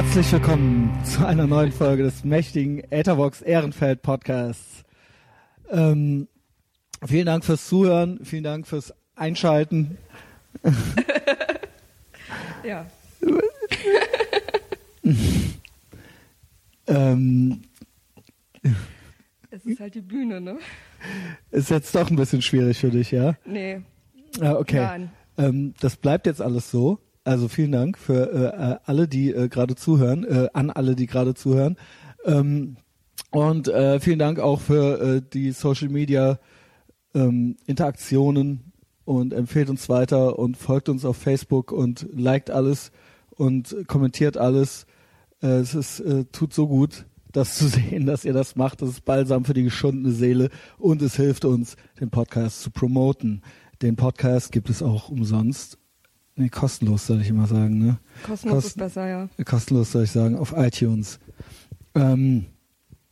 Herzlich 0.00 0.30
willkommen 0.30 0.96
zu 1.04 1.26
einer 1.26 1.48
neuen 1.48 1.72
Folge 1.72 2.04
des 2.04 2.22
mächtigen 2.22 2.78
Etherbox 2.92 3.40
Ehrenfeld 3.42 4.00
Podcasts. 4.00 4.84
Ähm, 5.70 6.28
vielen 7.04 7.26
Dank 7.26 7.44
fürs 7.44 7.66
Zuhören, 7.66 8.24
vielen 8.24 8.44
Dank 8.44 8.68
fürs 8.68 8.94
Einschalten. 9.16 9.98
Ja. 12.64 12.86
Ähm, 16.86 17.62
Es 19.50 19.66
ist 19.66 19.80
halt 19.80 19.96
die 19.96 20.00
Bühne, 20.00 20.40
ne? 20.40 20.58
ist 21.50 21.70
jetzt 21.70 21.92
doch 21.96 22.08
ein 22.08 22.16
bisschen 22.16 22.40
schwierig 22.40 22.78
für 22.78 22.90
dich, 22.90 23.10
ja? 23.10 23.34
Nee. 23.44 23.82
Ah, 24.40 24.52
okay. 24.52 24.80
Nein. 24.80 25.10
Ähm, 25.38 25.74
das 25.80 25.96
bleibt 25.96 26.26
jetzt 26.26 26.40
alles 26.40 26.70
so. 26.70 27.00
Also 27.28 27.48
vielen 27.48 27.72
Dank 27.72 27.98
für 27.98 28.32
äh, 28.32 28.72
äh, 28.72 28.76
alle, 28.86 29.06
die 29.06 29.32
äh, 29.32 29.48
gerade 29.48 29.74
zuhören, 29.74 30.24
äh, 30.24 30.48
an 30.54 30.70
alle, 30.70 30.96
die 30.96 31.06
gerade 31.06 31.34
zuhören. 31.34 31.76
Ähm, 32.24 32.78
und 33.30 33.68
äh, 33.68 34.00
vielen 34.00 34.18
Dank 34.18 34.40
auch 34.40 34.60
für 34.62 34.98
äh, 34.98 35.22
die 35.34 35.52
Social 35.52 35.90
Media 35.90 36.38
ähm, 37.14 37.56
Interaktionen 37.66 38.72
und 39.04 39.34
empfehlt 39.34 39.68
uns 39.68 39.90
weiter 39.90 40.38
und 40.38 40.56
folgt 40.56 40.88
uns 40.88 41.04
auf 41.04 41.18
Facebook 41.18 41.70
und 41.70 42.08
liked 42.16 42.50
alles 42.50 42.92
und 43.28 43.76
kommentiert 43.88 44.38
alles. 44.38 44.86
Äh, 45.42 45.58
es 45.58 45.74
ist, 45.74 46.00
äh, 46.00 46.24
tut 46.32 46.54
so 46.54 46.66
gut, 46.66 47.04
das 47.30 47.58
zu 47.58 47.68
sehen, 47.68 48.06
dass 48.06 48.24
ihr 48.24 48.32
das 48.32 48.56
macht. 48.56 48.80
Das 48.80 48.88
ist 48.88 49.04
balsam 49.04 49.44
für 49.44 49.52
die 49.52 49.64
geschundene 49.64 50.14
Seele 50.14 50.48
und 50.78 51.02
es 51.02 51.16
hilft 51.16 51.44
uns, 51.44 51.76
den 52.00 52.08
Podcast 52.08 52.62
zu 52.62 52.70
promoten. 52.70 53.42
Den 53.82 53.96
Podcast 53.96 54.50
gibt 54.50 54.70
es 54.70 54.82
auch 54.82 55.10
umsonst. 55.10 55.77
Nee, 56.38 56.50
kostenlos 56.50 57.06
soll 57.06 57.20
ich 57.20 57.28
immer 57.30 57.48
sagen, 57.48 57.78
ne? 57.78 57.98
Kostenlos 58.24 58.58
ist 58.58 58.64
Kosten- 58.64 58.80
besser, 58.80 59.08
ja. 59.08 59.28
Kostenlos 59.44 59.90
soll 59.92 60.04
ich 60.04 60.12
sagen, 60.12 60.36
auf 60.36 60.54
iTunes. 60.56 61.18
Ähm, 61.96 62.44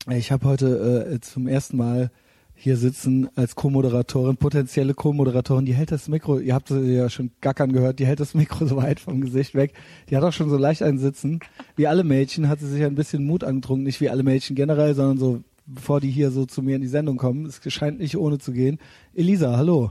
ich 0.08 0.30
habe 0.30 0.46
heute 0.46 1.08
äh, 1.10 1.20
zum 1.20 1.48
ersten 1.48 1.76
Mal 1.76 2.12
hier 2.54 2.76
sitzen 2.76 3.28
als 3.34 3.56
Co-Moderatorin, 3.56 4.36
potenzielle 4.36 4.94
Co-Moderatorin, 4.94 5.66
die 5.66 5.74
hält 5.74 5.90
das 5.90 6.08
Mikro, 6.08 6.38
ihr 6.38 6.54
habt 6.54 6.68
sie 6.68 6.94
ja 6.94 7.10
schon 7.10 7.32
gackern 7.40 7.72
gehört, 7.72 7.98
die 7.98 8.06
hält 8.06 8.20
das 8.20 8.32
Mikro 8.34 8.64
so 8.68 8.76
weit 8.76 9.00
vom 9.00 9.20
Gesicht 9.20 9.54
weg. 9.56 9.74
Die 10.08 10.16
hat 10.16 10.22
auch 10.22 10.32
schon 10.32 10.48
so 10.48 10.56
leicht 10.56 10.82
einen 10.84 10.98
Sitzen. 10.98 11.40
Wie 11.74 11.88
alle 11.88 12.04
Mädchen 12.04 12.48
hat 12.48 12.60
sie 12.60 12.68
sich 12.68 12.84
ein 12.84 12.94
bisschen 12.94 13.26
Mut 13.26 13.42
angetrunken, 13.42 13.82
nicht 13.84 14.00
wie 14.00 14.08
alle 14.08 14.22
Mädchen 14.22 14.54
generell, 14.54 14.94
sondern 14.94 15.18
so, 15.18 15.42
bevor 15.66 16.00
die 16.00 16.10
hier 16.12 16.30
so 16.30 16.46
zu 16.46 16.62
mir 16.62 16.76
in 16.76 16.82
die 16.82 16.86
Sendung 16.88 17.16
kommen. 17.16 17.44
Es 17.44 17.60
scheint 17.72 17.98
nicht 17.98 18.16
ohne 18.16 18.38
zu 18.38 18.52
gehen. 18.52 18.78
Elisa, 19.14 19.56
hallo. 19.56 19.90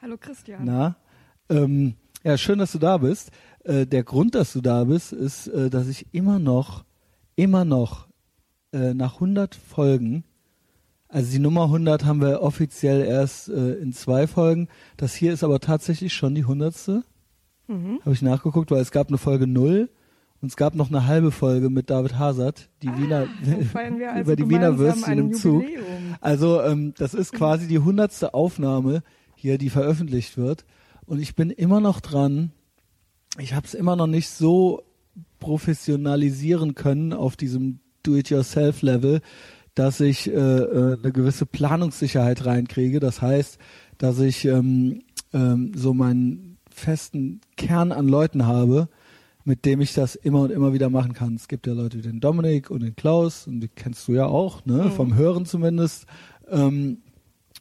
Hallo 0.00 0.16
Christian. 0.18 0.64
Na, 0.64 0.96
ähm, 1.50 1.94
ja, 2.22 2.36
schön, 2.36 2.58
dass 2.58 2.72
du 2.72 2.78
da 2.78 2.98
bist. 2.98 3.30
Äh, 3.64 3.86
der 3.86 4.04
Grund, 4.04 4.34
dass 4.34 4.52
du 4.52 4.60
da 4.60 4.84
bist, 4.84 5.12
ist, 5.12 5.48
äh, 5.48 5.70
dass 5.70 5.88
ich 5.88 6.06
immer 6.12 6.38
noch, 6.38 6.84
immer 7.36 7.64
noch 7.64 8.08
äh, 8.72 8.94
nach 8.94 9.14
100 9.14 9.54
Folgen, 9.54 10.24
also 11.12 11.32
die 11.32 11.40
Nummer 11.40 11.64
100 11.64 12.04
haben 12.04 12.20
wir 12.20 12.40
offiziell 12.40 13.04
erst 13.04 13.48
äh, 13.48 13.72
in 13.74 13.92
zwei 13.92 14.28
Folgen. 14.28 14.68
Das 14.96 15.14
hier 15.14 15.32
ist 15.32 15.42
aber 15.42 15.58
tatsächlich 15.58 16.12
schon 16.14 16.36
die 16.36 16.42
100. 16.42 17.02
Mhm. 17.66 18.00
Habe 18.00 18.12
ich 18.12 18.22
nachgeguckt, 18.22 18.70
weil 18.70 18.80
es 18.80 18.92
gab 18.92 19.08
eine 19.08 19.18
Folge 19.18 19.48
0 19.48 19.90
und 20.40 20.48
es 20.48 20.56
gab 20.56 20.74
noch 20.76 20.88
eine 20.88 21.06
halbe 21.06 21.32
Folge 21.32 21.68
mit 21.68 21.90
David 21.90 22.16
Hazard, 22.16 22.68
die 22.82 22.96
Wiener, 22.96 23.26
feiern 23.72 23.98
wir 23.98 24.12
also 24.12 24.22
über 24.22 24.36
die 24.36 24.48
Wiener 24.48 24.78
Würstchen 24.78 25.18
im 25.18 25.32
Zug. 25.32 25.62
Jubiläum. 25.64 26.14
Also 26.20 26.62
ähm, 26.62 26.94
das 26.96 27.14
ist 27.14 27.32
quasi 27.32 27.66
die 27.66 27.80
hundertste 27.80 28.32
Aufnahme 28.32 29.02
hier, 29.34 29.58
die 29.58 29.70
veröffentlicht 29.70 30.38
wird. 30.38 30.64
Und 31.10 31.18
ich 31.18 31.34
bin 31.34 31.50
immer 31.50 31.80
noch 31.80 31.98
dran. 31.98 32.52
Ich 33.40 33.52
habe 33.54 33.66
es 33.66 33.74
immer 33.74 33.96
noch 33.96 34.06
nicht 34.06 34.28
so 34.28 34.84
professionalisieren 35.40 36.76
können 36.76 37.12
auf 37.12 37.34
diesem 37.34 37.80
Do-it-yourself-Level, 38.04 39.20
dass 39.74 39.98
ich 39.98 40.28
äh, 40.28 40.34
äh, 40.34 40.98
eine 41.02 41.10
gewisse 41.10 41.46
Planungssicherheit 41.46 42.46
reinkriege. 42.46 43.00
Das 43.00 43.20
heißt, 43.20 43.58
dass 43.98 44.20
ich 44.20 44.44
ähm, 44.44 45.02
ähm, 45.32 45.72
so 45.74 45.94
meinen 45.94 46.58
festen 46.70 47.40
Kern 47.56 47.90
an 47.90 48.06
Leuten 48.06 48.46
habe, 48.46 48.88
mit 49.42 49.64
dem 49.64 49.80
ich 49.80 49.92
das 49.92 50.14
immer 50.14 50.42
und 50.42 50.52
immer 50.52 50.72
wieder 50.72 50.90
machen 50.90 51.12
kann. 51.12 51.34
Es 51.34 51.48
gibt 51.48 51.66
ja 51.66 51.72
Leute 51.72 51.98
wie 51.98 52.02
den 52.02 52.20
Dominik 52.20 52.70
und 52.70 52.84
den 52.84 52.94
Klaus, 52.94 53.48
und 53.48 53.62
die 53.62 53.68
kennst 53.68 54.06
du 54.06 54.12
ja 54.12 54.26
auch, 54.26 54.64
ne? 54.64 54.92
Vom 54.92 55.16
Hören 55.16 55.44
zumindest. 55.44 56.06
Ähm, 56.48 56.98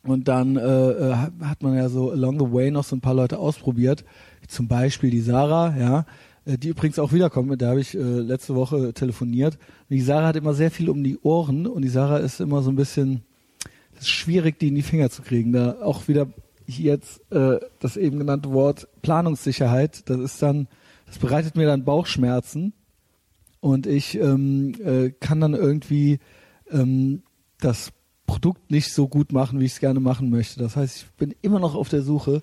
und 0.09 0.27
dann 0.27 0.55
äh, 0.57 0.61
äh, 0.61 1.13
hat- 1.13 1.61
man 1.63 1.75
ja 1.75 1.89
so 1.89 2.11
along 2.11 2.39
the 2.39 2.51
way 2.53 2.71
noch 2.71 2.83
so 2.83 2.95
ein 2.95 3.01
paar 3.01 3.13
Leute 3.13 3.37
ausprobiert. 3.39 4.05
Zum 4.47 4.67
Beispiel 4.67 5.09
die 5.09 5.21
Sarah, 5.21 5.75
ja, 5.77 6.05
äh, 6.45 6.57
die 6.57 6.69
übrigens 6.69 6.99
auch 6.99 7.13
wiederkommt, 7.13 7.49
mit 7.49 7.61
der 7.61 7.69
habe 7.69 7.81
ich 7.81 7.95
äh, 7.95 7.99
letzte 7.99 8.55
Woche 8.55 8.93
telefoniert. 8.93 9.55
Und 9.55 9.95
die 9.95 10.01
Sarah 10.01 10.27
hat 10.27 10.35
immer 10.35 10.53
sehr 10.53 10.71
viel 10.71 10.89
um 10.89 11.03
die 11.03 11.17
Ohren 11.19 11.67
und 11.67 11.81
die 11.83 11.89
Sarah 11.89 12.17
ist 12.17 12.39
immer 12.39 12.61
so 12.61 12.71
ein 12.71 12.75
bisschen, 12.75 13.21
es 13.93 14.01
ist 14.01 14.09
schwierig, 14.09 14.59
die 14.59 14.69
in 14.69 14.75
die 14.75 14.81
Finger 14.81 15.09
zu 15.09 15.21
kriegen. 15.21 15.51
Da 15.53 15.81
auch 15.81 16.07
wieder 16.07 16.27
hier 16.65 16.93
jetzt 16.93 17.21
äh, 17.31 17.59
das 17.79 17.97
eben 17.97 18.19
genannte 18.19 18.51
Wort 18.51 18.87
Planungssicherheit, 19.01 20.09
das 20.09 20.19
ist 20.19 20.41
dann, 20.41 20.67
das 21.07 21.17
bereitet 21.17 21.55
mir 21.55 21.65
dann 21.65 21.83
Bauchschmerzen 21.83 22.73
und 23.59 23.87
ich 23.87 24.15
ähm, 24.19 24.73
äh, 24.83 25.09
kann 25.19 25.41
dann 25.41 25.55
irgendwie 25.55 26.19
ähm, 26.71 27.23
das 27.59 27.91
Produkt 28.29 28.69
nicht 28.69 28.93
so 28.93 29.07
gut 29.07 29.31
machen, 29.31 29.59
wie 29.59 29.65
ich 29.65 29.73
es 29.73 29.79
gerne 29.79 29.99
machen 29.99 30.29
möchte. 30.29 30.59
Das 30.59 30.75
heißt, 30.75 30.97
ich 30.97 31.05
bin 31.13 31.33
immer 31.41 31.59
noch 31.59 31.73
auf 31.73 31.89
der 31.89 32.03
Suche 32.03 32.41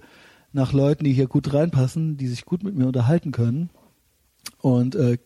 nach 0.52 0.72
Leuten, 0.72 1.04
die 1.04 1.12
hier 1.12 1.28
gut 1.28 1.52
reinpassen, 1.54 2.16
die 2.16 2.26
sich 2.26 2.44
gut 2.44 2.64
mit 2.64 2.74
mir 2.74 2.86
unterhalten 2.86 3.30
können. 3.30 3.70
Und 4.60 4.96
äh, 4.96 5.18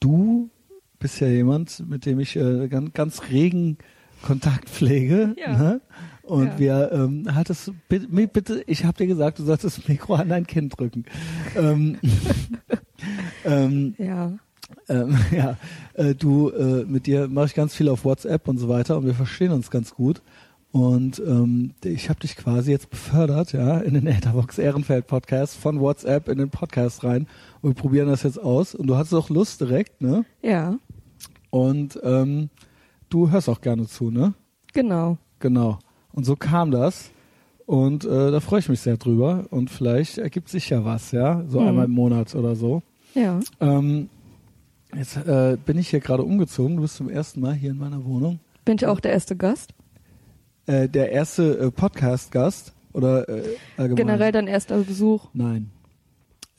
du 0.00 0.50
bist 0.98 1.20
ja 1.20 1.28
jemand, 1.28 1.88
mit 1.88 2.06
dem 2.06 2.18
ich 2.18 2.34
äh, 2.36 2.66
ganz, 2.68 2.92
ganz 2.92 3.22
regen 3.30 3.78
Kontakt 4.22 4.68
pflege. 4.68 5.34
Ja. 5.38 5.56
Ne? 5.56 5.80
Und 6.22 6.46
Ja. 6.46 6.58
wir 6.58 6.92
ähm, 6.92 7.28
hattest 7.34 7.72
bitte, 7.88 8.08
bitte, 8.08 8.64
ich 8.66 8.84
habe 8.84 8.96
dir 8.98 9.06
gesagt, 9.06 9.38
du 9.38 9.44
sollst 9.44 9.64
das 9.64 9.86
Mikro 9.86 10.14
an 10.14 10.28
dein 10.28 10.46
Kind 10.46 10.78
drücken. 10.78 11.04
ähm, 11.56 11.98
ähm, 13.44 13.94
Ja. 13.98 14.38
Ähm, 14.88 15.16
ja, 15.30 15.56
äh, 15.94 16.14
du, 16.14 16.50
äh, 16.50 16.84
mit 16.84 17.06
dir 17.06 17.28
mache 17.28 17.46
ich 17.46 17.54
ganz 17.54 17.74
viel 17.74 17.88
auf 17.88 18.04
WhatsApp 18.04 18.48
und 18.48 18.58
so 18.58 18.68
weiter 18.68 18.96
und 18.96 19.06
wir 19.06 19.14
verstehen 19.14 19.52
uns 19.52 19.70
ganz 19.70 19.94
gut. 19.94 20.22
Und 20.70 21.22
ähm, 21.26 21.74
ich 21.84 22.08
habe 22.08 22.20
dich 22.20 22.34
quasi 22.34 22.70
jetzt 22.70 22.88
befördert, 22.88 23.52
ja, 23.52 23.78
in 23.78 23.92
den 23.92 24.06
Etherbox 24.08 24.56
Ehrenfeld 24.58 25.06
Podcast 25.06 25.56
von 25.56 25.80
WhatsApp 25.80 26.28
in 26.28 26.38
den 26.38 26.48
Podcast 26.48 27.04
rein 27.04 27.26
und 27.60 27.76
wir 27.76 27.80
probieren 27.82 28.08
das 28.08 28.22
jetzt 28.22 28.40
aus. 28.42 28.74
Und 28.74 28.86
du 28.86 28.96
hast 28.96 29.12
auch 29.12 29.28
Lust 29.28 29.60
direkt, 29.60 30.00
ne? 30.00 30.24
Ja. 30.40 30.78
Und 31.50 32.00
ähm, 32.02 32.48
du 33.10 33.30
hörst 33.30 33.50
auch 33.50 33.60
gerne 33.60 33.86
zu, 33.86 34.10
ne? 34.10 34.32
Genau. 34.72 35.18
Genau. 35.40 35.78
Und 36.14 36.24
so 36.24 36.36
kam 36.36 36.70
das. 36.70 37.10
Und 37.66 38.04
äh, 38.06 38.30
da 38.30 38.40
freue 38.40 38.60
ich 38.60 38.68
mich 38.70 38.80
sehr 38.80 38.96
drüber. 38.96 39.44
Und 39.50 39.70
vielleicht 39.70 40.16
ergibt 40.16 40.48
sich 40.48 40.70
ja 40.70 40.84
was, 40.86 41.12
ja, 41.12 41.44
so 41.48 41.60
Hm. 41.60 41.68
einmal 41.68 41.84
im 41.84 41.90
Monat 41.92 42.34
oder 42.34 42.56
so. 42.56 42.82
Ja. 43.14 43.40
Ähm, 43.60 44.08
jetzt 44.94 45.16
äh, 45.16 45.56
bin 45.64 45.78
ich 45.78 45.88
hier 45.88 46.00
gerade 46.00 46.22
umgezogen. 46.22 46.76
Du 46.76 46.82
bist 46.82 46.96
zum 46.96 47.08
ersten 47.08 47.40
Mal 47.40 47.54
hier 47.54 47.70
in 47.70 47.78
meiner 47.78 48.04
Wohnung. 48.04 48.40
Bin 48.64 48.76
ich 48.76 48.86
auch 48.86 49.00
der 49.00 49.12
erste 49.12 49.36
Gast? 49.36 49.74
Äh, 50.66 50.88
der 50.88 51.10
erste 51.10 51.58
äh, 51.58 51.70
Podcast-Gast 51.70 52.72
oder 52.92 53.28
äh, 53.28 53.42
allgemein? 53.76 53.96
Generell 53.96 54.32
dein 54.32 54.46
erster 54.46 54.78
Besuch? 54.78 55.28
Nein. 55.32 55.70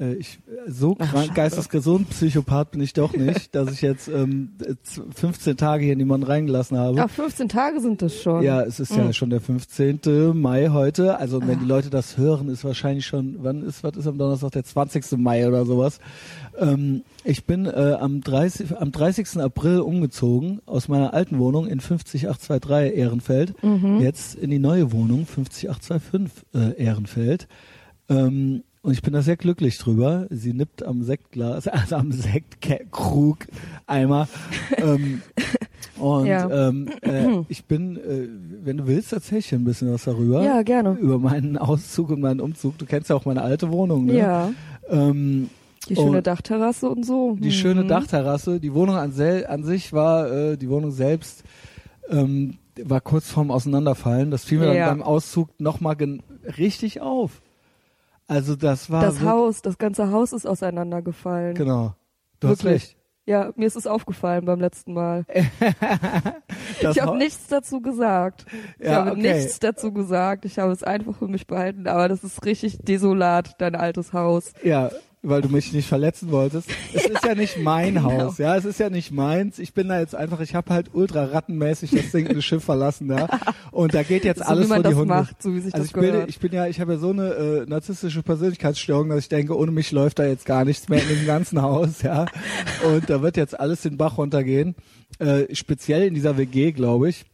Äh, 0.03 0.15
ich 0.15 0.39
äh, 0.47 0.69
so 0.71 0.95
krank, 0.95 1.33
geistesgesund 1.35 2.09
Psychopath 2.09 2.71
bin 2.71 2.81
ich 2.81 2.93
doch 2.93 3.13
nicht, 3.17 3.53
dass 3.55 3.71
ich 3.71 3.81
jetzt 3.81 4.07
ähm, 4.07 4.53
äh, 4.61 4.73
z- 4.83 5.03
15 5.15 5.55
Tage 5.57 5.85
hier 5.85 5.95
niemanden 5.95 6.25
reingelassen 6.27 6.77
habe. 6.77 7.01
Ach, 7.01 7.09
15 7.09 7.47
Tage 7.49 7.79
sind 7.79 8.01
das 8.01 8.21
schon. 8.21 8.43
Ja, 8.43 8.61
es 8.63 8.79
ist 8.79 8.95
ja 8.95 9.03
Mhm. 9.03 9.13
schon 9.13 9.29
der 9.29 9.39
15. 9.41 10.33
Mai 10.33 10.69
heute. 10.69 11.17
Also 11.17 11.41
wenn 11.41 11.57
Ah. 11.57 11.61
die 11.61 11.67
Leute 11.67 11.89
das 11.89 12.17
hören, 12.17 12.49
ist 12.49 12.63
wahrscheinlich 12.63 13.05
schon, 13.05 13.37
wann 13.41 13.63
ist, 13.63 13.83
was 13.83 13.95
ist 13.95 14.07
am 14.07 14.17
Donnerstag, 14.17 14.51
der 14.51 14.63
20. 14.63 15.17
Mai 15.17 15.47
oder 15.47 15.65
sowas. 15.65 15.99
Ähm, 16.57 17.03
ich 17.23 17.45
bin 17.45 17.65
äh, 17.65 17.97
am, 17.99 18.21
30, 18.21 18.77
am 18.77 18.91
30. 18.91 19.37
April 19.41 19.79
umgezogen 19.79 20.61
aus 20.65 20.87
meiner 20.87 21.13
alten 21.13 21.39
Wohnung 21.39 21.67
in 21.67 21.79
50823 21.79 22.97
Ehrenfeld, 22.97 23.63
Mhm. 23.63 23.99
jetzt 24.01 24.35
in 24.35 24.49
die 24.49 24.59
neue 24.59 24.91
Wohnung 24.91 25.25
50825 25.25 26.43
äh, 26.53 26.83
Ehrenfeld. 26.83 27.47
Ähm, 28.09 28.63
und 28.83 28.91
ich 28.93 29.01
bin 29.01 29.13
da 29.13 29.21
sehr 29.23 29.37
glücklich 29.37 29.77
drüber. 29.79 30.27
Sie 30.29 30.53
nippt 30.53 30.83
am 30.83 31.01
Sektglas, 31.03 31.67
also 31.69 31.95
am 31.95 32.11
Sektkrug 32.11 33.39
Eimer. 33.87 34.27
ähm, 34.77 35.21
und 35.99 36.25
Ja. 36.27 36.67
ähm, 36.69 36.89
äh, 37.01 37.27
ich 37.49 37.65
bin, 37.65 37.97
äh, 37.97 38.27
wenn 38.63 38.77
du 38.77 38.85
willst, 38.87 39.11
erzähl 39.13 39.39
ich 39.39 39.49
dir 39.49 39.57
ein 39.57 39.63
bisschen 39.63 39.91
was 39.91 40.03
darüber. 40.03 40.43
Ja, 40.43 40.61
gerne. 40.61 40.91
Über 40.99 41.17
meinen 41.17 41.57
Auszug 41.57 42.09
und 42.11 42.21
meinen 42.21 42.39
Umzug. 42.41 42.77
Du 42.77 42.85
kennst 42.85 43.09
ja 43.09 43.15
auch 43.15 43.25
meine 43.25 43.41
alte 43.41 43.71
Wohnung, 43.71 44.05
ne? 44.05 44.17
Ja. 44.17 44.51
Ähm, 44.89 45.49
Die 45.89 45.95
schöne 45.95 46.17
Und 46.17 46.27
Dachterrasse 46.27 46.89
und 46.89 47.05
so. 47.05 47.35
die 47.39 47.47
Mhm. 47.47 47.51
schöne 47.51 47.85
Dachterrasse. 47.85 48.59
Die 48.59 48.73
Wohnung 48.73 48.95
an, 48.95 49.13
an 49.47 49.63
sich 49.63 49.91
war, 49.93 50.31
äh, 50.31 50.57
die 50.57 50.69
Wohnung 50.69 50.91
selbst 50.91 51.43
ähm, 52.09 52.57
war 52.83 53.01
kurz 53.01 53.29
vorm 53.29 53.51
Auseinanderfallen. 53.51 54.31
Das 54.31 54.43
fiel 54.45 54.59
mir 54.59 54.73
Ja. 54.73 54.87
dann 54.87 54.99
beim 54.99 55.07
Auszug 55.07 55.49
nochmal 55.59 55.95
richtig 56.57 57.01
auf. 57.01 57.41
Also 58.33 58.55
das 58.55 58.89
war 58.89 59.01
Das 59.03 59.21
Haus, 59.21 59.61
das 59.61 59.77
ganze 59.77 60.11
Haus 60.11 60.33
ist 60.33 60.47
auseinandergefallen. 60.47 61.53
Genau. 61.53 61.93
Du 62.39 62.47
hast 62.47 62.63
Wirklich. 62.63 62.83
recht. 62.83 62.97
Ja, 63.25 63.53
mir 63.55 63.67
ist 63.67 63.77
es 63.77 63.87
aufgefallen 63.87 64.43
beim 64.45 64.59
letzten 64.59 64.93
Mal. 64.93 65.25
Ich 66.81 66.99
habe 67.01 67.17
nichts 67.17 67.47
dazu 67.47 67.81
gesagt. 67.81 68.45
Ich 68.79 68.85
Ja, 68.85 68.95
habe 68.95 69.11
okay. 69.11 69.33
nichts 69.33 69.59
dazu 69.59 69.93
gesagt. 69.93 70.43
Ich 70.45 70.59
habe 70.59 70.71
es 70.71 70.83
einfach 70.83 71.15
für 71.15 71.27
mich 71.27 71.47
behalten. 71.47 71.87
Aber 71.87 72.09
das 72.09 72.23
ist 72.23 72.45
richtig 72.45 72.79
desolat, 72.79 73.55
dein 73.59 73.75
altes 73.75 74.11
Haus. 74.13 74.51
Ja, 74.63 74.89
weil 75.23 75.41
du 75.41 75.47
mich 75.49 75.71
nicht 75.71 75.87
verletzen 75.87 76.31
wolltest. 76.31 76.69
Es 76.93 77.05
ist 77.09 77.25
ja 77.25 77.33
nicht 77.33 77.57
mein 77.57 77.95
Genau. 77.95 78.11
Haus, 78.11 78.37
ja, 78.37 78.55
es 78.55 78.65
ist 78.65 78.79
ja 78.79 78.89
nicht 78.89 79.11
meins. 79.11 79.57
Ich 79.57 79.73
bin 79.73 79.87
da 79.87 79.99
jetzt 79.99 80.15
einfach, 80.15 80.41
ich 80.41 80.53
habe 80.53 80.73
halt 80.73 80.91
ultra 80.93 81.23
rattenmäßig 81.25 81.91
das 81.91 82.11
sinkende 82.11 82.41
Schiff 82.41 82.63
verlassen, 82.63 83.09
ja. 83.09 83.27
Und 83.71 83.93
da 83.93 84.03
geht 84.03 84.25
jetzt 84.25 84.39
so 84.39 84.45
alles 84.45 84.65
wie 84.65 84.69
man 84.69 84.81
vor 84.81 84.83
die 84.83 84.89
das 84.89 84.99
Hunde. 84.99 85.13
macht, 85.13 85.41
so 85.41 85.53
wie 85.55 85.59
sich 85.61 85.73
also 85.73 85.83
das 85.83 85.87
ich 85.87 85.93
bilde, 85.93 86.11
gehört. 86.11 86.29
ich 86.29 86.39
bin 86.39 86.51
ja, 86.51 86.67
ich 86.67 86.79
habe 86.81 86.93
ja 86.93 86.99
so 86.99 87.09
eine 87.11 87.29
äh, 87.29 87.65
narzisstische 87.65 88.21
Persönlichkeitsstörung, 88.21 89.09
dass 89.09 89.19
ich 89.19 89.29
denke, 89.29 89.57
ohne 89.57 89.71
mich 89.71 89.91
läuft 89.91 90.19
da 90.19 90.25
jetzt 90.25 90.45
gar 90.45 90.65
nichts 90.65 90.89
mehr 90.89 91.01
in 91.01 91.07
dem 91.07 91.25
ganzen 91.25 91.61
Haus, 91.61 92.01
ja. 92.01 92.25
Und 92.85 93.09
da 93.09 93.21
wird 93.21 93.37
jetzt 93.37 93.57
alles 93.59 93.81
den 93.81 93.97
Bach 93.97 94.17
runtergehen. 94.17 94.75
Äh, 95.19 95.53
speziell 95.55 96.03
in 96.03 96.13
dieser 96.13 96.37
WG, 96.37 96.71
glaube 96.73 97.09
ich. 97.09 97.25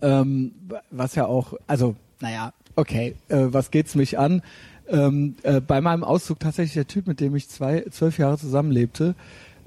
Ähm, 0.00 0.52
was 0.90 1.14
ja 1.14 1.26
auch, 1.26 1.52
also, 1.66 1.96
naja, 2.20 2.52
okay, 2.76 3.14
äh, 3.28 3.36
was 3.48 3.70
geht's 3.70 3.94
mich 3.94 4.18
an? 4.18 4.40
Ähm, 4.88 5.36
äh, 5.42 5.60
bei 5.60 5.80
meinem 5.80 6.04
Auszug 6.04 6.40
tatsächlich 6.40 6.74
der 6.74 6.86
Typ, 6.86 7.06
mit 7.06 7.20
dem 7.20 7.34
ich 7.34 7.48
zwei, 7.48 7.84
zwölf 7.90 8.18
Jahre 8.18 8.38
zusammenlebte, 8.38 9.14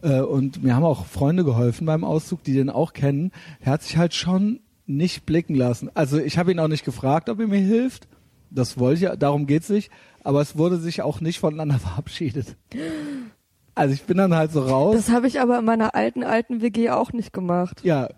äh, 0.02 0.22
und 0.22 0.64
mir 0.64 0.76
haben 0.76 0.84
auch 0.84 1.06
Freunde 1.06 1.44
geholfen 1.44 1.86
beim 1.86 2.04
Auszug, 2.04 2.44
die 2.44 2.54
den 2.54 2.70
auch 2.70 2.94
kennen, 2.94 3.32
der 3.64 3.74
hat 3.74 3.84
sich 3.84 3.98
halt 3.98 4.14
schon 4.14 4.60
nicht 4.86 5.26
blicken 5.26 5.56
lassen. 5.56 5.90
Also 5.94 6.18
ich 6.18 6.38
habe 6.38 6.52
ihn 6.52 6.60
auch 6.60 6.68
nicht 6.68 6.86
gefragt, 6.86 7.30
ob 7.30 7.40
er 7.40 7.48
mir 7.48 7.60
hilft. 7.60 8.08
Das 8.50 8.78
wollte 8.80 8.96
ich, 8.96 9.02
ja, 9.02 9.16
darum 9.16 9.46
geht's 9.48 9.70
nicht. 9.70 9.92
Aber 10.24 10.42
es 10.42 10.58
wurde 10.58 10.78
sich 10.78 11.02
auch 11.02 11.20
nicht 11.20 11.40
voneinander 11.40 11.80
verabschiedet. 11.80 12.56
Also 13.76 13.94
ich 13.94 14.04
bin 14.04 14.18
dann 14.18 14.34
halt 14.34 14.52
so 14.52 14.62
raus. 14.62 14.96
Das 14.96 15.10
habe 15.10 15.28
ich 15.28 15.40
aber 15.42 15.60
in 15.60 15.66
meiner 15.66 15.94
alten, 15.94 16.24
alten 16.24 16.62
WG 16.62 16.90
auch 16.90 17.12
nicht 17.12 17.34
gemacht. 17.34 17.82
ja, 17.84 18.10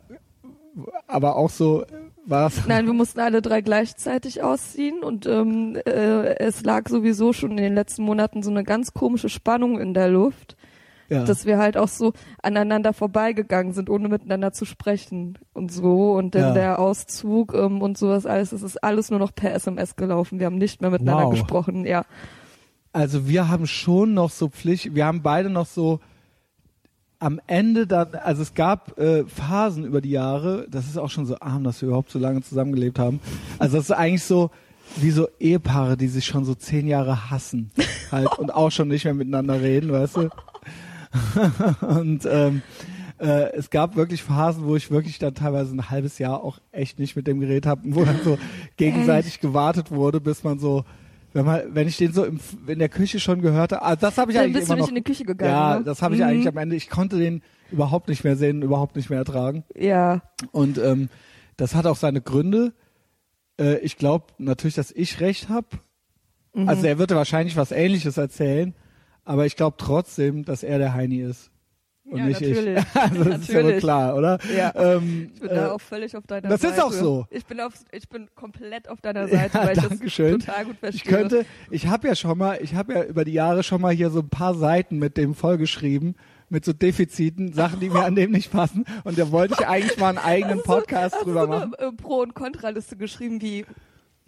aber 1.07 1.35
auch 1.35 1.49
so 1.49 1.83
war 2.25 2.47
es. 2.47 2.65
Nein, 2.67 2.85
wir 2.85 2.93
mussten 2.93 3.19
alle 3.19 3.41
drei 3.41 3.61
gleichzeitig 3.61 4.43
ausziehen 4.43 5.03
und 5.03 5.25
ähm, 5.25 5.75
äh, 5.85 6.37
es 6.39 6.63
lag 6.63 6.87
sowieso 6.89 7.33
schon 7.33 7.51
in 7.51 7.57
den 7.57 7.73
letzten 7.75 8.03
Monaten 8.03 8.43
so 8.43 8.51
eine 8.51 8.63
ganz 8.63 8.93
komische 8.93 9.29
Spannung 9.29 9.79
in 9.79 9.93
der 9.93 10.09
Luft, 10.09 10.55
Ja. 11.09 11.23
dass 11.23 11.45
wir 11.47 11.57
halt 11.57 11.75
auch 11.75 11.87
so 11.87 12.13
aneinander 12.43 12.93
vorbeigegangen 12.93 13.73
sind, 13.73 13.89
ohne 13.89 14.09
miteinander 14.09 14.51
zu 14.53 14.65
sprechen 14.65 15.39
und 15.53 15.71
so. 15.71 16.11
Und 16.13 16.35
dann 16.35 16.41
Ja. 16.49 16.53
der 16.53 16.79
Auszug 16.79 17.55
ähm, 17.55 17.81
und 17.81 17.97
sowas 17.97 18.27
alles, 18.27 18.51
es 18.51 18.61
ist 18.61 18.83
alles 18.83 19.09
nur 19.09 19.17
noch 19.19 19.33
per 19.33 19.53
SMS 19.55 19.95
gelaufen. 19.95 20.37
Wir 20.39 20.45
haben 20.45 20.59
nicht 20.59 20.81
mehr 20.81 20.91
miteinander 20.91 21.25
Wow. 21.25 21.31
gesprochen, 21.31 21.85
ja. 21.87 22.03
Also 22.91 23.27
wir 23.27 23.47
haben 23.49 23.65
schon 23.67 24.13
noch 24.13 24.29
so 24.31 24.49
Pflicht, 24.49 24.93
wir 24.95 25.05
haben 25.05 25.21
beide 25.23 25.49
noch 25.49 25.65
so 25.67 25.99
am 27.19 27.41
Ende 27.47 27.85
dann, 27.85 28.15
also 28.15 28.41
es 28.41 28.53
gab 28.53 28.97
äh, 28.97 29.25
Phasen 29.25 29.83
über 29.83 30.01
die 30.01 30.11
Jahre, 30.11 30.65
das 30.69 30.87
ist 30.87 30.97
auch 30.97 31.09
schon 31.09 31.25
so 31.25 31.37
arm, 31.39 31.65
dass 31.65 31.81
wir 31.81 31.87
überhaupt 31.87 32.11
so 32.11 32.19
lange 32.19 32.41
zusammengelebt 32.41 32.97
haben. 32.97 33.19
Also 33.59 33.77
das 33.77 33.85
ist 33.85 33.91
eigentlich 33.91 34.23
so 34.23 34.51
wie 34.95 35.11
so 35.11 35.27
Ehepaare, 35.39 35.97
die 35.97 36.07
sich 36.07 36.25
schon 36.25 36.45
so 36.45 36.55
zehn 36.55 36.87
Jahre 36.87 37.29
hassen 37.29 37.71
halt 38.11 38.39
und 38.39 38.53
auch 38.53 38.71
schon 38.71 38.87
nicht 38.87 39.03
mehr 39.03 39.13
miteinander 39.13 39.61
reden, 39.61 39.91
weißt 39.91 40.17
du? 40.17 40.29
und 41.85 42.25
ähm, 42.25 42.61
äh, 43.19 43.51
es 43.53 43.69
gab 43.69 43.95
wirklich 43.95 44.23
Phasen, 44.23 44.65
wo 44.65 44.75
ich 44.75 44.89
wirklich 44.89 45.19
dann 45.19 45.35
teilweise 45.35 45.75
ein 45.75 45.89
halbes 45.89 46.19
Jahr 46.19 46.41
auch 46.43 46.59
echt 46.71 46.99
nicht 46.99 47.15
mit 47.15 47.27
dem 47.27 47.41
geredet 47.41 47.65
habe, 47.65 47.81
wo 47.85 48.05
dann 48.05 48.19
so 48.23 48.37
gegenseitig 48.77 49.41
gewartet 49.41 49.91
wurde, 49.91 50.21
bis 50.21 50.43
man 50.43 50.57
so, 50.57 50.85
wenn 51.33 51.45
man, 51.45 51.61
wenn 51.75 51.87
ich 51.87 51.97
den 51.97 52.11
so 52.11 52.25
im, 52.25 52.39
in 52.67 52.79
der 52.79 52.89
Küche 52.89 53.19
schon 53.19 53.41
gehört 53.41 53.71
habe, 53.71 53.81
also 53.83 54.01
das 54.01 54.17
habe 54.17 54.31
ich 54.31 54.35
Dann 54.37 54.45
eigentlich 54.45 54.57
bist 54.57 54.69
du 54.69 54.73
immer 54.73 54.81
nicht 54.81 54.83
noch, 54.83 54.89
in 54.89 54.95
die 54.95 55.03
Küche 55.03 55.25
gegangen. 55.25 55.51
ja, 55.51 55.77
ne? 55.79 55.83
das 55.85 56.01
habe 56.01 56.15
ich 56.15 56.21
Mhm. 56.21 56.27
eigentlich 56.27 56.47
am 56.47 56.57
Ende, 56.57 56.75
ich 56.75 56.89
konnte 56.89 57.17
den 57.17 57.41
überhaupt 57.71 58.07
nicht 58.09 58.23
mehr 58.23 58.35
sehen, 58.35 58.61
überhaupt 58.63 58.95
nicht 58.95 59.09
mehr 59.09 59.19
ertragen. 59.19 59.63
Ja, 59.75 60.21
Und 60.51 60.77
ähm, 60.79 61.09
das 61.57 61.75
hat 61.75 61.85
auch 61.85 61.95
seine 61.97 62.21
Gründe. 62.21 62.73
Äh, 63.59 63.77
ich 63.79 63.97
glaube 63.97 64.25
natürlich, 64.37 64.75
dass 64.75 64.91
ich 64.91 65.19
recht 65.19 65.49
habe. 65.49 65.67
Mhm. 66.53 66.67
Also 66.67 66.85
er 66.87 66.97
würde 66.97 67.15
wahrscheinlich 67.15 67.55
was 67.57 67.71
Ähnliches 67.71 68.17
erzählen, 68.17 68.73
aber 69.23 69.45
ich 69.45 69.55
glaube 69.55 69.75
trotzdem, 69.77 70.45
dass 70.45 70.63
er 70.63 70.79
der 70.79 70.93
Heini 70.95 71.21
ist 71.21 71.51
und 72.11 72.17
Ja, 72.17 72.25
nicht 72.25 72.41
natürlich. 72.41 72.77
ich. 72.79 72.95
Also 72.95 73.23
das 73.23 73.39
ist 73.41 73.47
ja 73.49 73.55
wohl 73.55 73.61
Natürlich. 73.63 73.79
klar, 73.83 74.15
oder? 74.15 74.39
ja. 74.55 74.73
Ähm, 74.75 75.31
Ich 75.33 75.39
bin 75.41 75.49
äh, 75.49 75.55
da 75.55 75.71
auch 75.71 75.81
völlig 75.81 76.15
auf 76.17 76.25
deiner 76.27 76.49
das 76.49 76.61
Seite. 76.61 76.73
ist 76.75 76.81
auch 76.83 76.91
so. 76.91 77.25
Ich 77.29 77.45
bin 77.45 77.59
auf, 77.59 77.73
ich 77.91 78.09
bin 78.09 78.27
komplett 78.35 78.89
auf 78.89 79.01
deiner 79.01 79.27
Seite, 79.27 79.57
Ja, 79.57 79.65
weil 79.67 79.77
ich 79.77 79.83
das 79.83 79.99
total 80.15 80.65
gut 80.65 80.77
verstehe. 80.77 80.91
ich 80.91 81.03
könnte, 81.03 81.45
ich 81.71 81.87
habe 81.87 82.07
ja 82.07 82.15
schon 82.15 82.37
mal, 82.37 82.59
ich 82.61 82.75
habe 82.75 82.93
ja 82.93 83.03
über 83.03 83.25
die 83.25 83.33
Jahre 83.33 83.63
schon 83.63 83.81
mal 83.81 83.93
hier 83.93 84.09
so 84.09 84.19
ein 84.19 84.29
paar 84.29 84.55
Seiten 84.55 84.97
mit 84.97 85.17
dem 85.17 85.35
vollgeschrieben, 85.35 86.15
mit 86.49 86.65
so 86.65 86.73
Defiziten, 86.73 87.53
Sachen, 87.53 87.79
die 87.79 87.89
mir 87.89 88.03
an 88.05 88.15
dem 88.15 88.31
nicht 88.31 88.51
passen. 88.51 88.85
Und 89.03 89.19
da 89.19 89.31
wollte 89.31 89.55
ich 89.59 89.67
eigentlich 89.67 89.97
mal 89.99 90.09
einen 90.09 90.17
eigenen 90.25 90.63
Podcast 90.63 91.15
du 91.19 91.25
drüber 91.25 91.41
so 91.43 91.47
machen. 91.47 91.73
eine 91.77 91.87
äh, 91.89 91.91
Pro- 91.91 92.21
und 92.21 92.33
Kontraliste 92.33 92.97
geschrieben, 92.97 93.41
wie 93.41 93.65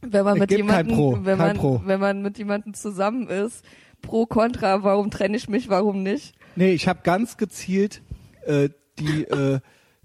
wenn 0.01 0.25
man 0.25 0.37
mit 0.39 0.51
jemandem, 0.51 1.25
wenn 1.25 1.37
man, 1.37 1.57
Pro. 1.57 1.81
wenn 1.85 1.99
man 1.99 2.21
mit 2.21 2.37
jemandem 2.37 2.73
zusammen 2.73 3.27
ist, 3.27 3.63
Pro, 4.01 4.25
Contra, 4.25 4.81
warum 4.83 5.11
trenne 5.11 5.37
ich 5.37 5.47
mich, 5.47 5.69
warum 5.69 6.01
nicht? 6.01 6.33
Nee, 6.55 6.73
ich 6.73 6.87
habe 6.87 6.99
ganz 7.03 7.37
gezielt 7.37 8.01
äh, 8.45 8.69
die 8.99 9.23
äh, 9.29 9.59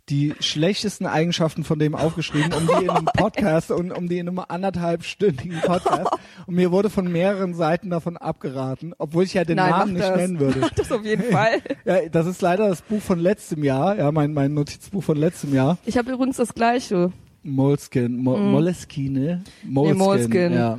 die 0.08 0.34
schlechtesten 0.38 1.06
Eigenschaften 1.06 1.64
von 1.64 1.78
dem 1.78 1.96
aufgeschrieben, 1.96 2.52
um 2.52 2.66
die 2.66 2.84
in 2.84 2.90
einem 2.90 3.06
Podcast 3.06 3.72
und 3.72 3.90
um 3.90 4.08
die 4.08 4.18
in 4.18 4.28
einem 4.28 4.38
anderthalbstündigen 4.38 5.60
Podcast. 5.62 6.12
Und 6.46 6.54
mir 6.54 6.70
wurde 6.70 6.90
von 6.90 7.10
mehreren 7.10 7.54
Seiten 7.54 7.90
davon 7.90 8.16
abgeraten, 8.16 8.94
obwohl 8.98 9.24
ich 9.24 9.34
ja 9.34 9.44
den 9.44 9.56
Nein, 9.56 9.70
Namen 9.70 9.92
nicht 9.94 10.16
nennen 10.16 10.38
würde. 10.38 10.58
Mach 10.60 10.70
das 10.70 10.92
auf 10.92 11.04
jeden 11.04 11.24
Fall. 11.24 11.60
Ja, 11.84 12.08
das 12.08 12.26
ist 12.26 12.40
leider 12.40 12.68
das 12.68 12.82
Buch 12.82 13.02
von 13.02 13.18
letztem 13.18 13.64
Jahr, 13.64 13.96
ja, 13.96 14.12
mein 14.12 14.32
mein 14.32 14.54
Notizbuch 14.54 15.02
von 15.02 15.16
letztem 15.16 15.52
Jahr. 15.52 15.76
Ich 15.86 15.98
habe 15.98 16.12
übrigens 16.12 16.36
das 16.36 16.54
Gleiche. 16.54 17.12
Moleskin, 17.46 18.16
Mo 18.16 18.36
Mm. 18.36 18.50
Moleskine, 18.50 19.42
Moleskin, 19.64 19.98
Moleskine. 19.98 20.54
ja. 20.54 20.78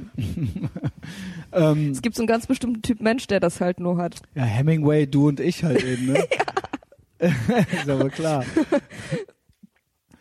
ähm, 1.72 1.92
Es 1.92 2.02
gibt 2.02 2.16
so 2.16 2.22
einen 2.22 2.28
ganz 2.28 2.46
bestimmten 2.48 2.82
Typ 2.82 3.02
Mensch, 3.02 3.28
der 3.28 3.40
das 3.40 3.62
halt 3.62 3.80
nur 3.80 3.98
hat. 3.98 4.22
ja, 4.36 4.44
Hemingway, 4.44 5.08
du 5.08 5.28
und 5.30 5.40
ich 5.40 5.64
halt 5.64 5.84
eben, 5.84 6.08
ne? 6.14 6.24
ist 7.20 7.90
aber 7.90 8.10
klar. 8.10 8.44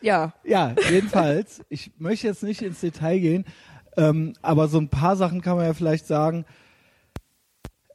Ja, 0.00 0.32
Ja, 0.44 0.74
jedenfalls. 0.90 1.62
Ich 1.68 1.90
möchte 1.98 2.26
jetzt 2.26 2.42
nicht 2.42 2.62
ins 2.62 2.80
Detail 2.80 3.18
gehen, 3.18 3.44
ähm, 3.96 4.34
aber 4.42 4.68
so 4.68 4.78
ein 4.78 4.88
paar 4.88 5.16
Sachen 5.16 5.40
kann 5.42 5.56
man 5.56 5.66
ja 5.66 5.74
vielleicht 5.74 6.06
sagen. 6.06 6.44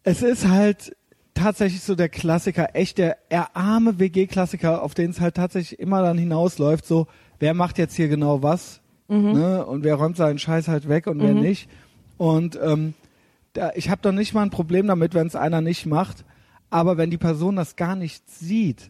Es 0.04 0.22
ist 0.22 0.48
halt 0.48 0.96
tatsächlich 1.34 1.82
so 1.82 1.96
der 1.96 2.10
Klassiker, 2.10 2.76
echt 2.76 2.98
der 2.98 3.18
arme 3.56 3.98
WG-Klassiker, 4.00 4.82
auf 4.84 4.94
den 4.94 5.12
es 5.12 5.22
halt 5.22 5.36
tatsächlich 5.36 5.80
immer 5.80 6.02
dann 6.04 6.18
hinausläuft, 6.18 6.86
so, 6.86 7.08
wer 7.42 7.54
macht 7.54 7.78
jetzt 7.78 7.96
hier 7.96 8.08
genau 8.08 8.42
was, 8.42 8.80
ne? 9.10 9.66
Und 9.66 9.84
wer 9.84 9.96
räumt 9.96 10.16
seinen 10.16 10.40
Scheiß 10.40 10.70
halt 10.70 10.88
weg 10.88 11.08
und 11.08 11.20
wer 11.22 11.34
Mhm. 11.34 11.42
nicht. 11.42 11.68
Und 12.18 12.58
ähm, 12.64 12.94
da, 13.54 13.72
ich 13.76 13.90
habe 13.90 14.02
doch 14.02 14.14
nicht 14.14 14.34
mal 14.34 14.44
ein 14.44 14.52
Problem 14.52 14.88
damit, 14.88 15.14
wenn 15.14 15.28
es 15.28 15.36
einer 15.36 15.60
nicht 15.60 15.86
macht, 15.86 16.24
aber 16.70 16.96
wenn 16.96 17.10
die 17.12 17.18
Person 17.18 17.58
das 17.58 17.76
gar 17.76 17.98
nicht 17.98 18.30
sieht, 18.30 18.90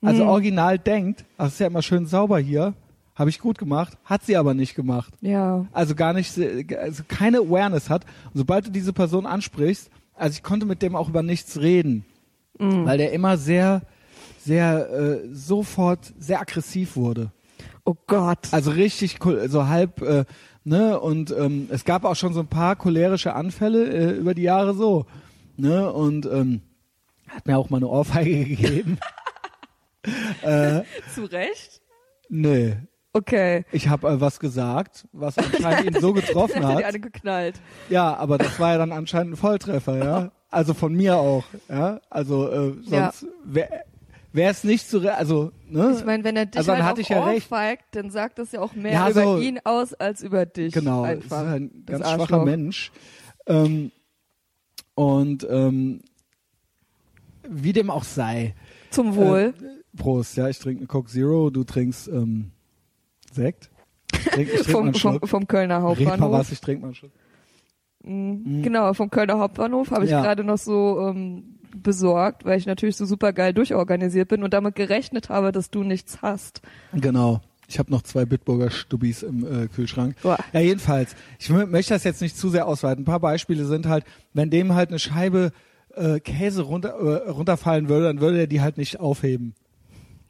also 0.00 0.22
Mhm. 0.24 0.30
original 0.30 0.78
denkt, 0.78 1.26
das 1.36 1.52
ist 1.54 1.58
ja 1.60 1.66
immer 1.66 1.82
schön 1.82 2.06
sauber 2.06 2.38
hier, 2.38 2.72
habe 3.14 3.28
ich 3.30 3.40
gut 3.40 3.58
gemacht, 3.58 3.98
hat 4.04 4.24
sie 4.24 4.36
aber 4.36 4.54
nicht 4.54 4.74
gemacht. 4.74 5.12
ja. 5.20 5.66
Also 5.72 5.94
gar 5.94 6.12
nicht, 6.14 6.30
se- 6.32 6.64
also 6.80 7.02
keine 7.08 7.38
Awareness 7.40 7.90
hat. 7.90 8.04
Und 8.32 8.38
sobald 8.38 8.66
du 8.66 8.70
diese 8.70 8.92
Person 8.94 9.26
ansprichst, 9.26 9.90
also 10.14 10.34
ich 10.36 10.42
konnte 10.42 10.64
mit 10.66 10.80
dem 10.82 10.94
auch 10.96 11.08
über 11.10 11.22
nichts 11.22 11.60
reden, 11.60 12.04
Mhm. 12.58 12.86
weil 12.86 12.96
der 12.96 13.12
immer 13.12 13.36
sehr, 13.36 13.82
sehr 14.40 14.88
äh, 14.90 15.28
sofort 15.32 16.12
sehr 16.18 16.40
aggressiv 16.40 16.96
wurde. 16.96 17.30
Oh 17.88 17.96
Gott. 18.06 18.48
Also 18.52 18.70
richtig, 18.72 19.18
kol- 19.18 19.48
so 19.48 19.66
halb, 19.66 20.02
äh, 20.02 20.24
ne, 20.64 21.00
und 21.00 21.30
ähm, 21.30 21.68
es 21.70 21.86
gab 21.86 22.04
auch 22.04 22.16
schon 22.16 22.34
so 22.34 22.40
ein 22.40 22.46
paar 22.48 22.76
cholerische 22.76 23.34
Anfälle 23.34 23.86
äh, 23.86 24.10
über 24.18 24.34
die 24.34 24.42
Jahre 24.42 24.74
so, 24.74 25.06
ne, 25.56 25.90
und 25.90 26.26
ähm, 26.26 26.60
hat 27.28 27.46
mir 27.46 27.56
auch 27.56 27.70
mal 27.70 27.78
eine 27.78 27.88
Ohrfeige 27.88 28.44
gegeben. 28.56 28.98
äh, 30.42 30.82
Zu 31.14 31.24
Recht? 31.30 31.80
nee, 32.28 32.76
Okay. 33.14 33.64
ich 33.72 33.88
habe 33.88 34.06
äh, 34.06 34.20
was 34.20 34.38
gesagt, 34.38 35.08
was 35.12 35.38
anscheinend 35.38 35.86
ihn 35.96 36.00
so 36.00 36.12
getroffen 36.12 36.64
Hat 36.66 36.78
die 36.78 36.84
eine 36.84 37.00
geknallt. 37.00 37.58
Ja, 37.88 38.14
aber 38.14 38.36
das 38.36 38.60
war 38.60 38.72
ja 38.72 38.78
dann 38.78 38.92
anscheinend 38.92 39.32
ein 39.32 39.36
Volltreffer, 39.36 39.96
ja. 40.04 40.30
Also 40.50 40.74
von 40.74 40.92
mir 40.94 41.16
auch, 41.16 41.44
ja. 41.70 42.00
Also 42.10 42.50
äh, 42.50 42.72
Ja. 42.84 43.10
sonst 43.12 43.26
wäre 44.32 44.50
es 44.50 44.64
nicht 44.64 44.88
zu, 44.88 44.98
re 44.98 45.14
also 45.14 45.52
ne. 45.68 45.94
Ich 45.98 46.04
meine, 46.04 46.24
wenn 46.24 46.36
er 46.36 46.46
dich 46.46 46.58
Also 46.58 46.72
dann 46.72 46.84
halt 46.84 46.98
auch 47.04 47.08
ja 47.08 47.26
ohrfeigt, 47.26 47.84
dann 47.92 48.10
sagt 48.10 48.38
das 48.38 48.52
ja 48.52 48.60
auch 48.60 48.74
mehr 48.74 48.92
Ja, 48.92 49.10
über 49.10 49.22
so- 49.24 49.38
ihn 49.40 49.58
aus 49.64 49.94
als 49.94 50.22
über 50.22 50.46
dich. 50.46 50.72
Genau, 50.74 51.02
Einfach. 51.02 51.42
ist 51.42 51.46
ein 51.48 51.82
Das 51.86 52.00
ganz 52.00 52.10
schwacher 52.10 52.20
Arschloch. 52.22 52.44
Mensch. 52.44 52.92
Ähm, 53.46 53.90
und 54.94 55.46
ähm, 55.50 56.00
wie 57.48 57.72
dem 57.72 57.90
auch 57.90 58.04
sei. 58.04 58.54
Zum 58.90 59.14
Wohl. 59.16 59.54
Äh, 59.60 59.96
Prost, 59.96 60.36
ja, 60.36 60.48
ich 60.48 60.58
trinke 60.58 60.80
eine 60.80 60.86
Coke 60.86 61.08
Zero, 61.10 61.50
du 61.50 61.64
trinkst 61.64 62.08
ähm, 62.08 62.50
Sekt. 63.32 63.70
Ich 64.12 64.24
trinke 64.26 64.52
ich 64.52 64.60
trink 64.62 64.70
vom, 64.70 64.94
vom, 64.94 65.20
vom 65.28 65.46
Kölner 65.48 65.76
Red 65.76 65.82
mal 65.82 65.88
Hauptbahnhof. 66.10 66.32
was, 66.32 66.52
ich 66.52 66.60
trinke 66.60 66.82
mal 66.82 66.88
einen 66.88 66.94
Schluck. 66.94 67.12
Mhm. 68.04 68.62
Genau, 68.62 68.92
vom 68.94 69.10
Kölner 69.10 69.38
Hauptbahnhof 69.38 69.90
habe 69.90 70.04
ich 70.04 70.10
Ja. 70.10 70.22
gerade 70.22 70.44
noch 70.44 70.58
so 70.58 71.08
ähm, 71.08 71.57
besorgt, 71.76 72.44
weil 72.44 72.58
ich 72.58 72.66
natürlich 72.66 72.96
so 72.96 73.04
super 73.06 73.32
geil 73.32 73.52
durchorganisiert 73.54 74.28
bin 74.28 74.42
und 74.42 74.54
damit 74.54 74.74
gerechnet 74.74 75.28
habe, 75.28 75.52
dass 75.52 75.70
du 75.70 75.82
nichts 75.82 76.22
hast. 76.22 76.60
Genau. 76.92 77.40
Ich 77.70 77.78
habe 77.78 77.90
noch 77.90 78.00
zwei 78.02 78.24
Bitburger 78.24 78.70
Stubis 78.70 79.22
im 79.22 79.44
äh, 79.44 79.66
Kühlschrank. 79.68 80.16
Boah. 80.22 80.38
Ja, 80.54 80.60
jedenfalls. 80.60 81.14
Ich 81.38 81.48
mö- 81.50 81.66
möchte 81.66 81.92
das 81.92 82.04
jetzt 82.04 82.22
nicht 82.22 82.36
zu 82.36 82.48
sehr 82.48 82.66
ausweiten. 82.66 83.02
Ein 83.02 83.04
paar 83.04 83.20
Beispiele 83.20 83.66
sind 83.66 83.86
halt, 83.86 84.04
wenn 84.32 84.48
dem 84.48 84.74
halt 84.74 84.88
eine 84.88 84.98
Scheibe 84.98 85.52
äh, 85.94 86.18
Käse 86.20 86.62
runter, 86.62 86.94
äh, 86.94 87.28
runterfallen 87.30 87.88
würde, 87.90 88.06
dann 88.06 88.20
würde 88.20 88.38
er 88.40 88.46
die 88.46 88.62
halt 88.62 88.78
nicht 88.78 89.00
aufheben. 89.00 89.54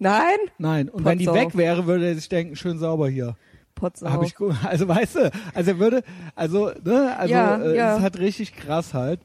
Nein? 0.00 0.36
Nein. 0.58 0.88
Und 0.88 1.04
wenn 1.04 1.18
die 1.18 1.26
Potz 1.26 1.36
weg 1.36 1.46
auf. 1.48 1.56
wäre, 1.56 1.86
würde 1.86 2.08
er 2.08 2.14
sich 2.16 2.28
denken, 2.28 2.56
schön 2.56 2.78
sauber 2.78 3.08
hier. 3.08 3.36
Potz 3.76 4.02
Hab 4.02 4.18
auf. 4.18 4.26
ich 4.26 4.34
also 4.66 4.88
weißt 4.88 5.14
du, 5.16 5.30
also 5.54 5.70
er 5.70 5.78
würde, 5.78 6.02
also 6.34 6.72
ne, 6.82 7.16
also 7.16 7.32
Ja, 7.32 7.56
äh, 7.62 7.76
ja. 7.76 7.90
es 7.92 7.96
ist 7.98 8.02
halt 8.02 8.18
richtig 8.18 8.56
krass 8.56 8.94
halt. 8.94 9.20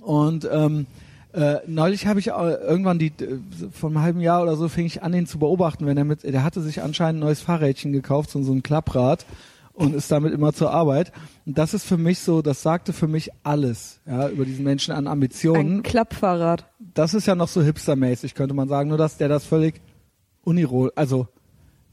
Und 0.00 0.46
ähm, 0.52 0.86
äh, 1.34 1.60
neulich 1.66 2.06
habe 2.06 2.20
ich 2.20 2.30
auch 2.30 2.46
irgendwann 2.46 2.98
die 2.98 3.08
äh, 3.08 3.40
vor 3.72 3.90
einem 3.90 4.00
halben 4.00 4.20
Jahr 4.20 4.42
oder 4.42 4.56
so 4.56 4.68
fing 4.68 4.86
ich 4.86 5.02
an, 5.02 5.12
ihn 5.14 5.26
zu 5.26 5.38
beobachten, 5.38 5.84
wenn 5.86 5.96
er 5.96 6.04
mit, 6.04 6.22
der 6.22 6.44
hatte 6.44 6.60
sich 6.60 6.80
anscheinend 6.80 7.18
ein 7.18 7.26
neues 7.26 7.40
Fahrrädchen 7.40 7.92
gekauft, 7.92 8.30
so, 8.30 8.40
so 8.42 8.52
ein 8.52 8.62
Klapprad 8.62 9.26
und 9.72 9.96
ist 9.96 10.12
damit 10.12 10.32
immer 10.32 10.52
zur 10.52 10.70
Arbeit. 10.70 11.12
Und 11.44 11.58
das 11.58 11.74
ist 11.74 11.86
für 11.86 11.96
mich 11.96 12.20
so, 12.20 12.40
das 12.40 12.62
sagte 12.62 12.92
für 12.92 13.08
mich 13.08 13.30
alles, 13.42 14.00
ja, 14.06 14.28
über 14.28 14.44
diesen 14.44 14.64
Menschen 14.64 14.94
an 14.94 15.08
Ambitionen 15.08 15.78
Ein 15.78 15.82
Klappfahrrad. 15.82 16.66
das 16.78 17.14
ist 17.14 17.26
ja 17.26 17.34
noch 17.34 17.48
so 17.48 17.62
hipstermäßig, 17.62 18.34
könnte 18.34 18.54
man 18.54 18.68
sagen, 18.68 18.88
nur 18.88 18.98
dass 18.98 19.16
der 19.16 19.28
das 19.28 19.44
völlig 19.44 19.80
unironisch, 20.42 20.92
also 20.94 21.26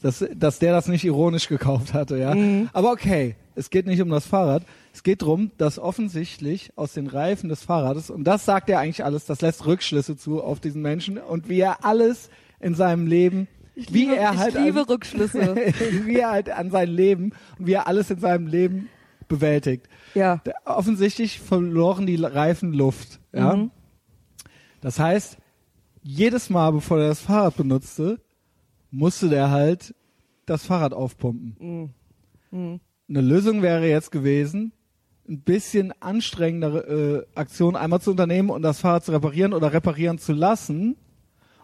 dass, 0.02 0.24
dass 0.36 0.60
der 0.60 0.72
das 0.72 0.88
nicht 0.88 1.04
ironisch 1.04 1.48
gekauft 1.48 1.94
hatte, 1.96 2.18
ja. 2.18 2.36
Aber 2.74 2.92
okay, 2.92 3.36
es 3.56 3.70
geht 3.70 3.86
nicht 3.86 4.02
um 4.02 4.10
das 4.10 4.26
Fahrrad. 4.26 4.64
Es 4.94 5.04
geht 5.04 5.22
darum, 5.22 5.52
dass 5.58 5.80
offensichtlich 5.80 6.72
aus 6.76 6.94
den 6.94 7.08
Reifen 7.08 7.50
des 7.50 7.64
Fahrrades, 7.64 8.10
und 8.10 8.24
das 8.24 8.46
sagt 8.46 8.70
er 8.70 8.80
eigentlich 8.80 9.04
alles, 9.04 9.26
das 9.26 9.42
lässt 9.42 9.66
Rückschlüsse 9.66 10.18
zu 10.18 10.42
auf 10.44 10.60
diesen 10.60 10.82
Menschen 10.82 11.18
und 11.18 11.50
wie 11.50 11.60
er 11.60 11.86
alles 11.86 12.30
in 12.60 12.76
seinem 12.76 13.08
Leben, 13.08 13.48
Ich 13.76 13.94
wie 13.94 14.04
liebe, 14.06 14.16
er 14.16 14.38
halt 14.38 14.56
ich 14.56 14.62
liebe 14.62 14.82
an, 14.82 14.86
Rückschlüsse. 14.86 15.56
wie 16.06 16.18
er 16.18 16.32
halt 16.32 16.50
an 16.50 16.72
sein 16.72 16.90
Leben 16.90 17.32
und 17.58 17.68
wie 17.68 17.74
er 17.74 17.88
alles 17.88 18.10
in 18.12 18.20
seinem 18.20 18.48
Leben 18.48 18.90
bewältigt. 19.28 19.88
ja. 20.14 20.42
Offensichtlich 20.66 21.40
verloren 21.40 22.06
die 22.06 22.16
Reifen 22.16 22.74
Luft. 22.74 23.20
Ja? 23.34 23.56
Mhm. 23.56 23.72
Das 24.82 25.00
heißt, 25.00 25.38
jedes 26.04 26.50
Mal, 26.50 26.72
bevor 26.72 27.00
er 27.00 27.10
das 27.10 27.22
Fahrrad 27.22 27.56
benutzte, 27.56 28.20
musste 28.90 29.30
der 29.30 29.52
halt 29.52 29.96
das 30.46 30.66
Fahrrad 30.66 30.94
aufpumpen. 30.94 31.94
Mhm. 32.52 32.80
Eine 33.12 33.20
Lösung 33.20 33.62
wäre 33.62 33.90
jetzt 33.90 34.10
gewesen, 34.14 34.72
ein 35.28 35.42
bisschen 35.42 35.94
anstrengendere 36.02 37.26
äh, 37.36 37.38
Aktion 37.38 37.76
einmal 37.76 38.00
zu 38.00 38.12
unternehmen 38.12 38.50
und 38.50 38.62
das 38.62 38.80
Fahrrad 38.80 39.04
zu 39.04 39.12
reparieren 39.12 39.52
oder 39.54 39.74
reparieren 39.74 40.18
zu 40.18 40.32
lassen 40.32 40.96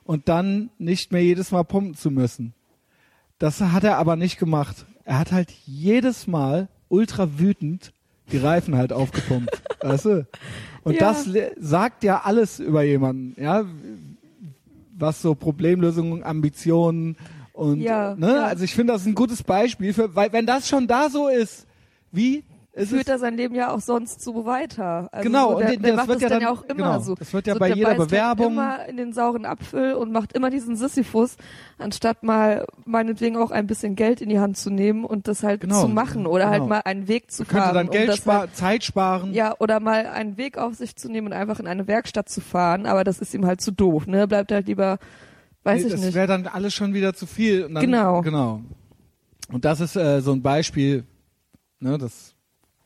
und 0.04 0.28
dann 0.28 0.72
nicht 0.78 1.14
mehr 1.14 1.24
jedes 1.24 1.52
Mal 1.52 1.64
pumpen 1.64 1.96
zu 1.96 2.12
müssen. 2.12 2.54
Das 3.40 3.62
hat 3.62 3.86
er 3.86 3.98
aber 3.98 4.18
nicht 4.18 4.40
gemacht. 4.40 4.86
Er 5.06 5.20
hat 5.20 5.32
halt 5.32 5.50
jedes 5.66 6.28
Mal 6.28 6.68
ultra 6.90 7.40
wütend 7.40 7.94
die 8.34 8.38
Reifen 8.40 8.76
halt 8.76 8.92
aufgepumpt. 8.92 9.64
weißt 9.82 10.06
du? 10.06 10.28
Und 10.84 10.96
Ja. 10.96 11.00
das 11.00 11.30
sagt 11.58 12.04
ja 12.04 12.24
alles 12.26 12.60
über 12.60 12.84
jemanden, 12.84 13.42
ja, 13.42 13.64
was 14.98 15.22
so 15.22 15.34
Problemlösungen, 15.34 16.24
Ambitionen 16.26 17.16
und 17.58 17.82
Ja, 17.82 18.16
ne, 18.16 18.36
ja. 18.36 18.46
also 18.46 18.64
ich 18.64 18.74
finde 18.76 18.94
das 18.94 19.02
ist 19.02 19.08
ein 19.08 19.16
gutes 19.16 19.44
Beispiel 19.44 19.94
für, 19.94 20.16
weil 20.16 20.32
wenn 20.32 20.46
das 20.46 20.68
schon 20.70 20.88
da 20.88 21.10
so 21.10 21.28
ist, 21.28 21.66
wie 22.12 22.44
ist 22.74 22.90
Führt 22.90 23.06
es 23.08 23.10
er 23.10 23.18
sein 23.18 23.36
Leben 23.36 23.56
ja 23.56 23.72
auch 23.74 23.80
sonst 23.82 24.22
so 24.22 24.46
weiter. 24.46 25.10
Also 25.12 25.28
Genau, 25.28 25.50
so, 25.50 25.56
und 25.58 25.62
der, 25.62 25.72
das 25.74 25.82
der 25.82 25.96
macht 25.96 26.08
wird 26.10 26.16
das 26.18 26.22
ja 26.22 26.30
dann 26.30 26.40
dann- 26.42 26.48
ja 26.48 26.52
auch 26.54 26.62
immer 26.66 26.76
genau, 26.76 27.00
so. 27.00 27.16
das 27.16 27.34
wird 27.34 27.48
ja 27.48 27.54
so, 27.54 27.60
bei 27.60 27.70
der 27.70 27.76
jeder 27.78 27.90
halt 27.90 27.98
Bewerbung- 27.98 28.52
immer 28.54 28.86
in 28.86 28.98
den 28.98 29.14
sauren 29.14 29.46
Apfel 29.46 29.96
und 29.96 30.12
macht 30.12 30.34
immer 30.34 30.52
diesen 30.52 30.76
Sisyphus, 30.76 31.38
anstatt 31.80 32.22
mal 32.22 32.68
meinetwegen 32.86 33.36
auch 33.36 33.50
ein 33.50 33.66
bisschen 33.66 33.96
Geld 33.96 34.22
in 34.22 34.30
die 34.30 34.38
Hand 34.40 34.58
zu 34.58 34.70
nehmen 34.70 35.06
und 35.06 35.28
das 35.28 35.42
halt 35.42 35.62
Genau, 35.62 35.82
zu 35.82 35.88
machen 35.88 36.28
oder 36.28 36.46
halt 36.50 36.58
genau. 36.62 36.68
mal 36.76 36.82
einen 36.86 37.08
Weg 37.08 37.32
zu 37.32 37.46
könnte 37.46 37.64
fahren. 37.64 37.74
dann 37.74 37.88
um 37.88 37.94
Geld 37.94 38.10
das 38.10 38.18
sparen, 38.18 38.40
halt, 38.42 38.56
Zeit 38.56 38.84
sparen. 38.84 39.34
ja, 39.34 39.56
oder 39.58 39.80
mal 39.80 40.06
einen 40.06 40.38
Weg 40.38 40.60
auf 40.60 40.76
sich 40.76 40.96
zu 40.96 41.10
nehmen 41.10 41.26
und 41.26 41.34
einfach 41.34 41.60
in 41.60 41.66
eine 41.66 41.88
Werkstatt 41.88 42.30
zu 42.30 42.42
fahren, 42.42 42.86
aber 42.86 43.04
das 43.04 43.18
ist 43.18 43.34
ihm 43.34 43.48
halt 43.48 43.60
zu 43.60 43.72
doof, 43.72 44.06
ne? 44.06 44.28
Bleibt 44.28 44.52
halt 44.52 44.68
lieber, 44.68 45.00
weiß 45.68 45.82
Nee, 45.82 45.88
ich 45.88 45.94
das 45.94 46.02
nicht. 46.02 46.16
wäre 46.16 46.28
dann 46.28 46.48
alles 46.48 46.74
schon 46.74 46.94
wieder 46.94 47.14
zu 47.14 47.26
viel. 47.28 47.70
Dann, 47.70 47.82
Genau. 47.82 48.22
Genau. 48.22 48.62
Und 49.52 49.64
das 49.66 49.80
ist 49.80 49.96
äh, 49.96 50.22
so 50.22 50.32
ein 50.34 50.42
Beispiel, 50.42 51.04
ne, 51.80 51.98
das 51.98 52.34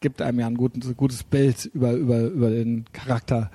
gibt 0.01 0.21
einem 0.21 0.39
ja 0.39 0.47
ein 0.47 0.55
gutes, 0.57 0.95
gutes 0.97 1.23
Bild 1.23 1.65
über, 1.73 1.93
über, 1.93 2.19
über 2.21 2.50
den 2.50 2.85
Charakter 2.91 3.50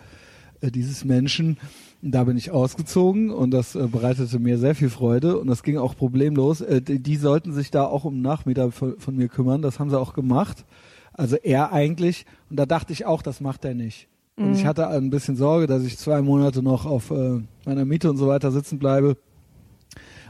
äh, 0.61 0.71
dieses 0.71 1.04
Menschen. 1.04 1.59
Da 2.02 2.25
bin 2.25 2.37
ich 2.37 2.50
ausgezogen 2.50 3.30
und 3.30 3.50
das 3.50 3.75
äh, 3.75 3.87
bereitete 3.88 4.38
mir 4.38 4.59
sehr 4.59 4.75
viel 4.75 4.90
Freude 4.90 5.38
und 5.38 5.47
das 5.49 5.62
ging 5.62 5.76
auch 5.76 5.97
problemlos. 5.97 6.61
Äh, 6.61 6.80
die, 6.83 7.00
die 7.00 7.16
sollten 7.16 7.52
sich 7.52 7.71
da 7.71 7.85
auch 7.85 8.04
um 8.04 8.21
Nachmieter 8.23 8.71
von, 8.73 8.99
von 8.99 9.16
mir 9.16 9.28
kümmern, 9.28 9.62
das 9.62 9.78
haben 9.80 9.90
sie 9.90 9.99
auch 9.99 10.14
gemacht. 10.14 10.64
Also 11.12 11.37
er 11.37 11.73
eigentlich. 11.73 12.26
Und 12.50 12.56
da 12.59 12.66
dachte 12.66 12.92
ich 12.92 13.06
auch, 13.06 13.23
das 13.23 13.40
macht 13.40 13.64
er 13.64 13.75
nicht. 13.75 14.09
Und 14.37 14.52
ich 14.55 14.66
hatte 14.66 14.88
ein 14.88 15.11
bisschen 15.11 15.37
Sorge, 15.37 15.66
dass 15.66 15.83
ich 15.83 15.97
zwei 15.97 16.21
Monate 16.21 16.62
noch 16.62 16.85
auf 16.85 17.11
äh, 17.11 17.40
meiner 17.64 17.85
Miete 17.85 18.11
und 18.11 18.19
so 18.19 18.28
weiter 18.28 18.52
sitzen 18.52 18.78
bleibe. 18.78 19.16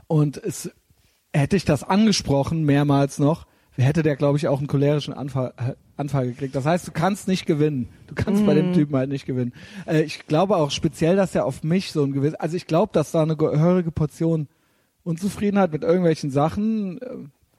Und 0.07 0.37
es 0.37 0.71
hätte 1.33 1.57
ich 1.57 1.65
das 1.65 1.83
angesprochen, 1.83 2.65
mehrmals 2.65 3.19
noch, 3.19 3.47
hätte 3.73 4.03
der, 4.03 4.17
glaube 4.17 4.39
ich, 4.39 4.49
auch 4.49 4.59
einen 4.59 4.69
cholerischen 4.69 5.13
Anfall, 5.13 5.53
äh, 5.57 5.75
Anfall 5.97 6.29
gekriegt. 6.29 6.55
Das 6.55 6.65
heißt, 6.65 6.87
du 6.87 6.93
kannst 6.93 7.27
nicht 7.27 7.47
gewinnen. 7.47 7.89
Du 8.07 8.15
kannst 8.15 8.47
bei 8.47 8.55
dem 8.55 8.73
Typen 8.73 8.97
halt 8.97 9.11
nicht 9.11 9.27
gewinnen. 9.27 9.53
Äh, 9.87 10.03
ich 10.03 10.27
glaube 10.27 10.57
auch 10.57 10.71
speziell, 10.71 11.17
dass 11.17 11.35
er 11.35 11.45
auf 11.45 11.63
mich 11.63 11.93
so 11.93 12.05
ein 12.05 12.13
gewiss, 12.13 12.35
also 12.35 12.57
ich 12.57 12.67
glaube, 12.67 12.93
dass 12.93 13.11
da 13.11 13.23
eine 13.23 13.37
gehörige 13.37 13.91
Portion 13.91 14.49
Unzufriedenheit 15.03 15.73
mit 15.73 15.83
irgendwelchen 15.83 16.31
Sachen, 16.31 17.01
äh, 17.01 17.09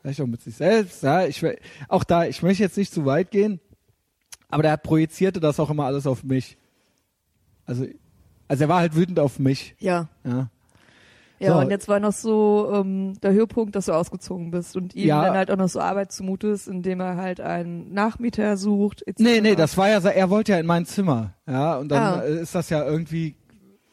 vielleicht 0.02 0.22
auch 0.22 0.28
mit 0.28 0.42
sich 0.42 0.56
selbst, 0.56 1.04
ja, 1.04 1.26
ich, 1.26 1.44
auch 1.88 2.04
da, 2.04 2.26
ich 2.26 2.42
möchte 2.42 2.64
jetzt 2.64 2.78
nicht 2.78 2.94
zu 2.94 3.06
weit 3.06 3.32
gehen, 3.32 3.60
aber 4.50 4.64
der 4.64 4.78
projizierte 4.78 5.40
das 5.40 5.60
auch 5.60 5.70
immer 5.70 5.86
alles 5.86 6.08
auf 6.08 6.24
mich. 6.24 6.58
Also, 7.66 7.86
also 8.48 8.64
er 8.64 8.70
war 8.70 8.80
halt 8.80 8.96
wütend 8.96 9.20
auf 9.20 9.40
mich, 9.40 9.76
ja. 9.80 10.08
ja. 10.24 10.50
Ja, 11.40 11.54
So. 11.54 11.60
und 11.60 11.70
jetzt 11.70 11.88
war 11.88 12.00
noch 12.00 12.14
so 12.14 12.72
ähm, 12.74 13.14
der 13.22 13.32
Höhepunkt, 13.32 13.76
dass 13.76 13.86
du 13.86 13.92
ausgezogen 13.92 14.50
bist 14.50 14.76
und 14.76 14.96
ihm 14.96 15.08
Ja. 15.08 15.24
dann 15.24 15.36
halt 15.36 15.52
auch 15.52 15.58
noch 15.58 15.70
so 15.70 15.80
Arbeit 15.80 16.12
zumute 16.12 16.48
ist, 16.48 16.68
indem 16.68 17.00
er 17.00 17.16
halt 17.18 17.40
einen 17.42 17.94
Nachmieter 17.94 18.58
sucht. 18.58 19.04
etc. 19.06 19.20
Nee, 19.20 19.42
nee, 19.42 19.56
das 19.56 19.78
war 19.78 19.88
ja, 19.90 20.02
so- 20.02 20.08
er 20.08 20.30
wollte 20.32 20.54
ja 20.54 20.60
in 20.60 20.66
mein 20.66 20.86
Zimmer, 20.88 21.34
ja, 21.48 21.78
und 21.78 21.90
dann 21.90 22.02
Ah. 22.20 22.22
ist 22.22 22.56
das 22.56 22.72
ja 22.72 22.84
irgendwie, 22.84 23.36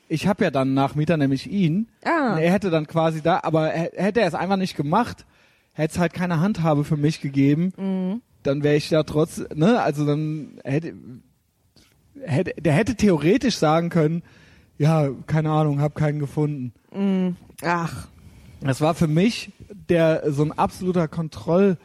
ich 0.09 0.27
habe 0.27 0.45
ja 0.45 0.51
dann 0.51 0.69
einen 0.69 0.75
Nachmieter, 0.75 1.19
nämlich 1.19 1.51
ihn, 1.51 1.89
Ah, 2.05 2.33
und 2.35 2.39
er 2.39 2.51
hätte 2.51 2.71
dann 2.71 2.87
quasi 2.87 3.21
da, 3.21 3.41
aber 3.43 3.69
hätte 3.69 4.21
er 4.23 4.29
es 4.29 4.35
einfach 4.35 4.57
nicht 4.57 4.75
gemacht, 4.77 5.27
hätte 5.75 5.93
es 5.95 5.99
halt 5.99 6.15
keine 6.15 6.41
Handhabe 6.41 6.85
für 6.85 6.97
mich 6.97 7.21
gegeben, 7.21 7.73
Mhm. 7.77 8.23
Dann 8.45 8.63
wäre 8.63 8.77
ich 8.77 8.89
da 8.89 9.03
trotz, 9.03 9.43
ne, 9.55 9.81
also 9.83 10.07
dann 10.07 10.61
hätte, 10.65 10.95
hätte, 12.21 12.55
der 12.61 12.73
hätte 12.73 12.95
theoretisch 12.95 13.57
sagen 13.57 13.89
können, 13.89 14.23
ja, 14.79 15.09
keine 15.27 15.51
Ahnung, 15.51 15.81
hab 15.81 15.95
keinen 15.95 16.19
gefunden. 16.19 16.73
ach, 17.63 18.09
Das 18.61 18.81
war 18.81 18.95
für 18.95 19.09
mich, 19.09 19.53
der 19.89 20.33
so 20.33 20.45
ein 20.45 20.53
absoluter 20.53 21.09
Kontroll 21.09 21.77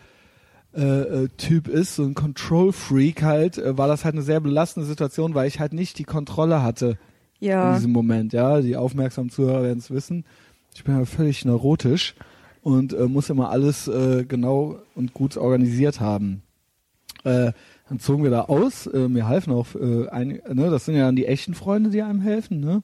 äh, 0.75 0.81
äh, 1.23 1.27
Typ 1.37 1.67
ist, 1.67 1.95
so 1.95 2.03
ein 2.03 2.13
Control 2.13 2.71
Freak 2.71 3.23
halt, 3.23 3.57
äh, 3.57 3.77
war 3.77 3.87
das 3.87 4.05
halt 4.05 4.15
eine 4.15 4.21
sehr 4.21 4.39
belastende 4.39 4.87
Situation, 4.87 5.33
weil 5.33 5.47
ich 5.47 5.59
halt 5.59 5.73
nicht 5.73 5.97
die 5.97 6.03
Kontrolle 6.03 6.61
hatte 6.61 6.97
in 7.39 7.47
ja. 7.47 7.73
diesem 7.73 7.91
Moment. 7.91 8.33
Ja, 8.33 8.61
die 8.61 8.77
aufmerksamen 8.77 9.31
Zuhörer 9.31 9.63
werden 9.63 9.79
es 9.79 9.89
wissen. 9.89 10.25
Ich 10.75 10.83
bin 10.83 10.95
ja 10.95 11.05
völlig 11.05 11.43
neurotisch 11.43 12.15
und 12.61 12.93
äh, 12.93 13.07
muss 13.07 13.29
immer 13.29 13.49
alles 13.49 13.87
äh, 13.87 14.25
genau 14.25 14.77
und 14.95 15.13
gut 15.13 15.37
organisiert 15.37 15.99
haben. 15.99 16.43
Äh, 17.23 17.51
dann 17.89 17.99
zogen 17.99 18.23
wir 18.23 18.31
da 18.31 18.41
aus. 18.43 18.87
Äh, 18.87 19.07
mir 19.09 19.27
halfen 19.27 19.51
auch 19.53 19.67
äh, 19.75 20.07
ein, 20.09 20.39
ne, 20.51 20.69
das 20.69 20.85
sind 20.85 20.95
ja 20.95 21.05
dann 21.05 21.15
die 21.15 21.25
echten 21.25 21.53
Freunde, 21.53 21.89
die 21.89 22.01
einem 22.01 22.21
helfen, 22.21 22.59
ne? 22.59 22.81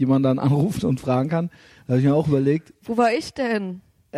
Die 0.00 0.06
man 0.06 0.22
dann 0.22 0.38
anruft 0.40 0.84
und 0.84 1.00
fragen 1.00 1.28
kann. 1.28 1.50
Da 1.86 1.92
habe 1.92 2.00
ich 2.00 2.06
mir 2.06 2.14
auch 2.14 2.28
überlegt, 2.28 2.72
Wo 2.82 2.96
war 2.96 3.12
ich 3.12 3.34
denn? 3.34 3.80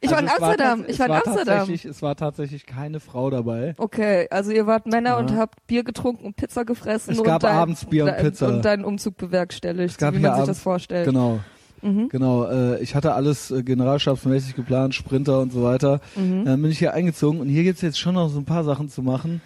ich 0.00 0.10
war 0.10 0.20
in 0.20 0.28
Also 0.28 0.44
Amsterdam. 0.44 0.80
tats- 0.80 0.90
ich 0.90 0.98
war 0.98 1.06
in 1.06 1.12
es 1.12 1.26
Amsterdam. 1.26 1.70
Es 1.90 2.02
war 2.02 2.16
tatsächlich 2.16 2.66
keine 2.66 3.00
Frau 3.00 3.30
dabei. 3.30 3.74
Okay, 3.78 4.26
also 4.30 4.50
ihr 4.50 4.66
wart 4.66 4.86
Männer 4.86 5.10
Ja. 5.10 5.18
und 5.18 5.36
habt 5.36 5.64
Bier 5.66 5.84
getrunken 5.84 6.26
und 6.26 6.36
Pizza 6.36 6.64
gefressen 6.64 7.12
Es 7.12 7.18
und, 7.18 7.24
gab 7.26 7.40
dein, 7.42 7.54
abends 7.54 7.84
Bier 7.84 8.04
und 8.06 8.16
Pizza. 8.16 8.48
und 8.48 8.64
deinen 8.64 8.84
Umzug 8.84 9.16
bewerkstelligt, 9.16 9.90
Es 9.92 9.98
gab 9.98 10.14
so 10.14 10.18
wie 10.18 10.22
man 10.22 10.32
sich 10.32 10.42
abends- 10.42 10.58
das 10.58 10.62
vorstellt. 10.62 11.06
Genau. 11.06 11.40
Mhm. 11.82 12.08
Genau, 12.08 12.46
äh, 12.46 12.80
ich 12.82 12.94
hatte 12.94 13.14
alles 13.14 13.50
äh, 13.50 13.62
generalstabsmäßig 13.62 14.56
geplant, 14.56 14.94
Sprinter 14.94 15.40
und 15.40 15.52
so 15.52 15.62
weiter. 15.62 16.00
Mhm. 16.16 16.44
Dann 16.44 16.62
bin 16.62 16.70
ich 16.70 16.78
hier 16.78 16.94
eingezogen 16.94 17.40
und 17.40 17.48
hier 17.48 17.62
gibt's 17.64 17.82
jetzt 17.82 17.98
schon 17.98 18.14
noch 18.14 18.28
so 18.28 18.38
ein 18.38 18.44
paar 18.44 18.64
Sachen 18.64 18.88
zu 18.88 19.02
machen. 19.02 19.40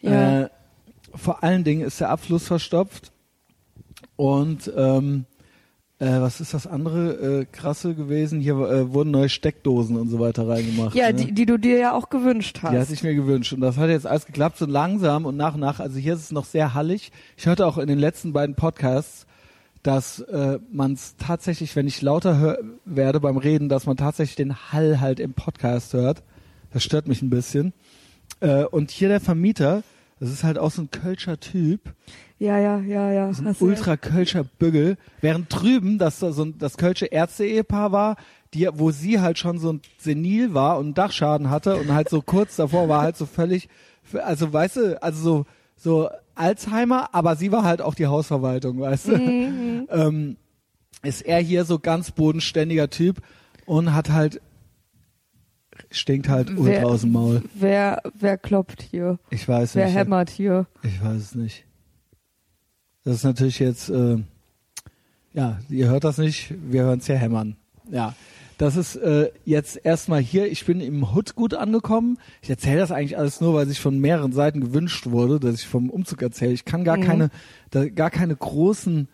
Ja. 0.00 0.42
Äh, 0.42 0.48
vor 1.14 1.42
allen 1.44 1.64
Dingen 1.64 1.82
ist 1.82 2.00
der 2.00 2.10
Abfluss 2.10 2.46
verstopft 2.46 3.12
und 4.16 4.72
ähm, 4.76 5.24
äh, 5.28 5.34
Äh, 6.04 6.20
was 6.20 6.40
ist 6.40 6.52
das 6.52 6.66
andere 6.66 7.12
äh, 7.12 7.46
krasse 7.50 7.94
gewesen? 7.94 8.40
Hier 8.40 8.54
äh, 8.54 8.92
wurden 8.92 9.12
neue 9.12 9.28
Steckdosen 9.28 9.96
und 9.96 10.08
so 10.08 10.18
weiter 10.18 10.46
reingemacht. 10.46 10.94
Ja, 10.96 11.06
ne? 11.06 11.14
die, 11.14 11.32
die 11.32 11.46
du 11.46 11.56
dir 11.56 11.78
ja 11.78 11.92
auch 11.92 12.10
gewünscht 12.10 12.58
hast. 12.62 12.72
Die 12.72 12.78
hatte 12.78 12.92
ich 12.92 13.04
mir 13.04 13.14
gewünscht 13.14 13.52
und 13.52 13.60
das 13.60 13.76
hat 13.76 13.88
jetzt 13.88 14.06
alles 14.06 14.26
geklappt, 14.26 14.58
so 14.58 14.66
langsam 14.66 15.24
und 15.24 15.36
nach 15.36 15.54
und 15.54 15.60
nach. 15.60 15.78
Also 15.78 15.98
hier 15.98 16.14
ist 16.14 16.20
es 16.20 16.32
noch 16.32 16.46
sehr 16.46 16.74
hallig. 16.74 17.12
Ich 17.36 17.46
hörte 17.46 17.64
auch 17.64 17.78
in 17.78 17.86
den 17.86 18.00
letzten 18.00 18.32
beiden 18.32 18.56
Podcasts, 18.56 19.24
dass 19.84 20.18
äh, 20.20 20.58
man 20.72 20.94
es 20.94 21.14
tatsächlich, 21.16 21.76
wenn 21.76 21.86
ich 21.86 22.02
lauter 22.02 22.38
hör 22.38 22.58
werde 22.84 23.20
beim 23.20 23.36
Reden, 23.36 23.68
dass 23.68 23.86
man 23.86 23.96
tatsächlich 23.96 24.34
den 24.34 24.72
Hall 24.72 25.00
halt 25.00 25.20
im 25.20 25.34
Podcast 25.34 25.92
hört. 25.92 26.22
Das 26.72 26.82
stört 26.82 27.06
mich 27.06 27.22
ein 27.22 27.30
bisschen. 27.30 27.74
Äh, 28.40 28.64
und 28.64 28.90
hier 28.90 29.08
der 29.08 29.20
Vermieter, 29.20 29.82
das 30.18 30.30
ist 30.30 30.42
halt 30.42 30.58
auch 30.58 30.70
so 30.70 30.82
ein 30.82 30.90
Kölscher 30.90 31.38
Typ, 31.38 31.92
ja, 32.38 32.58
ja, 32.58 32.78
ja, 32.80 33.12
ja. 33.12 33.32
so 33.32 33.42
ein 33.42 33.48
Hast 33.48 33.60
du 33.60 33.66
ultra 33.66 33.96
Kölscher 33.96 34.44
Büggel, 34.44 34.96
während 35.20 35.46
drüben 35.50 35.98
das 35.98 36.18
so 36.18 36.42
ein 36.42 36.58
das 36.58 36.78
Kölsche 36.78 37.06
Ärzte-Ehepaar 37.06 37.92
war, 37.92 38.16
die, 38.54 38.68
wo 38.72 38.90
sie 38.90 39.20
halt 39.20 39.38
schon 39.38 39.58
so 39.58 39.74
ein 39.74 39.82
Senil 39.98 40.54
war 40.54 40.78
und 40.78 40.86
einen 40.86 40.94
Dachschaden 40.94 41.50
hatte 41.50 41.76
und 41.76 41.92
halt 41.92 42.08
so 42.08 42.22
kurz 42.22 42.56
davor 42.56 42.88
war 42.88 43.02
halt 43.02 43.16
so 43.16 43.26
völlig, 43.26 43.68
also 44.14 44.52
weißt 44.52 44.76
du, 44.76 45.02
also 45.02 45.22
so, 45.22 45.46
so 45.76 46.10
Alzheimer, 46.34 47.08
aber 47.12 47.36
sie 47.36 47.52
war 47.52 47.62
halt 47.64 47.80
auch 47.82 47.94
die 47.94 48.06
Hausverwaltung, 48.06 48.80
weißt 48.80 49.08
du. 49.08 49.16
Mhm. 49.18 49.88
ähm, 49.90 50.36
ist 51.02 51.22
er 51.22 51.38
hier 51.40 51.64
so 51.64 51.78
ganz 51.78 52.10
bodenständiger 52.12 52.88
Typ 52.88 53.20
und 53.66 53.92
hat 53.94 54.10
halt, 54.10 54.40
stinkt 55.90 56.28
halt 56.28 56.50
ultra 56.50 56.64
Wer- 56.64 56.86
aus 56.86 57.02
dem 57.02 57.12
Maul. 57.12 57.42
Wer, 57.54 58.02
wer 58.18 58.38
klopft 58.38 58.82
hier? 58.82 59.18
Ich 59.30 59.46
weiß 59.46 59.74
Wer 59.74 59.86
nicht. 59.86 59.94
hämmert 59.96 60.30
hier? 60.30 60.66
Ich 60.82 61.02
weiß 61.02 61.16
es 61.20 61.34
nicht. 61.34 61.64
Das 63.04 63.16
ist 63.16 63.24
natürlich 63.24 63.58
jetzt, 63.58 63.90
äh, 63.90 64.18
ja, 65.34 65.58
ihr 65.68 65.88
hört 65.88 66.04
das 66.04 66.16
nicht, 66.18 66.54
wir 66.70 66.84
hören 66.84 67.00
es 67.00 67.06
ja 67.08 67.16
hämmern. 67.16 67.56
Ja, 67.90 68.14
das 68.58 68.76
ist 68.76 68.96
äh, 68.96 69.30
jetzt 69.44 69.80
erstmal 69.84 70.20
hier, 70.20 70.50
ich 70.50 70.64
bin 70.64 70.80
im 70.80 71.14
Hood 71.14 71.34
gut 71.34 71.54
angekommen. 71.54 72.18
Ich 72.42 72.50
erzähle 72.50 72.78
das 72.78 72.92
eigentlich 72.92 73.18
alles 73.18 73.40
nur, 73.40 73.54
weil 73.54 73.66
sich 73.66 73.80
von 73.80 73.98
mehreren 73.98 74.32
Seiten 74.32 74.60
gewünscht 74.60 75.06
wurde, 75.10 75.40
dass 75.40 75.56
ich 75.60 75.66
vom 75.66 75.90
Umzug 75.90 76.22
erzähle. 76.22 76.52
Ich 76.52 76.64
kann 76.64 76.84
gar 76.84 76.96
Mhm. 76.98 77.02
keine, 77.02 77.30
da, 77.70 77.88
gar 77.88 78.10
keine 78.10 78.36
großen, 78.36 79.08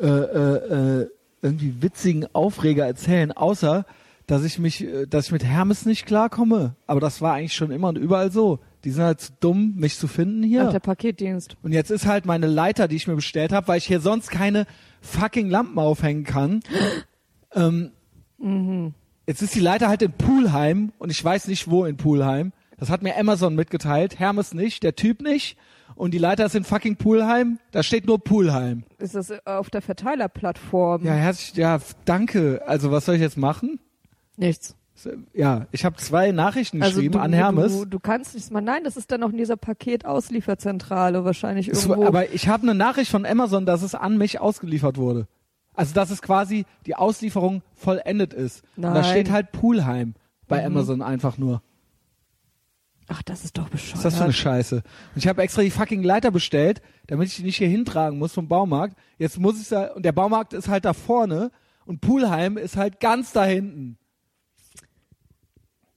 äh, 0.00 0.06
äh, 0.06 1.00
äh, 1.02 1.08
irgendwie 1.42 1.74
witzigen 1.80 2.26
Aufreger 2.34 2.86
erzählen, 2.86 3.32
außer 3.32 3.84
dass 4.26 4.44
ich 4.44 4.58
mich, 4.58 4.84
äh, 4.84 5.06
dass 5.06 5.26
ich 5.26 5.32
mit 5.32 5.44
Hermes 5.44 5.86
nicht 5.86 6.06
klarkomme. 6.06 6.76
Aber 6.86 7.00
das 7.00 7.20
war 7.20 7.34
eigentlich 7.34 7.54
schon 7.54 7.70
immer 7.70 7.88
und 7.88 7.98
überall 7.98 8.30
so. 8.30 8.60
Die 8.84 8.90
sind 8.90 9.04
halt 9.04 9.20
zu 9.20 9.32
dumm, 9.40 9.74
mich 9.76 9.96
zu 9.96 10.06
finden 10.08 10.42
hier. 10.42 10.66
Ach, 10.66 10.72
der 10.72 10.80
Paketdienst. 10.80 11.56
Und 11.62 11.72
jetzt 11.72 11.90
ist 11.90 12.06
halt 12.06 12.26
meine 12.26 12.46
Leiter, 12.46 12.88
die 12.88 12.96
ich 12.96 13.06
mir 13.06 13.14
bestellt 13.14 13.52
habe, 13.52 13.68
weil 13.68 13.78
ich 13.78 13.86
hier 13.86 14.00
sonst 14.00 14.30
keine 14.30 14.66
fucking 15.00 15.48
Lampen 15.48 15.78
aufhängen 15.78 16.24
kann. 16.24 16.60
ähm, 17.54 17.90
Jetzt 19.26 19.42
ist 19.42 19.54
die 19.54 19.60
Leiter 19.60 19.88
halt 19.88 20.02
in 20.02 20.12
Poolheim 20.12 20.92
und 20.98 21.10
ich 21.10 21.24
weiß 21.24 21.48
nicht 21.48 21.70
wo 21.70 21.84
in 21.84 21.96
Poolheim. 21.96 22.52
Das 22.78 22.90
hat 22.90 23.02
mir 23.02 23.16
Amazon 23.16 23.54
mitgeteilt, 23.54 24.18
Hermes 24.18 24.54
nicht, 24.54 24.82
der 24.82 24.96
Typ 24.96 25.22
nicht. 25.22 25.56
Und 25.94 26.12
die 26.14 26.18
Leiter 26.18 26.46
ist 26.46 26.54
in 26.56 26.64
fucking 26.64 26.96
Poolheim. 26.96 27.58
Da 27.70 27.82
steht 27.82 28.06
nur 28.06 28.18
Poolheim. 28.18 28.82
Ist 28.98 29.14
das 29.14 29.30
äh, 29.30 29.38
auf 29.44 29.70
der 29.70 29.82
Verteilerplattform? 29.82 31.04
Ja, 31.04 31.12
herzlich, 31.12 31.54
ja, 31.56 31.78
danke. 32.06 32.62
Also 32.66 32.90
was 32.90 33.04
soll 33.04 33.14
ich 33.16 33.20
jetzt 33.20 33.36
machen? 33.36 33.78
Nichts. 34.36 34.74
Ja, 35.34 35.66
ich 35.72 35.84
habe 35.84 35.96
zwei 35.96 36.32
Nachrichten 36.32 36.82
Also 36.82 36.96
geschrieben 36.96 37.12
du, 37.14 37.18
an 37.20 37.32
Hermes. 37.32 37.72
Du, 37.72 37.84
du 37.84 38.00
kannst 38.00 38.34
nichts 38.34 38.50
mal. 38.50 38.60
Nein, 38.60 38.84
das 38.84 38.96
ist 38.96 39.10
dann 39.10 39.20
noch 39.20 39.30
in 39.30 39.36
dieser 39.36 39.56
Paketauslieferzentrale 39.56 41.24
wahrscheinlich 41.24 41.68
Es 41.68 41.84
irgendwo. 41.84 42.00
war- 42.02 42.08
aber 42.08 42.32
ich 42.32 42.48
habe 42.48 42.62
eine 42.62 42.74
Nachricht 42.74 43.10
von 43.10 43.26
Amazon, 43.26 43.66
dass 43.66 43.82
es 43.82 43.94
an 43.94 44.16
mich 44.18 44.40
ausgeliefert 44.40 44.96
wurde. 44.96 45.26
Also 45.74 45.94
dass 45.94 46.10
es 46.10 46.20
quasi 46.22 46.66
die 46.86 46.94
Auslieferung 46.96 47.62
vollendet 47.74 48.34
ist. 48.34 48.62
Und 48.76 48.82
da 48.84 48.90
Nein. 48.94 49.04
steht 49.04 49.30
halt 49.30 49.52
Poolheim 49.52 50.14
bei 50.48 50.60
Mhm. 50.60 50.76
Amazon 50.76 51.02
einfach 51.02 51.38
nur. 51.38 51.62
Ach, 53.08 53.22
das 53.22 53.44
ist 53.44 53.58
doch 53.58 53.68
bescheuert. 53.68 53.92
Was 53.94 53.98
ist 53.98 54.04
das 54.04 54.16
für 54.16 54.24
eine 54.24 54.32
Scheiße? 54.32 54.76
Und 54.76 55.16
ich 55.16 55.26
habe 55.26 55.42
extra 55.42 55.62
die 55.62 55.70
fucking 55.70 56.02
Leiter 56.02 56.30
bestellt, 56.30 56.80
damit 57.08 57.28
ich 57.28 57.36
die 57.36 57.42
nicht 57.42 57.56
hier 57.56 57.68
hintragen 57.68 58.18
muss 58.18 58.32
vom 58.32 58.48
Baumarkt. 58.48 58.96
Jetzt 59.18 59.38
muss 59.38 59.60
ich 59.60 59.68
da 59.68 59.92
und 59.92 60.04
der 60.04 60.12
Baumarkt 60.12 60.52
ist 60.52 60.68
halt 60.68 60.84
da 60.84 60.92
vorne 60.92 61.50
und 61.84 62.00
Poolheim 62.00 62.56
ist 62.56 62.76
halt 62.76 63.00
ganz 63.00 63.32
da 63.32 63.44
hinten. 63.44 63.98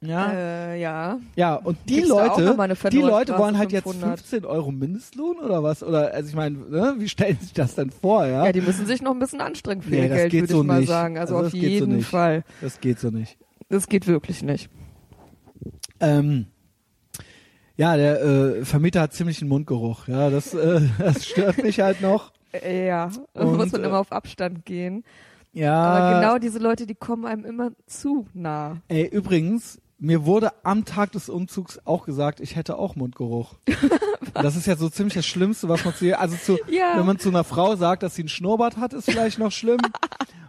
Ja. 0.01 0.31
Äh, 0.31 0.81
ja. 0.81 1.19
Ja, 1.35 1.55
und 1.55 1.77
die 1.87 1.95
Gibt's 1.95 2.09
Leute, 2.09 2.55
die 2.91 3.01
Leute 3.01 3.37
wollen 3.37 3.57
halt 3.57 3.71
jetzt 3.71 3.83
500? 3.83 4.19
15 4.19 4.45
Euro 4.45 4.71
Mindestlohn 4.71 5.37
oder 5.39 5.63
was? 5.63 5.81
Oder, 5.83 6.13
also 6.13 6.29
ich 6.29 6.35
meine, 6.35 6.57
ne, 6.57 6.95
wie 6.99 7.09
stellen 7.09 7.37
sich 7.39 7.53
das 7.53 7.75
denn 7.75 7.89
vor, 7.91 8.25
ja? 8.25 8.45
Ja, 8.45 8.51
die 8.51 8.61
müssen 8.61 8.85
sich 8.85 9.01
noch 9.01 9.11
ein 9.11 9.19
bisschen 9.19 9.41
anstrengen 9.41 9.81
für 9.81 9.89
Nee, 9.89 10.03
ihr 10.03 10.09
Geld, 10.09 10.33
würde 10.33 10.47
so 10.53 10.61
ich 10.61 10.67
mal 10.67 10.79
nicht. 10.81 10.89
sagen. 10.89 11.17
Also, 11.17 11.35
Also 11.35 11.47
auf 11.47 11.51
so 11.51 11.57
jeden 11.57 11.95
nicht. 11.97 12.07
Fall. 12.07 12.43
Das 12.61 12.79
geht 12.81 12.99
so 12.99 13.09
nicht. 13.09 13.37
Das 13.69 13.87
geht 13.87 14.05
wirklich 14.05 14.43
nicht. 14.43 14.69
Ähm, 15.99 16.47
ja, 17.77 17.97
der 17.97 18.21
äh, 18.21 18.65
Vermieter 18.65 19.01
hat 19.01 19.13
ziemlich 19.13 19.41
einen 19.41 19.49
Mundgeruch. 19.49 20.07
Ja, 20.07 20.29
das, 20.29 20.53
äh, 20.53 20.81
das 20.99 21.25
stört 21.25 21.63
mich 21.63 21.79
halt 21.79 22.01
noch. 22.01 22.31
Äh, 22.53 22.87
ja, 22.87 23.09
Und, 23.33 23.57
muss 23.57 23.71
man 23.71 23.83
äh, 23.83 23.87
immer 23.87 23.99
auf 23.99 24.11
Abstand 24.11 24.65
gehen. 24.65 25.03
Ja. 25.51 25.73
Aber 25.73 26.19
genau 26.19 26.37
diese 26.37 26.59
Leute, 26.59 26.85
die 26.85 26.95
kommen 26.95 27.25
einem 27.25 27.45
immer 27.45 27.71
zu 27.87 28.27
nah. 28.33 28.77
Ey, 28.89 29.07
übrigens, 29.07 29.79
mir 29.97 30.25
wurde 30.25 30.51
am 30.63 30.85
Tag 30.85 31.11
des 31.13 31.29
Umzugs 31.29 31.79
auch 31.85 32.05
gesagt, 32.05 32.39
ich 32.39 32.55
hätte 32.55 32.77
auch 32.77 32.95
Mundgeruch. 32.95 33.55
das 34.33 34.55
ist 34.55 34.67
ja 34.67 34.75
so 34.75 34.89
ziemlich 34.89 35.13
das 35.13 35.25
Schlimmste, 35.25 35.69
was 35.69 35.85
man 35.85 35.95
zu 35.95 36.17
also 36.17 36.35
zu, 36.35 36.57
Ja. 36.69 36.93
wenn 36.97 37.05
man 37.05 37.19
zu 37.19 37.29
einer 37.29 37.43
Frau 37.43 37.75
sagt, 37.75 38.03
dass 38.03 38.15
sie 38.15 38.23
einen 38.23 38.29
Schnurrbart 38.29 38.77
hat, 38.77 38.93
ist 38.93 39.05
vielleicht 39.05 39.39
noch 39.39 39.51
schlimm. 39.51 39.79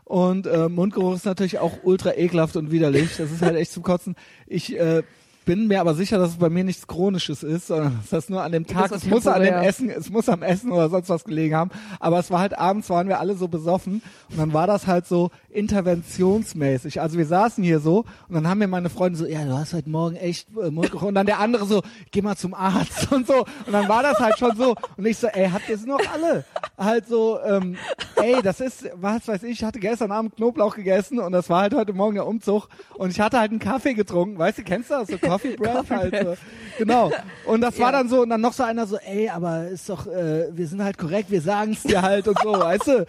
Und 0.04 0.46
äh, 0.46 0.68
Mundgeruch 0.68 1.14
ist 1.14 1.24
natürlich 1.26 1.58
auch 1.58 1.78
ultra 1.82 2.14
ekelhaft 2.14 2.56
und 2.56 2.70
widerlich. 2.70 3.16
Das 3.16 3.30
ist 3.30 3.42
halt 3.42 3.56
echt 3.56 3.72
zum 3.72 3.82
Kotzen. 3.82 4.14
Ich 4.46 4.78
äh, 4.78 5.02
bin 5.46 5.68
mir 5.68 5.80
aber 5.80 5.94
sicher, 5.94 6.18
dass 6.18 6.30
es 6.30 6.36
bei 6.36 6.50
mir 6.50 6.64
nichts 6.64 6.88
Chronisches 6.88 7.44
ist, 7.44 7.68
sondern 7.68 7.96
dass 8.00 8.10
das 8.10 8.28
nur 8.28 8.42
an 8.42 8.50
dem 8.50 8.66
Tag, 8.66 8.90
es 8.90 9.06
muss 9.06 9.26
an 9.28 9.42
dem. 9.42 9.54
Essen, 9.54 9.88
es 9.88 10.10
muss 10.10 10.28
am 10.28 10.42
Essen 10.42 10.72
oder 10.72 10.90
sonst 10.90 11.08
was 11.08 11.24
gelegen 11.24 11.54
haben. 11.54 11.70
Aber 12.00 12.18
es 12.18 12.30
war 12.30 12.40
halt 12.40 12.58
abends, 12.58 12.90
waren 12.90 13.08
wir 13.08 13.20
alle 13.20 13.36
so 13.36 13.46
besoffen 13.46 14.02
und 14.30 14.38
dann 14.38 14.52
war 14.52 14.66
das 14.66 14.88
halt 14.88 15.06
so 15.06 15.30
interventionsmäßig. 15.50 17.00
Also 17.00 17.16
wir 17.16 17.26
saßen 17.26 17.62
hier 17.62 17.78
so 17.78 18.04
und 18.28 18.34
dann 18.34 18.48
haben 18.48 18.58
mir 18.58 18.66
meine 18.66 18.90
Freunde 18.90 19.16
so, 19.16 19.24
ja, 19.24 19.44
du 19.44 19.56
hast 19.56 19.72
heute 19.72 19.88
Morgen 19.88 20.16
echt 20.16 20.48
äh, 20.60 20.70
Mundgeruch 20.70 21.06
und 21.06 21.14
dann 21.14 21.26
der 21.26 21.38
andere 21.38 21.64
so, 21.64 21.80
geh 22.10 22.22
mal 22.22 22.36
zum 22.36 22.52
Arzt 22.52 23.10
und 23.12 23.28
so 23.28 23.46
und 23.66 23.72
dann 23.72 23.88
war 23.88 24.02
das 24.02 24.18
halt 24.18 24.38
schon 24.38 24.56
so 24.56 24.74
und 24.96 25.06
ich 25.06 25.16
so, 25.16 25.28
ey, 25.28 25.48
habt 25.48 25.68
ihr 25.68 25.76
es 25.76 25.86
noch 25.86 26.00
alle? 26.12 26.44
Halt 26.76 27.06
so, 27.06 27.38
ähm, 27.40 27.76
ey, 28.16 28.42
das 28.42 28.60
ist, 28.60 28.90
was 28.96 29.28
weiß 29.28 29.44
ich, 29.44 29.52
ich 29.52 29.64
hatte 29.64 29.78
gestern 29.78 30.10
Abend 30.10 30.34
Knoblauch 30.34 30.74
gegessen 30.74 31.20
und 31.20 31.30
das 31.30 31.48
war 31.48 31.62
halt 31.62 31.74
heute 31.74 31.92
Morgen 31.92 32.16
der 32.16 32.26
Umzug 32.26 32.68
und 32.94 33.10
ich 33.10 33.20
hatte 33.20 33.38
halt 33.38 33.52
einen 33.52 33.60
Kaffee 33.60 33.94
getrunken, 33.94 34.38
weißt 34.38 34.58
du, 34.58 34.64
kennst 34.64 34.90
du 34.90 34.94
das? 34.94 35.08
So 35.08 35.18
Coffee 35.42 35.56
Breath 35.56 35.74
Coffee 35.74 35.94
halt. 35.96 36.10
Breath. 36.10 36.38
Genau. 36.78 37.12
Und 37.46 37.60
das 37.62 37.78
war 37.78 37.92
Ja. 37.92 37.98
dann 37.98 38.08
so 38.08 38.22
und 38.22 38.30
dann 38.30 38.40
noch 38.40 38.52
so 38.52 38.62
einer 38.62 38.86
so, 38.86 38.98
ey, 38.98 39.28
aber 39.28 39.68
ist 39.68 39.88
doch, 39.88 40.06
äh, 40.06 40.48
wir 40.52 40.66
sind 40.66 40.82
halt 40.82 40.98
korrekt, 40.98 41.30
wir 41.30 41.40
sagen's 41.40 41.82
dir 41.82 42.02
halt 42.02 42.28
und 42.28 42.38
so, 42.42 42.52
weißt 42.52 42.86
du? 42.88 43.06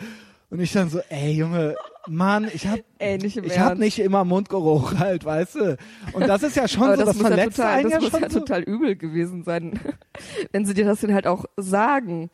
Und 0.50 0.62
ich 0.62 0.72
dann 0.72 0.90
so, 0.90 1.02
ey, 1.10 1.32
Junge, 1.34 1.76
Mann, 2.08 2.50
ich 2.54 2.66
hab, 2.68 2.80
Ey, 3.00 3.18
nicht 3.18 3.36
ich 3.36 3.60
hab 3.60 3.78
nicht 3.78 4.00
immer 4.00 4.24
Mundgeruch 4.24 4.98
halt, 4.98 5.26
weißt 5.26 5.56
du? 5.56 5.78
Und 6.14 6.26
das 6.28 6.42
ist 6.44 6.56
ja 6.56 6.68
schon 6.68 6.84
so, 6.92 6.96
das, 6.96 7.06
das, 7.06 7.16
muss 7.16 7.24
ja 7.24 7.28
verletzt 7.28 7.58
total, 7.58 7.74
einen 7.74 7.84
das 7.90 7.92
ja 7.92 8.10
muss 8.10 8.22
ja 8.22 8.30
so. 8.30 8.40
total 8.40 8.62
übel 8.64 8.96
gewesen 8.96 9.44
sein, 9.44 9.78
wenn 10.54 10.66
sie 10.66 10.74
dir 10.74 10.86
das 10.86 11.02
dann 11.02 11.14
halt 11.14 11.28
auch 11.28 11.46
sagen. 11.58 12.30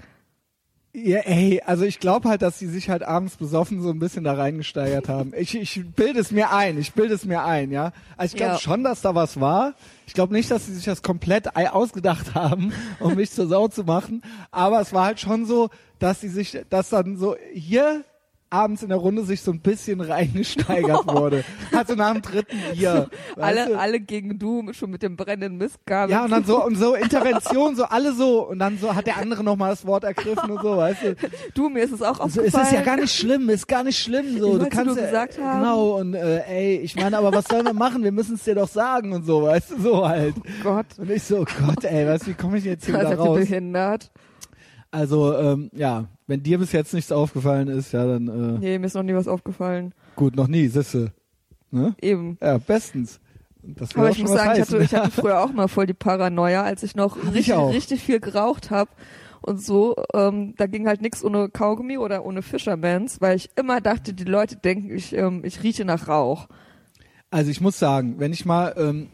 Ja, 0.95 1.21
ey, 1.21 1.59
also 1.65 1.85
ich 1.85 1.99
glaube 1.99 2.29
halt, 2.29 2.43
dass 2.43 2.59
sie 2.59 2.67
sich 2.67 2.87
halt 2.91 3.01
abends 3.01 3.35
besoffen 3.37 3.81
so 3.81 3.89
ein 3.89 3.97
bisschen 3.97 4.23
da 4.23 4.33
reingesteigert 4.33 5.09
haben. 5.09 5.33
Ich, 5.35 5.55
ich 5.55 5.83
bilde 5.95 6.19
es 6.19 6.29
mir 6.29 6.51
ein, 6.51 6.77
ich 6.77 6.93
bilde 6.93 7.15
es 7.15 7.25
mir 7.25 7.43
ein, 7.43 7.71
ja. 7.71 7.93
Also 8.15 8.33
ich 8.33 8.37
glaube 8.37 8.53
Ja. 8.53 8.59
schon, 8.59 8.83
dass 8.83 9.01
da 9.01 9.15
was 9.15 9.39
war. 9.41 9.73
Ich 10.05 10.13
glaube 10.13 10.33
nicht, 10.33 10.51
dass 10.51 10.67
sie 10.67 10.73
sich 10.75 10.85
das 10.85 11.01
komplett 11.01 11.55
ausgedacht 11.55 12.35
haben, 12.35 12.73
um 12.99 13.15
mich 13.15 13.31
zur 13.31 13.47
Sau 13.47 13.67
zu 13.69 13.83
machen. 13.85 14.21
Aber 14.51 14.81
es 14.81 14.93
war 14.93 15.05
halt 15.05 15.19
schon 15.19 15.47
so, 15.47 15.69
dass 15.97 16.21
sie 16.21 16.29
sich, 16.29 16.59
dass 16.69 16.89
dann 16.89 17.17
so 17.17 17.35
hier 17.53 18.03
abends 18.53 18.83
in 18.83 18.89
der 18.89 18.99
Runde 18.99 19.23
sich 19.23 19.41
so 19.41 19.51
ein 19.51 19.59
bisschen 19.59 19.99
reingesteigert 19.99 21.07
wurde. 21.07 21.43
Also 21.71 21.95
nach 21.95 22.13
dem 22.13 22.21
dritten 22.21 22.57
Bier. 22.71 23.09
Alle, 23.35 23.67
du? 23.67 23.79
alle 23.79 23.99
gegen 23.99 24.37
du, 24.37 24.71
schon 24.73 24.91
mit 24.91 25.01
dem 25.01 25.15
brennenden 25.15 25.57
Mistgabel. 25.57 26.11
Ja, 26.11 26.23
und 26.25 26.31
dann 26.31 26.45
so, 26.45 26.63
und 26.63 26.75
so 26.75 26.93
Intervention, 27.03 27.75
so 27.75 27.85
alle 27.85 28.13
so, 28.13 28.47
und 28.47 28.59
dann 28.59 28.77
so 28.77 28.93
hat 28.93 29.07
der 29.07 29.17
andere 29.17 29.43
nochmal 29.43 29.71
das 29.71 29.85
Wort 29.85 30.03
ergriffen 30.03 30.51
und 30.51 30.61
so, 30.61 30.77
weißt 30.77 31.03
du. 31.03 31.15
du, 31.55 31.69
mir 31.69 31.83
ist 31.83 31.93
es 31.93 32.01
auch 32.01 32.19
aufgefallen. 32.19 32.47
es 32.47 32.53
ist 32.53 32.71
ja 32.71 32.81
gar 32.81 32.97
nicht 32.97 33.13
schlimm, 33.13 33.49
ist 33.49 33.67
gar 33.67 33.83
nicht 33.83 33.97
schlimm 33.97 34.37
so. 34.37 34.57
Ich 34.57 34.63
du 34.63 34.69
kannst 34.69 34.85
nur 34.85 34.97
ja, 34.97 35.05
gesagt 35.05 35.39
haben. 35.39 35.59
Genau 35.59 35.97
und 35.99 36.13
äh, 36.13 36.43
ey, 36.47 36.77
ich 36.77 36.95
meine, 36.95 37.17
aber 37.17 37.33
was 37.33 37.45
sollen 37.45 37.65
wir 37.65 37.73
machen? 37.73 38.03
Wir 38.03 38.11
müssen 38.11 38.35
es 38.35 38.43
dir 38.43 38.55
doch 38.55 38.69
sagen 38.69 39.13
und 39.13 39.25
so, 39.25 39.43
weißt 39.43 39.71
du, 39.71 39.81
so 39.81 40.07
halt. 40.07 40.35
Gott, 40.61 40.85
Und 40.97 41.09
ich 41.09 41.23
so, 41.23 41.39
oh 41.39 41.45
Gott, 41.65 41.83
ey, 41.83 42.07
weißt 42.07 42.27
du, 42.27 42.31
wie 42.31 42.33
komme 42.35 42.57
ich 42.57 42.65
jetzt 42.65 42.85
hier 42.85 42.99
wieder 42.99 43.15
raus? 43.15 43.39
behindert. 43.39 44.11
Also 44.91 45.35
ähm, 45.35 45.71
ja, 45.73 46.05
wenn 46.33 46.41
dir 46.41 46.57
bis 46.57 46.71
jetzt 46.71 46.95
nichts 46.95 47.11
aufgefallen 47.11 47.67
ist, 47.67 47.91
ja 47.93 48.07
dann 48.07 48.27
äh, 48.27 48.59
Nee, 48.59 48.79
mir 48.79 48.87
ist 48.87 48.95
noch 48.95 49.03
nie 49.03 49.13
was 49.13 49.27
aufgefallen. 49.27 49.93
gut, 50.15 50.35
noch 50.35 50.47
nie, 50.47 50.67
sisse. 50.67 51.11
Ne? 51.69 51.95
Eben. 52.01 52.37
Ja, 52.41 52.57
bestens. 52.57 53.19
Das 53.61 53.95
Aber 53.95 54.09
ich 54.09 54.17
schon 54.17 54.25
muss 54.25 54.33
sagen, 54.35 54.53
ich 54.53 54.61
heißen. 54.61 54.73
hatte, 54.75 54.83
ich 54.83 54.95
hatte 54.95 55.11
früher 55.21 55.41
auch 55.43 55.53
mal 55.53 55.67
voll 55.67 55.85
die 55.85 55.93
Paranoia, 55.93 56.63
als 56.63 56.81
ich 56.81 56.95
noch 56.95 57.17
ich 57.17 57.33
richtig, 57.35 57.55
richtig 57.55 58.03
viel 58.03 58.19
geraucht 58.19 58.71
habe 58.71 58.89
und 59.41 59.61
so, 59.61 59.95
ähm, 60.15 60.55
da 60.57 60.65
ging 60.65 60.87
halt 60.87 61.01
nix 61.03 61.23
ohne 61.23 61.49
Kaugummi 61.49 61.99
oder 61.99 62.25
ohne 62.25 62.41
Fishermans, 62.41 63.21
weil 63.21 63.35
ich 63.35 63.51
immer 63.55 63.79
dachte, 63.79 64.13
die 64.15 64.23
Leute 64.23 64.55
denken, 64.55 64.89
ich, 64.95 65.13
ähm, 65.15 65.43
ich 65.45 65.61
rieche 65.61 65.85
nach 65.85 66.07
Rauch. 66.07 66.47
Also 67.29 67.51
ich 67.51 67.61
muss 67.61 67.77
sagen, 67.77 68.15
wenn 68.17 68.33
ich 68.33 68.43
mal 68.45 68.73
ähm, 68.75 69.09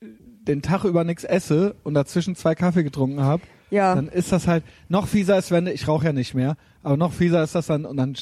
den 0.00 0.62
Tag 0.62 0.82
über 0.84 1.04
nichts 1.04 1.22
esse 1.24 1.76
und 1.84 1.94
dazwischen 1.94 2.34
zwei 2.34 2.54
Kaffee 2.56 2.82
getrunken 2.82 3.22
habe, 3.22 3.42
Ja. 3.70 3.94
dann 3.94 4.08
ist 4.08 4.32
das 4.32 4.46
halt 4.46 4.64
noch 4.88 5.06
fieser, 5.06 5.34
als 5.34 5.50
wenn 5.50 5.66
ich 5.66 5.86
rauche 5.88 6.06
ja 6.06 6.12
nicht 6.12 6.34
mehr, 6.34 6.56
aber 6.82 6.96
noch 6.96 7.12
fieser 7.12 7.42
ist 7.42 7.54
das 7.54 7.66
dann 7.66 7.84
und 7.84 7.96
dann, 7.96 8.16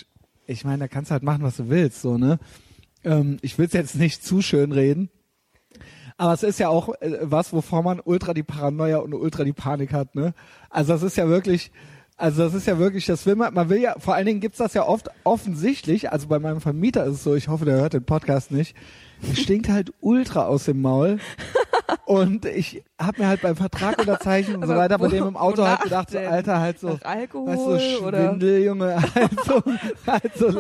ich 0.47 0.65
meine, 0.65 0.79
da 0.81 0.89
kannst 0.89 1.11
du 1.11 1.13
halt 1.13 1.23
machen, 1.23 1.43
was 1.43 1.57
du 1.57 1.69
willst, 1.69 2.03
so 2.03 2.19
ne. 2.19 2.39
Ähm, 3.05 3.39
ich 3.43 3.59
will 3.59 3.67
es 3.67 3.73
jetzt 3.73 3.95
nicht 3.97 4.25
zu 4.25 4.43
schön 4.43 4.73
reden, 4.73 5.09
aber 6.17 6.33
es 6.33 6.43
ist 6.43 6.59
ja 6.59 6.69
auch 6.69 6.91
äh, 7.01 7.19
was, 7.23 7.53
wovor 7.53 7.83
man 7.83 8.01
ultra 8.05 8.35
die 8.35 8.43
Paranoia 8.43 8.99
und 8.99 9.15
ultra 9.15 9.45
die 9.45 9.53
Panik 9.53 9.93
hat, 9.93 10.15
ne. 10.15 10.35
Also 10.69 10.93
das 10.93 11.03
ist 11.03 11.17
ja 11.17 11.29
wirklich, 11.29 11.71
also 12.17 12.43
das 12.43 12.55
ist 12.55 12.67
ja 12.67 12.79
wirklich, 12.79 13.07
das 13.07 13.25
will 13.27 13.37
man, 13.37 13.55
man 13.55 13.69
will 13.69 13.81
ja, 13.81 13.95
vor 13.99 14.15
allen 14.15 14.27
Dingen 14.27 14.41
gibt's 14.41 14.59
das 14.59 14.75
ja 14.75 14.85
oft 14.87 15.09
offensichtlich, 15.23 16.11
also 16.11 16.27
bei 16.27 16.41
meinem 16.41 16.61
Vermieter 16.61 17.05
ist 17.05 17.15
es 17.15 17.25
so, 17.25 17.37
ich 17.37 17.49
hoffe, 17.49 17.65
der 17.65 17.77
hört 17.77 17.93
den 17.93 18.05
Podcast 18.05 18.51
nicht, 18.51 18.75
es 19.31 19.39
stinkt 19.41 19.69
halt 19.69 19.93
ultra 20.01 20.47
aus 20.47 20.65
dem 20.65 20.83
Maul. 20.83 21.19
Und 22.05 22.45
ich 22.45 22.85
habe 23.01 23.23
mir 23.23 23.29
halt 23.29 23.41
beim 23.43 23.57
Vertrag 23.57 23.99
unterzeichnet 23.99 24.57
und 24.57 24.67
so 24.67 24.77
weiter 24.77 24.99
bei 24.99 25.09
dem 25.09 25.27
im 25.27 25.37
Auto 25.37 25.67
halt 25.67 25.83
gedacht, 25.83 26.11
so? 26.11 26.19
Alter, 26.19 26.61
halt 26.61 26.79
so, 26.81 26.99
Alkohol 27.03 27.47
weißt 27.49 28.03
oder 28.03 28.29
Schwindel, 28.29 28.63
Junge, 28.65 28.97
halt 29.15 29.31
so, 29.45 29.63
halt 30.07 30.37
so, 30.37 30.51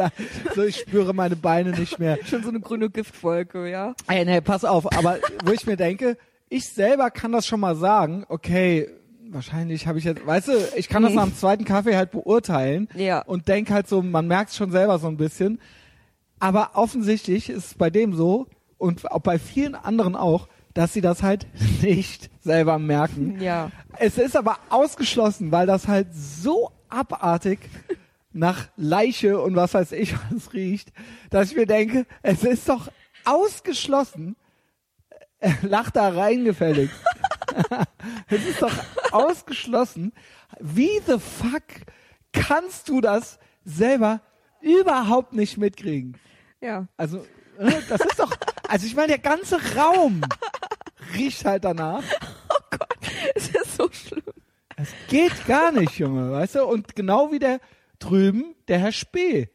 so, 0.55 0.63
ich 0.63 0.77
spüre 0.77 1.13
meine 1.15 1.37
Beine 1.37 1.71
nicht 1.71 1.99
mehr. 1.99 2.19
schon 2.25 2.43
so 2.43 2.49
eine 2.49 2.61
grüne 2.61 2.89
Giftwolke, 2.91 3.69
ja. 3.71 3.95
Ey, 4.09 4.25
nee, 4.25 4.41
pass 4.41 4.65
auf, 4.65 4.91
aber 4.97 5.19
wo 5.45 5.53
ich 5.53 5.67
mir 5.67 5.77
denke, 5.77 6.17
ich 6.49 6.69
selber 6.69 7.11
kann 7.11 7.33
das 7.33 7.47
schon 7.47 7.61
mal 7.61 7.77
sagen, 7.77 8.25
okay, 8.29 8.89
wahrscheinlich 9.31 9.87
habe 9.87 9.99
ich 9.99 10.05
jetzt, 10.05 10.27
weißt 10.27 10.49
du, 10.49 10.53
ich 10.77 10.89
kann 10.89 11.03
das 11.03 11.13
nach 11.13 11.25
dem 11.25 11.37
zweiten 11.37 11.65
Kaffee 11.67 11.97
halt 11.97 12.11
beurteilen 12.11 12.89
Ja. 12.95 13.21
und 13.21 13.49
denk 13.49 13.71
halt 13.71 13.87
so, 13.87 14.01
man 14.01 14.27
merkt 14.27 14.55
schon 14.55 14.71
selber 14.71 14.99
so 14.99 15.09
ein 15.09 15.19
bisschen. 15.19 15.61
Aber 16.39 16.71
offensichtlich 16.75 17.51
ist 17.51 17.67
es 17.67 17.75
bei 17.75 17.91
dem 17.91 18.15
so 18.15 18.47
und 18.79 19.11
auch 19.11 19.21
bei 19.21 19.39
vielen 19.39 19.75
anderen 19.75 20.15
auch, 20.17 20.49
dass 20.79 20.93
sie 20.93 21.01
das 21.01 21.25
halt 21.25 21.45
nicht 21.83 22.31
selber 22.39 22.79
merken. 22.79 23.41
Ja. 23.41 23.73
Es 23.99 24.17
ist 24.17 24.37
aber 24.37 24.59
ausgeschlossen, 24.69 25.51
weil 25.51 25.67
das 25.67 25.89
halt 25.89 26.07
so 26.15 26.71
abartig 26.89 27.59
nach 28.33 28.69
Leiche 28.77 29.41
und 29.41 29.57
was 29.57 29.75
weiß 29.75 29.91
ich 29.91 30.15
was 30.31 30.53
riecht, 30.53 30.93
dass 31.31 31.51
ich 31.51 31.57
mir 31.57 31.67
denke, 31.67 32.07
es 32.23 32.45
ist 32.45 32.69
doch 32.69 32.93
ausgeschlossen. 33.25 34.37
Äh, 35.41 35.51
Lach 35.63 35.91
da 35.91 36.11
reingefällig. 36.11 36.91
es 38.29 38.47
ist 38.47 38.63
doch 38.63 38.75
ausgeschlossen. 39.11 40.13
Wie 40.61 41.01
the 41.09 41.19
fuck 41.19 41.65
kannst 42.33 42.89
du 42.89 43.01
das 43.01 43.41
selber 43.65 44.21
überhaupt 44.61 45.33
nicht 45.33 45.59
mitkriegen? 45.59 46.17
Ja. 46.61 46.87
Also, 46.97 47.27
äh, 47.59 47.73
das 47.89 48.01
ist 48.03 48.21
doch, 48.21 48.31
also 48.69 48.87
ich 48.87 48.95
meine, 48.95 49.09
der 49.09 49.19
ganze 49.19 49.59
Raum 49.77 50.21
riecht 51.15 51.45
halt 51.45 51.65
danach. 51.65 52.03
Es 53.35 53.49
ist 53.49 53.77
so 53.77 53.89
schlimm. 53.91 54.23
Es 54.77 54.91
geht 55.09 55.47
gar 55.47 55.73
nicht, 55.73 55.99
Junge, 55.99 56.31
weißt 56.31 56.57
du? 56.57 56.65
Und 56.65 56.95
genau 56.95 57.33
wie 57.33 57.39
der 57.39 57.61
drüben, 57.99 58.55
der 58.69 58.79
Herr 58.79 58.93
Spee, 58.93 59.49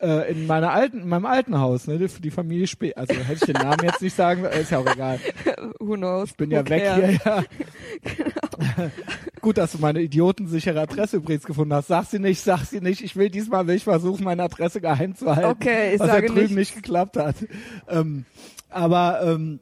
äh, 0.00 0.30
in 0.30 0.46
meiner 0.46 0.72
alten, 0.72 1.00
in 1.00 1.08
meinem 1.08 1.26
alten 1.26 1.58
Haus, 1.58 1.86
ne, 1.86 1.98
die, 1.98 2.06
die 2.06 2.30
Familie 2.30 2.66
Spee. 2.66 2.94
Also 2.94 3.14
hätte 3.14 3.32
ich 3.34 3.52
den 3.52 3.62
Namen 3.62 3.84
jetzt 3.84 4.00
nicht 4.00 4.16
sagen, 4.16 4.44
ist 4.44 4.70
ja 4.70 4.78
auch 4.78 4.90
egal. 4.90 5.20
Who 5.78 5.94
knows? 5.94 6.30
Ich 6.30 6.36
bin 6.36 6.50
ja 6.50 6.66
weg 6.68 6.82
hier, 6.94 7.10
ja. 7.24 7.44
Gut, 9.40 9.58
dass 9.58 9.72
du 9.72 9.78
meine 9.78 10.00
idiotensichere 10.00 10.80
Adresse 10.80 11.16
übrigens 11.18 11.44
gefunden 11.44 11.74
hast. 11.74 11.88
Sag 11.88 12.06
sie 12.06 12.18
nicht, 12.18 12.40
sag 12.42 12.64
sie 12.64 12.80
nicht. 12.80 13.02
Ich 13.02 13.16
will 13.16 13.30
diesmal 13.30 13.66
will 13.66 13.76
ich 13.76 13.84
versuchen, 13.84 14.24
meine 14.24 14.42
Adresse 14.42 14.80
geheim 14.80 15.14
zu 15.14 15.34
halten. 15.34 15.50
Okay, 15.50 15.94
ich 15.94 16.00
was 16.00 16.08
sage 16.08 16.26
ja 16.26 16.32
drüben 16.32 16.46
nicht. 16.46 16.56
nicht 16.56 16.74
geklappt 16.74 17.16
hat. 17.16 17.36
Ähm, 17.88 18.24
aber 18.70 19.20
ähm, 19.22 19.60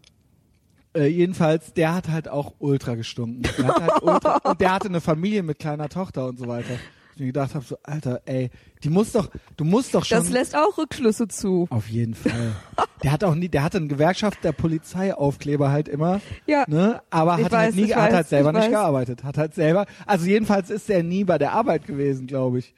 äh, 0.95 1.07
jedenfalls, 1.07 1.73
der 1.75 1.95
hat 1.95 2.09
halt 2.09 2.29
auch 2.29 2.55
ultra 2.59 2.95
gestunken. 2.95 3.43
Der 3.59 3.67
hat 3.69 3.81
halt 3.81 4.03
ultra, 4.03 4.37
und 4.45 4.61
der 4.61 4.73
hatte 4.73 4.89
eine 4.89 5.01
Familie 5.01 5.43
mit 5.43 5.59
kleiner 5.59 5.89
Tochter 5.89 6.27
und 6.27 6.39
so 6.39 6.47
weiter. 6.49 6.75
Ich 7.15 7.21
mir 7.21 7.27
gedacht 7.27 7.55
habe, 7.57 7.65
so, 7.65 7.77
Alter, 7.83 8.23
ey, 8.27 8.49
die 8.85 8.91
muss 8.91 9.11
doch, 9.11 9.29
du 9.57 9.65
musst 9.65 9.93
doch 9.95 10.05
schon. 10.05 10.19
Das 10.19 10.31
lässt 10.31 10.57
auch 10.57 10.79
Rückschlüsse 10.79 11.27
zu. 11.27 11.67
auf 11.71 11.89
jeden 11.89 12.15
Fall. 12.15 12.55
Der 13.03 13.11
hat 13.11 13.25
auch 13.25 13.35
nie, 13.35 13.49
der 13.49 13.65
hatte 13.65 13.79
einen 13.79 13.89
Gewerkschaft 13.89 14.45
der 14.45 14.53
Polizeiaufkleber 14.53 15.71
halt 15.71 15.89
immer, 15.89 16.21
Ja. 16.47 16.65
ne? 16.69 17.03
Aber 17.11 17.33
hat 17.33 17.43
halt 17.43 17.53
weiß, 17.53 17.75
nie, 17.75 17.83
ich 17.87 17.97
hat 17.97 18.09
weiß, 18.09 18.15
halt 18.15 18.29
selber 18.29 18.51
ich 18.51 18.55
nicht 18.57 18.65
weiß. 18.67 18.71
gearbeitet. 18.71 19.25
Hat 19.25 19.37
halt 19.37 19.55
selber, 19.55 19.87
also 20.07 20.27
jedenfalls 20.27 20.71
ist 20.71 20.89
er 20.91 21.03
nie 21.03 21.25
bei 21.25 21.39
der 21.39 21.53
Arbeit 21.53 21.87
gewesen, 21.87 22.29
glaube 22.29 22.61
ich. 22.61 22.73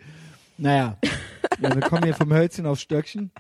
Naja. 0.57 0.97
ja, 1.61 1.75
wir 1.75 1.83
kommen 1.83 2.05
hier 2.05 2.15
vom 2.15 2.33
Hölzchen 2.33 2.65
aufs 2.67 2.81
Stöckchen. 2.83 3.31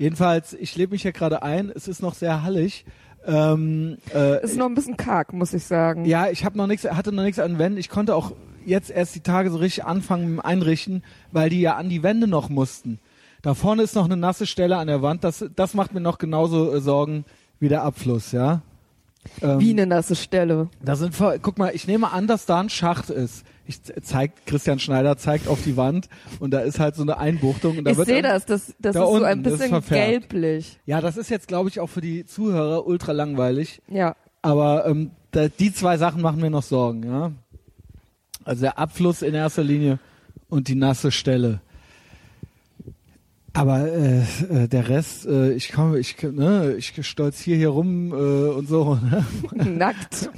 Jedenfalls, 0.00 0.54
ich 0.54 0.74
lebe 0.76 0.92
mich 0.92 1.02
hier 1.02 1.12
gerade 1.12 1.42
ein. 1.42 1.70
Es 1.74 1.86
ist 1.86 2.00
noch 2.00 2.14
sehr 2.14 2.42
hallig. 2.42 2.86
Ähm, 3.26 3.98
äh, 4.14 4.42
Ist 4.42 4.56
noch 4.56 4.64
ein 4.64 4.74
bisschen 4.74 4.96
karg, 4.96 5.34
muss 5.34 5.52
ich 5.52 5.64
sagen. 5.64 6.06
ja, 6.06 6.30
ich 6.30 6.46
habe 6.46 6.56
noch 6.56 6.66
nichts, 6.66 6.84
hatte 6.90 7.12
noch 7.12 7.22
nichts 7.22 7.38
an 7.38 7.58
Wänden. 7.58 7.78
Ich 7.78 7.90
konnte 7.90 8.14
auch 8.14 8.32
jetzt 8.64 8.90
erst 8.90 9.14
die 9.14 9.20
Tage 9.20 9.50
so 9.50 9.58
richtig 9.58 9.84
anfangen 9.84 10.22
mit 10.24 10.38
dem 10.38 10.40
Einrichten, 10.40 11.02
weil 11.32 11.50
die 11.50 11.60
ja 11.60 11.76
an 11.76 11.90
die 11.90 12.02
Wände 12.02 12.26
noch 12.26 12.48
mussten. 12.48 12.98
Da 13.42 13.52
vorne 13.52 13.82
ist 13.82 13.94
noch 13.94 14.06
eine 14.06 14.16
nasse 14.16 14.46
Stelle 14.46 14.78
an 14.78 14.86
der 14.86 15.02
Wand. 15.02 15.22
Das, 15.22 15.44
das 15.54 15.74
macht 15.74 15.92
mir 15.92 16.00
noch 16.00 16.16
genauso 16.16 16.72
äh, 16.74 16.80
Sorgen 16.80 17.26
wie 17.58 17.68
der 17.68 17.82
Abfluss, 17.82 18.32
ja. 18.32 18.62
Ähm, 19.42 19.60
Wie 19.60 19.70
eine 19.72 19.86
nasse 19.86 20.16
Stelle. 20.16 20.70
da 20.82 20.96
sind, 20.96 21.14
guck 21.42 21.58
mal, 21.58 21.72
ich 21.74 21.86
nehme 21.86 22.10
an, 22.10 22.26
dass 22.26 22.46
da 22.46 22.58
ein 22.58 22.70
Schacht 22.70 23.10
ist. 23.10 23.44
Ich 23.70 23.82
zeigt, 24.02 24.46
Christian 24.46 24.80
Schneider 24.80 25.16
zeigt 25.16 25.46
auf 25.46 25.62
die 25.62 25.76
Wand 25.76 26.08
und 26.40 26.50
da 26.50 26.60
ist 26.60 26.80
halt 26.80 26.96
so 26.96 27.02
eine 27.02 27.18
Einbuchtung. 27.18 27.78
Und 27.78 27.84
da 27.84 27.92
Ich 27.92 27.98
sehe 27.98 28.20
das, 28.20 28.44
das, 28.44 28.74
das 28.80 28.94
da 28.94 29.04
ist 29.04 29.08
so 29.08 29.14
ein 29.14 29.32
unten, 29.32 29.44
das 29.44 29.52
ist 29.54 29.70
bisschen 29.70 29.82
gelblich. 29.88 30.80
Ja, 30.86 31.00
das 31.00 31.16
ist 31.16 31.30
jetzt, 31.30 31.46
glaube 31.46 31.68
ich, 31.68 31.78
auch 31.78 31.86
für 31.86 32.00
die 32.00 32.26
Zuhörer 32.26 32.84
ultra 32.84 33.12
langweilig. 33.12 33.80
Ja. 33.88 34.16
Aber 34.42 34.86
ähm, 34.86 35.12
da, 35.30 35.46
die 35.46 35.72
zwei 35.72 35.98
Sachen 35.98 36.20
machen 36.20 36.40
mir 36.40 36.50
noch 36.50 36.64
Sorgen, 36.64 37.04
ja. 37.04 37.30
Also 38.44 38.62
der 38.62 38.78
Abfluss 38.78 39.22
in 39.22 39.34
erster 39.34 39.62
Linie 39.62 40.00
und 40.48 40.66
die 40.66 40.74
nasse 40.74 41.12
Stelle. 41.12 41.60
Aber 43.52 43.86
äh, 43.86 44.20
äh, 44.20 44.68
der 44.68 44.88
Rest, 44.88 45.26
äh, 45.26 45.52
ich 45.52 45.70
komme, 45.70 45.98
ich 46.00 46.20
ne, 46.22 46.74
ich 46.76 47.06
stolziere 47.06 47.56
hier 47.56 47.68
rum 47.68 48.12
äh, 48.12 48.50
und 48.50 48.68
so. 48.68 48.98
Ne? 49.52 49.64
Nackt. 49.64 50.28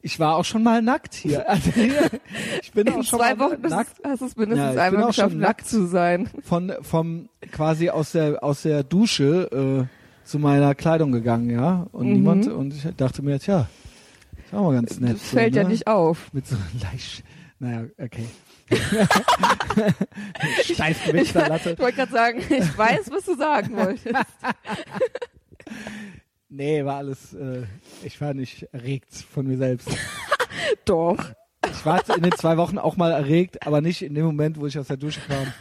Ich 0.00 0.20
war 0.20 0.36
auch 0.36 0.44
schon 0.44 0.62
mal 0.62 0.80
nackt 0.80 1.14
hier. 1.14 1.44
Also, 1.48 1.70
hier 1.72 2.10
ich 2.62 2.70
bin 2.72 2.86
In 2.86 2.92
auch 2.94 3.02
schon 3.02 3.18
zwei 3.18 3.34
mal 3.34 3.50
Wochen 3.52 3.62
nackt 3.62 3.96
hast 4.04 4.20
du 4.20 4.26
es 4.26 4.36
mindestens 4.36 4.66
Ja, 4.66 4.72
ich 4.74 4.80
einmal 4.80 5.06
geschafft, 5.08 5.34
nackt 5.36 5.60
nackt. 5.60 5.66
zu 5.68 5.86
sein. 5.86 6.30
von 6.44 6.72
vom 6.82 7.28
quasi 7.52 7.90
aus 7.90 8.12
der 8.12 8.42
aus 8.44 8.62
der 8.62 8.84
Dusche 8.84 9.88
äh, 9.90 10.26
zu 10.26 10.38
meiner 10.38 10.74
Kleidung 10.74 11.10
gegangen, 11.12 11.50
ja. 11.50 11.86
Und 11.92 12.06
Mhm. 12.08 12.12
niemand 12.12 12.46
und 12.48 12.74
ich 12.74 12.86
dachte 12.96 13.22
mir, 13.22 13.40
tja, 13.40 13.66
ist 14.44 14.54
auch 14.54 14.64
mal 14.64 14.74
ganz 14.74 15.00
nett. 15.00 15.14
Das 15.14 15.30
fällt 15.30 15.54
so, 15.54 15.58
ja 15.60 15.64
ne? 15.64 15.70
nicht 15.70 15.86
auf. 15.88 16.32
Mit 16.32 16.46
so 16.46 16.56
leicht. 16.80 17.24
Naja, 17.58 17.84
okay. 17.98 18.26
Steif 20.62 21.06
Latte. 21.34 21.70
Ich 21.72 21.78
wollte 21.78 21.96
gerade 21.96 22.12
sagen, 22.12 22.38
ich 22.48 22.78
weiß, 22.78 23.10
was 23.10 23.24
du 23.24 23.36
sagen 23.36 23.76
wolltest. 23.76 24.14
Nee, 26.50 26.84
war 26.84 26.96
alles, 26.96 27.34
äh, 27.34 27.64
ich 28.02 28.20
war 28.20 28.32
nicht 28.32 28.62
erregt 28.72 29.12
von 29.14 29.46
mir 29.46 29.58
selbst. 29.58 29.88
Doch. 30.86 31.18
Ich 31.70 31.84
war 31.84 32.02
in 32.16 32.22
den 32.22 32.32
zwei 32.32 32.56
Wochen 32.56 32.78
auch 32.78 32.96
mal 32.96 33.12
erregt, 33.12 33.66
aber 33.66 33.80
nicht 33.80 34.02
in 34.02 34.14
dem 34.14 34.24
Moment, 34.24 34.58
wo 34.58 34.66
ich 34.66 34.78
aus 34.78 34.86
der 34.86 34.96
Dusche 34.96 35.20
kam. 35.20 35.52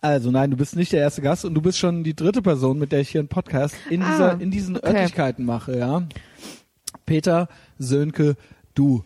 Also 0.00 0.30
nein, 0.30 0.50
du 0.50 0.56
bist 0.56 0.76
nicht 0.76 0.92
der 0.92 1.00
erste 1.00 1.22
Gast 1.22 1.44
und 1.44 1.54
du 1.54 1.60
bist 1.60 1.78
schon 1.78 2.04
die 2.04 2.14
dritte 2.14 2.42
Person, 2.42 2.78
mit 2.78 2.92
der 2.92 3.00
ich 3.00 3.08
hier 3.08 3.20
einen 3.20 3.28
Podcast 3.28 3.74
in 3.90 4.02
Ah, 4.02 4.10
dieser, 4.10 4.40
in 4.40 4.50
diesen 4.50 4.76
okay. 4.76 4.88
Örtlichkeiten 4.88 5.44
mache, 5.44 5.76
ja. 5.76 6.06
Peter, 7.06 7.48
Sönke, 7.78 8.36
du. 8.74 9.04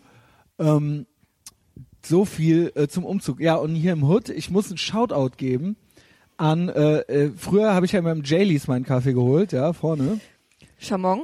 Ähm, 0.59 1.07
so 2.05 2.25
viel 2.25 2.71
äh, 2.75 2.87
zum 2.87 3.05
Umzug. 3.05 3.39
Ja, 3.39 3.55
und 3.55 3.73
hier 3.73 3.93
im 3.93 4.03
Hood, 4.03 4.29
ich 4.29 4.51
muss 4.51 4.67
einen 4.69 4.77
Shoutout 4.77 5.37
geben 5.37 5.75
an, 6.41 6.69
äh, 6.69 6.99
äh, 7.01 7.31
früher 7.37 7.73
habe 7.73 7.85
ich 7.85 7.91
ja 7.91 7.99
immer 7.99 8.11
im 8.11 8.23
Jaylees 8.23 8.67
meinen 8.67 8.85
Kaffee 8.85 9.13
geholt, 9.13 9.51
ja, 9.51 9.73
vorne. 9.73 10.19
Chamon? 10.77 11.23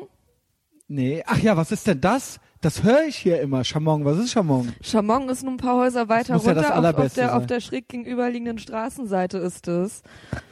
Nee, 0.88 1.24
ach 1.26 1.40
ja, 1.40 1.58
was 1.58 1.72
ist 1.72 1.88
denn 1.88 2.00
das? 2.00 2.40
Das 2.62 2.84
höre 2.84 3.04
ich 3.08 3.16
hier 3.18 3.40
immer. 3.42 3.64
Chamon, 3.64 4.04
was 4.04 4.18
ist 4.18 4.32
Chamon? 4.32 4.74
Chamon 4.82 5.30
ist 5.30 5.44
nur 5.44 5.54
ein 5.54 5.58
paar 5.58 5.78
Häuser 5.78 6.10
weiter 6.10 6.36
ja 6.36 6.36
runter. 6.38 6.54
das 6.56 6.72
auf, 6.72 6.96
auf, 7.06 7.14
der, 7.14 7.38
auf 7.38 7.46
der 7.46 7.60
schräg 7.60 7.88
gegenüberliegenden 7.88 8.58
Straßenseite 8.58 9.38
ist 9.38 9.68
es. 9.68 10.02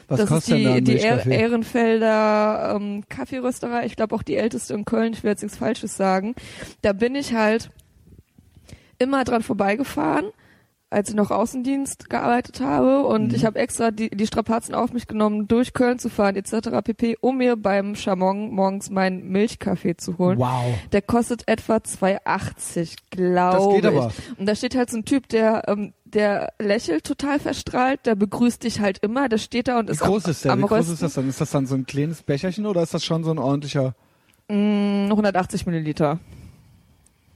Was 0.08 0.20
das 0.20 0.30
kostet 0.30 0.58
ist 0.58 0.64
denn 0.66 0.74
da 0.74 0.80
die, 0.80 0.84
die 0.84 1.00
Er 1.00 1.16
Milchkaffee? 1.16 1.42
Ehrenfelder 1.42 2.74
ähm, 2.76 3.04
Kaffeerösterei. 3.10 3.86
Ich 3.86 3.96
glaube 3.96 4.14
auch 4.14 4.22
die 4.22 4.36
älteste 4.36 4.76
in 4.76 4.86
Köln. 4.86 5.14
Ich 5.14 5.24
will 5.24 5.32
jetzt 5.32 5.42
nichts 5.42 5.58
Falsches 5.58 5.98
sagen. 5.98 6.36
Da 6.82 6.94
bin 6.94 7.16
ich 7.16 7.34
halt 7.34 7.72
immer 9.00 9.24
dran 9.24 9.42
vorbeigefahren, 9.42 10.26
als 10.92 11.10
ich 11.10 11.16
noch 11.16 11.32
Außendienst 11.32 12.10
gearbeitet 12.10 12.62
habe 12.62 13.06
und 13.06 13.30
Mhm. 13.30 13.36
ich 13.36 13.44
habe 13.46 13.60
extra 13.60 13.92
die, 13.92 14.10
die 14.10 14.28
Strapazen 14.28 14.74
auf 14.76 14.94
mich 14.94 15.08
genommen, 15.08 15.48
durch 15.48 15.74
Köln 15.74 16.00
zu 16.00 16.10
fahren 16.10 16.36
etc. 16.36 16.70
pp, 16.84 17.18
um 17.22 17.38
mir 17.38 17.56
beim 17.58 17.96
Chamon 17.96 18.52
morgens 18.52 18.90
meinen 18.90 19.28
Milchkaffee 19.30 19.98
zu 19.98 20.18
holen. 20.18 20.38
Wow. 20.40 20.74
Der 20.92 21.02
kostet 21.02 21.48
etwa 21.48 21.78
2,80, 21.78 22.96
glaube 23.10 23.58
Das 23.58 23.70
geht 23.70 23.84
ich. 23.92 23.98
aber. 24.00 24.12
Und 24.38 24.46
da 24.48 24.56
steht 24.56 24.76
halt 24.76 24.90
so 24.90 24.98
ein 24.98 25.06
Typ, 25.06 25.28
der, 25.30 25.64
ähm, 25.68 25.94
der 26.06 26.54
lächelt 26.60 27.04
total 27.04 27.40
verstrahlt, 27.40 28.06
der 28.06 28.16
begrüßt 28.16 28.64
dich 28.64 28.80
halt 28.80 29.00
immer, 29.00 29.28
der 29.28 29.38
steht 29.40 29.68
da 29.68 29.80
und 29.80 29.88
Wie 29.90 29.92
ist 29.92 30.00
groß 30.00 30.26
am, 30.26 30.32
ist 30.32 30.46
der? 30.46 30.52
am 30.54 30.60
Wie 30.60 30.64
groß 30.64 30.78
Rösten. 30.78 30.94
ist 30.94 31.02
das 31.02 31.14
dann? 31.16 31.28
Ist 31.30 31.42
das 31.42 31.52
dann 31.52 31.66
so 31.66 31.76
ein 31.76 31.86
kleines 31.86 32.24
Becherchen 32.24 32.66
oder 32.66 32.82
ist 32.84 32.94
das 32.94 33.04
schon 33.04 33.24
so 33.24 33.32
ein 33.32 33.40
ordentlicher? 33.40 33.96
Mm, 34.48 35.08
180 35.10 35.66
Milliliter. 35.66 36.20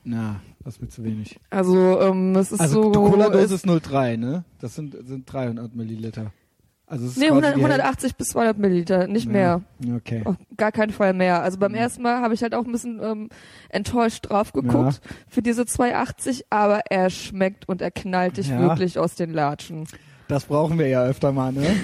Na, 0.03 0.39
das 0.63 0.75
ist 0.75 0.81
mir 0.81 0.89
zu 0.89 1.03
wenig. 1.03 1.39
Also 1.49 1.99
ähm, 2.01 2.35
es 2.35 2.51
ist 2.51 2.59
Also 2.59 2.83
so... 2.83 2.91
die 2.91 2.97
Cola-Dose 3.11 3.43
es- 3.45 3.51
ist 3.51 3.65
0,3, 3.65 4.17
ne? 4.17 4.43
Das 4.59 4.75
sind, 4.75 4.95
sind 5.07 5.31
300 5.31 5.75
Milliliter. 5.75 6.31
Also 6.85 7.05
es 7.05 7.11
ist 7.11 7.17
Nee, 7.17 7.27
quasi 7.27 7.37
100, 7.45 7.55
die 7.55 7.61
Hälfte. 7.61 7.73
180 7.83 8.15
bis 8.15 8.27
200 8.29 8.57
Milliliter, 8.57 9.07
nicht 9.07 9.27
mehr. 9.29 9.61
Ja, 9.85 9.95
Okay. 9.95 10.21
Auf 10.25 10.35
gar 10.57 10.71
keinen 10.71 10.91
Fall 10.91 11.13
mehr. 11.13 11.43
Also 11.43 11.59
beim 11.59 11.75
ersten 11.75 12.01
Mal 12.01 12.21
habe 12.21 12.33
ich 12.33 12.41
halt 12.41 12.55
auch 12.55 12.65
ein 12.65 12.71
bisschen 12.71 12.99
ähm, 13.03 13.29
enttäuscht 13.69 14.29
drauf 14.29 14.53
geguckt 14.53 14.99
für 15.27 15.41
diese 15.43 15.65
280, 15.67 16.45
aber 16.49 16.81
er 16.89 17.09
schmeckt 17.11 17.69
und 17.69 17.81
er 17.83 17.91
knallt 17.91 18.37
dich 18.37 18.47
Ja. 18.49 18.59
wirklich 18.59 18.97
aus 18.97 19.13
den 19.15 19.31
Latschen. 19.33 19.87
Das 20.27 20.45
brauchen 20.45 20.79
wir 20.79 20.87
ja 20.87 21.03
öfter 21.03 21.31
mal, 21.31 21.51
ne? 21.53 21.63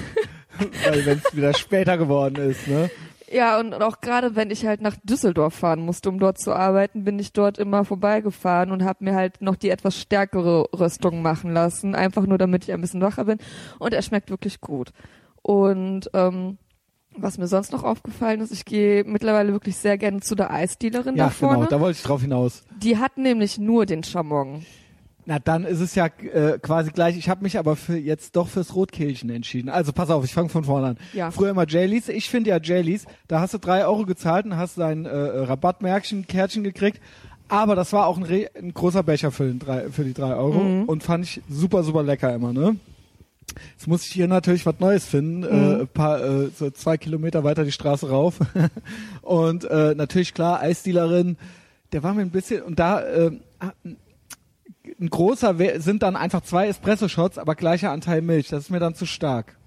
Weil 0.85 1.05
wenn 1.05 1.17
es 1.23 1.35
wieder 1.35 1.53
später 1.53 1.97
geworden 1.97 2.37
ist, 2.49 2.67
ne? 2.67 2.89
Ja, 3.35 3.59
und 3.59 3.73
auch 3.73 3.99
gerade 3.99 4.37
wenn 4.37 4.49
ich 4.49 4.65
halt 4.65 4.79
nach 4.79 4.95
Düsseldorf 5.03 5.53
fahren 5.55 5.81
musste, 5.81 6.07
um 6.07 6.19
dort 6.19 6.39
zu 6.39 6.53
arbeiten, 6.53 7.03
bin 7.03 7.19
ich 7.19 7.33
dort 7.33 7.57
immer 7.57 7.83
vorbeigefahren 7.83 8.71
und 8.71 8.85
habe 8.85 9.03
mir 9.03 9.13
halt 9.13 9.41
noch 9.41 9.57
die 9.57 9.69
etwas 9.71 9.99
stärkere 9.99 10.69
Röstung 10.73 11.21
machen 11.21 11.51
lassen, 11.51 11.95
einfach 11.95 12.25
nur 12.25 12.37
damit 12.37 12.63
ich 12.63 12.71
ein 12.71 12.79
bisschen 12.79 13.01
wacher 13.01 13.25
bin. 13.25 13.39
Und 13.77 13.93
er 13.93 14.01
schmeckt 14.03 14.29
wirklich 14.29 14.61
gut. 14.61 14.93
Und 15.41 16.09
ähm, 16.13 16.57
was 17.17 17.37
mir 17.37 17.47
sonst 17.47 17.73
noch 17.73 17.83
aufgefallen 17.83 18.39
ist, 18.39 18.53
ich 18.53 18.63
gehe 18.63 19.03
mittlerweile 19.03 19.51
wirklich 19.51 19.75
sehr 19.75 19.97
gerne 19.97 20.21
zu 20.21 20.35
der 20.35 20.51
Eisdealerin 20.51 21.17
Ja, 21.17 21.25
da 21.25 21.29
vorne. 21.29 21.55
genau, 21.57 21.69
da 21.69 21.79
wollte 21.81 21.97
ich 21.97 22.03
drauf 22.03 22.21
hinaus. 22.21 22.63
Die 22.77 22.97
hat 22.97 23.17
nämlich 23.17 23.57
nur 23.57 23.85
den 23.85 24.03
Chamon. 24.03 24.65
Na, 25.27 25.39
dann 25.39 25.63
ist 25.63 25.79
es 25.79 25.95
ja 25.95 26.05
äh, 26.05 26.59
quasi 26.61 26.91
gleich. 26.91 27.17
Ich 27.17 27.29
habe 27.29 27.41
mich 27.43 27.57
aber 27.57 27.75
für 27.75 27.97
jetzt 27.97 28.35
doch 28.35 28.47
fürs 28.47 28.75
Rotkehlchen 28.75 29.29
entschieden. 29.31 29.69
Also 29.69 29.91
pass 29.91 30.09
auf, 30.11 30.23
ich 30.23 30.33
fange 30.33 30.49
von 30.49 30.63
vorne 30.65 30.87
an. 30.87 30.97
Ja. 31.13 31.31
Früher 31.31 31.49
immer 31.49 31.67
Jaylees. 31.67 32.09
Ich 32.09 32.29
finde 32.29 32.51
ja 32.51 32.59
Jaylees, 32.61 33.05
da 33.27 33.39
hast 33.39 33.53
du 33.55 33.57
drei 33.57 33.85
Euro 33.85 34.05
gezahlt 34.05 34.45
und 34.45 34.55
hast 34.55 34.77
dein 34.77 35.05
äh, 35.05 35.09
Rabattmärkchen, 35.09 36.27
Kärtchen 36.27 36.63
gekriegt. 36.63 37.01
Aber 37.47 37.75
das 37.75 37.91
war 37.93 38.05
auch 38.07 38.17
ein, 38.17 38.23
Re 38.23 38.49
ein 38.55 38.73
großer 38.73 39.03
Becher 39.03 39.31
für, 39.31 39.45
den 39.45 39.59
drei, 39.59 39.89
für 39.89 40.03
die 40.03 40.13
drei 40.13 40.35
Euro 40.35 40.59
Mhm. 40.59 40.83
und 40.85 41.03
fand 41.03 41.25
ich 41.25 41.41
super, 41.49 41.83
super 41.83 42.03
lecker 42.03 42.33
immer, 42.33 42.53
ne? 42.53 42.75
Jetzt 43.77 43.87
muss 43.87 44.05
ich 44.05 44.11
hier 44.11 44.27
natürlich 44.27 44.65
was 44.65 44.79
Neues 44.79 45.05
finden, 45.05 45.43
äh, 45.43 45.81
ein 45.81 45.87
paar, 45.87 46.19
äh, 46.23 46.49
so 46.49 46.69
zwei 46.71 46.97
Kilometer 46.97 47.43
weiter 47.43 47.63
die 47.63 47.71
Straße 47.71 48.09
rauf. 48.09 48.39
und 49.21 49.63
äh, 49.65 49.93
natürlich 49.95 50.33
klar, 50.33 50.59
Eisdealerin, 50.59 51.37
der 51.93 52.01
war 52.03 52.13
mir 52.13 52.21
ein 52.21 52.31
bisschen, 52.31 52.63
und 52.63 52.79
da 52.79 53.01
äh, 53.01 53.31
ein 54.99 55.09
großer 55.09 55.55
sind 55.79 56.03
dann 56.03 56.15
einfach 56.15 56.41
zwei 56.41 56.67
Espresso-Shots, 56.67 57.37
aber 57.37 57.55
gleicher 57.55 57.91
Anteil 57.91 58.21
Milch. 58.21 58.49
Das 58.49 58.63
ist 58.63 58.69
mir 58.69 58.79
dann 58.79 58.95
zu 58.95 59.05
stark. 59.05 59.57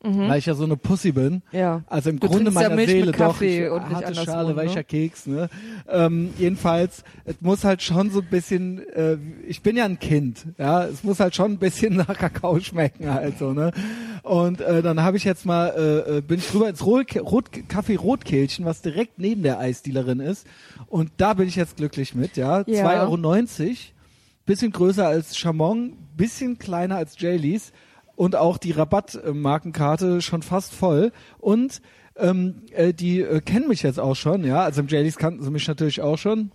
Weil 0.00 0.38
ich 0.38 0.46
ja 0.46 0.54
so 0.54 0.62
eine 0.62 0.76
Pussy 0.76 1.10
bin. 1.10 1.42
Ja. 1.50 1.82
Also 1.88 2.10
im 2.10 2.16
Mhm. 2.16 2.20
Du 2.20 2.28
Grunde 2.28 2.44
trinkst 2.44 2.62
ja 2.62 2.68
meiner 2.68 2.76
Milch 2.76 2.90
Seele 2.90 3.12
doch. 3.12 3.40
Ich, 3.40 3.68
und 3.68 3.90
harte 3.90 4.14
Schale, 4.14 4.50
ne? 4.50 4.56
weicher 4.56 4.84
Keks, 4.84 5.26
ne? 5.26 5.48
Ähm, 5.88 6.30
jedenfalls, 6.38 7.02
es 7.24 7.40
muss 7.40 7.64
halt 7.64 7.82
schon 7.82 8.10
so 8.10 8.20
ein 8.20 8.26
bisschen, 8.30 8.86
äh, 8.90 9.18
ich 9.48 9.60
bin 9.60 9.76
ja 9.76 9.86
ein 9.86 9.98
Kind, 9.98 10.46
ja, 10.56 10.84
es 10.84 11.02
muss 11.02 11.18
halt 11.18 11.34
schon 11.34 11.52
ein 11.52 11.58
bisschen 11.58 11.96
nach 11.96 12.16
Kakao 12.16 12.60
schmecken 12.60 13.12
halt 13.12 13.38
so, 13.38 13.52
ne? 13.52 13.72
Und 14.22 14.60
äh, 14.60 14.82
dann 14.82 15.02
habe 15.02 15.16
ich 15.16 15.24
jetzt 15.24 15.44
mal, 15.44 15.70
äh, 15.76 16.18
äh, 16.18 16.20
bin 16.20 16.38
ich 16.38 16.48
drüber 16.48 16.68
ins 16.68 16.86
Rot, 16.86 17.16
Rot, 17.16 17.50
Kaffee 17.68 17.96
Rotkehlchen, 17.96 18.64
was 18.64 18.82
direkt 18.82 19.18
neben 19.18 19.42
der 19.42 19.58
Eisdealerin 19.58 20.20
ist. 20.20 20.46
Und 20.86 21.10
da 21.16 21.34
bin 21.34 21.48
ich 21.48 21.56
jetzt 21.56 21.76
glücklich 21.76 22.14
mit, 22.14 22.36
ja. 22.36 22.62
Ja. 22.68 22.86
2,90 22.86 23.00
Euro, 23.00 23.16
bisschen 24.48 24.72
größer 24.72 25.06
als 25.06 25.36
Chamon, 25.36 25.98
bisschen 26.16 26.58
kleiner 26.58 26.96
als 26.96 27.20
Jaylees 27.20 27.72
und 28.16 28.34
auch 28.34 28.56
die 28.56 28.72
Rabattmarkenkarte 28.72 30.22
schon 30.22 30.42
fast 30.42 30.74
voll 30.74 31.12
und 31.38 31.82
ähm, 32.16 32.62
äh, 32.72 32.94
die 32.94 33.20
äh, 33.20 33.40
kennen 33.40 33.68
mich 33.68 33.82
jetzt 33.82 34.00
auch 34.00 34.16
schon, 34.16 34.44
ja, 34.44 34.62
also 34.62 34.80
im 34.80 34.88
Jaylees 34.88 35.18
kannten 35.18 35.44
sie 35.44 35.50
mich 35.50 35.68
natürlich 35.68 36.00
auch 36.00 36.16
schon 36.16 36.50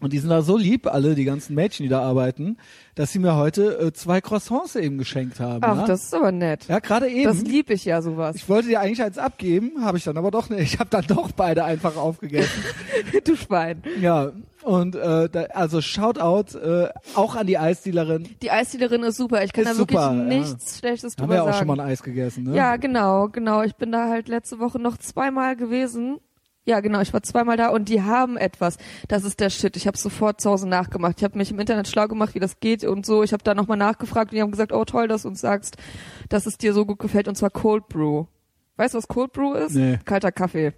und 0.00 0.12
die 0.12 0.18
sind 0.18 0.30
da 0.30 0.42
so 0.42 0.56
lieb, 0.56 0.86
alle 0.86 1.14
die 1.14 1.24
ganzen 1.24 1.54
Mädchen, 1.54 1.84
die 1.84 1.88
da 1.90 2.00
arbeiten, 2.00 2.56
dass 2.94 3.12
sie 3.12 3.18
mir 3.18 3.36
heute 3.36 3.78
äh, 3.78 3.92
zwei 3.92 4.20
Croissants 4.20 4.74
eben 4.74 4.98
geschenkt 4.98 5.38
haben. 5.38 5.62
Ach, 5.62 5.76
ja? 5.76 5.86
das 5.86 6.04
ist 6.04 6.14
aber 6.14 6.32
nett. 6.32 6.66
ja, 6.68 6.80
gerade 6.80 7.08
eben. 7.08 7.24
Das 7.24 7.42
lieb 7.42 7.70
ich 7.70 7.84
ja 7.84 8.02
sowas. 8.02 8.34
ich 8.34 8.48
wollte 8.48 8.68
dir 8.68 8.80
eigentlich 8.80 9.02
eins 9.02 9.18
abgeben, 9.18 9.84
habe 9.84 9.98
ich 9.98 10.04
dann 10.04 10.16
aber 10.16 10.30
doch 10.30 10.48
nicht. 10.48 10.62
Ich 10.62 10.78
habe 10.80 10.90
dann 10.90 11.06
doch 11.06 11.30
beide 11.32 11.64
einfach 11.64 11.96
aufgegessen. 11.96 12.64
du 13.24 13.36
Schwein. 13.36 13.82
ja, 14.00 14.32
und 14.62 14.94
äh, 14.96 15.28
da, 15.28 15.42
also 15.54 15.80
Shoutout 15.80 16.58
äh, 16.58 16.88
auch 17.14 17.34
an 17.34 17.46
die 17.46 17.58
Eisdealerin. 17.58 18.28
Die 18.42 18.50
Eisdealerin 18.50 19.02
ist 19.02 19.16
super. 19.16 19.42
Ich 19.44 19.52
kann 19.52 19.64
Ist 19.64 19.74
da 19.74 19.78
wirklich 19.78 20.00
super, 20.00 20.14
ja. 20.14 20.22
nichts 20.24 20.78
Schlechtes 20.78 21.12
Haben 21.14 21.20
drüber 21.22 21.32
wir 21.32 21.36
ja 21.36 21.42
auch 21.42 21.46
sagen. 21.46 21.58
schon 21.58 21.66
mal 21.68 21.80
ein 21.80 21.88
Eis 21.88 22.02
gegessen, 22.02 22.44
ne? 22.44 22.56
Ja, 22.56 22.76
genau, 22.76 23.28
genau. 23.28 23.62
Ich 23.62 23.74
bin 23.76 23.92
da 23.92 24.08
halt 24.08 24.28
letzte 24.28 24.58
Woche 24.58 24.78
noch 24.78 24.96
zweimal 24.98 25.56
gewesen. 25.56 26.18
Ja, 26.66 26.80
genau, 26.80 27.00
ich 27.00 27.12
war 27.12 27.22
zweimal 27.22 27.56
da 27.56 27.68
und 27.70 27.88
die 27.88 28.02
haben 28.02 28.36
etwas. 28.36 28.76
Das 29.08 29.24
ist 29.24 29.40
der 29.40 29.48
Shit. 29.50 29.76
Ich 29.76 29.86
habe 29.86 29.96
sofort 29.96 30.40
zu 30.40 30.50
Hause 30.50 30.68
nachgemacht. 30.68 31.14
Ich 31.16 31.24
habe 31.24 31.38
mich 31.38 31.50
im 31.50 31.58
Internet 31.58 31.88
schlau 31.88 32.06
gemacht, 32.06 32.34
wie 32.34 32.38
das 32.38 32.60
geht 32.60 32.84
und 32.84 33.06
so. 33.06 33.22
Ich 33.22 33.32
habe 33.32 33.42
da 33.42 33.54
nochmal 33.54 33.78
nachgefragt 33.78 34.30
und 34.30 34.36
die 34.36 34.42
haben 34.42 34.50
gesagt, 34.50 34.72
oh 34.72 34.84
toll, 34.84 35.08
dass 35.08 35.22
du 35.22 35.28
uns 35.28 35.40
sagst, 35.40 35.78
dass 36.28 36.46
es 36.46 36.58
dir 36.58 36.74
so 36.74 36.84
gut 36.84 36.98
gefällt 36.98 37.28
und 37.28 37.34
zwar 37.34 37.50
Cold 37.50 37.88
Brew. 37.88 38.26
Weißt 38.76 38.94
du, 38.94 38.98
was 38.98 39.08
Cold 39.08 39.32
Brew 39.32 39.54
ist? 39.54 39.74
Nee. 39.74 39.98
Kalter 40.04 40.32
Kaffee. 40.32 40.74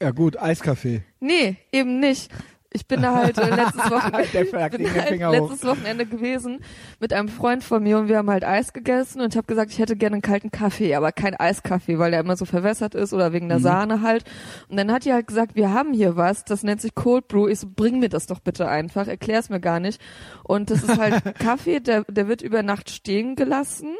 Ja 0.00 0.10
gut, 0.10 0.36
Eiskaffee. 0.38 1.02
Nee, 1.20 1.56
eben 1.72 1.98
nicht. 2.00 2.30
Ich 2.72 2.86
bin 2.86 3.00
da 3.02 3.14
halt 3.14 3.38
äh, 3.38 3.48
letztes 3.54 3.90
Wochenende, 3.90 4.44
bin 4.76 4.94
halt 4.94 5.20
letztes 5.20 5.64
Wochenende 5.64 6.06
gewesen 6.06 6.60
mit 7.00 7.12
einem 7.12 7.28
Freund 7.28 7.64
von 7.64 7.82
mir 7.82 7.98
und 7.98 8.08
wir 8.08 8.18
haben 8.18 8.30
halt 8.30 8.44
Eis 8.44 8.72
gegessen 8.72 9.20
und 9.20 9.32
ich 9.32 9.36
habe 9.36 9.46
gesagt, 9.46 9.70
ich 9.72 9.78
hätte 9.78 9.96
gerne 9.96 10.14
einen 10.14 10.22
kalten 10.22 10.50
Kaffee, 10.50 10.94
aber 10.94 11.12
kein 11.12 11.34
Eiskaffee, 11.34 11.98
weil 11.98 12.10
der 12.10 12.20
immer 12.20 12.36
so 12.36 12.44
verwässert 12.44 12.94
ist 12.94 13.12
oder 13.12 13.32
wegen 13.32 13.46
Mhm. 13.46 13.50
der 13.50 13.60
Sahne 13.60 14.02
halt. 14.02 14.24
Und 14.68 14.76
dann 14.76 14.92
hat 14.92 15.04
die 15.04 15.12
halt 15.12 15.26
gesagt, 15.26 15.54
wir 15.54 15.72
haben 15.72 15.92
hier 15.92 16.16
was, 16.16 16.44
das 16.44 16.62
nennt 16.62 16.80
sich 16.80 16.94
Cold 16.94 17.28
Brew. 17.28 17.48
Ich 17.48 17.60
so, 17.60 17.68
bring 17.74 17.98
mir 17.98 18.08
das 18.08 18.26
doch 18.26 18.40
bitte 18.40 18.68
einfach, 18.68 19.06
erklär's 19.06 19.48
mir 19.48 19.60
gar 19.60 19.80
nicht. 19.80 20.00
Und 20.42 20.70
das 20.70 20.82
ist 20.82 20.98
halt 20.98 21.22
Kaffee, 21.38 21.80
der, 21.80 22.04
der 22.08 22.28
wird 22.28 22.42
über 22.42 22.62
Nacht 22.62 22.90
stehen 22.90 23.36
gelassen 23.36 23.94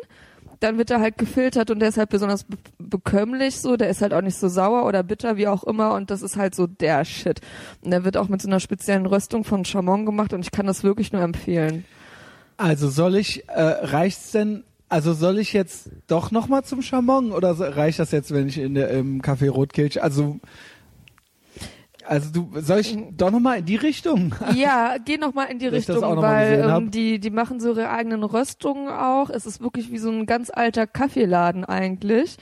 dann 0.61 0.79
wird 0.79 0.91
er 0.91 1.01
halt 1.01 1.19
gefiltert 1.19 1.71
und 1.71 1.81
der 1.81 1.89
ist 1.89 1.99
halt 1.99 2.09
besonders 2.09 2.45
be 2.45 2.57
bekömmlich 2.79 3.61
so, 3.61 3.77
der 3.77 3.91
ist 3.91 4.01
halt 4.01 4.15
auch 4.15 4.21
nicht 4.21 4.37
so 4.39 4.49
sauer 4.49 4.87
oder 4.87 5.03
bitter, 5.03 5.37
wie 5.37 5.49
auch 5.49 5.65
immer 5.65 5.95
und 5.95 6.11
das 6.11 6.23
ist 6.23 6.37
halt 6.37 6.55
so 6.55 6.67
der 6.67 7.05
Shit. 7.05 7.41
Und 7.83 7.91
der 7.91 8.05
wird 8.05 8.17
auch 8.17 8.29
mit 8.29 8.41
so 8.41 8.49
einer 8.49 8.61
speziellen 8.61 9.07
Röstung 9.07 9.43
von 9.45 9.65
Chamon 9.65 10.07
gemacht 10.07 10.33
und 10.33 10.41
ich 10.41 10.53
kann 10.53 10.67
das 10.67 10.85
wirklich 10.85 11.13
nur 11.13 11.23
empfehlen. 11.23 11.85
Also 12.57 12.89
soll 12.89 13.17
ich, 13.17 13.49
äh, 13.49 13.61
reicht's 13.61 14.31
denn, 14.31 14.65
also 14.89 15.13
soll 15.13 15.39
ich 15.39 15.53
jetzt 15.53 15.91
doch 16.07 16.31
nochmal 16.31 16.65
zum 16.65 16.81
Chamon 16.81 17.33
oder 17.33 17.55
so, 17.55 17.65
reicht 17.65 17.99
das 17.99 18.13
jetzt, 18.13 18.33
wenn 18.33 18.49
ich 18.49 18.59
in 18.59 18.75
der, 18.75 18.91
im 18.91 19.21
Café 19.21 19.51
Rotkirch, 19.51 20.03
also, 20.03 20.39
also 22.07 22.31
du, 22.33 22.61
soll 22.61 22.81
ich 22.81 22.97
doch 23.17 23.31
nochmal 23.31 23.59
in 23.59 23.65
die 23.65 23.77
Richtung? 23.77 24.35
Ja, 24.55 24.97
geh 25.05 25.19
noch 25.19 25.35
mal 25.35 25.45
in 25.45 25.59
die 25.59 25.67
Richtung, 25.67 26.01
noch 26.01 26.17
mal 26.17 26.23
weil 26.23 26.71
ähm, 26.71 26.91
die 26.91 27.19
die 27.19 27.31
machen 27.31 27.61
so 27.61 27.71
ihre 27.71 27.91
eigenen 27.91 28.23
Röstungen 28.23 28.89
auch. 28.89 29.31
Es 29.31 29.47
ist 29.47 29.61
wirklich 29.61 29.91
wie 29.91 29.99
so 29.99 30.11
ein 30.11 30.27
ganz 30.27 30.51
alter 30.53 30.87
Kaffeeladen 30.87 31.65
eigentlich. 31.65 32.37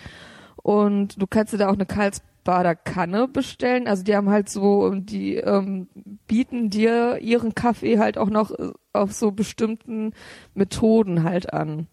Und 0.56 1.20
du 1.20 1.26
kannst 1.26 1.52
dir 1.52 1.58
da 1.58 1.68
auch 1.68 1.74
eine 1.74 1.86
Karlsbader 1.86 2.74
Kanne 2.74 3.28
bestellen. 3.28 3.86
Also 3.86 4.02
die 4.02 4.16
haben 4.16 4.30
halt 4.30 4.48
so, 4.48 4.94
die 4.94 5.36
ähm, 5.36 5.88
bieten 6.26 6.70
dir 6.70 7.18
ihren 7.20 7.54
Kaffee 7.54 7.98
halt 7.98 8.16
auch 8.16 8.30
noch 8.30 8.50
äh, 8.50 8.70
auf 8.92 9.12
so 9.12 9.32
bestimmten 9.32 10.12
Methoden 10.54 11.22
halt 11.24 11.52
an. 11.52 11.88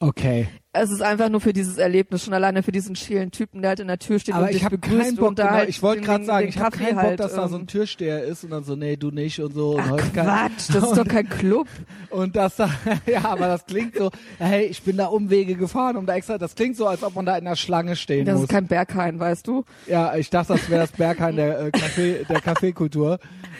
Okay. 0.00 0.46
Es 0.72 0.92
ist 0.92 1.02
einfach 1.02 1.28
nur 1.28 1.40
für 1.40 1.52
dieses 1.52 1.76
Erlebnis, 1.76 2.22
schon 2.22 2.32
alleine 2.32 2.62
für 2.62 2.70
diesen 2.70 2.94
schälen 2.94 3.32
Typen, 3.32 3.62
der 3.62 3.70
halt 3.70 3.80
in 3.80 3.88
der 3.88 3.98
Tür 3.98 4.20
steht 4.20 4.34
Aber 4.34 4.44
und 4.44 4.50
ich 4.50 4.56
dich 4.58 4.64
habe 4.64 4.78
begrüßt 4.78 5.02
keinen 5.02 5.16
Bock, 5.16 5.28
und 5.30 5.38
da 5.40 5.44
genau, 5.46 5.56
halt 5.56 5.68
ich 5.70 5.82
wollte 5.82 6.02
gerade 6.02 6.24
sagen, 6.24 6.46
den 6.46 6.50
ich 6.50 6.58
habe 6.60 6.76
keinen 6.76 6.94
Bock, 6.94 7.02
halt, 7.04 7.18
dass 7.20 7.34
da 7.34 7.48
so 7.48 7.56
ähm, 7.56 7.62
ein 7.62 7.66
Türsteher 7.66 8.22
ist 8.22 8.44
und 8.44 8.50
dann 8.50 8.62
so, 8.62 8.76
nee, 8.76 8.96
du 8.96 9.10
nicht 9.10 9.40
und 9.40 9.52
so. 9.54 9.76
Ach 9.80 9.96
Quatsch, 10.12 10.68
das 10.72 10.84
ist 10.84 10.96
doch 10.96 11.08
kein 11.08 11.28
Club. 11.28 11.66
Und 12.10 12.36
das 12.36 12.56
da, 12.56 12.70
ja, 13.06 13.24
aber 13.24 13.48
das 13.48 13.66
klingt 13.66 13.96
so, 13.96 14.10
hey, 14.38 14.66
ich 14.66 14.82
bin 14.82 14.96
da 14.98 15.06
Umwege 15.06 15.56
gefahren, 15.56 15.96
um 15.96 16.06
da 16.06 16.14
extra, 16.14 16.38
das 16.38 16.54
klingt 16.54 16.76
so, 16.76 16.86
als 16.86 17.02
ob 17.02 17.16
man 17.16 17.26
da 17.26 17.36
in 17.36 17.44
der 17.44 17.56
Schlange 17.56 17.96
stehen 17.96 18.24
Das 18.24 18.34
muss. 18.36 18.44
ist 18.44 18.48
kein 18.50 18.66
Berghain, 18.68 19.18
weißt 19.18 19.46
du? 19.48 19.64
ja, 19.88 20.14
ich 20.14 20.30
dachte, 20.30 20.52
das 20.52 20.70
wäre 20.70 20.82
das 20.82 20.92
Berghain 20.92 21.34
der 21.34 21.58
äh, 21.60 21.70
Kaffee, 21.72 22.24
der 22.28 22.40
Kaffeekultur. 22.40 23.18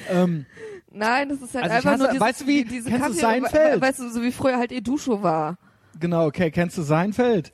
Ähm, 0.08 0.46
Nein, 0.92 1.28
das 1.30 1.42
ist 1.42 1.54
halt 1.54 1.64
Also 1.64 1.76
einfach 1.76 1.90
hasse- 1.92 1.98
nur 1.98 2.08
dieses, 2.08 2.20
weißt 2.20 2.40
du 2.42 2.46
wie- 2.46 2.64
die- 2.64 2.70
diese 2.70 2.90
kennst 2.90 3.02
du 3.08 3.08
Kaffee, 3.08 3.20
Seinfeld? 3.20 3.76
we- 3.76 3.80
weißt 3.80 3.98
du, 3.98 4.08
so 4.10 4.22
wie 4.22 4.30
früher 4.32 4.56
halt 4.56 4.70
Eduscho 4.72 5.22
war. 5.22 5.58
Genau, 5.98 6.26
okay, 6.26 6.50
kennst 6.50 6.78
du 6.78 6.82
Seinfeld? 6.82 7.52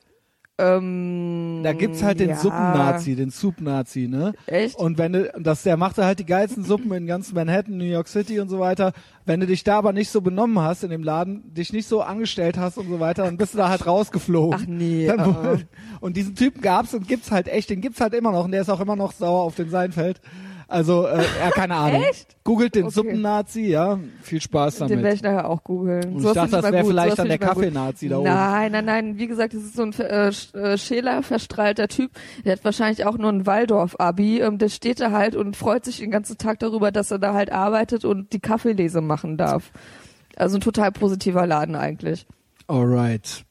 Ähm, 0.57 1.61
Da 1.63 1.73
gibt's 1.73 2.01
halt 2.01 2.21
den 2.21 2.29
ja. 2.29 2.35
Suppennazi, 2.37 3.15
den 3.15 3.29
Soup-Nazi, 3.29 4.07
ne? 4.07 4.33
Echt? 4.45 4.77
Und 4.77 4.97
wenn 4.97 5.11
du, 5.11 5.29
das, 5.37 5.63
der 5.63 5.75
machte 5.75 6.05
halt 6.05 6.19
die 6.19 6.25
geilsten 6.25 6.63
Suppen 6.63 6.93
in 6.93 7.07
ganz 7.07 7.33
Manhattan, 7.33 7.77
New 7.77 7.83
York 7.83 8.07
City 8.07 8.39
und 8.39 8.47
so 8.47 8.59
weiter. 8.59 8.93
Wenn 9.25 9.41
du 9.41 9.47
dich 9.47 9.65
da 9.65 9.77
aber 9.77 9.91
nicht 9.91 10.09
so 10.09 10.21
benommen 10.21 10.59
hast 10.59 10.83
in 10.85 10.91
dem 10.91 11.03
Laden, 11.03 11.53
dich 11.53 11.73
nicht 11.73 11.87
so 11.89 12.01
angestellt 12.01 12.57
hast 12.57 12.77
und 12.77 12.87
so 12.87 13.01
weiter, 13.01 13.25
dann 13.25 13.35
bist 13.35 13.53
du 13.53 13.57
da 13.57 13.67
halt 13.67 13.85
rausgeflogen. 13.85 14.59
Ach 14.61 14.65
nee, 14.65 15.07
Dann, 15.07 15.19
ah. 15.19 15.57
Und 15.99 16.15
diesen 16.15 16.35
Typen 16.35 16.61
gab's 16.61 16.93
und 16.93 17.05
gibt's 17.05 17.31
halt 17.31 17.49
echt, 17.49 17.69
den 17.69 17.81
gibt's 17.81 17.99
halt 17.99 18.13
immer 18.13 18.31
noch 18.31 18.45
und 18.45 18.51
der 18.51 18.61
ist 18.61 18.69
auch 18.69 18.79
immer 18.79 18.95
noch 18.95 19.11
sauer 19.11 19.41
auf 19.41 19.55
den 19.55 19.69
Seinfeld. 19.69 20.21
Also, 20.67 21.05
äh, 21.05 21.23
ja, 21.39 21.51
keine 21.51 21.75
Ahnung. 21.75 22.03
Echt? 22.03 22.35
Googelt 22.43 22.75
den 22.75 22.85
Okay. 22.85 22.93
Suppennazi, 22.93 23.67
ja. 23.67 23.99
Viel 24.21 24.41
Spaß 24.41 24.77
Den 24.77 24.89
werde 24.89 25.01
damit. 25.01 25.13
ich 25.15 25.21
nachher 25.23 25.49
auch 25.49 25.63
googeln. 25.63 26.19
Sowas 26.19 26.31
ich 26.31 26.33
dachte, 26.51 26.61
das 26.61 26.71
wäre 26.71 26.85
vielleicht 26.85 27.19
dann 27.19 27.27
der. 27.27 27.37
Kaffeenazi 27.37 28.09
da 28.09 28.17
oben. 28.17 28.25
Nein, 28.29 28.71
nein, 28.71 28.85
nein. 28.85 29.17
Wie 29.17 29.27
gesagt, 29.27 29.53
das 29.53 29.61
ist 29.63 29.75
so 29.75 29.83
ein 29.83 29.93
äh, 29.93 30.27
äh, 30.29 30.77
Schäler 30.77 31.21
verstrahlter 31.23 31.87
Typ. 31.87 32.11
Der 32.43 32.53
hat 32.53 32.63
wahrscheinlich 32.65 33.05
auch 33.05 33.17
nur 33.17 33.31
ein 33.31 33.45
Waldorf-Abi. 33.45 34.41
Ähm, 34.41 34.57
der 34.57 34.69
steht 34.69 34.99
da 34.99 35.11
halt 35.11 35.35
und 35.35 35.55
freut 35.55 35.85
sich 35.85 35.97
den 35.97 36.11
ganzen 36.11 36.37
Tag 36.37 36.59
darüber, 36.59 36.91
dass 36.91 37.11
er 37.11 37.19
da 37.19 37.33
halt 37.33 37.51
arbeitet 37.51 38.05
und 38.05 38.33
die 38.33 38.39
Kaffeelese 38.39 39.01
machen 39.01 39.37
darf. 39.37 39.71
Also 40.35 40.57
ein 40.57 40.61
total 40.61 40.91
positiver 40.91 41.45
Laden 41.47 41.75
eigentlich. 41.75 42.25
Alright. 42.67 43.45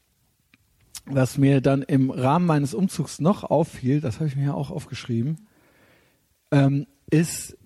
Was 1.07 1.39
mir 1.39 1.61
dann 1.61 1.83
im 1.83 2.11
Rahmen 2.11 2.47
meines 2.47 2.75
Umzugs 2.75 3.21
noch 3.21 3.45
auffiel, 3.45 4.01
das 4.01 4.17
habe 4.17 4.27
ich 4.27 4.37
mir 4.37 4.47
ja 4.47 4.55
auch 4.55 4.71
aufgeschrieben, 4.71 5.47
ähm, 6.51 6.87
ist 7.11 7.57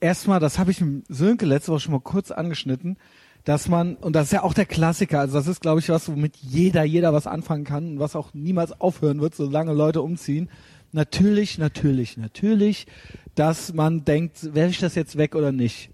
erstmal, 0.00 0.40
das 0.40 0.58
habe 0.58 0.70
ich 0.70 0.80
mit 0.80 1.04
Sönke 1.08 1.46
letzte 1.46 1.72
Woche 1.72 1.80
schon 1.80 1.92
mal 1.92 2.00
kurz 2.00 2.30
angeschnitten, 2.30 2.96
dass 3.44 3.68
man, 3.68 3.96
und 3.96 4.14
das 4.14 4.26
ist 4.26 4.32
ja 4.32 4.42
auch 4.42 4.54
der 4.54 4.66
Klassiker, 4.66 5.20
also 5.20 5.38
das 5.38 5.46
ist, 5.46 5.60
glaube 5.60 5.80
ich, 5.80 5.88
was, 5.88 6.08
womit 6.08 6.36
jeder, 6.36 6.84
jeder 6.84 7.12
was 7.12 7.26
anfangen 7.26 7.64
kann 7.64 7.92
und 7.92 8.00
was 8.00 8.16
auch 8.16 8.34
niemals 8.34 8.78
aufhören 8.80 9.20
wird, 9.20 9.34
solange 9.34 9.72
Leute 9.72 10.02
umziehen. 10.02 10.50
Natürlich, 10.92 11.58
natürlich, 11.58 12.16
natürlich, 12.16 12.86
dass 13.34 13.72
man 13.72 14.04
denkt, 14.04 14.54
werfe 14.54 14.70
ich 14.70 14.78
das 14.78 14.94
jetzt 14.94 15.16
weg 15.16 15.34
oder 15.34 15.52
nicht? 15.52 15.90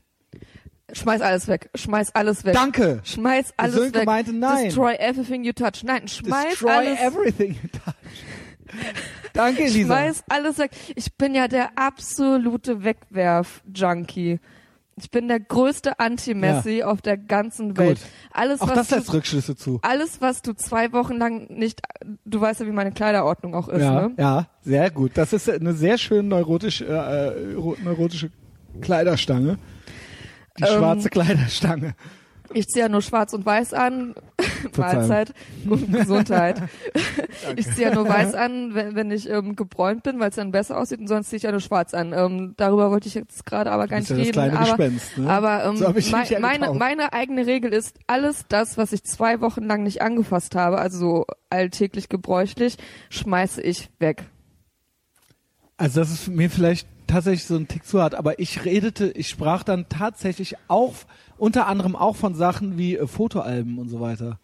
Schmeiß 0.92 1.20
alles 1.22 1.48
weg. 1.48 1.70
Schmeiß 1.74 2.14
alles 2.14 2.44
weg. 2.44 2.54
Danke! 2.54 3.00
Schmeiß 3.04 3.54
alles 3.56 3.74
Sönke 3.74 4.00
weg. 4.00 4.06
meinte 4.06 4.32
nein. 4.32 4.66
Destroy 4.66 4.94
everything 4.94 5.42
you 5.44 5.52
touch. 5.52 5.82
Nein, 5.82 6.06
schmeiß 6.06 6.50
Destroy 6.50 6.70
alles 6.70 7.00
everything 7.00 7.54
you 7.62 7.68
touch. 7.68 7.94
Danke, 9.32 9.64
Elisa. 9.64 9.86
Schmeiß 9.94 10.24
alles 10.28 10.58
weg. 10.58 10.70
Ich 10.94 11.14
bin 11.16 11.34
ja 11.34 11.48
der 11.48 11.70
absolute 11.76 12.84
Wegwerf-Junkie. 12.84 14.40
Ich 14.96 15.10
bin 15.10 15.26
der 15.26 15.40
größte 15.40 15.98
Anti-Messi 15.98 16.84
auf 16.84 17.02
der 17.02 17.16
ganzen 17.16 17.76
Welt. 17.76 17.98
Gut. 17.98 18.08
Alles, 18.30 18.60
Auch 18.60 18.68
was 18.68 18.74
das 18.76 18.90
lässt 18.90 19.12
Rückschlüsse 19.12 19.56
zu. 19.56 19.80
alles, 19.82 20.20
was 20.20 20.40
du 20.40 20.52
zwei 20.54 20.92
Wochen 20.92 21.14
lang 21.14 21.48
nicht, 21.50 21.80
du 22.24 22.40
weißt 22.40 22.60
ja, 22.60 22.66
wie 22.66 22.70
meine 22.70 22.92
Kleiderordnung 22.92 23.56
auch 23.56 23.68
ist, 23.68 23.82
ja, 23.82 24.02
ne? 24.08 24.14
ja, 24.16 24.46
sehr 24.62 24.92
gut. 24.92 25.10
Das 25.14 25.32
ist 25.32 25.50
eine 25.50 25.72
sehr 25.72 25.98
schön 25.98 26.28
neurotisch, 26.28 26.80
äh, 26.80 26.84
äh, 26.84 27.54
ro- 27.54 27.76
neurotische 27.82 28.30
Kleiderstange. 28.80 29.58
Die 30.58 30.62
Ähm, 30.62 30.78
schwarze 30.78 31.10
Kleiderstange. 31.10 31.94
Ich 32.52 32.68
ziehe 32.68 32.84
ja 32.84 32.88
nur 32.88 33.00
schwarz 33.02 33.32
und 33.32 33.44
weiß 33.46 33.72
an. 33.74 34.14
Mahlzeit 34.76 35.32
und 35.68 35.90
Gesundheit. 35.92 36.60
ich 37.56 37.66
ziehe 37.74 37.88
ja 37.88 37.94
nur 37.94 38.08
weiß 38.08 38.34
an, 38.34 38.74
wenn, 38.74 38.94
wenn 38.94 39.10
ich 39.10 39.28
ähm, 39.28 39.56
gebräunt 39.56 40.02
bin, 40.02 40.20
weil 40.20 40.30
es 40.30 40.36
dann 40.36 40.52
besser 40.52 40.78
aussieht 40.78 41.00
und 41.00 41.08
sonst 41.08 41.30
ziehe 41.30 41.38
ich 41.38 41.42
ja 41.44 41.50
nur 41.50 41.60
schwarz 41.60 41.94
an. 41.94 42.12
Ähm, 42.12 42.54
darüber 42.56 42.90
wollte 42.90 43.08
ich 43.08 43.14
jetzt 43.14 43.46
gerade 43.46 43.70
aber 43.72 43.86
gar 43.88 43.98
nicht 43.98 44.10
ja 44.10 44.16
das 44.16 44.26
reden. 44.26 44.32
kleine 44.32 44.58
aber 44.58 44.64
Gespenst, 44.66 45.18
ne? 45.18 45.28
aber 45.30 45.64
ähm, 45.64 45.76
So 45.76 45.86
hab 45.88 45.96
ich 45.96 46.10
mei- 46.12 46.20
mich 46.20 46.30
ja 46.30 46.40
meine, 46.40 46.72
meine 46.74 47.12
eigene 47.12 47.46
Regel 47.46 47.72
ist, 47.72 47.98
alles 48.06 48.44
das, 48.48 48.76
was 48.76 48.92
ich 48.92 49.04
zwei 49.04 49.40
Wochen 49.40 49.62
lang 49.64 49.82
nicht 49.82 50.02
angefasst 50.02 50.54
habe, 50.54 50.78
also 50.78 50.98
so 50.98 51.26
alltäglich 51.50 52.08
gebräuchlich, 52.08 52.76
schmeiße 53.10 53.62
ich 53.62 53.88
weg. 54.00 54.24
Also 55.76 56.00
das 56.00 56.10
ist 56.10 56.28
mir 56.28 56.50
vielleicht 56.50 56.86
tatsächlich 57.06 57.44
so 57.44 57.56
ein 57.56 57.68
Tick 57.68 57.84
zu 57.84 58.00
hart, 58.00 58.14
aber 58.14 58.38
ich 58.38 58.64
redete, 58.64 59.10
ich 59.10 59.28
sprach 59.28 59.62
dann 59.64 59.86
tatsächlich 59.88 60.56
auch, 60.68 60.94
unter 61.38 61.66
anderem 61.66 61.96
auch 61.96 62.16
von 62.16 62.34
Sachen 62.34 62.78
wie 62.78 62.96
äh, 62.96 63.06
Fotoalben 63.06 63.78
und 63.78 63.88
so 63.88 64.00
weiter. 64.00 64.38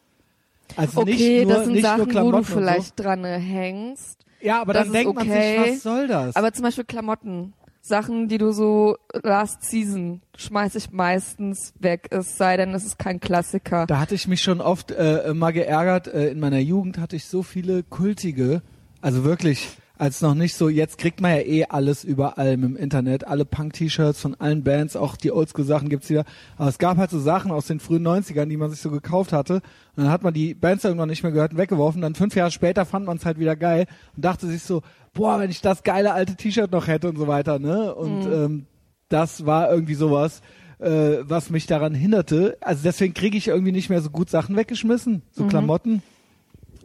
Also 0.76 1.00
Okay, 1.00 1.10
nicht 1.10 1.46
nur, 1.46 1.54
das 1.54 1.64
sind 1.64 1.72
nicht 1.74 1.82
nur 1.82 1.90
Sachen, 1.90 2.06
wo 2.06 2.10
Klamotten 2.10 2.32
du 2.32 2.38
und 2.38 2.46
so. 2.46 2.54
vielleicht 2.54 3.00
dran 3.00 3.24
hängst. 3.24 4.18
Ja, 4.40 4.60
aber 4.60 4.72
das 4.72 4.84
dann 4.84 4.92
denkt 4.92 5.14
man 5.14 5.28
okay. 5.28 5.58
sich, 5.64 5.74
was 5.74 5.82
soll 5.82 6.06
das? 6.08 6.36
Aber 6.36 6.52
zum 6.52 6.62
Beispiel 6.64 6.84
Klamotten. 6.84 7.52
Sachen, 7.82 8.28
die 8.28 8.36
du 8.36 8.52
so 8.52 8.98
last 9.22 9.64
season 9.64 10.20
schmeiß 10.36 10.74
ich 10.74 10.92
meistens 10.92 11.72
weg, 11.78 12.08
es 12.10 12.36
sei 12.36 12.58
denn, 12.58 12.74
es 12.74 12.84
ist 12.84 12.98
kein 12.98 13.20
Klassiker. 13.20 13.86
Da 13.86 13.98
hatte 13.98 14.14
ich 14.14 14.28
mich 14.28 14.42
schon 14.42 14.60
oft 14.60 14.90
äh, 14.90 15.32
mal 15.34 15.52
geärgert. 15.52 16.06
Äh, 16.06 16.28
in 16.28 16.40
meiner 16.40 16.58
Jugend 16.58 16.98
hatte 16.98 17.16
ich 17.16 17.24
so 17.24 17.42
viele 17.42 17.82
kultige, 17.82 18.60
also 19.00 19.24
wirklich, 19.24 19.68
als 20.00 20.22
noch 20.22 20.34
nicht 20.34 20.54
so, 20.54 20.70
jetzt 20.70 20.96
kriegt 20.96 21.20
man 21.20 21.32
ja 21.32 21.42
eh 21.42 21.64
alles 21.66 22.04
überall 22.04 22.54
im 22.54 22.74
Internet, 22.74 23.26
alle 23.26 23.44
Punk-T-Shirts 23.44 24.18
von 24.18 24.34
allen 24.34 24.64
Bands, 24.64 24.96
auch 24.96 25.14
die 25.14 25.30
Oldschool-Sachen 25.30 25.90
gibt's 25.90 26.08
wieder. 26.08 26.24
Aber 26.56 26.70
es 26.70 26.78
gab 26.78 26.96
halt 26.96 27.10
so 27.10 27.18
Sachen 27.18 27.50
aus 27.50 27.66
den 27.66 27.80
frühen 27.80 28.06
90ern, 28.06 28.46
die 28.46 28.56
man 28.56 28.70
sich 28.70 28.80
so 28.80 28.90
gekauft 28.90 29.34
hatte. 29.34 29.56
Und 29.96 30.04
dann 30.04 30.08
hat 30.10 30.22
man 30.22 30.32
die 30.32 30.54
Bands 30.54 30.84
irgendwann 30.84 31.10
nicht 31.10 31.22
mehr 31.22 31.32
gehört 31.32 31.52
und 31.52 31.58
weggeworfen. 31.58 32.00
Dann 32.00 32.14
fünf 32.14 32.34
Jahre 32.34 32.50
später 32.50 32.86
fand 32.86 33.04
man 33.04 33.18
es 33.18 33.26
halt 33.26 33.38
wieder 33.38 33.56
geil 33.56 33.84
und 34.16 34.24
dachte 34.24 34.46
sich 34.46 34.62
so, 34.62 34.80
boah, 35.12 35.38
wenn 35.38 35.50
ich 35.50 35.60
das 35.60 35.82
geile 35.82 36.14
alte 36.14 36.34
T-Shirt 36.34 36.72
noch 36.72 36.86
hätte 36.86 37.10
und 37.10 37.18
so 37.18 37.28
weiter, 37.28 37.58
ne? 37.58 37.94
Und 37.94 38.24
ähm, 38.24 38.66
das 39.10 39.44
war 39.44 39.70
irgendwie 39.70 39.96
sowas, 39.96 40.40
äh, 40.78 41.18
was 41.24 41.50
mich 41.50 41.66
daran 41.66 41.92
hinderte. 41.92 42.56
Also 42.62 42.80
deswegen 42.84 43.12
kriege 43.12 43.36
ich 43.36 43.48
irgendwie 43.48 43.72
nicht 43.72 43.90
mehr 43.90 44.00
so 44.00 44.08
gut 44.08 44.30
Sachen 44.30 44.56
weggeschmissen, 44.56 45.20
so 45.30 45.44
Klamotten. 45.44 46.02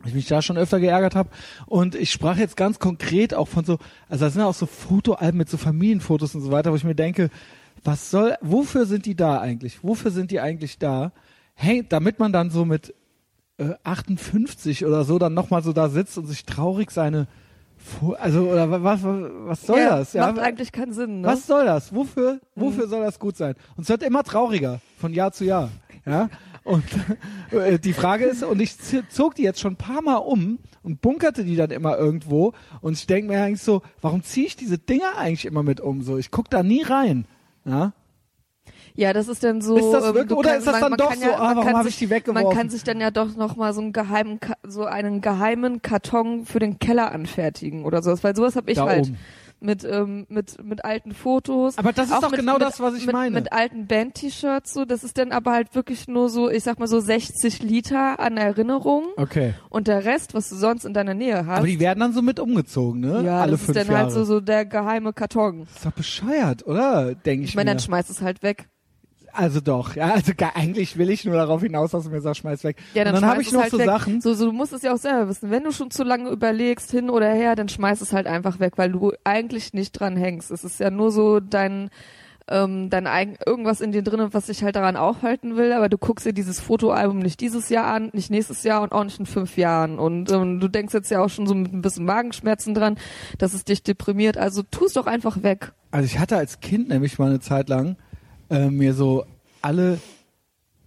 Ich 0.06 0.14
mich 0.14 0.28
da 0.28 0.42
schon 0.42 0.58
öfter 0.58 0.80
geärgert 0.80 1.16
habe. 1.16 1.30
Und 1.66 1.96
ich 1.96 2.12
sprach 2.12 2.38
jetzt 2.38 2.56
ganz 2.58 2.80
konkret 2.80 3.34
auch 3.34 3.48
von 3.48 3.66
so, 3.66 3.78
also 4.10 4.26
das 4.26 4.34
sind 4.34 4.42
ja 4.42 4.48
auch 4.48 4.54
so 4.54 4.66
Fotoalben 4.66 5.38
mit 5.38 5.50
so 5.50 5.58
Familienfotos 5.58 6.36
und 6.36 6.42
so 6.42 6.52
weiter, 6.52 6.72
wo 6.72 6.76
ich 6.76 6.84
mir 6.84 6.96
denke, 6.96 7.30
was 7.84 8.12
soll, 8.12 8.36
wofür 8.42 8.86
sind 8.86 9.06
die 9.06 9.16
da 9.16 9.40
eigentlich? 9.40 9.84
Wofür 9.84 10.12
sind 10.12 10.32
die 10.32 10.40
eigentlich 10.40 10.78
da? 10.80 11.12
Hey, 11.54 11.86
damit 11.88 12.20
man 12.20 12.32
dann 12.34 12.50
so 12.50 12.66
mit 12.66 12.94
äh, 13.58 13.74
58 13.84 14.86
oder 14.86 15.04
so 15.06 15.20
dann 15.20 15.34
nochmal 15.34 15.64
so 15.64 15.72
da 15.74 15.90
sitzt 15.90 16.18
und 16.18 16.26
sich 16.26 16.46
traurig 16.46 16.92
seine, 16.92 17.28
also 18.20 18.50
oder 18.50 18.70
wa- 18.72 18.84
was, 18.84 19.00
was, 19.04 19.66
soll 19.66 19.80
ja, 19.80 19.98
das? 19.98 20.14
Ja, 20.14 20.28
Macht 20.28 20.40
eigentlich 20.40 20.72
keinen 20.72 20.94
Sinn, 20.94 21.22
ne? 21.22 21.28
was 21.28 21.48
soll 21.48 21.66
das? 21.66 21.94
Wofür, 21.94 22.40
wofür 22.56 22.88
soll 22.88 23.02
das 23.04 23.20
gut 23.20 23.38
sein? 23.38 23.56
Und 23.76 23.84
es 23.84 23.90
wird 23.90 24.04
immer 24.04 24.24
trauriger 24.24 24.82
von 25.00 25.14
Jahr 25.14 25.32
zu 25.32 25.46
Jahr. 25.46 25.70
Ja. 26.06 26.30
Und 26.66 26.84
äh, 27.52 27.80
die 27.80 27.94
Frage 27.94 28.26
ist, 28.26 28.44
und 28.44 28.60
ich 28.60 28.76
zog 29.10 29.36
die 29.36 29.44
jetzt 29.44 29.60
schon 29.62 29.74
ein 29.74 29.78
paar 29.78 30.02
Mal 30.02 30.16
um 30.18 30.60
und 30.84 31.00
bunkerte 31.00 31.46
die 31.46 31.56
dann 31.56 31.70
immer 31.72 31.98
irgendwo. 31.98 32.54
Und 32.82 32.94
ich 32.94 33.06
denke 33.08 33.32
mir 33.32 33.42
eigentlich 33.42 33.62
so, 33.62 33.82
warum 34.02 34.24
ziehe 34.24 34.48
ich 34.48 34.56
diese 34.56 34.78
Dinger 34.80 35.16
eigentlich 35.18 35.46
immer 35.46 35.64
mit 35.64 35.80
um? 35.80 36.02
So, 36.02 36.18
ich 36.18 36.32
guck 36.32 36.50
da 36.50 36.64
nie 36.64 36.82
rein. 36.82 37.26
Ja. 37.66 37.94
Ja, 38.96 39.12
das 39.14 39.28
ist 39.28 39.44
dann 39.44 39.62
so. 39.62 39.76
Ist 39.78 39.92
das 39.92 40.06
ähm, 40.08 40.14
wirklich- 40.16 40.28
du 40.30 40.36
oder 40.38 40.52
kannst- 40.52 40.68
ist 40.68 40.74
das 40.74 40.80
dann 40.80 40.90
man 40.92 40.98
doch 40.98 41.14
so, 41.14 41.22
ja, 41.22 41.36
ah, 41.36 41.50
warum 41.56 41.64
kann 41.66 41.76
hab 41.76 41.84
sich- 41.84 41.94
ich 41.96 42.00
die 42.00 42.10
weggeworfen? 42.10 42.48
Man 42.48 42.58
kann 42.58 42.70
sich 42.70 42.84
dann 42.84 43.00
ja 43.02 43.12
doch 43.12 43.36
noch 43.36 43.56
mal 43.58 43.74
so 43.74 43.82
einen 43.82 43.92
geheimen, 43.94 44.40
so 44.66 44.86
einen 44.86 45.20
geheimen 45.22 45.82
Karton 45.82 46.46
für 46.46 46.60
den 46.60 46.80
Keller 46.80 47.12
anfertigen 47.12 47.84
oder 47.86 48.02
sowas, 48.02 48.24
weil 48.24 48.36
sowas 48.36 48.56
habe 48.56 48.72
ich 48.72 48.78
Da 48.78 48.86
halt 48.86 49.08
oben. 49.08 49.18
Mit 49.66 49.84
ähm, 49.84 50.26
mit 50.30 50.64
mit 50.64 50.86
alten 50.86 51.14
Fotos. 51.14 51.78
Aber 51.78 51.92
das 51.92 52.08
ist 52.08 52.14
auch 52.14 52.22
doch 52.22 52.32
mit, 52.32 52.40
genau 52.40 52.54
mit, 52.54 52.62
das, 52.62 52.80
was 52.80 52.96
ich 52.96 53.06
mit, 53.06 53.14
meine. 53.14 53.36
Mit 53.36 53.52
alten 53.52 53.88
Band-T-Shirts 53.88 54.74
so, 54.74 54.86
das 54.86 55.04
ist 55.04 55.18
dann 55.18 55.32
aber 55.32 55.52
halt 55.52 55.76
wirklich 55.76 56.08
nur 56.08 56.30
so, 56.30 56.50
ich 56.50 56.64
sag 56.64 56.80
mal 56.80 56.88
so 56.88 57.00
60 57.00 57.62
Liter 57.64 58.20
an 58.20 58.38
Erinnerung 58.38 59.06
Okay. 59.18 59.54
und 59.70 59.88
der 59.88 60.06
Rest, 60.06 60.34
was 60.34 60.50
du 60.50 60.56
sonst 60.56 60.86
in 60.86 60.94
deiner 60.94 61.14
Nähe 61.14 61.46
hast. 61.46 61.58
Aber 61.58 61.68
die 61.68 61.80
werden 61.80 62.00
dann 62.00 62.14
so 62.14 62.22
mit 62.22 62.40
umgezogen, 62.40 63.02
ne? 63.02 63.24
ja, 63.26 63.42
Alle 63.42 63.52
das 63.52 63.62
ist 63.62 63.66
fünf 63.66 63.78
dann 63.78 63.88
Jahre. 63.88 64.00
halt 64.04 64.12
so 64.12 64.24
so 64.24 64.40
der 64.40 64.66
geheime 64.66 65.14
Karton. 65.14 65.62
das 65.66 65.76
ist 65.78 65.86
doch 65.86 65.92
bescheuert, 65.92 66.66
oder? 66.68 67.16
Denke 67.16 67.44
ich, 67.44 67.50
Ich 67.52 67.56
meine, 67.56 67.72
dann 67.72 67.80
schmeißt 67.80 68.10
es 68.10 68.22
halt 68.22 68.44
weg. 68.44 68.68
Also 69.36 69.60
doch, 69.60 69.96
ja, 69.96 70.14
also 70.14 70.32
gar, 70.36 70.56
eigentlich 70.56 70.98
will 70.98 71.10
ich 71.10 71.26
nur 71.26 71.36
darauf 71.36 71.62
hinaus, 71.62 71.92
dass 71.92 72.06
du 72.06 72.10
mir 72.10 72.22
sagst, 72.22 72.42
schmeiß 72.42 72.64
weg. 72.64 72.78
Ja, 72.94 73.04
dann, 73.04 73.16
dann 73.16 73.26
habe 73.26 73.44
schmeiß 73.44 73.48
ich 73.48 73.54
noch 73.54 73.62
halt 73.62 73.72
so 73.72 73.78
weg. 73.80 73.86
Sachen. 73.86 74.22
So, 74.22 74.34
so, 74.34 74.46
du 74.46 74.52
musst 74.54 74.72
es 74.74 74.82
ja 74.82 74.94
auch 74.94 74.98
selber 74.98 75.28
wissen. 75.28 75.52
Wenn 75.52 75.64
du 75.64 75.72
schon 75.72 75.92
zu 75.92 76.04
lange 76.04 76.30
überlegst, 76.30 76.90
hin 76.92 77.10
oder 77.10 77.30
her, 77.32 77.56
dann 77.56 77.68
schmeiß 77.68 78.02
es 78.02 78.14
halt 78.14 78.28
einfach 78.28 78.60
weg, 78.60 78.74
weil 78.78 78.92
du 78.92 79.12
eigentlich 79.24 79.74
nicht 79.74 79.92
dran 79.92 80.16
hängst. 80.16 80.52
Es 80.52 80.64
ist 80.64 80.80
ja 80.80 80.90
nur 80.90 81.12
so 81.12 81.42
dein, 81.42 81.90
ähm, 82.48 82.90
dein 82.90 83.08
eigen, 83.08 83.36
irgendwas 83.46 83.82
in 83.82 83.92
dir 83.92 84.04
drin, 84.04 84.26
was 84.32 84.46
dich 84.46 84.64
halt 84.64 84.76
daran 84.76 84.96
aufhalten 84.96 85.58
will, 85.58 85.74
aber 85.74 85.90
du 85.90 85.98
guckst 85.98 86.26
dir 86.26 86.34
dieses 86.34 86.60
Fotoalbum 86.60 87.20
nicht 87.20 87.42
dieses 87.42 87.70
Jahr 87.70 87.88
an, 87.88 88.12
nicht 88.14 88.32
nächstes 88.32 88.64
Jahr 88.64 88.82
und 88.84 88.92
auch 88.92 89.04
nicht 89.04 89.20
in 89.20 89.26
fünf 89.26 89.58
Jahren. 89.58 90.00
Und 90.00 90.32
ähm, 90.32 90.60
du 90.60 90.68
denkst 90.68 90.94
jetzt 90.94 91.12
ja 91.12 91.24
auch 91.24 91.30
schon 91.30 91.48
so 91.48 91.56
mit 91.56 91.74
ein 91.74 91.82
bisschen 91.82 92.06
Magenschmerzen 92.06 92.74
dran, 92.74 92.98
dass 93.38 93.54
es 93.54 93.66
dich 93.66 93.84
deprimiert. 93.84 94.38
Also 94.38 94.64
tu 94.64 94.86
es 94.86 94.94
doch 94.94 95.08
einfach 95.08 95.44
weg. 95.44 95.74
Also 95.92 96.06
ich 96.06 96.20
hatte 96.20 96.38
als 96.38 96.60
Kind 96.60 96.90
nämlich 96.90 97.20
mal 97.20 97.30
eine 97.30 97.40
Zeit 97.40 97.70
lang 97.70 97.98
äh, 98.50 98.70
mir 98.70 98.94
so 98.94 99.26
alle, 99.62 100.00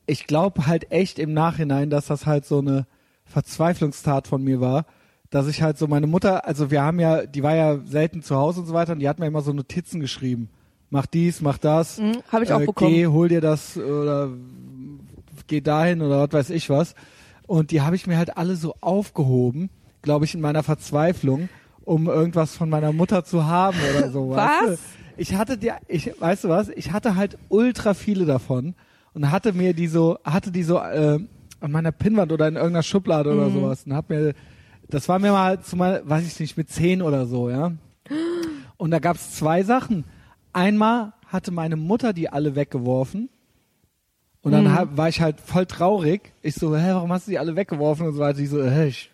ich 0.06 0.26
glaube 0.26 0.66
halt 0.66 0.90
echt 0.90 1.18
im 1.18 1.32
Nachhinein, 1.32 1.90
dass 1.90 2.06
das 2.06 2.26
halt 2.26 2.44
so 2.44 2.58
eine 2.58 2.86
Verzweiflungstat 3.24 4.26
von 4.26 4.42
mir 4.42 4.60
war, 4.60 4.86
dass 5.30 5.46
ich 5.48 5.62
halt 5.62 5.76
so 5.76 5.86
meine 5.86 6.06
Mutter, 6.06 6.46
also 6.46 6.70
wir 6.70 6.82
haben 6.82 7.00
ja, 7.00 7.26
die 7.26 7.42
war 7.42 7.54
ja 7.54 7.78
selten 7.84 8.22
zu 8.22 8.36
Hause 8.36 8.60
und 8.60 8.66
so 8.66 8.74
weiter 8.74 8.92
und 8.92 9.00
die 9.00 9.08
hat 9.08 9.18
mir 9.18 9.26
immer 9.26 9.42
so 9.42 9.52
Notizen 9.52 10.00
geschrieben. 10.00 10.48
Mach 10.90 11.04
dies, 11.04 11.42
mach 11.42 11.58
das. 11.58 11.98
Hm, 11.98 12.22
Habe 12.32 12.44
ich 12.44 12.52
auch 12.52 12.60
äh, 12.60 12.66
bekommen. 12.66 12.94
Geh, 12.94 13.06
hol 13.06 13.28
dir 13.28 13.42
das 13.42 13.76
oder 13.76 14.30
geh 15.46 15.60
dahin 15.60 16.00
oder 16.00 16.22
was 16.22 16.32
weiß 16.32 16.50
ich 16.50 16.70
was. 16.70 16.94
Und 17.46 17.70
die 17.70 17.82
habe 17.82 17.96
ich 17.96 18.06
mir 18.06 18.16
halt 18.16 18.38
alle 18.38 18.56
so 18.56 18.74
aufgehoben 18.80 19.68
glaube 20.02 20.24
ich, 20.24 20.34
in 20.34 20.40
meiner 20.40 20.62
Verzweiflung, 20.62 21.48
um 21.84 22.06
irgendwas 22.06 22.56
von 22.56 22.68
meiner 22.68 22.92
Mutter 22.92 23.24
zu 23.24 23.46
haben 23.46 23.78
oder 23.90 24.10
so. 24.10 24.30
weißt 24.30 24.70
Was? 24.70 24.80
Ich 25.18 25.34
hatte 25.34 25.58
die, 25.58 25.72
ich, 25.88 26.12
weißt 26.18 26.44
du 26.44 26.48
was? 26.48 26.68
Ich 26.70 26.92
hatte 26.92 27.16
halt 27.16 27.36
ultra 27.48 27.94
viele 27.94 28.24
davon 28.24 28.74
und 29.14 29.30
hatte 29.30 29.52
mir 29.52 29.74
die 29.74 29.88
so, 29.88 30.18
hatte 30.24 30.52
die 30.52 30.62
so 30.62 30.78
äh, 30.78 31.18
an 31.60 31.72
meiner 31.72 31.90
Pinnwand 31.90 32.30
oder 32.30 32.46
in 32.46 32.54
irgendeiner 32.54 32.84
Schublade 32.84 33.32
oder 33.34 33.50
sowas 33.50 33.82
und 33.84 33.94
hab 33.94 34.08
mir, 34.10 34.32
das 34.88 35.08
war 35.08 35.18
mir 35.18 35.32
mal 35.32 35.60
zumal, 35.60 36.02
weiß 36.08 36.24
ich 36.24 36.38
nicht, 36.38 36.56
mit 36.56 36.70
zehn 36.70 37.02
oder 37.02 37.26
so, 37.26 37.50
ja. 37.50 37.72
Und 38.76 38.92
da 38.92 39.00
gab's 39.00 39.32
zwei 39.34 39.64
Sachen. 39.64 40.04
Einmal 40.52 41.12
hatte 41.26 41.50
meine 41.50 41.74
Mutter 41.76 42.12
die 42.12 42.30
alle 42.30 42.54
weggeworfen. 42.54 43.28
Und 44.42 44.52
dann 44.52 44.72
hab, 44.72 44.96
war 44.96 45.08
ich 45.08 45.20
halt 45.20 45.40
voll 45.40 45.66
traurig. 45.66 46.32
Ich 46.42 46.54
so, 46.54 46.76
hä, 46.76 46.90
warum 46.92 47.12
hast 47.12 47.26
du 47.26 47.32
die 47.32 47.40
alle 47.40 47.56
weggeworfen? 47.56 48.06
Und 48.06 48.14
so 48.14 48.20
weiter. 48.20 48.38
Ich 48.38 48.50
so, 48.50 48.64
hä, 48.64 48.86
ich 48.86 49.10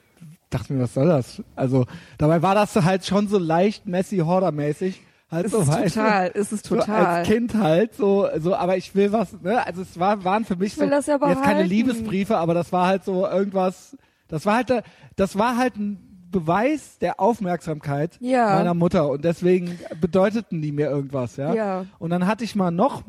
dachte 0.50 0.72
mir, 0.72 0.82
was 0.82 0.92
soll 0.92 1.08
das? 1.08 1.42
Also, 1.56 1.86
dabei 2.18 2.42
war 2.42 2.54
das 2.54 2.76
halt 2.76 3.06
schon 3.06 3.26
so 3.26 3.38
leicht 3.38 3.86
Messi 3.86 4.18
Horder 4.18 4.52
mäßig. 4.52 5.00
Halt 5.34 5.46
Ist 5.46 5.52
so, 5.52 5.58
du? 5.64 5.64
total, 5.70 6.28
ist 6.28 6.52
es 6.52 6.60
So 6.62 6.76
total. 6.76 7.04
als 7.06 7.28
Kind 7.28 7.54
halt 7.54 7.94
so, 7.94 8.26
so, 8.38 8.54
aber 8.54 8.76
ich 8.76 8.94
will 8.94 9.12
was, 9.12 9.32
ne? 9.42 9.66
Also 9.66 9.82
es 9.82 9.98
war, 9.98 10.24
waren 10.24 10.44
für 10.44 10.56
mich 10.56 10.72
Ich 10.74 10.78
will 10.78 10.86
so, 10.88 10.90
das 10.94 11.06
ja 11.06 11.14
jetzt 11.14 11.22
keine 11.22 11.40
behalten. 11.40 11.68
Liebesbriefe, 11.68 12.36
aber 12.38 12.54
das 12.54 12.72
war 12.72 12.86
halt 12.86 13.04
so 13.04 13.26
irgendwas, 13.26 13.96
das 14.28 14.46
war 14.46 14.54
halt, 14.56 14.70
da- 14.70 14.82
das 15.16 15.36
war 15.38 15.56
halt 15.58 15.76
ein 15.76 15.98
Beweis 16.30 16.98
der 16.98 17.20
Aufmerksamkeit 17.20 18.16
Ja. 18.20 18.54
meiner 18.56 18.74
Mutter 18.74 19.08
und 19.08 19.24
deswegen 19.24 19.78
bedeuteten 20.00 20.62
die 20.62 20.72
mir 20.72 20.88
irgendwas, 20.88 21.36
ja. 21.36 21.54
Ja. 21.54 21.86
Und 21.98 22.10
dann 22.10 22.26
hatte 22.26 22.42
ich 22.44 22.56
mal 22.56 22.70
noch, 22.70 23.02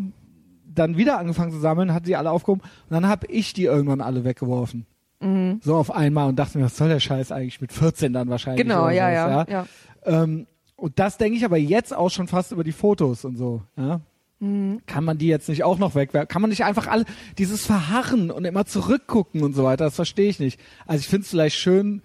dann 0.68 0.98
wieder 0.98 1.18
angefangen 1.18 1.52
zu 1.52 1.60
sammeln, 1.60 1.94
hatte 1.94 2.06
die 2.08 2.16
alle 2.18 2.30
aufgehoben 2.32 2.62
und 2.62 2.92
dann 2.94 3.08
habe 3.08 3.28
ich 3.28 3.54
die 3.54 3.64
irgendwann 3.64 4.02
alle 4.02 4.26
weggeworfen. 4.26 4.86
Mhm. 5.22 5.60
So 5.64 5.76
auf 5.76 5.90
einmal 5.90 6.28
und 6.28 6.38
dachte 6.38 6.58
mir, 6.58 6.66
was 6.66 6.76
soll 6.78 6.90
der 6.90 7.00
Scheiß 7.00 7.32
eigentlich 7.32 7.62
mit 7.62 7.72
14 7.72 8.12
dann 8.14 8.30
wahrscheinlich? 8.30 8.62
Genau, 8.64 8.90
ja, 8.90 9.30
sowas, 9.30 9.48
ja, 9.50 9.66
ja. 10.06 10.24
ähm, 10.24 10.46
und 10.76 11.00
das 11.00 11.18
denke 11.18 11.38
ich 11.38 11.46
aber 11.46 11.58
jetzt 11.58 11.96
auch 11.96 12.10
schon 12.10 12.28
fast 12.28 12.52
über 12.52 12.64
die 12.64 12.72
Fotos 12.72 13.26
und 13.26 13.38
so. 13.38 13.62
Ja? 13.78 14.02
Mhm. 14.40 14.82
Kann 14.86 15.04
man 15.04 15.18
die 15.18 15.28
jetzt 15.28 15.48
nicht 15.48 15.64
auch 15.64 15.78
noch 15.78 15.96
wegwerfen? 15.96 16.28
Kann 16.28 16.42
man 16.42 16.50
nicht 16.50 16.66
einfach 16.66 16.88
alle 16.88 17.06
dieses 17.38 17.66
Verharren 17.66 18.32
und 18.32 18.46
immer 18.46 18.66
zurückgucken 18.66 19.44
und 19.44 19.54
so 19.54 19.64
weiter? 19.64 19.86
Das 19.86 19.96
verstehe 19.96 20.30
ich 20.30 20.40
nicht. 20.40 20.60
Also 20.86 21.02
ich 21.02 21.08
finde 21.08 21.24
es 21.24 21.30
vielleicht 21.30 21.56
schön, 21.56 22.02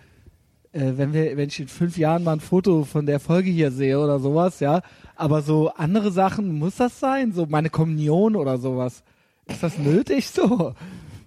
äh, 0.72 0.92
wenn 0.96 1.12
wir, 1.12 1.36
wenn 1.36 1.48
ich 1.48 1.58
in 1.58 1.68
fünf 1.68 1.98
Jahren 1.98 2.22
mal 2.22 2.34
ein 2.34 2.40
Foto 2.40 2.84
von 2.84 3.06
der 3.06 3.18
Folge 3.18 3.50
hier 3.50 3.72
sehe 3.72 3.98
oder 3.98 4.20
sowas, 4.20 4.60
ja. 4.60 4.82
Aber 5.16 5.42
so 5.42 5.70
andere 5.70 6.12
Sachen 6.12 6.58
muss 6.58 6.76
das 6.76 7.00
sein, 7.00 7.32
so 7.32 7.46
meine 7.46 7.70
Kommunion 7.70 8.36
oder 8.36 8.58
sowas. 8.58 9.02
Ist 9.46 9.62
das 9.64 9.78
nötig 9.78 10.28
so? 10.28 10.74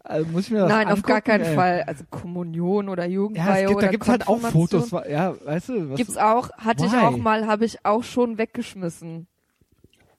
Also 0.05 0.29
muss 0.29 0.45
ich 0.45 0.51
mir 0.51 0.59
das 0.59 0.69
Nein, 0.69 0.89
auf 0.89 1.01
gar 1.01 1.15
angucken, 1.17 1.31
keinen 1.31 1.43
ey? 1.45 1.55
Fall. 1.55 1.83
Also 1.87 2.03
Kommunion 2.09 2.89
oder 2.89 3.05
Ja, 3.05 3.09
Jugendweihe 3.09 3.63
es 3.63 3.67
gibt, 3.69 3.77
oder 3.77 3.85
da 3.87 3.91
gibt's 3.91 4.09
halt 4.09 4.27
auch. 4.27 4.39
Fotos, 4.39 4.91
ja, 5.09 5.33
weißt 5.45 5.69
du? 5.69 5.89
Was, 5.91 5.97
Gibt's 5.97 6.17
auch, 6.17 6.49
hatte 6.57 6.85
ich 6.85 6.91
Why? 6.91 6.97
auch 6.97 7.17
mal, 7.17 7.47
habe 7.47 7.63
ich 7.63 7.85
auch 7.85 8.03
schon 8.03 8.37
weggeschmissen. 8.37 9.27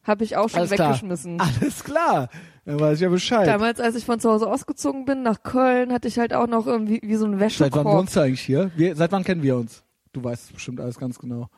Habe 0.03 0.25
ich 0.25 0.37
auch 0.37 0.49
schon 0.49 0.61
Alles 0.61 0.71
klar. 0.73 0.89
weggeschmissen. 0.91 1.41
Alles 1.41 1.85
klar. 1.85 2.29
Dann 2.65 2.81
weiß 2.81 2.97
ich 2.97 3.01
ja 3.03 3.09
Bescheid. 3.11 3.47
Damals, 3.47 3.79
als 3.81 3.95
ich 3.95 4.05
von 4.07 4.21
zu 4.21 4.31
Hause 4.31 4.47
ausgezogen 4.51 5.05
bin 5.05 5.23
nach 5.23 5.43
Köln, 5.43 5.93
hatte 5.93 6.09
ich 6.09 6.19
halt 6.19 6.33
auch 6.35 6.47
noch 6.47 6.67
irgendwie 6.67 7.01
wie 7.03 7.17
so 7.17 7.27
ein 7.27 7.33
Seit 7.33 7.41
wann 7.41 7.47
Wäschekorb. 7.47 7.87
wohnst 7.87 8.17
du 8.17 8.21
eigentlich 8.21 8.41
hier? 8.41 8.71
Wir, 8.77 8.97
seit 8.97 9.13
wann 9.13 9.25
kennen 9.25 9.43
wir 9.43 9.57
uns? 9.57 9.83
Du 10.13 10.23
weißt 10.25 10.53
bestimmt 10.55 10.81
alles 10.81 10.99
ganz 10.99 11.19
genau. 11.19 11.49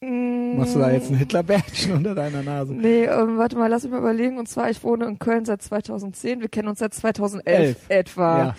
Mm, 0.00 0.58
Machst 0.58 0.74
du 0.74 0.78
da 0.80 0.90
jetzt 0.90 1.10
ein 1.10 1.16
Hitlerbärtchen 1.16 1.92
unter 1.96 2.14
deiner 2.14 2.42
Nase? 2.42 2.74
Nee, 2.74 3.04
ähm, 3.04 3.38
warte 3.38 3.56
mal, 3.56 3.68
lass 3.68 3.82
mich 3.84 3.92
mal 3.92 3.98
überlegen. 3.98 4.38
Und 4.38 4.48
zwar, 4.48 4.68
ich 4.70 4.82
wohne 4.84 5.06
in 5.06 5.18
Köln 5.18 5.44
seit 5.44 5.62
2010. 5.62 6.40
Wir 6.40 6.48
kennen 6.48 6.68
uns 6.68 6.78
seit 6.80 6.92
2011 6.94 7.46
Elf. 7.58 7.76
etwa. 7.88 8.38
Ja, 8.38 8.54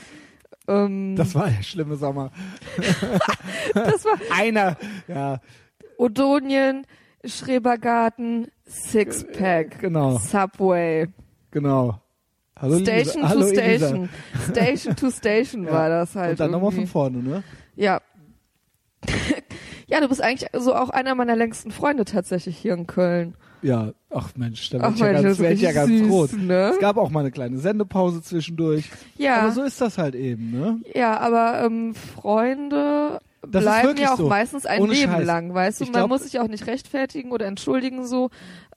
Ähm, 0.85 1.15
das 1.15 1.33
war 1.35 1.49
der 1.49 1.63
schlimme 1.63 1.95
Sommer. 1.95 2.31
das 3.73 4.03
war 4.05 4.17
Einer, 4.35 4.77
ja, 5.07 5.39
Odonien, 5.97 6.85
Schrebergarten, 7.23 8.47
Sixpack, 8.65 9.79
genau, 9.79 10.17
Subway, 10.17 11.07
genau. 11.51 12.01
Hallo 12.59 12.79
Station 12.79 13.21
Lisa. 13.21 13.29
Hallo 13.29 13.41
to 13.51 13.59
Elisa. 13.61 13.88
Station. 13.88 14.09
Station 14.49 14.95
to 14.95 15.11
Station 15.11 15.63
Ja. 15.65 15.71
war 15.71 15.89
das 15.89 16.15
halt. 16.15 16.31
Und 16.31 16.39
dann 16.39 16.51
nochmal 16.51 16.71
von 16.71 16.88
vorne, 16.88 17.17
ne? 17.19 17.43
Ja. 17.75 18.01
Ja, 19.88 19.99
du 20.01 20.07
bist 20.09 20.21
eigentlich 20.21 20.49
so 20.53 20.75
auch 20.75 20.89
einer 20.89 21.15
meiner 21.15 21.35
längsten 21.35 21.71
Freunde 21.71 22.05
tatsächlich 22.05 22.57
hier 22.57 22.73
in 22.73 22.85
Köln. 22.88 23.35
Ja, 23.63 23.91
ach 24.11 24.29
Mensch, 24.35 24.69
da 24.69 24.77
ich 24.91 24.99
ja 24.99 25.13
ganz, 25.13 25.39
werd 25.39 25.53
ich 25.53 25.61
ja 25.61 25.71
ganz 25.71 25.89
richtig 25.89 26.11
rot. 26.11 26.29
süß, 26.29 26.39
ne? 26.41 26.69
Es 26.73 26.79
gab 26.79 26.97
auch 26.97 27.09
mal 27.09 27.21
eine 27.21 27.31
kleine 27.31 27.57
Sendepause 27.57 28.21
zwischendurch. 28.21 28.89
Ja, 29.17 29.41
Aber 29.41 29.51
so 29.51 29.63
ist 29.63 29.81
das 29.81 29.97
halt 29.97 30.13
eben, 30.13 30.51
ne? 30.51 30.79
ja, 30.93 31.17
aber 31.19 31.63
ähm, 31.65 31.95
Freunde 32.38 33.19
Das 33.41 33.63
bleiben 33.63 33.97
ja 33.97 34.13
auch 34.13 34.17
so. 34.17 34.27
meistens 34.27 34.65
ein 34.67 34.81
Ohne 34.81 34.93
Leben 34.93 35.11
Scheiß. 35.11 35.25
lang, 35.25 35.53
weißt 35.53 35.79
du? 35.79 35.85
Ich 35.85 35.91
Man 35.91 36.01
glaub- 36.01 36.09
muss 36.09 36.23
sich 36.23 36.39
auch 36.39 36.47
nicht 36.47 36.67
rechtfertigen 36.67 37.31
oder 37.31 37.45
entschuldigen 37.47 38.05
so. 38.05 38.29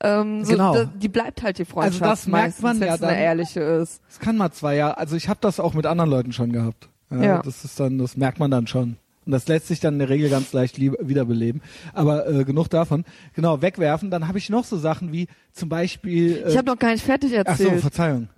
Ähm, 0.03 0.45
so 0.45 0.53
Genau. 0.53 0.85
die 0.85 1.09
bleibt 1.09 1.43
halt 1.43 1.59
die 1.59 1.65
Freundschaft 1.67 2.03
Also 2.03 2.11
das 2.13 2.27
merkt 2.27 2.45
meistens, 2.47 2.63
man 2.63 2.77
ja 2.81 2.87
wenn's 2.95 3.03
eine 3.03 3.13
dann. 3.13 3.21
ehrliche 3.23 3.61
ist. 3.61 4.01
Es 4.09 4.19
kann 4.19 4.37
mal 4.39 4.51
zwei 4.53 4.77
Jahre, 4.77 4.97
also 4.97 5.15
ich 5.17 5.29
habe 5.29 5.41
das 5.43 5.61
auch 5.61 5.75
mit 5.75 5.85
anderen 5.87 6.11
Leuten 6.11 6.33
schon 6.33 6.53
gehabt. 6.53 6.89
Ja, 7.11 7.23
Ja. 7.23 7.43
Das 7.43 7.65
ist 7.65 7.79
dann, 7.81 7.99
das 7.99 8.17
merkt 8.17 8.39
man 8.39 8.51
dann 8.51 8.67
schon. 8.67 8.97
Und 9.27 9.33
das 9.33 9.47
lässt 9.49 9.69
sich 9.69 9.81
dann 9.81 9.95
in 9.95 9.99
der 10.01 10.09
Regel 10.09 10.31
ganz 10.31 10.53
leicht 10.53 10.81
wiederbeleben. 10.81 11.61
Aber 11.93 12.27
äh, 12.29 12.45
genug 12.45 12.69
davon. 12.69 13.05
Genau, 13.35 13.61
wegwerfen. 13.63 14.11
Dann 14.11 14.27
habe 14.29 14.39
ich 14.39 14.49
noch 14.49 14.65
so 14.65 14.77
Sachen 14.79 15.13
wie 15.13 15.29
zum 15.53 15.69
Beispiel. 15.69 16.39
Äh, 16.45 16.51
Ich 16.51 16.57
habe 16.57 16.67
noch 16.71 16.79
gar 16.79 16.91
nicht 16.93 17.05
fertig 17.05 17.33
ach 17.47 17.57
so, 17.57 17.65
erzählt. 17.65 17.81
Verzeihung. 17.83 18.29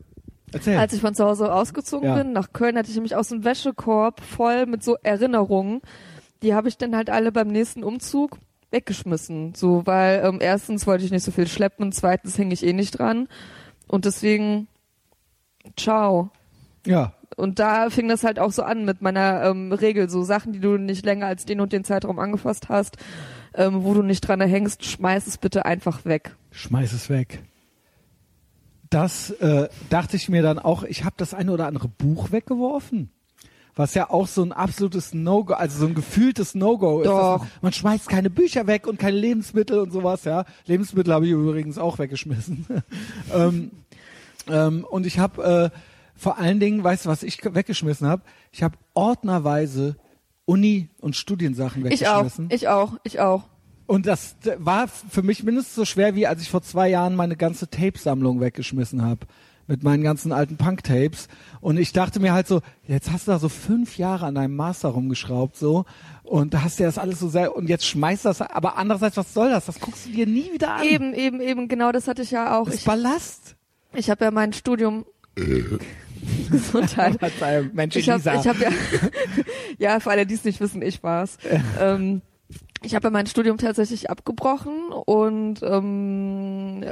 Erzähl. 0.53 0.77
Als 0.77 0.93
ich 0.93 1.01
von 1.01 1.15
zu 1.15 1.25
Hause 1.25 1.53
ausgezogen 1.53 2.07
Ja. 2.09 2.17
bin, 2.17 2.33
nach 2.33 2.53
Köln, 2.53 2.77
hatte 2.77 2.91
ich 2.91 2.95
nämlich 2.97 3.17
aus 3.17 3.29
dem 3.29 3.45
Wäschekorb 3.45 4.21
voll 4.23 4.67
mit 4.67 4.83
so 4.83 4.97
Erinnerungen. 5.03 5.81
Die 6.43 6.53
habe 6.55 6.69
ich 6.69 6.77
dann 6.77 6.95
halt 6.97 7.09
alle 7.09 7.33
beim 7.33 7.49
nächsten 7.49 7.85
Umzug 7.85 8.39
weggeschmissen. 8.71 9.55
So, 9.55 9.87
weil 9.87 10.23
ähm, 10.25 10.39
erstens 10.41 10.87
wollte 10.87 11.05
ich 11.05 11.11
nicht 11.11 11.23
so 11.25 11.31
viel 11.31 11.47
schleppen, 11.47 11.93
zweitens 11.93 12.37
hänge 12.37 12.53
ich 12.53 12.67
eh 12.67 12.73
nicht 12.73 12.99
dran. 12.99 13.29
Und 13.87 14.05
deswegen, 14.05 14.67
ciao. 15.77 16.31
ja, 16.87 17.15
Und 17.37 17.59
da 17.59 17.91
fing 17.91 18.09
das 18.09 18.25
halt 18.25 18.39
auch 18.39 18.53
so 18.53 18.63
an 18.63 18.85
mit 18.85 19.03
meiner 19.03 19.45
ähm, 19.45 19.73
Regel, 19.73 20.09
so 20.09 20.23
Sachen, 20.23 20.53
die 20.53 20.61
du 20.61 20.77
nicht 20.77 21.05
länger 21.05 21.27
als 21.27 21.45
den 21.45 21.61
und 21.61 21.73
den 21.73 21.85
Zeitraum 21.85 22.19
angefasst 22.19 22.69
hast, 22.69 22.97
ähm, 23.55 23.85
wo 23.85 23.95
du 23.95 24.03
nicht 24.03 24.21
dran 24.23 24.41
hängst, 24.41 24.85
schmeiß 24.85 25.27
es 25.27 25.39
bitte 25.39 25.65
einfach 25.65 26.05
weg. 26.05 26.37
schmeiß 26.51 26.93
es 26.93 27.11
weg. 27.11 27.43
Das 28.91 29.31
äh, 29.31 29.69
dachte 29.89 30.17
ich 30.17 30.29
mir 30.29 30.43
dann 30.43 30.59
auch. 30.59 30.83
Ich 30.83 31.05
habe 31.05 31.15
das 31.17 31.33
eine 31.33 31.53
oder 31.53 31.67
andere 31.67 31.89
Buch 31.89 32.31
weggeworfen. 32.31 33.11
Was 33.75 33.95
ja 33.95 34.11
auch 34.11 34.29
so 34.29 34.43
ein 34.43 34.53
absolutes 34.53 35.15
No-Go, 35.15 35.55
also 35.55 35.79
so 35.79 35.87
ein 35.87 35.95
gefühltes 35.95 36.55
No-Go 36.55 37.01
ist. 37.01 37.07
Doch. 37.07 37.39
Man, 37.39 37.49
man 37.63 37.73
schmeißt 37.73 38.07
keine 38.07 38.29
Bücher 38.29 38.67
weg 38.67 38.87
und 38.87 38.99
keine 38.99 39.17
Lebensmittel 39.17 39.79
und 39.79 39.93
sowas, 39.93 40.25
ja. 40.25 40.45
Lebensmittel 40.67 41.15
habe 41.15 41.25
ich 41.25 41.33
übrigens 41.33 41.79
auch 41.79 41.99
weggeschmissen. 41.99 42.67
ähm, 43.35 43.71
ähm, 44.49 44.85
und 44.85 45.07
ich 45.07 45.19
habe 45.19 45.71
äh, 45.73 45.79
vor 46.23 46.39
allen 46.39 46.61
Dingen, 46.61 46.85
weißt 46.85 47.05
du, 47.05 47.09
was 47.09 47.23
ich 47.25 47.39
weggeschmissen 47.45 48.07
habe? 48.07 48.23
Ich 48.53 48.63
habe 48.63 48.77
ordnerweise 48.95 49.97
Uni- 50.45 50.89
und 51.01 51.17
Studiensachen 51.17 51.85
Ich 51.87 52.07
auch, 52.07 52.19
weggeschmissen. 52.21 52.49
ich 52.53 52.69
auch, 52.69 52.95
ich 53.03 53.21
auch. 53.21 53.45
Und 53.87 54.07
das 54.07 54.37
war 54.59 54.87
für 54.89 55.23
mich 55.23 55.43
mindestens 55.43 55.75
so 55.75 55.85
schwer, 55.85 56.15
wie 56.15 56.27
als 56.29 56.41
ich 56.41 56.49
vor 56.51 56.63
zwei 56.63 56.89
Jahren 56.89 57.17
meine 57.17 57.37
ganze 57.37 57.69
Tapesammlung 57.69 58.41
weggeschmissen 58.41 59.03
habe. 59.03 59.27
Mit 59.69 59.85
meinen 59.85 60.03
ganzen 60.03 60.33
alten 60.33 60.57
Punk-Tapes. 60.57 61.29
Und 61.61 61.77
ich 61.79 61.93
dachte 61.93 62.19
mir 62.19 62.33
halt 62.33 62.49
so, 62.49 62.61
jetzt 62.87 63.13
hast 63.13 63.27
du 63.29 63.31
da 63.33 63.39
so 63.39 63.49
fünf 63.49 63.97
Jahre 63.97 64.27
an 64.27 64.35
deinem 64.35 64.57
Master 64.57 64.89
rumgeschraubt, 64.89 65.57
so. 65.57 65.85
Und 66.25 66.53
da 66.55 66.63
hast 66.65 66.81
du 66.81 66.85
das 66.85 66.99
alles 66.99 67.21
so 67.21 67.29
sehr, 67.29 67.55
und 67.57 67.69
jetzt 67.69 67.87
schmeißt 67.87 68.25
das, 68.25 68.41
aber 68.41 68.77
andererseits, 68.77 69.17
was 69.17 69.33
soll 69.35 69.51
das? 69.51 69.67
Das 69.67 69.79
guckst 69.79 70.07
du 70.07 70.11
dir 70.11 70.27
nie 70.27 70.53
wieder 70.53 70.75
an. 70.75 70.85
Eben, 70.85 71.15
eben, 71.15 71.41
eben, 71.41 71.69
genau 71.69 71.93
das 71.93 72.09
hatte 72.09 72.23
ich 72.23 72.33
ja 72.33 72.59
auch. 72.59 72.65
Das 72.65 72.75
Ich, 72.75 72.81
ist 72.81 72.87
Ballast. 72.87 73.57
ich 73.95 74.11
habe 74.11 74.25
ja 74.25 74.31
mein 74.33 74.53
Studium 74.53 75.05
Gesundheit. 76.51 77.19
Verzeihung, 77.19 77.71
Mensch, 77.73 77.97
Ich 77.97 78.09
habe 78.09 78.23
hab 78.23 78.61
ja, 78.61 78.71
ja, 79.79 80.01
für 80.01 80.11
alle, 80.11 80.27
die 80.27 80.35
es 80.35 80.45
nicht 80.45 80.61
wissen, 80.61 80.83
ich 80.83 81.03
war's. 81.03 81.39
Ähm, 81.81 82.23
ich 82.83 82.95
habe 82.95 83.07
ja 83.07 83.11
mein 83.11 83.27
Studium 83.27 83.57
tatsächlich 83.57 84.11
abgebrochen 84.11 84.93
und 85.07 85.63
ähm, 85.63 86.85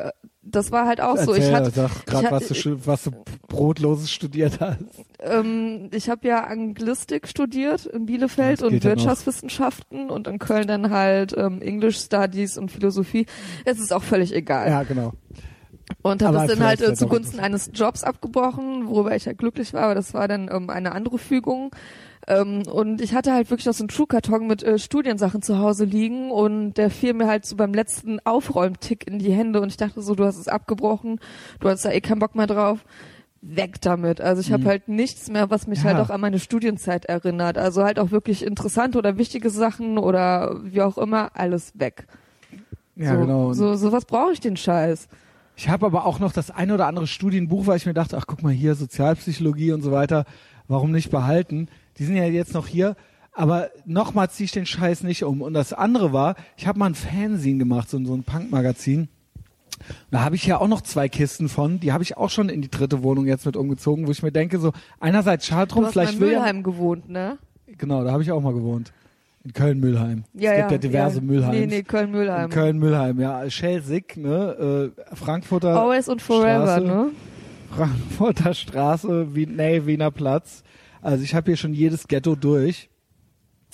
das 0.43 0.73
war 0.73 0.87
halt 0.87 1.01
auch 1.01 1.17
so. 1.17 1.35
Ich 1.35 1.45
Erzähl, 1.45 1.55
hatte, 1.55 1.91
ich 2.07 2.31
was, 2.31 2.49
du, 2.49 2.87
was 2.87 3.05
du 3.05 3.11
Brotloses 3.49 4.11
studiert 4.11 4.61
hast. 4.61 4.79
ähm, 5.19 5.91
ich 5.93 6.09
habe 6.09 6.27
ja 6.29 6.45
Anglistik 6.45 7.29
studiert 7.29 7.87
in 7.87 8.07
Bielefeld 8.07 8.63
und 8.63 8.75
ja. 8.75 8.91
Wirtschaftswissenschaften 8.91 10.11
und 10.11 10.29
in 10.29 10.39
Köln 10.39 10.67
dann 10.67 10.91
halt 10.91 11.35
ähm, 11.37 11.61
English 11.61 11.99
Studies 11.99 12.57
und 12.57 12.71
Philosophie. 12.71 13.27
Es 13.65 13.79
ist 13.79 13.93
auch 13.93 14.03
völlig 14.03 14.35
egal. 14.35 14.69
Ja, 14.69 14.83
genau. 14.85 15.13
Und 16.03 16.23
habe 16.23 16.39
das 16.39 16.47
dann 16.47 16.61
halt 16.67 16.81
äh, 16.81 16.95
zugunsten 16.95 17.41
eines 17.41 17.71
Jobs 17.75 18.05
abgebrochen, 18.05 18.89
worüber 18.89 19.15
ich 19.15 19.27
halt 19.27 19.39
glücklich 19.39 19.73
war, 19.75 19.83
aber 19.85 19.95
das 19.95 20.15
war 20.15 20.29
dann 20.29 20.49
ähm, 20.53 20.71
eine 20.71 20.93
andere 20.93 21.19
Fügung. 21.19 21.71
Ähm, 22.27 22.63
und 22.67 23.01
ich 23.01 23.15
hatte 23.15 23.33
halt 23.33 23.51
wirklich 23.51 23.67
noch 23.67 23.75
so 23.75 23.83
einen 23.83 23.91
Schuhkarton 23.91 24.47
mit 24.47 24.63
äh, 24.63 24.79
Studiensachen 24.79 25.43
zu 25.43 25.59
Hause 25.59 25.85
liegen 25.85 26.31
und 26.31 26.75
der 26.75 26.91
fiel 26.91 27.15
mir 27.15 27.27
halt 27.27 27.45
so 27.47 27.57
beim 27.57 27.75
letzten 27.75 28.19
Aufräumtick 28.25 29.07
in 29.07 29.19
die 29.19 29.33
Hände 29.33 29.61
und 29.61 29.69
ich 29.69 29.77
dachte 29.79 30.01
so, 30.03 30.15
du 30.15 30.25
hast 30.25 30.37
es 30.39 30.49
abgebrochen, 30.49 31.19
du 31.61 31.69
hast 31.69 31.85
da 31.85 31.91
eh 31.91 32.01
keinen 32.01 32.19
Bock 32.21 32.35
mehr 32.35 32.47
drauf. 32.47 32.85
weg 33.43 33.81
damit. 33.81 34.21
Also 34.21 34.43
ich 34.43 34.53
habe 34.53 34.65
Mhm. 34.65 34.69
halt 34.69 34.89
nichts 34.89 35.31
mehr, 35.31 35.49
was 35.49 35.67
mich 35.67 35.79
Ja. 35.79 35.85
halt 35.87 35.97
auch 36.01 36.11
an 36.11 36.21
meine 36.21 36.39
Studienzeit 36.39 37.07
erinnert. 37.07 37.57
Also 37.57 37.83
halt 37.83 37.99
auch 37.99 38.11
wirklich 38.11 38.45
interessante 38.45 38.99
oder 38.99 39.17
wichtige 39.17 39.49
Sachen 39.49 39.97
oder 39.97 40.61
wie 40.63 40.83
auch 40.83 40.99
immer, 40.99 41.31
alles 41.33 41.73
weg. 41.81 42.07
Ja, 42.97 43.15
so, 43.15 43.21
genau. 43.23 43.53
So, 43.55 43.77
so 43.77 43.93
was 43.93 44.05
brauche 44.05 44.33
ich 44.33 44.41
den 44.41 44.59
Scheiß. 44.59 45.09
Ich 45.61 45.69
habe 45.69 45.85
aber 45.85 46.07
auch 46.07 46.21
noch 46.21 46.33
das 46.33 46.51
eine 46.51 46.73
oder 46.73 46.87
andere 46.87 47.07
Studienbuch, 47.07 47.67
weil 47.67 47.77
ich 47.77 47.85
mir 47.85 47.93
dachte, 47.93 48.17
ach 48.17 48.25
guck 48.27 48.43
mal 48.43 48.51
hier, 48.51 48.75
Sozialpsychologie 48.75 49.73
und 49.73 49.83
so 49.83 49.93
weiter, 49.93 50.25
warum 50.69 50.91
nicht 50.91 51.11
behalten? 51.11 51.69
Die 51.99 52.07
sind 52.07 52.17
ja 52.17 52.25
jetzt 52.25 52.55
noch 52.55 52.67
hier, 52.67 52.97
aber 53.35 53.69
nochmal 53.85 54.31
ziehe 54.31 54.47
ich 54.47 54.53
den 54.53 54.65
Scheiß 54.65 55.03
nicht 55.03 55.23
um. 55.23 55.43
Und 55.43 55.53
das 55.53 55.75
andere 55.75 56.15
war, 56.15 56.37
ich 56.57 56.67
habe 56.67 56.79
mal 56.79 56.87
ein 56.87 56.95
Fanzine 56.95 57.59
gemacht, 57.59 57.91
so, 57.91 58.03
so 58.03 58.15
ein 58.15 58.23
Punk-Magazin. 58.23 59.09
Da 60.11 60.25
habe 60.25 60.35
ich 60.35 60.47
ja 60.47 60.59
auch 60.59 60.67
noch 60.67 60.81
zwei 60.81 61.11
Kisten 61.11 61.51
von, 61.51 61.79
die 61.79 61.93
habe 61.93 62.05
ich 62.05 62.17
auch 62.17 62.31
schon 62.31 62.49
in 62.49 62.63
die 62.63 62.71
dritte 62.71 63.03
Wohnung 63.03 63.27
jetzt 63.27 63.45
mit 63.45 63.55
umgezogen, 63.55 64.07
wo 64.07 64.13
ich 64.13 64.23
mir 64.23 64.33
denke, 64.33 64.59
so 64.61 64.73
einerseits 64.99 65.45
schade 65.45 65.67
Du 65.67 65.75
drum, 65.75 65.85
hast 65.85 65.93
vielleicht 65.93 66.13
mal 66.13 66.17
in 66.17 66.21
will 66.23 66.33
ja, 66.33 66.39
Mülheim 66.39 66.63
gewohnt, 66.63 67.11
ne? 67.11 67.37
genau, 67.67 68.03
da 68.03 68.13
habe 68.13 68.23
ich 68.23 68.33
auch 68.33 68.41
mal 68.41 68.55
gewohnt. 68.55 68.95
In 69.43 69.53
Köln-Mühlheim. 69.55 70.25
Ja, 70.35 70.53
es 70.53 70.57
gibt 70.59 70.71
ja, 70.71 70.77
ja 70.77 70.79
diverse 70.79 71.17
ja. 71.17 71.23
Mühlheims. 71.23 71.57
Nee, 71.57 71.67
nee, 71.67 71.83
Köln-Mühlheim. 71.83 72.45
In 72.45 72.51
Köln-Mühlheim, 72.51 73.21
ja. 73.21 73.49
Schelsig, 73.49 74.17
ne, 74.17 74.93
äh, 74.99 75.17
Frankfurter 75.17 75.81
Always 75.81 76.09
und 76.09 76.21
Forever, 76.21 76.67
Straße. 76.67 76.85
ne? 76.85 77.11
Frankfurter 77.71 78.55
Straße, 78.55 79.35
Wien, 79.35 79.57
nee, 79.57 79.87
Wiener 79.87 80.11
Platz. 80.11 80.63
Also 81.01 81.25
ich 81.25 81.35
habe 81.35 81.51
hier 81.51 81.57
schon 81.57 81.73
jedes 81.73 82.07
Ghetto 82.07 82.35
durch. 82.35 82.91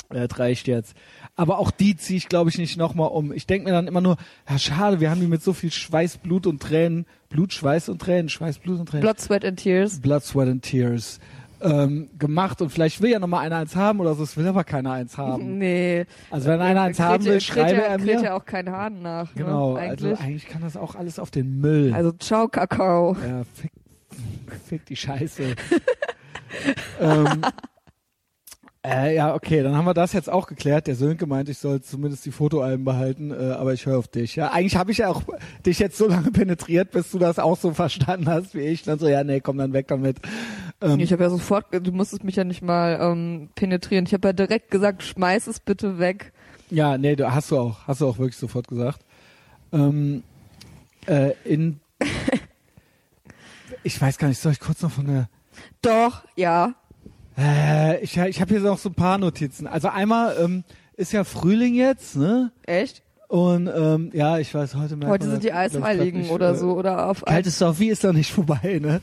Das 0.09 0.39
reicht 0.39 0.69
jetzt. 0.69 0.95
Aber 1.35 1.59
auch 1.59 1.73
die 1.73 1.97
ziehe 1.97 2.17
ich, 2.17 2.29
glaube 2.29 2.49
ich, 2.49 2.59
nicht 2.59 2.77
nochmal 2.77 3.09
um. 3.09 3.33
Ich 3.33 3.49
denke 3.49 3.67
mir 3.67 3.73
dann 3.73 3.89
immer 3.89 4.01
nur, 4.01 4.19
ja 4.49 4.59
schade, 4.59 5.01
wir 5.01 5.11
haben 5.11 5.21
die 5.21 5.27
mit 5.27 5.43
so 5.43 5.53
viel 5.53 5.73
Schweiß, 5.73 6.19
Blut 6.19 6.47
und 6.47 6.63
Tränen, 6.63 7.07
Blut, 7.29 7.53
Schweiß 7.53 7.89
und 7.89 8.01
Tränen, 8.01 8.29
Schweiß, 8.29 8.61
Blut 8.61 8.79
und 8.79 8.89
Tränen, 8.89 9.03
Blood, 9.03 9.21
Sweat 9.21 9.45
and 9.45 9.59
Tears. 9.59 10.01
Blood, 10.01 10.23
Sweat 10.23 10.49
and 10.49 10.63
Tears 10.63 11.19
ähm, 11.61 12.11
gemacht. 12.19 12.61
Und 12.63 12.71
vielleicht 12.71 13.01
will 13.01 13.11
ja 13.11 13.19
nochmal 13.19 13.45
einer 13.45 13.57
eins 13.57 13.77
haben 13.77 14.01
oder 14.01 14.15
so, 14.15 14.23
es 14.23 14.37
will 14.37 14.47
aber 14.47 14.65
keiner 14.65 14.93
eins 14.93 15.17
haben. 15.19 15.59
Nee. 15.67 16.05
Also 16.31 16.49
wenn 16.49 16.61
einer 16.61 16.83
eins 16.83 17.01
haben 17.01 17.25
will, 17.25 17.41
schreibe 17.41 17.83
er 17.83 17.99
mir. 17.99 18.21
ja 18.21 18.37
auch 18.37 18.45
kein 18.45 18.71
Hahn 18.71 19.01
nach. 19.01 19.33
Genau, 19.35 19.75
ne? 19.75 19.81
also 19.81 20.07
eigentlich. 20.07 20.21
eigentlich 20.21 20.49
kann 20.49 20.61
das 20.61 20.77
auch 20.77 20.95
alles 20.95 21.19
auf 21.19 21.31
den 21.31 21.61
Müll. 21.61 21.95
Also, 21.95 22.13
ciao, 22.13 22.47
Kakao. 22.49 23.17
Ja, 23.27 23.43
fick, 23.55 23.73
fick 24.67 24.85
die 24.87 24.97
Scheiße. 24.97 25.43
ähm, 27.01 27.43
äh, 28.87 29.15
ja, 29.17 29.35
okay, 29.35 29.63
dann 29.63 29.75
haben 29.77 29.85
wir 29.85 29.95
das 29.95 30.13
jetzt 30.13 30.31
auch 30.31 30.47
geklärt. 30.47 30.87
Der 30.87 30.95
Sönke 30.95 31.27
meint, 31.27 31.49
ich 31.49 31.59
soll 31.59 31.81
zumindest 31.83 32.25
die 32.25 32.31
Fotoalben 32.31 32.85
behalten, 32.85 33.31
äh, 33.33 33.53
aber 33.53 33.73
ich 33.73 33.87
höre 33.87 33.99
auf 33.99 34.09
dich. 34.09 34.37
Ja, 34.37 34.53
eigentlich 34.53 34.77
habe 34.77 34.93
ich 34.93 34.99
ja 34.99 35.09
auch 35.09 35.23
dich 35.65 35.79
jetzt 35.79 35.97
so 35.99 36.07
lange 36.07 36.31
penetriert, 36.33 36.93
bis 36.93 37.11
du 37.11 37.19
das 37.19 37.39
auch 37.39 37.57
so 37.59 37.73
verstanden 37.75 38.29
hast 38.29 38.55
wie 38.55 38.61
ich. 38.61 38.83
Dann 38.85 38.99
so, 38.99 39.09
ja, 39.09 39.25
nee, 39.25 39.41
komm 39.41 39.59
dann 39.59 39.73
weg 39.73 39.89
damit. 39.89 40.19
Ähm, 40.81 41.01
Ich 41.01 41.13
habe 41.13 41.25
ja 41.25 41.31
sofort, 41.31 41.67
du 41.73 41.93
musstest 41.93 42.23
mich 42.25 42.37
ja 42.37 42.45
nicht 42.45 42.63
mal 42.63 42.99
ähm, 43.01 43.49
penetrieren. 43.55 44.07
Ich 44.07 44.13
habe 44.15 44.29
ja 44.29 44.33
direkt 44.33 44.71
gesagt, 44.71 45.03
schmeiß 45.03 45.47
es 45.49 45.59
bitte 45.61 45.99
weg. 45.99 46.33
ja, 46.71 46.97
nee, 46.99 47.17
du 47.17 47.33
hast 47.33 47.51
du 47.51 47.59
auch, 47.59 47.87
hast 47.87 48.01
du 48.01 48.07
auch 48.09 48.19
wirklich 48.19 48.37
sofort 48.37 48.69
gesagt. 48.69 49.01
Ähm, 49.73 50.23
äh, 51.07 51.33
in, 51.45 51.81
ich 53.83 54.01
weiß 54.01 54.19
gar 54.19 54.29
nicht, 54.29 54.39
soll 54.39 54.53
ich 54.53 54.61
kurz 54.61 54.83
noch 54.83 54.91
von 54.91 55.07
der 55.07 55.29
Doch, 55.83 56.23
ja. 56.37 56.75
Äh, 57.37 58.01
ich 58.01 58.17
ich 58.17 58.41
habe 58.41 58.55
hier 58.55 58.61
noch 58.63 58.79
so 58.79 58.89
ein 58.89 58.95
paar 58.95 59.19
Notizen. 59.19 59.67
Also 59.67 59.89
einmal 59.89 60.37
ähm, 60.41 60.65
ist 60.97 61.13
ja 61.13 61.25
Frühling 61.25 61.75
jetzt, 61.75 62.17
ne? 62.17 62.53
Echt? 62.65 63.03
Und 63.29 63.69
ähm, 63.75 64.11
ja, 64.15 64.39
ich 64.39 64.55
weiß, 64.55 64.77
heute 64.77 64.97
merkt 64.97 65.13
Heute 65.13 65.25
man 65.25 65.33
sind 65.33 65.45
die 65.45 65.53
Eisheiligen 65.53 66.21
nicht, 66.21 66.31
oder 66.31 66.51
äh, 66.53 66.57
so 66.57 66.77
oder 66.77 67.09
auf 67.09 67.25
Kaltes 67.25 67.59
Sophie 67.59 67.89
ist 67.89 68.05
doch 68.05 68.13
nicht 68.13 68.33
vorbei, 68.33 68.79
ne? 68.81 69.01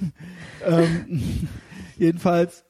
ähm, 0.66 1.48
jedenfalls, 1.98 2.64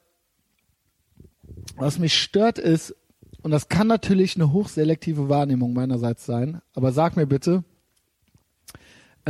was 1.77 1.99
mich 1.99 2.21
stört 2.21 2.59
ist, 2.59 2.97
und 3.43 3.53
das 3.53 3.69
kann 3.69 3.87
natürlich 3.87 4.37
eine 4.37 4.53
hochselektive 4.53 5.29
Wahrnehmung 5.29 5.73
meinerseits 5.73 6.27
sein, 6.27 6.61
aber 6.75 6.93
sag 6.93 7.17
mir 7.17 7.27
bitte, 7.27 7.63
äh, 7.63 7.72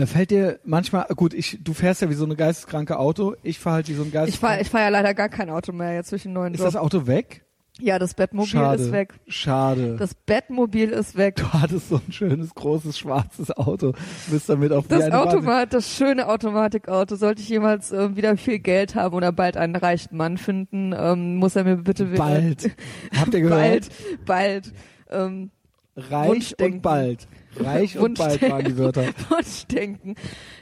fällt 0.06 0.30
dir 0.30 0.58
manchmal, 0.64 1.04
gut, 1.16 1.34
ich, 1.34 1.58
du 1.62 1.74
fährst 1.74 2.00
ja 2.02 2.08
wie 2.10 2.14
so 2.14 2.24
eine 2.24 2.36
geisteskranke 2.36 2.98
Auto, 2.98 3.34
ich 3.42 3.58
fahre 3.58 3.76
halt 3.76 3.88
wie 3.88 3.94
so 3.94 4.02
ein 4.02 4.06
Ich 4.08 4.12
fahre 4.12 4.24
geisteskranke. 4.26 4.62
ich 4.62 4.70
fahr 4.70 4.80
ja 4.82 4.88
leider 4.88 5.14
gar 5.14 5.28
kein 5.28 5.50
Auto 5.50 5.72
mehr 5.72 5.94
jetzt 5.94 6.08
zwischen 6.08 6.32
neuen 6.32 6.54
ist 6.54 6.60
Job. 6.60 6.66
das 6.68 6.76
Auto 6.76 7.06
weg? 7.06 7.44
Ja, 7.80 7.98
das 7.98 8.12
Bettmobil 8.12 8.50
Schade. 8.50 8.82
ist 8.82 8.92
weg. 8.92 9.14
Schade. 9.28 9.96
Das 9.98 10.14
Bettmobil 10.14 10.90
ist 10.90 11.16
weg. 11.16 11.36
du 11.36 11.52
hattest 11.54 11.88
so 11.88 11.96
ein 12.06 12.12
schönes, 12.12 12.54
großes, 12.54 12.98
schwarzes 12.98 13.50
Auto. 13.50 13.92
Du 13.92 14.32
bist 14.32 14.48
damit 14.48 14.72
auf 14.72 14.88
Das 14.88 15.10
Automat, 15.10 15.72
das 15.72 15.88
schöne 15.96 16.28
Automatikauto, 16.28 17.16
sollte 17.16 17.40
ich 17.40 17.48
jemals 17.48 17.90
ähm, 17.90 18.14
wieder 18.14 18.36
viel 18.36 18.58
Geld 18.58 18.94
haben 18.94 19.14
oder 19.14 19.32
bald 19.32 19.56
einen 19.56 19.74
reichen 19.74 20.16
Mann 20.18 20.36
finden, 20.36 20.94
ähm, 20.96 21.36
muss 21.36 21.56
er 21.56 21.64
mir 21.64 21.76
bitte 21.76 22.08
wieder 22.12 22.18
Bald. 22.22 22.70
Habt 23.18 23.32
ihr 23.34 23.40
gehört? 23.42 23.58
bald, 23.58 23.88
bald 24.26 24.72
ähm, 25.10 25.50
Reich 25.96 26.54
und 26.60 26.82
bald. 26.82 27.26
Reich 27.58 27.98
und 27.98 28.18
bald 28.18 28.42
waren 28.42 28.64
die 28.64 28.76
Wörter. 28.78 29.04
Wunschdenken. 29.30 30.14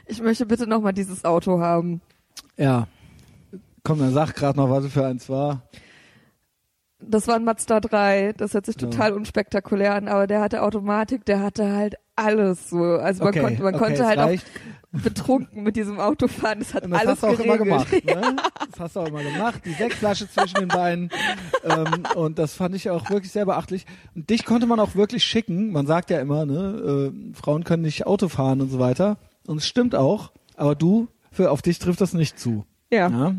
Ich 0.05 0.21
möchte 0.21 0.45
bitte 0.45 0.67
nochmal 0.67 0.93
dieses 0.93 1.23
Auto 1.25 1.59
haben. 1.59 2.01
Ja. 2.57 2.87
Komm, 3.83 3.99
dann 3.99 4.13
sag 4.13 4.35
grad 4.35 4.55
noch, 4.57 4.69
was 4.69 4.87
für 4.87 5.05
eins 5.05 5.29
war. 5.29 5.63
Das 6.99 7.27
war 7.27 7.35
ein 7.35 7.43
Mazda 7.43 7.79
3. 7.79 8.33
Das 8.37 8.53
hört 8.53 8.65
sich 8.67 8.75
Ja. 8.79 8.87
total 8.89 9.13
unspektakulär 9.13 9.95
an, 9.95 10.07
aber 10.07 10.27
der 10.27 10.41
hatte 10.41 10.61
Automatik, 10.61 11.25
der 11.25 11.39
hatte 11.41 11.71
halt 11.75 11.95
alles 12.21 12.69
so. 12.69 12.77
Also 12.77 13.23
man 13.23 13.29
okay, 13.29 13.41
konnte, 13.41 13.63
man 13.63 13.75
okay, 13.75 13.83
konnte 13.83 14.05
halt 14.05 14.19
reicht. 14.19 14.45
auch 14.45 15.01
betrunken 15.03 15.63
mit 15.63 15.75
diesem 15.75 15.99
Auto 15.99 16.27
fahren. 16.27 16.59
Das 16.59 16.73
hat 16.73 16.83
Und 16.83 16.91
das 16.91 16.99
alles 16.99 17.11
hast 17.11 17.23
du 17.23 17.27
auch 17.27 17.37
geregelt. 17.37 17.55
immer 17.55 17.85
gemacht. 17.85 18.05
Ne? 18.05 18.35
Das 18.71 18.79
hast 18.79 18.95
du 18.95 18.99
auch 18.99 19.07
immer 19.07 19.23
gemacht. 19.23 19.61
Die 19.65 19.73
Sektflasche 19.73 20.29
zwischen 20.29 20.59
den 20.59 20.67
Beinen. 20.67 21.09
Ähm, 21.63 22.03
und 22.15 22.39
das 22.39 22.53
fand 22.53 22.75
ich 22.75 22.89
auch 22.89 23.09
wirklich 23.09 23.31
sehr 23.31 23.45
beachtlich. 23.45 23.85
Und 24.15 24.29
dich 24.29 24.45
konnte 24.45 24.67
man 24.67 24.79
auch 24.79 24.95
wirklich 24.95 25.23
schicken. 25.23 25.71
Man 25.71 25.87
sagt 25.87 26.09
ja 26.09 26.19
immer, 26.19 26.45
ne, 26.45 27.11
äh, 27.13 27.33
Frauen 27.33 27.63
können 27.63 27.83
nicht 27.83 28.05
Auto 28.05 28.27
fahren 28.27 28.61
und 28.61 28.69
so 28.69 28.79
weiter. 28.79 29.17
Und 29.47 29.57
es 29.57 29.67
stimmt 29.67 29.95
auch. 29.95 30.31
Aber 30.57 30.75
du, 30.75 31.07
für, 31.31 31.51
auf 31.51 31.61
dich 31.61 31.79
trifft 31.79 32.01
das 32.01 32.13
nicht 32.13 32.37
zu. 32.37 32.65
Ja. 32.91 33.07
Ja. 33.09 33.35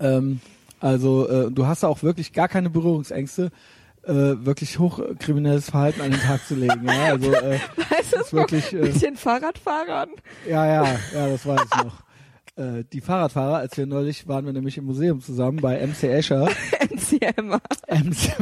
Ähm, 0.00 0.40
also 0.80 1.28
äh, 1.28 1.50
du 1.50 1.66
hast 1.66 1.82
da 1.82 1.88
auch 1.88 2.02
wirklich 2.02 2.32
gar 2.32 2.48
keine 2.48 2.70
Berührungsängste, 2.70 3.50
äh, 4.06 4.44
wirklich 4.44 4.78
hochkriminelles 4.78 5.70
Verhalten 5.70 6.00
an 6.00 6.10
den 6.12 6.20
Tag 6.20 6.46
zu 6.46 6.54
legen. 6.54 6.86
Ja, 6.86 7.12
also 7.12 7.32
äh, 7.32 7.58
Weißt 7.76 8.12
du 8.12 8.16
ist 8.16 8.26
es 8.26 8.32
wirklich, 8.32 8.72
äh, 8.72 8.76
Mit 8.76 9.02
den 9.02 9.16
Fahrradfahrern? 9.16 10.10
ja, 10.48 10.66
ja, 10.66 10.84
ja, 11.14 11.28
das 11.28 11.46
weiß 11.46 11.60
ich 11.64 11.84
noch. 11.84 12.02
Äh, 12.56 12.84
die 12.92 13.00
Fahrradfahrer, 13.00 13.56
als 13.58 13.76
wir 13.76 13.86
neulich 13.86 14.28
waren 14.28 14.46
wir 14.46 14.52
nämlich 14.52 14.78
im 14.78 14.84
Museum 14.84 15.20
zusammen 15.20 15.58
bei 15.60 15.84
MC 15.84 16.04
Escher, 16.04 16.48
MCM. 16.90 17.60
MC, 17.88 18.40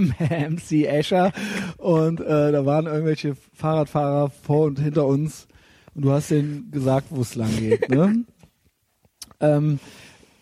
MC 0.50 0.84
Escher 0.86 1.32
und 1.78 2.20
äh, 2.20 2.52
da 2.52 2.64
waren 2.64 2.86
irgendwelche 2.86 3.34
Fahrradfahrer 3.54 4.30
vor 4.30 4.66
und 4.66 4.78
hinter 4.78 5.06
uns 5.06 5.48
und 5.94 6.04
du 6.04 6.12
hast 6.12 6.30
denen 6.30 6.70
gesagt, 6.70 7.06
wo 7.10 7.22
es 7.22 7.34
lang 7.34 7.56
geht. 7.56 7.88
Ne? 7.88 8.24
ähm, 9.40 9.80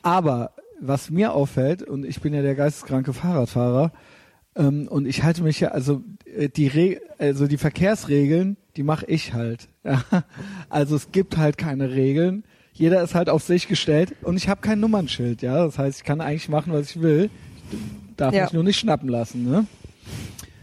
aber 0.03 0.51
was 0.81 1.11
mir 1.11 1.33
auffällt, 1.33 1.83
und 1.83 2.05
ich 2.05 2.21
bin 2.21 2.35
ja 2.35 2.43
der 2.43 2.57
geisteskranke 2.57 3.13
Fahrradfahrer, 3.13 3.93
ähm, 4.57 4.89
und 4.89 5.07
ich 5.07 5.23
halte 5.23 5.43
mich 5.43 5.61
ja, 5.61 5.69
also 5.69 6.03
äh, 6.37 6.49
die 6.49 6.67
Re 6.69 7.01
also 7.19 7.47
die 7.47 7.57
Verkehrsregeln, 7.59 8.57
die 8.77 8.83
mache 8.83 9.07
ich 9.07 9.33
halt. 9.35 9.69
Ja? 9.85 10.03
Also 10.69 10.95
es 10.97 11.11
gibt 11.11 11.37
halt 11.37 11.59
keine 11.59 11.91
Regeln. 11.91 12.45
Jeder 12.73 13.03
ist 13.03 13.15
halt 13.17 13.29
auf 13.29 13.43
sich 13.43 13.67
gestellt 13.69 14.15
und 14.23 14.37
ich 14.37 14.49
habe 14.49 14.61
kein 14.61 14.79
Nummernschild, 14.81 15.43
ja. 15.43 15.65
Das 15.65 15.77
heißt, 15.79 15.99
ich 15.99 16.05
kann 16.05 16.21
eigentlich 16.21 16.49
machen, 16.49 16.73
was 16.73 16.91
ich 16.91 17.03
will. 17.03 17.31
Ich 17.71 17.79
darf 18.17 18.33
Ja. 18.35 18.45
mich 18.45 18.53
nur 18.53 18.63
nicht 18.65 18.79
schnappen 18.79 19.09
lassen, 19.09 19.45
ne? 19.45 19.67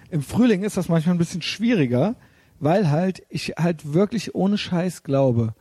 Im 0.10 0.22
Frühling 0.24 0.64
ist 0.64 0.76
das 0.78 0.90
manchmal 0.90 1.16
ein 1.16 1.20
bisschen 1.20 1.42
schwieriger, 1.42 2.16
weil 2.60 2.90
halt 2.90 3.22
ich 3.30 3.50
halt 3.60 3.94
wirklich 3.94 4.34
ohne 4.36 4.58
Scheiß 4.58 5.04
glaube, 5.04 5.54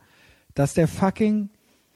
dass 0.55 0.73
der 0.73 0.87
fucking 0.87 1.49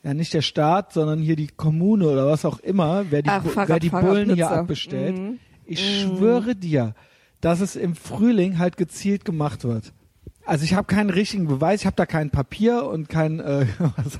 ja 0.03 0.13
nicht 0.13 0.33
der 0.33 0.41
Staat, 0.41 0.93
sondern 0.93 1.19
hier 1.19 1.35
die 1.35 1.47
Kommune 1.47 2.07
oder 2.09 2.27
was 2.27 2.45
auch 2.45 2.59
immer, 2.59 3.05
wer 3.09 3.21
die, 3.23 3.29
Ach, 3.29 3.41
Bu- 3.43 3.51
wer 3.65 3.79
die 3.79 3.89
Bullen 3.89 4.33
hier 4.35 4.51
abbestellt, 4.51 5.17
Mhm. 5.17 5.39
Ich 5.65 6.01
schwöre 6.01 6.55
dir, 6.55 6.95
dass 7.41 7.59
es 7.61 7.75
im 7.75 7.95
Frühling 7.95 8.57
halt 8.59 8.77
gezielt 8.77 9.25
gemacht 9.25 9.63
wird. 9.63 9.93
Also 10.45 10.65
ich 10.65 10.73
habe 10.73 10.87
keinen 10.87 11.09
richtigen 11.09 11.47
Beweis, 11.47 11.81
ich 11.81 11.85
habe 11.85 11.95
da 11.95 12.05
kein 12.05 12.29
Papier 12.29 12.85
und 12.85 13.07
kein 13.07 13.39
äh, 13.39 13.65
was 13.95 14.19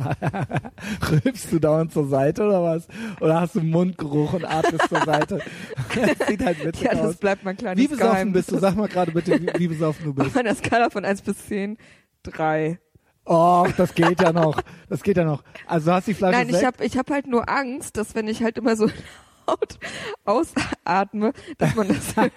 rülpst 1.11 1.51
du 1.51 1.59
dauernd 1.59 1.91
zur 1.91 2.07
Seite 2.07 2.43
oder 2.43 2.63
was? 2.63 2.87
Oder 3.19 3.41
hast 3.41 3.55
du 3.55 3.61
Mundgeruch 3.61 4.33
und 4.33 4.45
atmest 4.45 4.87
zur 4.87 5.03
Seite? 5.03 5.39
das 5.95 6.27
sieht 6.27 6.45
halt 6.45 6.63
witzig 6.63 6.83
Ja, 6.83 6.91
das 6.93 7.01
aus. 7.07 7.15
bleibt 7.17 7.43
mein 7.43 7.57
kleines 7.57 7.83
Wie 7.83 7.87
besoffen 7.89 8.11
Geheimnis. 8.11 8.45
bist 8.45 8.51
du? 8.53 8.59
Sag 8.59 8.77
mal 8.77 8.87
gerade 8.87 9.11
bitte, 9.11 9.41
wie, 9.41 9.59
wie 9.59 9.67
besoffen 9.67 10.05
du 10.05 10.13
bist. 10.13 10.27
Auf 10.27 10.37
einer 10.37 10.55
Skala 10.55 10.89
von 10.89 11.03
1 11.03 11.23
bis 11.23 11.45
10, 11.47 11.77
3. 12.23 12.79
Oh, 13.25 13.67
das 13.77 13.93
geht 13.93 14.21
ja 14.21 14.31
noch. 14.31 14.61
Das 14.89 15.03
geht 15.03 15.17
ja 15.17 15.25
noch. 15.25 15.43
Also 15.65 15.87
du 15.87 15.95
hast 15.95 16.07
die 16.07 16.13
Flasche 16.13 16.37
Nein, 16.37 16.49
ich 16.49 16.63
habe 16.63 16.83
ich 16.83 16.97
hab 16.97 17.09
halt 17.09 17.27
nur 17.27 17.49
Angst, 17.49 17.97
dass 17.97 18.15
wenn 18.15 18.27
ich 18.27 18.43
halt 18.43 18.57
immer 18.57 18.75
so 18.75 18.89
laut 19.47 19.79
ausatme, 20.25 21.33
dass 21.57 21.75
man 21.75 21.87
das 21.87 22.15
hört. 22.15 22.33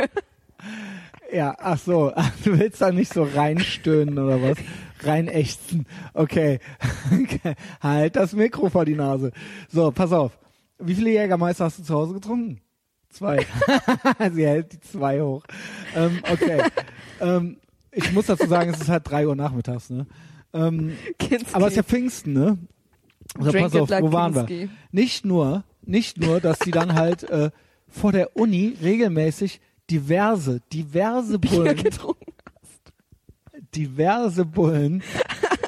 Ja, 1.33 1.57
ach 1.59 1.79
so. 1.79 2.13
Du 2.45 2.59
willst 2.59 2.81
da 2.81 2.93
nicht 2.93 3.13
so 3.13 3.25
reinstöhnen 3.25 4.19
oder 4.19 4.41
was? 4.43 4.59
Reinächzen. 5.01 5.87
Okay. 6.15 6.61
halt 7.81 8.17
das 8.17 8.33
Mikro 8.33 8.71
vor 8.71 8.85
die 8.85 8.95
Nase. 8.95 9.33
So, 9.69 9.91
pass 9.91 10.13
auf. 10.13 10.39
Wie 10.79 10.95
viele 10.95 11.11
Jägermeister 11.11 11.65
hast 11.65 11.79
du 11.79 11.83
zu 11.83 11.95
Hause 11.95 12.15
getrunken? 12.15 12.61
Zwei. 13.09 13.47
Sie 14.33 14.47
hält 14.47 14.73
die 14.73 14.81
zwei 14.81 15.23
hoch. 15.23 15.45
Ähm, 15.95 16.21
okay. 16.31 16.63
ähm, 17.21 17.57
ich 17.91 18.13
muss 18.13 18.27
dazu 18.27 18.47
sagen, 18.47 18.71
es 18.71 18.81
ist 18.81 18.91
halt 18.91 19.09
drei 19.09 19.27
Uhr 19.27 19.35
nachmittags, 19.35 19.89
ne? 19.89 20.07
Ähm, 20.53 20.97
Kinski. 21.19 21.55
aber 21.55 21.67
es 21.67 21.73
ist 21.73 21.77
ja 21.77 21.83
Pfingsten, 21.83 22.35
ne? 22.35 22.59
Also 23.39 23.53
pass 23.53 23.75
auf, 23.75 23.89
like 23.89 24.05
wo 24.05 24.13
waren 24.13 24.35
wir? 24.35 24.45
Kinski. 24.45 24.71
Nicht 24.93 25.25
nur, 25.25 25.65
nicht 25.87 26.19
nur, 26.19 26.41
dass 26.41 26.59
die 26.59 26.71
dann 26.71 26.95
halt 26.95 27.23
äh, 27.25 27.51
vor 27.89 28.13
der 28.13 28.37
Uni 28.37 28.77
regelmäßig 28.83 29.61
diverse, 29.91 30.61
diverse 30.73 31.39
Bier 31.39 31.51
Bullen, 31.51 31.77
getrunken. 31.77 32.33
diverse 33.75 34.45
Bullen 34.45 35.03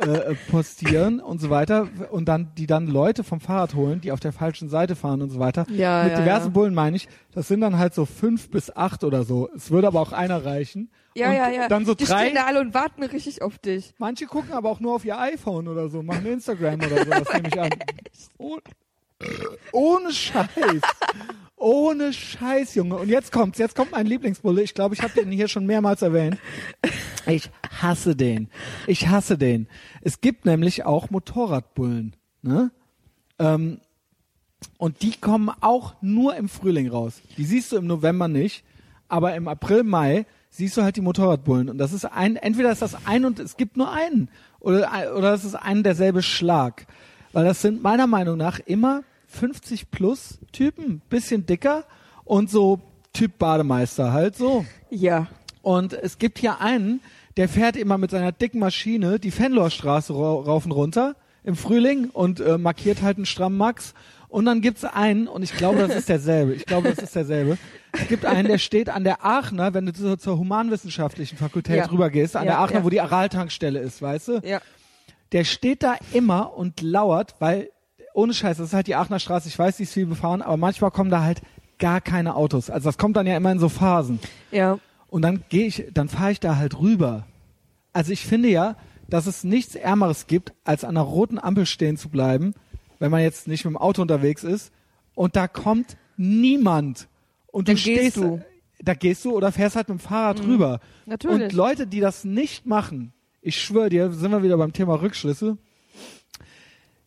äh, 0.00 0.34
postieren 0.50 1.20
und 1.20 1.40
so 1.40 1.50
weiter 1.50 1.88
und 2.10 2.26
dann 2.26 2.52
die 2.56 2.66
dann 2.66 2.86
Leute 2.86 3.24
vom 3.24 3.40
Fahrrad 3.40 3.74
holen, 3.74 4.00
die 4.00 4.12
auf 4.12 4.20
der 4.20 4.32
falschen 4.32 4.68
Seite 4.68 4.96
fahren 4.96 5.22
und 5.22 5.30
so 5.30 5.38
weiter. 5.38 5.66
Ja, 5.70 6.02
Mit 6.04 6.12
ja, 6.12 6.20
diversen 6.20 6.46
ja. 6.46 6.50
Bullen 6.50 6.74
meine 6.74 6.96
ich, 6.96 7.08
das 7.32 7.48
sind 7.48 7.60
dann 7.60 7.78
halt 7.78 7.94
so 7.94 8.04
fünf 8.06 8.50
bis 8.50 8.74
acht 8.74 9.04
oder 9.04 9.24
so. 9.24 9.48
Es 9.54 9.70
würde 9.70 9.86
aber 9.86 10.00
auch 10.00 10.12
einer 10.12 10.44
reichen. 10.44 10.90
Ja, 11.14 11.30
und 11.30 11.36
ja, 11.36 11.50
ja. 11.50 11.68
Dann 11.68 11.84
so 11.84 11.94
die 11.94 12.04
drei. 12.04 12.24
stehen 12.26 12.34
da 12.36 12.46
alle 12.46 12.60
und 12.60 12.74
warten 12.74 13.02
richtig 13.02 13.42
auf 13.42 13.58
dich. 13.58 13.94
Manche 13.98 14.26
gucken 14.26 14.52
aber 14.52 14.70
auch 14.70 14.80
nur 14.80 14.94
auf 14.94 15.04
ihr 15.04 15.18
iPhone 15.18 15.66
oder 15.68 15.88
so, 15.88 16.02
machen 16.02 16.26
Instagram 16.26 16.76
oder 16.76 17.04
so, 17.04 17.10
das 17.10 17.32
nehme 17.34 17.48
ich 17.48 17.60
an. 17.60 17.70
Oh, 18.40 18.58
ohne 19.72 20.12
Scheiß. 20.12 20.48
Ohne 21.56 22.12
Scheiß, 22.12 22.76
Junge. 22.76 22.96
Und 22.96 23.08
jetzt 23.08 23.32
kommt's, 23.32 23.58
jetzt 23.58 23.74
kommt 23.74 23.90
mein 23.90 24.06
Lieblingsbulle. 24.06 24.62
Ich 24.62 24.74
glaube, 24.74 24.94
ich 24.94 25.02
habe 25.02 25.14
den 25.14 25.32
hier 25.32 25.48
schon 25.48 25.66
mehrmals 25.66 26.02
erwähnt. 26.02 26.38
Ich 27.26 27.50
hasse 27.82 28.14
den. 28.14 28.48
Ich 28.86 29.08
hasse 29.08 29.36
den. 29.36 29.66
Es 30.00 30.20
gibt 30.20 30.44
nämlich 30.44 30.84
auch 30.84 31.10
Motorradbullen. 31.10 32.14
Ne? 32.42 32.70
Ähm, 33.40 33.80
und 34.76 35.02
die 35.02 35.12
kommen 35.12 35.50
auch 35.60 35.94
nur 36.00 36.36
im 36.36 36.48
Frühling 36.48 36.88
raus. 36.88 37.20
Die 37.36 37.44
siehst 37.44 37.72
du 37.72 37.76
im 37.76 37.86
November 37.86 38.28
nicht, 38.28 38.64
aber 39.08 39.34
im 39.34 39.48
April, 39.48 39.82
Mai 39.82 40.26
siehst 40.50 40.76
du 40.76 40.82
halt 40.82 40.96
die 40.96 41.00
Motorradbullen. 41.00 41.68
Und 41.68 41.78
das 41.78 41.92
ist 41.92 42.04
ein, 42.04 42.36
entweder 42.36 42.70
ist 42.70 42.82
das 42.82 43.06
ein 43.06 43.24
und 43.24 43.40
es 43.40 43.56
gibt 43.56 43.76
nur 43.76 43.92
einen. 43.92 44.28
Oder, 44.60 45.16
oder 45.16 45.34
es 45.34 45.44
ist 45.44 45.54
ein 45.54 45.82
derselbe 45.82 46.22
Schlag. 46.22 46.86
Weil 47.32 47.44
das 47.44 47.62
sind 47.62 47.82
meiner 47.82 48.06
Meinung 48.06 48.36
nach 48.36 48.58
immer 48.60 49.02
50 49.28 49.90
plus 49.90 50.38
Typen, 50.52 51.00
bisschen 51.10 51.46
dicker 51.46 51.84
und 52.24 52.50
so 52.50 52.80
Typ 53.12 53.38
Bademeister 53.38 54.12
halt 54.12 54.36
so. 54.36 54.64
Ja. 54.90 55.26
Und 55.62 55.92
es 55.92 56.18
gibt 56.18 56.38
hier 56.38 56.60
einen, 56.60 57.00
der 57.36 57.48
fährt 57.48 57.76
immer 57.76 57.98
mit 57.98 58.10
seiner 58.10 58.32
dicken 58.32 58.58
Maschine 58.60 59.18
die 59.18 59.30
Fenlorstraße 59.30 60.14
ra 60.14 60.32
rauf 60.32 60.64
und 60.64 60.72
runter 60.72 61.14
im 61.44 61.56
Frühling 61.56 62.10
und 62.10 62.40
äh, 62.40 62.58
markiert 62.58 63.02
halt 63.02 63.16
einen 63.16 63.26
strammen 63.26 63.58
Max. 63.58 63.94
Und 64.28 64.44
dann 64.44 64.60
gibt's 64.60 64.84
einen, 64.84 65.26
und 65.26 65.42
ich 65.42 65.54
glaube, 65.56 65.78
das 65.78 65.94
ist 65.96 66.08
derselbe. 66.10 66.52
Ich 66.52 66.66
glaube, 66.66 66.90
das 66.90 66.98
ist 66.98 67.14
derselbe. 67.16 67.56
Es 67.92 68.08
gibt 68.08 68.26
einen, 68.26 68.46
der 68.46 68.58
steht 68.58 68.90
an 68.90 69.02
der 69.02 69.24
Aachener, 69.24 69.72
wenn 69.72 69.86
du 69.86 69.92
zur, 69.94 70.18
zur 70.18 70.36
humanwissenschaftlichen 70.38 71.38
Fakultät 71.38 71.76
Ja. 71.76 71.86
rübergehst, 71.86 72.36
an 72.36 72.44
Ja, 72.44 72.52
der 72.52 72.58
Aachener, 72.60 72.78
ja. 72.80 72.84
wo 72.84 72.90
die 72.90 73.00
Araltankstelle 73.00 73.78
ist, 73.78 74.02
weißt 74.02 74.28
du? 74.28 74.40
Ja. 74.44 74.60
Der 75.32 75.44
steht 75.44 75.82
da 75.82 75.96
immer 76.12 76.56
und 76.56 76.80
lauert, 76.80 77.34
weil, 77.38 77.70
ohne 78.14 78.34
Scheiß, 78.34 78.58
das 78.58 78.68
ist 78.68 78.74
halt 78.74 78.86
die 78.86 78.94
Aachener 78.94 79.20
Straße, 79.20 79.48
ich 79.48 79.58
weiß, 79.58 79.76
die 79.76 79.82
ist 79.84 79.92
viel 79.92 80.06
befahren, 80.06 80.42
aber 80.42 80.56
manchmal 80.56 80.90
kommen 80.90 81.10
da 81.10 81.22
halt 81.22 81.42
gar 81.78 82.00
keine 82.00 82.34
Autos. 82.34 82.70
Also 82.70 82.88
das 82.88 82.98
kommt 82.98 83.16
dann 83.16 83.26
ja 83.26 83.36
immer 83.36 83.52
in 83.52 83.58
so 83.58 83.68
Phasen. 83.68 84.20
Ja. 84.50 84.78
Und 85.08 85.22
dann 85.22 85.44
gehe 85.48 85.66
ich, 85.66 85.86
dann 85.92 86.08
fahre 86.08 86.32
ich 86.32 86.40
da 86.40 86.56
halt 86.56 86.78
rüber. 86.78 87.26
Also 87.92 88.12
ich 88.12 88.24
finde 88.24 88.48
ja, 88.48 88.76
dass 89.08 89.26
es 89.26 89.44
nichts 89.44 89.74
Ärmeres 89.74 90.26
gibt, 90.26 90.52
als 90.64 90.84
an 90.84 90.90
einer 90.90 91.06
roten 91.06 91.38
Ampel 91.38 91.66
stehen 91.66 91.96
zu 91.96 92.08
bleiben, 92.08 92.54
wenn 92.98 93.10
man 93.10 93.22
jetzt 93.22 93.48
nicht 93.48 93.64
mit 93.64 93.72
dem 93.72 93.78
Auto 93.78 94.02
unterwegs 94.02 94.44
ist 94.44 94.72
und 95.14 95.36
da 95.36 95.48
kommt 95.48 95.96
niemand. 96.16 97.08
Und 97.46 97.68
Dann 97.68 97.76
du 97.76 97.82
gehst 97.82 98.00
stehst, 98.00 98.16
du. 98.18 98.42
da 98.80 98.94
gehst 98.94 99.24
du 99.24 99.34
oder 99.34 99.50
fährst 99.50 99.76
halt 99.76 99.88
mit 99.88 99.98
dem 99.98 100.00
Fahrrad 100.00 100.42
rüber. 100.42 100.80
Natürlich. 101.06 101.44
Und 101.44 101.52
Leute, 101.52 101.86
die 101.86 102.00
das 102.00 102.24
nicht 102.24 102.66
machen, 102.66 103.12
ich 103.42 103.60
schwöre 103.60 103.88
dir, 103.88 104.10
sind 104.12 104.30
wir 104.30 104.42
wieder 104.42 104.56
beim 104.56 104.72
Thema 104.72 105.00
Rückschlüsse. 105.00 105.56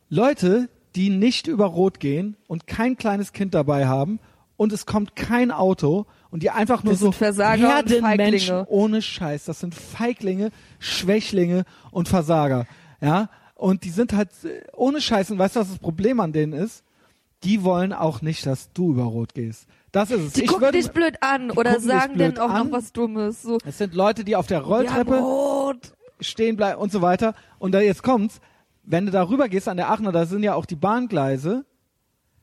Leute, 0.09 0.69
die 0.95 1.09
nicht 1.09 1.47
über 1.47 1.65
Rot 1.65 1.99
gehen 1.99 2.35
und 2.47 2.67
kein 2.67 2.97
kleines 2.97 3.33
Kind 3.33 3.53
dabei 3.53 3.87
haben 3.87 4.19
und 4.57 4.73
es 4.73 4.85
kommt 4.85 5.15
kein 5.15 5.51
Auto 5.51 6.05
und 6.29 6.43
die 6.43 6.49
einfach 6.49 6.83
nur 6.83 6.93
Das 6.93 6.99
so 6.99 7.07
sind 7.07 7.15
Versager 7.15 7.79
und 7.79 7.89
Herdenmenschen 7.89 8.65
ohne 8.67 9.01
Scheiß. 9.01 9.45
Das 9.45 9.59
sind 9.59 9.73
Feiglinge, 9.75 10.51
Schwächlinge 10.79 11.65
und 11.91 12.07
Versager. 12.09 12.67
Ja, 13.01 13.29
und 13.55 13.83
die 13.83 13.89
sind 13.89 14.13
halt 14.13 14.29
äh, 14.43 14.61
ohne 14.75 15.01
Scheiß. 15.01 15.31
Und 15.31 15.39
weißt 15.39 15.55
du, 15.55 15.59
was 15.59 15.69
das 15.69 15.79
Problem 15.79 16.19
an 16.19 16.33
denen 16.33 16.53
ist? 16.53 16.83
Die 17.43 17.63
wollen 17.63 17.91
auch 17.91 18.21
nicht, 18.21 18.45
dass 18.45 18.71
du 18.73 18.91
über 18.91 19.03
Rot 19.03 19.33
gehst. 19.33 19.65
Das 19.91 20.09
ist 20.11 20.21
es. 20.21 20.33
Die 20.33 20.43
ich 20.43 20.47
gucken 20.47 20.63
würde, 20.63 20.77
dich 20.77 20.91
blöd 20.91 21.15
an 21.21 21.51
oder 21.51 21.79
sagen 21.79 22.17
dann 22.17 22.37
auch 22.37 22.49
an. 22.49 22.67
noch 22.67 22.77
was 22.77 22.93
Dummes. 22.93 23.41
So, 23.41 23.57
es 23.65 23.77
sind 23.77 23.93
Leute, 23.93 24.23
die 24.23 24.35
auf 24.35 24.47
der 24.47 24.59
ja, 24.59 24.63
Rolltreppe 24.63 25.19
rot. 25.19 25.60
Stehen 26.21 26.55
bleiben 26.55 26.79
und 26.79 26.91
so 26.91 27.01
weiter. 27.01 27.35
Und 27.59 27.73
da 27.73 27.81
jetzt 27.81 28.03
kommt's, 28.03 28.39
wenn 28.83 29.05
du 29.05 29.11
da 29.11 29.27
rüber 29.27 29.49
gehst 29.49 29.67
an 29.67 29.77
der 29.77 29.89
Aachener, 29.89 30.11
da 30.11 30.25
sind 30.25 30.43
ja 30.43 30.55
auch 30.55 30.65
die 30.65 30.75
Bahngleise. 30.75 31.65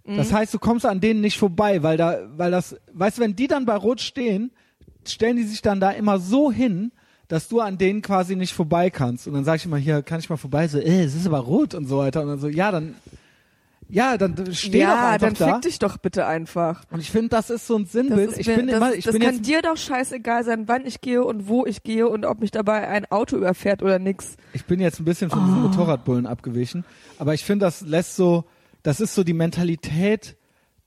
Mhm. 0.05 0.17
Das 0.17 0.33
heißt, 0.33 0.53
du 0.55 0.59
kommst 0.59 0.87
an 0.87 1.01
denen 1.01 1.21
nicht 1.21 1.39
vorbei, 1.39 1.83
weil 1.83 1.97
da, 1.97 2.19
weil 2.37 2.51
das, 2.51 2.77
weißt 2.93 3.19
du, 3.19 3.23
wenn 3.23 3.37
die 3.37 3.47
dann 3.47 3.67
bei 3.67 3.77
Rot 3.77 4.01
stehen, 4.01 4.53
stellen 5.07 5.37
die 5.37 5.45
sich 5.45 5.63
dann 5.63 5.81
da 5.81 5.91
immer 5.91 6.19
so 6.19 6.53
hin, 6.53 6.93
dass 7.29 7.49
du 7.49 7.61
an 7.61 7.77
denen 7.77 8.03
quasi 8.03 8.37
nicht 8.37 8.55
vorbei 8.55 8.91
kannst. 8.91 9.27
Und 9.27 9.35
dann 9.35 9.45
sag 9.45 9.57
ich 9.57 9.67
immer, 9.67 9.77
hier, 9.77 10.03
kann 10.03 10.19
ich 10.19 10.31
mal 10.31 10.37
vorbei? 10.37 10.67
So, 10.67 10.79
äh, 10.79 11.05
es 11.05 11.15
ist 11.15 11.27
aber 11.27 11.41
rot 11.41 11.75
und 11.75 11.87
so 11.87 11.99
weiter. 11.99 12.23
Und 12.23 12.29
dann 12.29 12.39
so, 12.39 12.49
ja, 12.49 12.71
dann, 12.71 12.95
ja, 13.89 14.17
dann 14.19 14.37
steh 14.55 14.71
doch 14.71 14.79
Ja, 14.79 15.09
einfach 15.11 15.29
dann 15.29 15.35
da. 15.35 15.53
fick 15.55 15.63
dich 15.63 15.79
doch 15.79 15.97
bitte 15.99 16.27
einfach. 16.27 16.83
Und 16.91 17.01
ich 17.01 17.11
finde, 17.11 17.29
das 17.31 17.51
ist 17.51 17.67
so 17.67 17.77
ein 17.77 17.85
Das 17.85 17.93
Sinnbild. 17.93 18.31
ist 18.33 18.39
ich 18.41 18.47
bin 18.47 18.67
das, 18.67 18.77
immer, 18.77 18.95
ich 18.95 19.05
das 19.05 19.13
bin 19.13 19.23
kann 19.23 19.35
jetzt, 19.37 19.47
dir 19.47 19.63
doch 19.63 19.77
scheißegal 19.77 20.45
sein, 20.45 20.65
wann 20.69 20.85
ich 20.87 21.01
gehe 21.01 21.25
und 21.25 21.49
wo 21.49 21.65
ich 21.67 21.83
gehe 21.83 22.09
und 22.09 22.25
ob 22.27 22.41
mich 22.41 22.51
dabei 22.51 22.87
ein 22.89 23.11
Auto 23.11 23.37
überfährt 23.37 23.83
oder 23.83 23.99
nix. 23.99 24.37
ich 24.53 24.65
bin 24.65 24.81
jetzt 24.81 25.01
ein 25.01 25.05
bisschen 25.05 25.31
von 25.31 25.45
diesen 25.45 25.63
Motorradbullen 25.63 26.27
abgewichen. 26.27 26.85
Aber 27.19 27.35
ich 27.35 27.45
finde, 27.45 27.65
das 27.67 27.81
lässt 27.81 28.17
so, 28.17 28.45
das 28.83 29.01
ist 29.01 29.15
so 29.15 29.25
die 29.25 29.33
Mentalität 29.33 30.37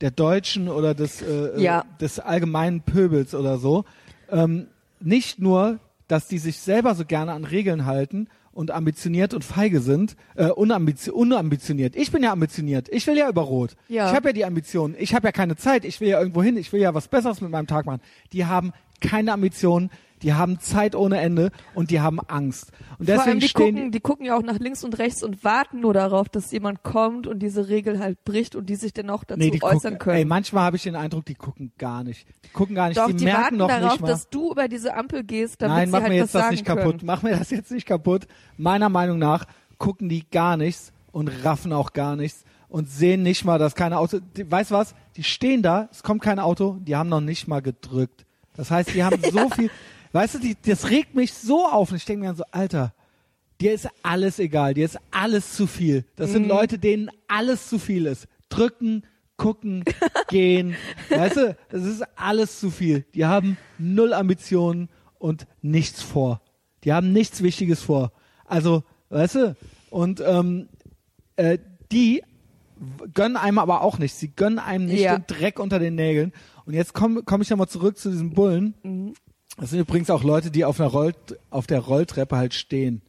der 0.01 0.11
Deutschen 0.11 0.67
oder 0.69 0.93
des, 0.95 1.21
äh, 1.21 1.59
Ja. 1.61 1.81
äh, 1.81 1.97
des 1.99 2.19
allgemeinen 2.19 2.81
Pöbels 2.81 3.35
oder 3.35 3.57
so. 3.57 3.85
Ähm, 4.29 4.67
nicht 4.99 5.39
nur, 5.39 5.79
dass 6.07 6.27
die 6.27 6.37
sich 6.39 6.59
selber 6.59 6.93
so 6.95 7.05
gerne 7.05 7.33
an 7.33 7.45
Regeln 7.45 7.85
halten 7.85 8.27
und 8.53 8.71
ambitioniert 8.71 9.33
und 9.33 9.43
feige 9.43 9.79
sind, 9.81 10.15
äh, 10.35 10.47
unambizi 10.47 11.11
unambitioniert. 11.11 11.95
Ich 11.95 12.11
bin 12.11 12.23
ja 12.23 12.31
ambitioniert. 12.31 12.89
Ich 12.89 13.07
will 13.07 13.17
ja 13.17 13.29
über 13.29 13.41
Rot. 13.41 13.75
Ja. 13.87 14.09
Ich 14.09 14.15
habe 14.15 14.29
ja 14.29 14.33
die 14.33 14.45
Ambitionen. 14.45 14.95
Ich 14.99 15.13
habe 15.13 15.27
ja 15.27 15.31
keine 15.31 15.55
Zeit. 15.55 15.85
Ich 15.85 16.01
will 16.01 16.09
ja 16.09 16.19
irgendwo 16.19 16.43
hin. 16.43 16.57
Ich 16.57 16.71
will 16.73 16.81
ja 16.81 16.93
was 16.93 17.07
Besseres 17.07 17.41
mit 17.41 17.51
meinem 17.51 17.67
Tag 17.67 17.85
machen. 17.85 18.01
Die 18.33 18.45
haben 18.45 18.73
keine 18.99 19.33
Ambitionen. 19.33 19.89
Die 20.23 20.33
haben 20.33 20.59
Zeit 20.59 20.95
ohne 20.95 21.19
Ende 21.19 21.51
und 21.73 21.89
die 21.91 21.99
haben 21.99 22.19
Angst. 22.19 22.71
Und 22.99 23.05
Vor 23.09 23.15
allem, 23.15 23.39
deswegen 23.39 23.39
die 23.39 23.47
stehen 23.47 23.75
gucken, 23.75 23.91
die 23.91 23.99
gucken 23.99 24.25
ja 24.25 24.37
auch 24.37 24.43
nach 24.43 24.59
links 24.59 24.83
und 24.83 24.97
rechts 24.99 25.23
und 25.23 25.43
warten 25.43 25.79
nur 25.79 25.93
darauf, 25.93 26.29
dass 26.29 26.51
jemand 26.51 26.83
kommt 26.83 27.25
und 27.27 27.39
diese 27.39 27.69
Regel 27.69 27.99
halt 27.99 28.23
bricht 28.23 28.55
und 28.55 28.67
die 28.69 28.75
sich 28.75 28.93
dann 28.93 29.09
auch 29.09 29.23
dazu 29.23 29.39
Nee, 29.39 29.51
die 29.51 29.63
äußern 29.63 29.93
gucken, 29.93 29.97
können. 29.99 30.17
ey, 30.17 30.25
manchmal 30.25 30.63
habe 30.65 30.75
ich 30.77 30.83
den 30.83 30.95
Eindruck, 30.95 31.25
die 31.25 31.35
gucken 31.35 31.71
gar 31.77 32.03
nicht. 32.03 32.27
Die 32.45 32.49
gucken 32.49 32.75
gar 32.75 32.87
nicht, 32.89 32.97
Doch, 32.97 33.07
die, 33.07 33.15
die, 33.15 33.25
merken 33.25 33.41
warten 33.43 33.57
noch 33.57 33.67
darauf, 33.67 33.91
nicht 33.93 34.01
mal. 34.01 34.07
dass 34.07 34.29
du 34.29 34.51
über 34.51 34.67
diese 34.67 34.95
Ampel 34.95 35.23
gehst, 35.23 35.61
damit 35.61 35.75
Nein, 35.77 35.87
sie 35.87 35.91
mach 35.91 36.01
halt 36.01 36.09
mir 36.11 36.17
jetzt 36.17 36.35
das 36.35 36.51
nicht 36.51 36.65
kaputt. 36.65 36.83
können. 36.99 37.05
Mach 37.05 37.23
mir 37.23 37.37
das 37.37 37.49
jetzt 37.49 37.71
nicht 37.71 37.87
kaputt. 37.87 38.27
Meiner 38.57 38.89
Meinung 38.89 39.17
nach 39.19 39.45
gucken 39.77 40.09
die 40.09 40.29
gar 40.29 40.57
nichts 40.57 40.93
und 41.11 41.27
raffen 41.43 41.73
auch 41.73 41.93
gar 41.93 42.15
nichts 42.15 42.43
und 42.69 42.87
sehen 42.89 43.23
nicht 43.23 43.43
mal, 43.43 43.57
dass 43.57 43.75
keine 43.75 43.97
Auto. 43.97 44.19
Die, 44.37 44.49
weißt 44.49 44.71
was? 44.71 44.93
Die 45.17 45.23
stehen 45.23 45.61
da, 45.61 45.89
es 45.91 46.03
kommt 46.03 46.21
kein 46.21 46.39
Auto, 46.39 46.77
die 46.79 46.95
haben 46.95 47.09
noch 47.09 47.19
nicht 47.21 47.47
mal 47.47 47.61
gedrückt. 47.61 48.25
Das 48.55 48.71
heißt, 48.71 48.93
die 48.93 49.03
haben 49.03 49.19
so 49.31 49.49
viel. 49.49 49.69
Weißt 50.11 50.35
du, 50.35 50.39
die, 50.39 50.55
das 50.65 50.89
regt 50.89 51.15
mich 51.15 51.33
so 51.33 51.65
auf 51.65 51.91
und 51.91 51.97
ich 51.97 52.05
denke 52.05 52.21
mir 52.21 52.27
dann 52.27 52.35
so, 52.35 52.43
Alter, 52.51 52.93
dir 53.61 53.73
ist 53.73 53.87
alles 54.03 54.39
egal, 54.39 54.73
dir 54.73 54.85
ist 54.85 54.97
alles 55.11 55.53
zu 55.53 55.67
viel. 55.67 56.05
Das 56.15 56.29
Mhm. 56.29 56.33
sind 56.33 56.47
Leute, 56.47 56.79
denen 56.79 57.09
alles 57.27 57.67
zu 57.69 57.79
viel 57.79 58.05
ist. 58.05 58.27
Drücken, 58.49 59.03
gucken, 59.37 59.83
gehen. 60.29 60.75
Weißt 61.09 61.37
du, 61.37 61.55
das 61.69 61.83
ist 61.85 62.03
alles 62.17 62.59
zu 62.59 62.69
viel. 62.71 63.05
Die 63.15 63.25
haben 63.25 63.57
null 63.77 64.13
Ambitionen 64.13 64.89
und 65.17 65.47
nichts 65.61 66.01
vor. 66.01 66.41
Die 66.83 66.91
haben 66.93 67.13
nichts 67.13 67.41
Wichtiges 67.43 67.81
vor. 67.81 68.11
Also, 68.45 68.83
weißt 69.09 69.35
du, 69.35 69.55
und 69.91 70.21
ähm, 70.25 70.67
äh, 71.37 71.57
die 71.91 72.23
gönnen 73.13 73.37
einem 73.37 73.59
aber 73.59 73.81
auch 73.81 73.99
nichts. 73.99 74.19
Sie 74.19 74.29
gönnen 74.35 74.57
einem 74.59 74.87
nicht 74.87 75.01
Ja. 75.01 75.17
den 75.17 75.27
Dreck 75.27 75.59
unter 75.59 75.77
den 75.79 75.95
Nägeln. 75.95 76.33
Und 76.65 76.73
jetzt 76.73 76.93
komme 76.93 77.21
komm 77.23 77.41
ich 77.41 77.49
nochmal 77.49 77.67
zurück 77.69 77.97
zu 77.97 78.09
diesem 78.09 78.31
Bullen. 78.33 78.73
Mhm. 78.83 79.13
Das 79.57 79.69
sind 79.69 79.79
übrigens 79.79 80.09
auch 80.09 80.23
Leute, 80.23 80.51
die 80.51 80.65
auf 80.65 80.79
einer 80.79 80.89
Roll 80.89 81.13
auf 81.49 81.67
der 81.67 81.79
Rolltreppe 81.79 82.37
halt 82.37 82.53
stehen. 82.53 83.01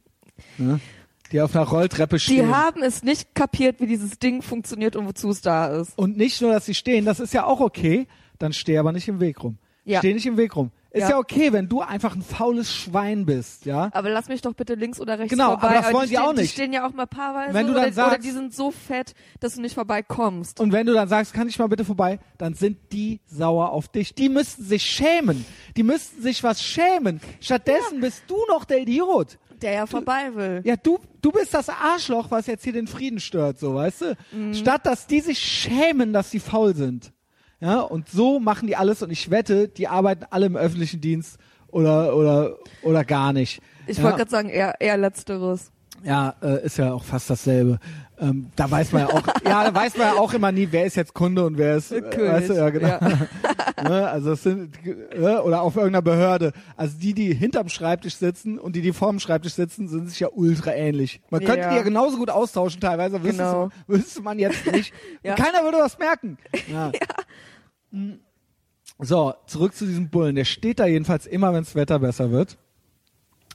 Ne? 0.57 0.79
Die 1.31 1.41
auf 1.41 1.55
einer 1.55 1.65
Rolltreppe 1.65 2.17
Die 2.17 2.21
stehen. 2.21 2.55
haben 2.55 2.83
es 2.83 3.03
nicht 3.03 3.33
kapiert, 3.33 3.79
wie 3.79 3.87
dieses 3.87 4.19
Ding 4.19 4.41
funktioniert 4.41 4.95
und 4.95 5.07
wozu 5.07 5.29
es 5.29 5.41
da 5.41 5.67
ist. 5.67 5.97
Und 5.97 6.17
nicht 6.17 6.41
nur, 6.41 6.51
dass 6.51 6.65
sie 6.65 6.75
stehen, 6.75 7.05
das 7.05 7.19
ist 7.19 7.33
ja 7.33 7.45
auch 7.45 7.59
okay, 7.59 8.07
dann 8.39 8.53
steh 8.53 8.77
aber 8.77 8.91
nicht 8.91 9.07
im 9.07 9.19
Weg 9.19 9.43
rum. 9.43 9.57
Ja. 9.85 9.99
Steh 9.99 10.13
nicht 10.13 10.25
im 10.25 10.37
Weg 10.37 10.55
rum. 10.55 10.71
Ist 10.93 11.01
ja. 11.01 11.09
Ja. 11.09 11.17
okay, 11.17 11.51
wenn 11.51 11.67
du 11.67 11.81
einfach 11.81 12.15
ein 12.15 12.21
faules 12.21 12.71
Schwein 12.73 13.25
bist, 13.25 13.65
ja. 13.65 13.89
Aber 13.93 14.09
lass 14.11 14.27
mich 14.27 14.41
doch 14.41 14.53
bitte 14.53 14.75
links 14.75 15.01
oder 15.01 15.17
rechts 15.17 15.31
Genau, 15.31 15.49
vorbei. 15.49 15.69
aber 15.69 15.75
das 15.81 15.91
wollen 15.93 16.03
die 16.03 16.09
die 16.11 16.19
auch 16.19 16.33
Die 16.33 16.41
nicht. 16.41 16.53
stehen 16.53 16.71
ja 16.71 16.87
auch 16.87 16.93
mal 16.93 17.07
paarweise 17.07 17.51
Wenn 17.55 17.65
du 17.65 17.73
dann 17.73 17.81
oder, 17.85 17.91
oder 17.91 18.11
sagst- 18.11 18.23
die 18.27 18.31
sind 18.31 18.53
so 18.53 18.69
fett, 18.69 19.15
dass 19.39 19.55
du 19.55 19.61
nicht 19.61 19.73
vorbeikommst. 19.73 20.59
Und 20.59 20.71
wenn 20.71 20.85
du 20.85 20.93
dann 20.93 21.09
sagst, 21.09 21.33
kann 21.33 21.47
ich 21.47 21.57
mal 21.57 21.67
bitte 21.67 21.83
vorbei, 21.83 22.19
dann 22.37 22.53
sind 22.53 22.77
die 22.91 23.21
sauer 23.25 23.71
auf 23.71 23.87
dich. 23.87 24.13
Die 24.13 24.29
müssten 24.29 24.63
sich 24.63 24.83
schämen. 24.83 25.43
Die 25.75 25.83
müssten 25.83 26.21
sich 26.21 26.43
was 26.43 26.61
schämen. 26.63 27.19
Stattdessen 27.41 27.99
bist 27.99 28.23
du 28.27 28.37
noch 28.47 28.63
der 28.63 28.79
Idiot. 28.81 29.39
Der 29.63 29.71
ja 29.73 29.85
vorbei 29.87 30.29
will. 30.35 30.61
Ja, 30.63 30.75
du, 30.75 30.99
du 31.21 31.31
bist 31.31 31.53
das 31.55 31.69
Arschloch, 31.69 32.29
was 32.29 32.45
jetzt 32.47 32.63
hier 32.65 32.73
den 32.73 32.85
Frieden 32.85 33.19
stört, 33.19 33.57
so, 33.59 33.73
weißt 33.75 34.01
du? 34.01 34.17
Mhm. 34.31 34.53
Statt, 34.53 34.85
dass 34.85 35.07
die 35.07 35.21
sich 35.21 35.39
schämen, 35.39 36.13
dass 36.13 36.29
sie 36.29 36.39
faul 36.39 36.75
sind. 36.75 37.13
Ja, 37.63 37.79
und 37.79 38.09
so 38.09 38.39
machen 38.41 38.67
die 38.67 38.75
alles 38.75 39.01
und 39.01 39.09
ich 39.09 39.31
wette, 39.31 39.69
die 39.69 39.87
arbeiten 39.87 40.25
alle 40.29 40.47
im 40.47 40.57
öffentlichen 40.57 40.99
Dienst 40.99 41.37
oder, 41.69 42.13
oder, 42.15 42.57
oder 42.81 43.05
gar 43.05 43.31
nicht. 43.31 43.61
Ich 43.87 43.97
ja, 43.99 44.03
wollte 44.03 44.17
gerade 44.17 44.31
sagen, 44.31 44.49
eher, 44.49 44.75
eher 44.81 44.97
letzteres. 44.97 45.71
ja, 46.03 46.35
äh, 46.41 46.65
ist 46.65 46.77
ja 46.77 46.91
auch 46.93 47.03
fast 47.05 47.29
dasselbe. 47.29 47.79
Ähm, 48.19 48.51
da 48.55 48.69
weiß 48.69 48.91
man 48.91 49.01
ja 49.01 49.09
auch, 49.09 49.23
ja, 49.45 49.63
da 49.63 49.73
weiß 49.73 49.97
man 49.97 50.07
ja 50.07 50.13
auch 50.19 50.33
immer 50.33 50.51
nie, 50.51 50.67
wer 50.71 50.85
ist 50.85 50.95
jetzt 50.95 51.13
Kunde 51.13 51.45
und 51.45 51.57
wer 51.57 51.77
ist, 51.77 51.91
äh, 51.91 52.01
König. 52.01 52.31
weißt 52.31 52.49
du, 52.49 52.53
ja, 52.53 52.69
genau. 52.69 52.87
Ja. 52.87 53.09
ne, 53.89 54.07
also 54.07 54.33
es 54.33 54.43
sind, 54.43 54.75
äh, 54.85 55.37
oder 55.37 55.61
auf 55.61 55.75
irgendeiner 55.75 56.03
Behörde. 56.03 56.53
Also 56.77 56.95
die, 56.99 57.13
die 57.13 57.33
hinterm 57.33 57.69
Schreibtisch 57.69 58.15
sitzen 58.15 58.59
und 58.59 58.75
die, 58.75 58.81
die 58.81 58.93
vorm 58.93 59.19
Schreibtisch 59.19 59.53
sitzen, 59.55 59.87
sind 59.87 60.09
sich 60.09 60.19
ja 60.19 60.27
ultra 60.31 60.73
ähnlich. 60.73 61.21
Man 61.31 61.43
könnte 61.43 61.61
Ja. 61.61 61.69
die 61.71 61.75
ja 61.77 61.81
genauso 61.81 62.17
gut 62.17 62.29
austauschen 62.29 62.79
teilweise, 62.81 63.23
wüsste, 63.23 63.37
Genau. 63.43 63.69
wüsste 63.87 64.21
man 64.21 64.37
jetzt 64.37 64.71
nicht. 64.71 64.93
Ja. 65.23 65.35
Keiner 65.35 65.63
würde 65.63 65.77
was 65.79 65.97
merken. 65.97 66.37
Ja. 66.71 66.91
So, 68.99 69.33
zurück 69.47 69.75
zu 69.75 69.85
diesem 69.85 70.09
Bullen. 70.09 70.35
Der 70.35 70.45
steht 70.45 70.79
da 70.79 70.85
jedenfalls 70.85 71.25
immer, 71.25 71.53
wenns 71.53 71.75
Wetter 71.75 71.99
besser 71.99 72.31
wird 72.31 72.57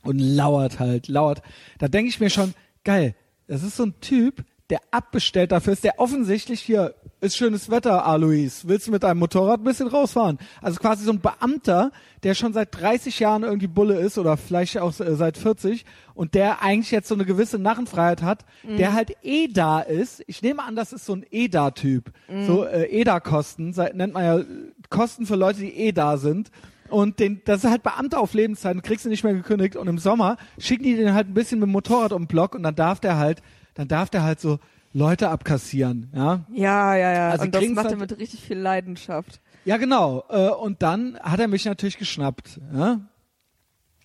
und 0.03 0.19
lauert 0.19 0.79
halt, 0.79 1.09
lauert. 1.09 1.43
Da 1.79 1.89
denke 1.89 2.09
ich 2.09 2.21
mir 2.21 2.31
schon, 2.31 2.55
geil, 2.85 3.15
das 3.47 3.63
ist 3.63 3.77
so 3.77 3.85
ein 3.85 4.01
Typ, 4.01 4.45
der 4.71 4.81
abbestellt 4.91 5.53
dafür 5.53 5.73
ist, 5.73 5.85
der 5.85 5.99
offensichtlich 5.99 6.61
hier 6.61 6.95
ist 7.21 7.37
schönes 7.37 7.71
Wetter, 7.71 8.07
Alois. 8.07 8.63
Willst 8.65 8.87
du 8.87 8.93
mit 8.93 9.03
deinem 9.03 9.19
Motorrad 9.19 9.61
ein 9.61 9.65
bisschen 9.65 9.89
rausfahren? 9.89 10.39
Also 10.63 10.79
quasi 10.79 11.05
so 11.05 11.13
ein 11.13 11.21
Beamter, 11.21 11.91
der 12.23 12.35
schon 12.35 12.53
seit 12.53 12.79
30 12.81 13.19
Jahren 13.19 13.43
irgendwie 13.43 13.67
Bulle 13.67 13.99
ist 13.99 14.19
oder 14.19 14.37
vielleicht 14.37 14.79
auch 14.79 14.99
äh, 15.01 15.15
seit 15.17 15.37
40 15.37 15.85
und 16.15 16.35
der 16.35 16.63
eigentlich 16.63 16.91
jetzt 16.91 17.09
so 17.09 17.15
eine 17.15 17.25
gewisse 17.25 17.59
Narrenfreiheit 17.59 18.23
hat, 18.23 18.45
der 18.79 18.93
halt 18.93 19.17
eh 19.23 19.49
da 19.49 19.81
ist. 19.81 20.23
Ich 20.27 20.43
nehme 20.43 20.63
an, 20.63 20.77
das 20.77 20.93
ist 20.93 21.07
so 21.07 21.15
ein 21.15 21.25
EDA-Typ. 21.31 22.13
So 22.47 22.65
äh, 22.65 22.85
EDA-Kosten, 22.85 23.75
nennt 23.95 24.15
man 24.15 24.25
ja 24.25 24.39
äh, 24.39 24.45
Kosten 24.89 25.27
für 25.27 25.37
Leute, 25.37 25.61
die 25.61 25.75
eh 25.75 25.93
da 25.93 26.17
sind. 26.17 26.51
Und 26.89 27.21
den, 27.21 27.43
das 27.45 27.65
ist 27.65 27.71
halt 27.71 27.83
Beamter 27.83 28.19
auf 28.21 28.33
Lebenszeit 28.33 28.75
und 28.75 28.83
kriegst 28.83 29.05
du 29.05 29.11
nicht 29.11 29.25
mehr 29.25 29.35
gekündigt. 29.35 29.77
Und 29.77 29.89
im 29.89 29.99
Sommer 29.99 30.37
schicken 30.59 30.85
die 30.85 30.97
den 30.97 31.13
halt 31.15 31.29
ein 31.29 31.35
bisschen 31.35 31.59
mit 31.59 31.67
dem 31.67 31.73
Motorrad 31.73 32.13
um 32.13 32.23
den 32.23 32.29
Block 32.29 32.55
und 32.55 32.63
dann 32.63 32.75
darf 32.75 33.01
der 33.01 33.17
halt, 33.17 33.43
dann 33.75 33.89
darf 33.89 34.09
der 34.09 34.23
halt 34.23 34.41
so 34.41 34.59
Leute 34.93 35.29
abkassieren, 35.29 36.11
ja. 36.15 36.45
Ja, 36.53 36.97
ja, 36.97 37.13
ja. 37.13 37.31
Also 37.31 37.45
und 37.45 37.55
das 37.55 37.69
macht 37.69 37.87
er 37.87 37.91
halt- 37.99 38.11
mit 38.11 38.19
richtig 38.19 38.41
viel 38.41 38.59
Leidenschaft. 38.59 39.41
Ja, 39.65 39.77
genau. 39.77 40.25
Äh, 40.31 40.49
Und 40.49 40.83
dann 40.83 41.19
hat 41.21 41.41
er 41.41 41.49
mich 41.49 41.65
natürlich 41.67 41.99
geschnappt. 41.99 42.59
Ja? 42.73 43.01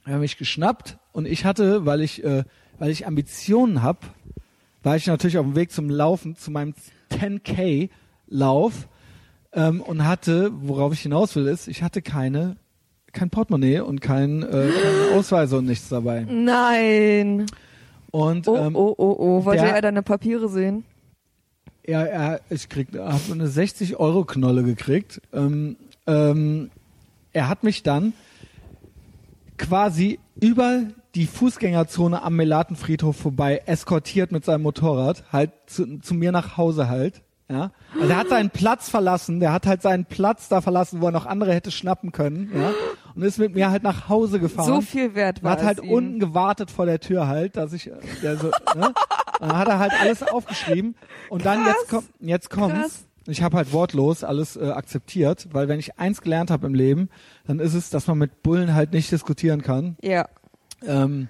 Er 0.05 0.13
hat 0.15 0.19
mich 0.19 0.37
geschnappt 0.37 0.97
und 1.13 1.25
ich 1.25 1.45
hatte, 1.45 1.85
weil 1.85 2.01
ich, 2.01 2.23
äh, 2.23 2.43
weil 2.79 2.89
ich 2.91 3.07
Ambitionen 3.07 3.81
hab, 3.81 4.03
war 4.81 4.97
ich 4.97 5.07
natürlich 5.07 5.37
auf 5.37 5.45
dem 5.45 5.55
Weg 5.55 5.71
zum 5.71 5.89
Laufen, 5.89 6.35
zu 6.35 6.51
meinem 6.51 6.73
10K-Lauf 7.11 8.87
ähm, 9.53 9.81
und 9.81 10.05
hatte, 10.05 10.51
worauf 10.53 10.91
ich 10.93 11.01
hinaus 11.01 11.35
will, 11.35 11.47
ist, 11.47 11.67
ich 11.67 11.83
hatte 11.83 12.01
keine, 12.01 12.57
kein 13.13 13.29
Portemonnaie 13.29 13.79
und 13.79 14.01
kein, 14.01 14.43
äh, 14.43 14.47
keine 14.49 15.17
Ausweise 15.17 15.57
und 15.59 15.65
nichts 15.65 15.87
dabei. 15.89 16.25
Nein. 16.29 17.45
Und 18.13 18.47
Oh, 18.47 18.55
ähm, 18.55 18.75
oh, 18.75 18.93
oh, 18.95 19.15
oh. 19.17 19.45
Wollte 19.45 19.63
der- 19.63 19.73
er 19.75 19.81
deine 19.81 20.03
Papiere 20.03 20.47
sehen? 20.47 20.83
Ja, 21.85 22.03
er, 22.03 22.41
ich 22.51 22.69
krieg, 22.69 22.89
habe 22.95 23.19
eine 23.33 23.47
60 23.47 23.97
Euro 23.97 24.23
Knolle 24.23 24.63
gekriegt. 24.63 25.19
Ähm, 25.33 25.77
ähm, 26.05 26.69
er 27.33 27.49
hat 27.49 27.63
mich 27.63 27.81
dann 27.81 28.13
quasi 29.57 30.19
über 30.39 30.83
die 31.15 31.25
Fußgängerzone 31.25 32.21
am 32.21 32.35
Melatenfriedhof 32.35 33.15
vorbei 33.17 33.63
eskortiert 33.65 34.31
mit 34.31 34.45
seinem 34.45 34.61
Motorrad, 34.61 35.23
halt 35.31 35.51
zu, 35.65 35.99
zu 35.99 36.13
mir 36.13 36.31
nach 36.31 36.55
Hause 36.55 36.89
halt. 36.89 37.21
Ja, 37.53 37.71
also 37.93 38.09
er 38.09 38.17
hat 38.17 38.29
seinen 38.29 38.49
Platz 38.51 38.89
verlassen, 38.89 39.39
der 39.39 39.53
hat 39.53 39.67
halt 39.67 39.81
seinen 39.83 40.05
Platz 40.05 40.49
da 40.49 40.59
verlassen, 40.61 41.01
wo 41.01 41.05
er 41.05 41.11
noch 41.11 41.25
andere 41.27 41.53
hätte 41.53 41.69
schnappen 41.71 42.11
können, 42.11 42.51
ja, 42.53 42.71
und 43.15 43.21
ist 43.21 43.37
mit 43.37 43.53
mir 43.53 43.69
halt 43.69 43.83
nach 43.83 44.09
Hause 44.09 44.39
gefahren. 44.39 44.65
So 44.65 44.81
viel 44.81 45.13
wert 45.13 45.37
Und 45.39 45.43
war 45.43 45.51
hat 45.53 45.63
halt 45.63 45.83
ihm. 45.83 45.91
unten 45.91 46.19
gewartet 46.19 46.71
vor 46.71 46.85
der 46.87 46.99
Tür 46.99 47.27
halt, 47.27 47.55
dass 47.55 47.71
ich, 47.73 47.87
äh, 47.87 47.93
der 48.23 48.37
so, 48.37 48.47
ne? 48.75 48.87
Und 49.39 49.49
dann 49.49 49.57
hat 49.57 49.67
er 49.67 49.77
halt 49.79 49.91
alles 49.99 50.23
aufgeschrieben. 50.23 50.95
Und 51.29 51.45
dann 51.45 51.63
Krass. 51.63 51.75
jetzt 51.79 51.89
kommt, 51.89 52.09
jetzt 52.19 52.49
kommt's. 52.49 52.79
Krass. 52.79 53.05
Ich 53.27 53.41
habe 53.41 53.55
halt 53.55 53.71
wortlos 53.71 54.23
alles 54.23 54.55
äh, 54.57 54.69
akzeptiert, 54.71 55.47
weil 55.53 55.67
wenn 55.69 55.79
ich 55.79 55.97
eins 55.97 56.21
gelernt 56.21 56.51
habe 56.51 56.67
im 56.67 56.73
Leben, 56.73 57.09
dann 57.47 57.59
ist 57.59 57.73
es, 57.73 57.89
dass 57.89 58.07
man 58.07 58.17
mit 58.17 58.43
Bullen 58.43 58.73
halt 58.73 58.91
nicht 58.91 59.11
diskutieren 59.11 59.61
kann. 59.61 59.95
Ja. 60.01 60.27
Ähm, 60.85 61.29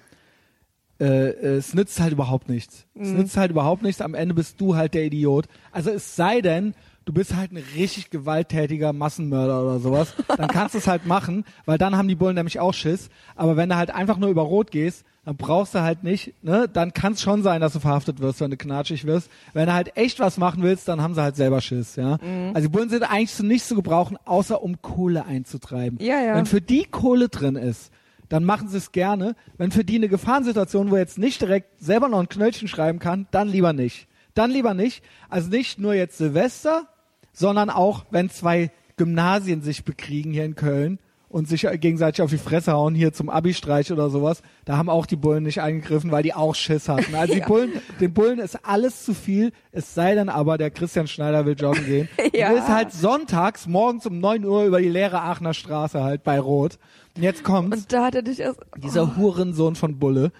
äh, 1.04 1.56
es 1.56 1.74
nützt 1.74 2.00
halt 2.00 2.12
überhaupt 2.12 2.48
nichts. 2.48 2.86
Es 2.98 3.08
Mhm. 3.08 3.16
nützt 3.18 3.36
halt 3.36 3.50
überhaupt 3.50 3.82
nichts. 3.82 4.00
Am 4.00 4.14
Ende 4.14 4.34
bist 4.34 4.60
du 4.60 4.76
halt 4.76 4.94
der 4.94 5.04
Idiot. 5.04 5.46
Also 5.72 5.90
es 5.90 6.16
sei 6.16 6.40
denn, 6.40 6.74
du 7.04 7.12
bist 7.12 7.36
halt 7.36 7.52
ein 7.52 7.62
richtig 7.76 8.10
gewalttätiger 8.10 8.92
Massenmörder 8.92 9.62
oder 9.62 9.78
sowas, 9.78 10.14
dann 10.28 10.48
kannst 10.48 10.74
du 10.74 10.78
es 10.78 10.86
halt 10.86 11.04
machen, 11.06 11.44
weil 11.66 11.76
dann 11.78 11.96
haben 11.96 12.08
die 12.08 12.14
Bullen 12.14 12.34
nämlich 12.34 12.60
auch 12.60 12.72
Schiss. 12.72 13.10
Aber 13.36 13.56
wenn 13.56 13.68
du 13.68 13.76
halt 13.76 13.90
einfach 13.94 14.16
nur 14.16 14.30
über 14.30 14.42
Rot 14.42 14.70
gehst, 14.70 15.04
dann 15.26 15.36
brauchst 15.36 15.74
du 15.74 15.80
halt 15.80 16.04
nicht, 16.04 16.34
ne? 16.42 16.68
Dann 16.70 16.92
kann 16.92 17.14
es 17.14 17.22
schon 17.22 17.42
sein, 17.42 17.62
dass 17.62 17.72
du 17.72 17.80
verhaftet 17.80 18.20
wirst, 18.20 18.40
wenn 18.40 18.50
du 18.50 18.58
knatschig 18.58 19.06
wirst. 19.06 19.30
Wenn 19.54 19.66
du 19.66 19.72
halt 19.72 19.96
echt 19.96 20.20
was 20.20 20.36
machen 20.36 20.62
willst, 20.62 20.86
dann 20.88 21.00
haben 21.00 21.14
sie 21.14 21.22
halt 21.22 21.36
selber 21.36 21.60
Schiss, 21.62 21.96
ja. 21.96 22.18
Mhm. 22.22 22.50
Also 22.54 22.68
die 22.68 22.72
Bullen 22.72 22.90
sind 22.90 23.02
eigentlich 23.04 23.32
zu 23.32 23.44
nichts 23.44 23.68
zu 23.68 23.74
gebrauchen, 23.74 24.18
außer 24.26 24.62
um 24.62 24.80
Kohle 24.82 25.24
einzutreiben. 25.24 25.98
Ja, 26.00 26.20
ja. 26.20 26.36
Wenn 26.36 26.44
für 26.46 26.60
die 26.60 26.84
Kohle 26.84 27.28
drin 27.30 27.56
ist, 27.56 27.90
dann 28.34 28.42
machen 28.42 28.66
sie 28.66 28.78
es 28.78 28.90
gerne. 28.90 29.36
Wenn 29.58 29.70
für 29.70 29.84
die 29.84 29.94
eine 29.94 30.08
Gefahrensituation, 30.08 30.90
wo 30.90 30.96
jetzt 30.96 31.18
nicht 31.18 31.40
direkt 31.40 31.80
selber 31.80 32.08
noch 32.08 32.18
ein 32.18 32.28
Knöllchen 32.28 32.66
schreiben 32.66 32.98
kann, 32.98 33.28
dann 33.30 33.46
lieber 33.46 33.72
nicht. 33.72 34.08
Dann 34.34 34.50
lieber 34.50 34.74
nicht. 34.74 35.04
Also 35.28 35.50
nicht 35.50 35.78
nur 35.78 35.94
jetzt 35.94 36.18
Silvester, 36.18 36.88
sondern 37.32 37.70
auch, 37.70 38.06
wenn 38.10 38.30
zwei 38.30 38.72
Gymnasien 38.96 39.62
sich 39.62 39.84
bekriegen 39.84 40.32
hier 40.32 40.44
in 40.44 40.56
Köln 40.56 40.98
und 41.34 41.48
sich 41.48 41.66
gegenseitig 41.80 42.22
auf 42.22 42.30
die 42.30 42.38
Fresse 42.38 42.74
hauen, 42.74 42.94
hier 42.94 43.12
zum 43.12 43.28
Abi-Streich 43.28 43.90
oder 43.90 44.08
sowas, 44.08 44.40
da 44.66 44.76
haben 44.76 44.88
auch 44.88 45.04
die 45.04 45.16
Bullen 45.16 45.42
nicht 45.42 45.60
eingegriffen, 45.60 46.12
weil 46.12 46.22
die 46.22 46.32
auch 46.32 46.54
Schiss 46.54 46.88
hatten. 46.88 47.12
Also 47.16 47.34
die 47.34 47.40
Ja. 47.44 47.48
Bullen, 47.48 47.72
den 47.98 48.14
Bullen 48.14 48.38
ist 48.38 48.64
alles 48.64 49.04
zu 49.04 49.14
viel, 49.14 49.50
es 49.72 49.94
sei 49.94 50.14
denn 50.14 50.28
aber, 50.28 50.58
der 50.58 50.70
Christian 50.70 51.08
Schneider 51.08 51.44
will 51.44 51.56
joggen 51.58 51.84
gehen. 51.86 52.08
Ja. 52.32 52.50
Du 52.50 52.54
bist 52.54 52.68
halt 52.68 52.92
sonntags 52.92 53.66
morgens 53.66 54.06
um 54.06 54.20
9 54.20 54.44
Uhr 54.44 54.64
über 54.64 54.80
die 54.80 54.88
leere 54.88 55.22
Aachener 55.22 55.54
Straße 55.54 56.04
halt 56.04 56.22
bei 56.22 56.38
Rot. 56.38 56.78
Und 57.16 57.24
jetzt 57.24 57.42
kommt's 57.42 57.78
Und 57.78 57.92
da 57.92 58.04
hat 58.04 58.14
er 58.14 58.22
dich 58.22 58.38
erst. 58.38 58.60
dieser 58.76 59.16
Hurensohn 59.16 59.74
von 59.74 59.98
Bulle, 59.98 60.30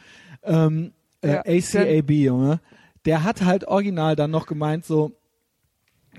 ähm, 0.45 0.93
äh, 1.23 1.33
Ja, 1.33 1.41
ACAB, 1.41 2.11
Junge, 2.11 2.61
der 3.05 3.25
hat 3.25 3.45
halt 3.45 3.67
original 3.67 4.15
dann 4.15 4.31
noch 4.31 4.47
gemeint 4.47 4.85
so, 4.85 5.11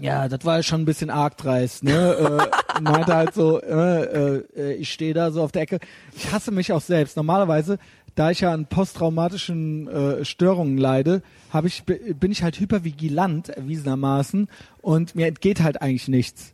ja, 0.01 0.27
das 0.27 0.43
war 0.43 0.61
schon 0.63 0.81
ein 0.81 0.85
bisschen 0.85 1.09
arg 1.09 1.37
dreist, 1.37 1.83
ne? 1.85 1.93
äh, 2.51 2.64
und 2.77 2.83
meinte 2.83 3.15
halt 3.15 3.33
so, 3.33 3.61
äh, 3.61 4.37
äh, 4.55 4.73
ich 4.73 4.91
stehe 4.91 5.13
da 5.13 5.31
so 5.31 5.41
auf 5.41 5.51
der 5.51 5.63
Ecke. 5.63 5.79
Ich 6.15 6.31
hasse 6.31 6.51
mich 6.51 6.71
auch 6.71 6.81
selbst. 6.81 7.17
Normalerweise, 7.17 7.77
da 8.15 8.31
ich 8.31 8.41
ja 8.41 8.53
an 8.53 8.65
posttraumatischen 8.67 9.87
äh, 9.87 10.25
Störungen 10.25 10.77
leide, 10.77 11.21
habe 11.51 11.67
ich 11.67 11.83
bin 11.83 12.31
ich 12.31 12.43
halt 12.43 12.59
hypervigilant 12.59 13.49
erwiesenermaßen 13.49 14.47
und 14.81 15.15
mir 15.15 15.27
entgeht 15.27 15.61
halt 15.61 15.81
eigentlich 15.81 16.07
nichts. 16.07 16.53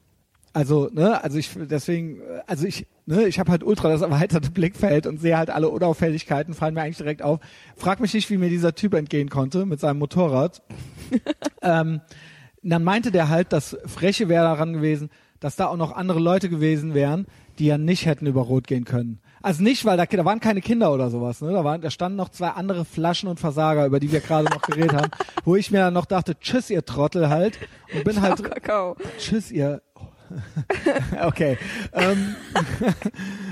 Also, 0.53 0.89
ne, 0.91 1.23
also 1.23 1.37
ich 1.37 1.49
deswegen, 1.55 2.19
äh, 2.19 2.41
also 2.45 2.65
ich, 2.65 2.85
ne, 3.05 3.25
ich 3.25 3.39
habe 3.39 3.51
halt 3.51 3.63
ultra 3.63 3.89
das 3.89 4.01
erweiterte 4.01 4.51
Blickfeld 4.51 5.07
und 5.07 5.19
sehe 5.21 5.37
halt 5.37 5.49
alle 5.49 5.69
Unauffälligkeiten, 5.69 6.53
fallen 6.53 6.73
mir 6.73 6.81
eigentlich 6.81 6.97
direkt 6.97 7.21
auf. 7.21 7.39
Frag 7.77 7.99
mich 8.01 8.13
nicht, 8.13 8.29
wie 8.29 8.37
mir 8.37 8.49
dieser 8.49 8.75
Typ 8.75 8.93
entgehen 8.93 9.29
konnte 9.29 9.65
mit 9.65 9.79
seinem 9.79 9.99
Motorrad. 9.99 10.61
ähm, 11.61 12.01
dann 12.63 12.83
meinte 12.83 13.11
der 13.11 13.29
halt, 13.29 13.53
das 13.53 13.77
Freche 13.85 14.29
wäre 14.29 14.43
daran 14.43 14.73
gewesen, 14.73 15.09
dass 15.41 15.57
da 15.57 15.67
auch 15.67 15.75
noch 15.75 15.91
andere 15.91 16.19
Leute 16.19 16.47
gewesen 16.47 16.93
wären, 16.93 17.25
die 17.59 17.65
ja 17.65 17.77
nicht 17.77 18.05
hätten 18.05 18.27
über 18.27 18.41
Rot 18.41 18.67
gehen 18.67 18.85
können. 18.85 19.19
Also 19.41 19.63
nicht, 19.63 19.83
weil 19.85 19.97
da, 19.97 20.05
da 20.05 20.23
waren 20.23 20.39
keine 20.39 20.61
Kinder 20.61 20.93
oder 20.93 21.09
sowas, 21.09 21.41
ne? 21.41 21.51
Da 21.51 21.65
waren, 21.65 21.81
da 21.81 21.89
standen 21.89 22.15
noch 22.15 22.29
zwei 22.29 22.49
andere 22.49 22.85
Flaschen 22.85 23.27
und 23.27 23.39
Versager, 23.39 23.85
über 23.85 23.99
die 23.99 24.11
wir 24.11 24.19
gerade 24.21 24.45
noch 24.45 24.61
geredet 24.61 24.93
haben, 24.93 25.11
wo 25.43 25.55
ich 25.55 25.71
mir 25.71 25.79
dann 25.79 25.95
noch 25.95 26.05
dachte, 26.05 26.39
tschüss, 26.39 26.69
ihr 26.69 26.85
Trottel 26.85 27.27
halt. 27.29 27.59
Und 27.93 28.03
bin 28.03 28.21
halt, 28.21 28.41
Kakao. 28.43 28.95
Tschüss, 29.17 29.51
ihr. 29.51 29.81
okay. 31.25 31.57
Ähm, 31.91 32.35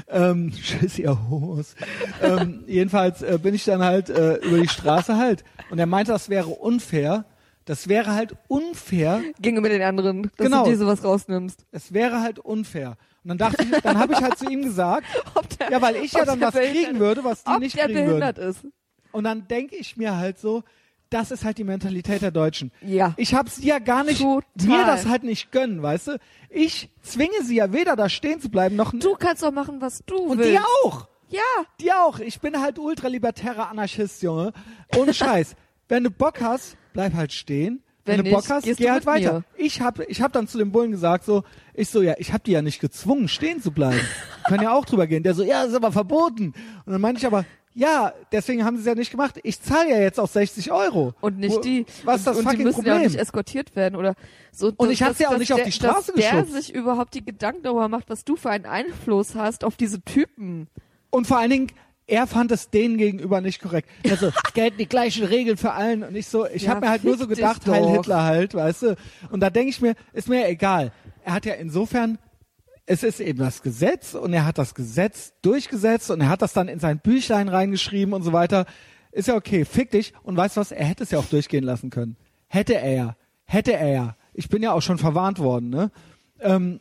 ähm, 0.08 0.52
tschüss, 0.52 0.98
ihr 1.00 1.30
Homos. 1.30 1.76
Ähm, 2.22 2.64
jedenfalls 2.68 3.22
äh, 3.22 3.38
bin 3.42 3.54
ich 3.54 3.66
dann 3.66 3.84
halt 3.84 4.10
äh, 4.10 4.36
über 4.36 4.60
die 4.60 4.70
Straße 4.70 5.18
halt. 5.18 5.44
Und 5.72 5.80
er 5.80 5.88
meinte, 5.88 6.12
das 6.12 6.30
wäre 6.30 6.48
unfair, 6.48 7.26
das 7.70 7.88
wäre 7.88 8.16
halt 8.16 8.34
unfair. 8.48 9.22
Gegenüber 9.40 9.70
den 9.70 9.84
anderen, 9.84 10.24
dass 10.24 10.32
Genau. 10.38 10.64
du 10.64 10.72
dir 10.72 10.78
sowas 10.78 11.04
rausnimmst. 11.04 11.66
Es 11.72 11.94
wäre 11.94 12.20
halt 12.22 12.40
unfair. 12.40 12.98
Und 13.24 13.28
dann 13.30 13.38
dachte 13.38 13.64
ich, 13.64 13.70
dann 13.82 14.00
habe 14.00 14.14
ich 14.14 14.22
halt 14.22 14.40
zu 14.40 14.50
ihm 14.50 14.64
gesagt, 14.64 15.06
der, 15.60 15.70
ja, 15.72 15.80
weil 15.82 15.98
ich 15.98 16.14
ja 16.14 16.26
dann 16.26 16.42
was 16.42 16.56
kriegen 16.56 16.98
würde, 17.00 17.24
was 17.24 17.44
die 17.44 17.60
nicht 17.60 17.78
kriegen 17.78 17.94
behindert 17.94 18.38
würden. 18.38 18.50
ist. 18.50 18.68
Und 19.12 19.24
dann 19.26 19.48
denke 19.48 19.76
ich 19.76 19.98
mir 19.98 20.18
halt 20.18 20.40
so, 20.40 20.64
das 21.12 21.30
ist 21.32 21.46
halt 21.46 21.58
die 21.60 21.64
Mentalität 21.64 22.22
der 22.24 22.32
Deutschen. 22.32 22.72
Ja. 22.82 23.14
Ich 23.18 23.34
habe 23.36 23.50
sie 23.50 23.66
ja 23.68 23.78
gar 23.80 24.04
nicht, 24.04 24.22
Total. 24.22 24.44
mir 24.68 24.86
das 24.86 25.06
halt 25.08 25.24
nicht 25.24 25.52
gönnen, 25.52 25.82
weißt 25.84 26.08
du? 26.08 26.20
Ich 26.50 26.90
zwinge 27.04 27.44
sie 27.44 27.56
ja 27.58 27.72
weder 27.72 27.96
da 27.96 28.10
stehen 28.10 28.42
zu 28.42 28.50
bleiben, 28.50 28.76
noch 28.76 28.94
Du 28.94 29.14
kannst 29.16 29.44
doch 29.44 29.52
machen, 29.52 29.80
was 29.80 30.04
du 30.06 30.16
und 30.18 30.38
willst. 30.40 30.52
die 30.54 30.60
auch. 30.86 31.08
Ja. 31.30 31.42
Die 31.82 31.92
auch. 31.94 32.18
Ich 32.20 32.40
bin 32.42 32.60
halt 32.60 32.80
ultralibertärer 32.80 33.70
Anarchist, 33.70 34.24
Junge. 34.24 34.54
Ohne 34.98 35.14
Scheiß. 35.14 35.56
Wenn 35.88 36.04
du 36.04 36.10
Bock 36.12 36.42
hast, 36.42 36.78
bleib 36.94 37.14
halt 37.14 37.34
stehen. 37.34 37.82
Wenn, 38.06 38.20
Wenn 38.20 38.26
du 38.26 38.32
Bock 38.32 38.42
nicht, 38.42 38.50
hast, 38.52 38.78
geh 38.78 38.90
halt 38.90 39.06
weiter. 39.06 39.34
mir. 39.34 39.44
Ich 39.58 39.82
hab, 39.82 40.00
ich 40.00 40.22
hab 40.22 40.34
dann 40.34 40.48
zu 40.48 40.58
dem 40.58 40.72
Bullen 40.72 40.90
gesagt, 40.92 41.26
so, 41.26 41.44
ich 41.76 41.90
so, 41.90 42.02
ja, 42.02 42.16
ich 42.18 42.34
hab 42.34 42.44
die 42.44 42.52
ja 42.52 42.62
nicht 42.62 42.80
gezwungen, 42.80 43.28
stehen 43.28 43.62
zu 43.62 43.72
bleiben. 43.72 44.00
Können 44.48 44.64
ja 44.64 44.74
auch 44.74 44.86
drüber 44.86 45.06
gehen. 45.06 45.22
Der 45.22 45.34
so, 45.36 45.44
ja, 45.44 45.64
ist 45.64 45.76
aber 45.76 45.92
verboten. 45.92 46.54
Und 46.86 46.92
dann 46.92 47.02
meinte 47.02 47.20
ich 47.20 47.28
aber, 47.28 47.46
ja, 47.76 48.14
deswegen 48.32 48.66
haben 48.66 48.78
sie 48.78 48.82
es 48.82 48.88
ja 48.88 48.96
nicht 48.96 49.12
gemacht. 49.12 49.40
Ich 49.44 49.62
zahle 49.62 49.92
ja 49.92 50.00
jetzt 50.00 50.20
auch 50.20 50.28
60 50.28 50.72
Euro. 50.72 51.14
Und 51.22 51.38
nicht 51.38 51.58
Wo- 51.58 51.62
die. 51.62 51.86
Was 52.04 52.18
ist 52.22 52.28
das 52.28 52.38
und, 52.38 52.46
und 52.46 52.52
die 52.52 52.58
fucking 52.58 52.64
müssen 52.66 52.86
ja 52.86 52.94
auch 52.94 52.98
Problem? 52.98 53.12
nicht 53.12 53.22
eskortiert 53.22 53.76
werden 53.76 53.96
oder 53.96 54.16
so. 54.52 54.72
Und 54.76 54.90
ich 54.90 55.04
hab 55.04 55.16
sie 55.16 55.28
auch 55.28 55.38
nicht 55.38 55.52
auf 55.54 55.58
der, 55.60 55.66
die 55.66 55.72
Straße 55.72 56.12
dass 56.14 56.16
der 56.22 56.32
geschubst. 56.42 56.54
sich 56.54 56.74
überhaupt 56.74 57.14
die 57.14 57.24
Gedanken 57.24 57.62
darüber 57.64 57.90
macht, 57.90 58.10
was 58.10 58.26
du 58.26 58.38
für 58.38 58.50
einen 58.50 58.66
Einfluss 58.66 59.36
hast 59.36 59.64
auf 59.64 59.76
diese 59.76 60.02
Typen. 60.02 60.68
Und 61.12 61.28
vor 61.28 61.38
allen 61.38 61.52
Dingen, 61.52 61.68
er 62.10 62.28
fand 62.28 62.52
es 62.52 62.70
denen 62.70 62.98
gegenüber 62.98 63.42
nicht 63.42 63.62
korrekt. 63.62 63.90
Also, 64.10 64.28
es 64.28 64.54
gelten 64.54 64.78
die 64.78 64.88
gleichen 64.90 65.26
Regeln 65.26 65.58
für 65.58 65.72
allen. 65.72 66.04
Und 66.04 66.16
ich 66.16 66.28
so, 66.28 66.48
ich 66.48 66.64
Ja, 66.64 66.72
habe 66.72 66.82
mir 66.82 66.90
halt 66.90 67.04
nur 67.04 67.18
so 67.18 67.28
gedacht, 67.28 67.66
Heil. 67.68 67.90
Hitler 67.92 68.24
halt, 68.24 68.54
weißt 68.54 68.82
du. 68.84 68.96
Und 69.32 69.40
da 69.42 69.50
denke 69.50 69.70
ich 69.70 69.82
mir, 69.82 69.96
ist 70.14 70.28
mir 70.28 70.42
ja 70.42 70.48
egal. 70.48 70.92
Er 71.24 71.34
hat 71.34 71.46
ja 71.46 71.54
insofern, 71.54 72.18
es 72.86 73.04
ist 73.04 73.20
eben 73.20 73.40
das 73.40 73.62
Gesetz 73.62 74.16
und 74.16 74.34
er 74.34 74.46
hat 74.46 74.58
das 74.58 74.74
Gesetz 74.74 75.34
durchgesetzt 75.42 76.10
und 76.10 76.22
er 76.22 76.30
hat 76.30 76.42
das 76.42 76.54
dann 76.54 76.68
in 76.68 76.80
sein 76.80 77.00
Büchlein 77.00 77.48
reingeschrieben 77.48 78.14
und 78.14 78.24
so 78.24 78.34
weiter. 78.34 78.66
Ist 79.12 79.28
ja 79.28 79.36
okay, 79.36 79.66
fick 79.66 79.92
dich. 79.92 80.14
Und 80.24 80.36
weißt 80.38 80.58
du 80.58 80.62
was, 80.62 80.72
er 80.72 80.86
hätte 80.86 81.04
es 81.04 81.12
ja 81.12 81.20
auch 81.20 81.26
durchgehen 81.26 81.64
lassen 81.64 81.90
können. 81.90 82.18
Hätte 82.48 82.76
er 82.76 82.92
ja. 82.92 83.16
Hätte 83.46 83.74
er 83.74 83.90
ja. 83.90 84.16
Ich 84.34 84.50
bin 84.50 84.64
ja 84.64 84.74
auch 84.74 84.82
schon 84.82 84.98
verwarnt 84.98 85.40
worden, 85.40 85.70
ne? 85.70 85.92
Ähm, 86.40 86.80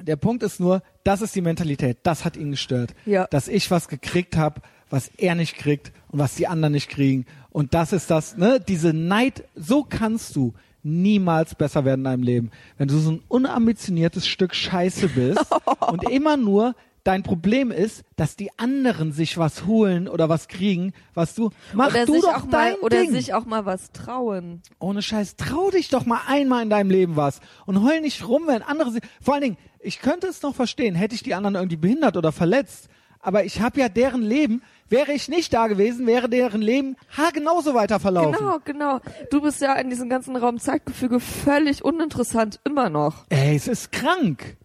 der 0.00 0.16
Punkt 0.16 0.42
ist 0.42 0.60
nur, 0.60 0.82
das 1.04 1.22
ist 1.22 1.34
die 1.34 1.40
Mentalität. 1.40 1.98
Das 2.02 2.24
hat 2.24 2.36
ihn 2.36 2.50
gestört. 2.50 2.94
Ja. 3.06 3.26
Dass 3.30 3.48
ich 3.48 3.70
was 3.70 3.88
gekriegt 3.88 4.36
habe, 4.36 4.60
was 4.90 5.08
er 5.16 5.34
nicht 5.34 5.56
kriegt 5.56 5.92
und 6.08 6.18
was 6.18 6.34
die 6.34 6.46
anderen 6.46 6.72
nicht 6.72 6.88
kriegen. 6.88 7.26
Und 7.50 7.74
das 7.74 7.92
ist 7.92 8.10
das, 8.10 8.36
ne? 8.36 8.60
Diese 8.60 8.92
Neid, 8.92 9.44
so 9.54 9.84
kannst 9.84 10.36
du 10.36 10.54
niemals 10.82 11.54
besser 11.54 11.84
werden 11.84 12.00
in 12.00 12.04
deinem 12.04 12.22
Leben. 12.22 12.50
Wenn 12.76 12.88
du 12.88 12.98
so 12.98 13.12
ein 13.12 13.22
unambitioniertes 13.28 14.26
Stück 14.26 14.54
Scheiße 14.54 15.08
bist 15.08 15.44
und 15.88 16.08
immer 16.10 16.36
nur 16.36 16.74
dein 17.04 17.22
Problem 17.22 17.70
ist, 17.70 18.02
dass 18.16 18.34
die 18.34 18.50
anderen 18.58 19.12
sich 19.12 19.38
was 19.38 19.66
holen 19.66 20.08
oder 20.08 20.28
was 20.28 20.48
kriegen, 20.48 20.92
was 21.12 21.34
du, 21.34 21.50
mach 21.72 21.88
oder 21.88 22.06
du 22.06 22.20
doch 22.20 22.34
auch 22.34 22.46
dein 22.50 22.72
mal 22.72 22.80
oder 22.80 23.00
Ding. 23.00 23.12
sich 23.12 23.34
auch 23.34 23.44
mal 23.44 23.66
was 23.66 23.92
trauen. 23.92 24.62
Ohne 24.78 25.02
Scheiß, 25.02 25.36
trau 25.36 25.70
dich 25.70 25.90
doch 25.90 26.06
mal 26.06 26.20
einmal 26.26 26.62
in 26.62 26.70
deinem 26.70 26.90
Leben 26.90 27.16
was 27.16 27.40
und 27.66 27.82
heul 27.84 28.00
nicht 28.00 28.26
rum, 28.26 28.44
wenn 28.46 28.62
andere 28.62 28.90
sie. 28.90 29.00
Vor 29.20 29.34
allen 29.34 29.42
Dingen, 29.42 29.56
ich 29.80 30.00
könnte 30.00 30.26
es 30.26 30.42
noch 30.42 30.54
verstehen, 30.54 30.94
hätte 30.94 31.14
ich 31.14 31.22
die 31.22 31.34
anderen 31.34 31.54
irgendwie 31.54 31.76
behindert 31.76 32.16
oder 32.16 32.32
verletzt, 32.32 32.88
aber 33.20 33.44
ich 33.44 33.60
habe 33.60 33.80
ja 33.80 33.88
deren 33.88 34.22
Leben, 34.22 34.62
wäre 34.88 35.12
ich 35.12 35.28
nicht 35.28 35.52
da 35.54 35.66
gewesen, 35.66 36.06
wäre 36.06 36.28
deren 36.28 36.60
Leben 36.60 36.96
haargenauso 37.16 37.74
weiter 37.74 37.98
verlaufen. 37.98 38.36
Genau, 38.38 38.58
genau. 38.64 39.00
Du 39.30 39.40
bist 39.40 39.60
ja 39.62 39.74
in 39.74 39.88
diesem 39.88 40.10
ganzen 40.10 40.36
Raum 40.36 40.58
Zeitgefüge 40.58 41.20
völlig 41.20 41.84
uninteressant 41.84 42.60
immer 42.64 42.90
noch. 42.90 43.24
Ey, 43.30 43.56
es 43.56 43.66
ist 43.66 43.92
krank. 43.92 44.56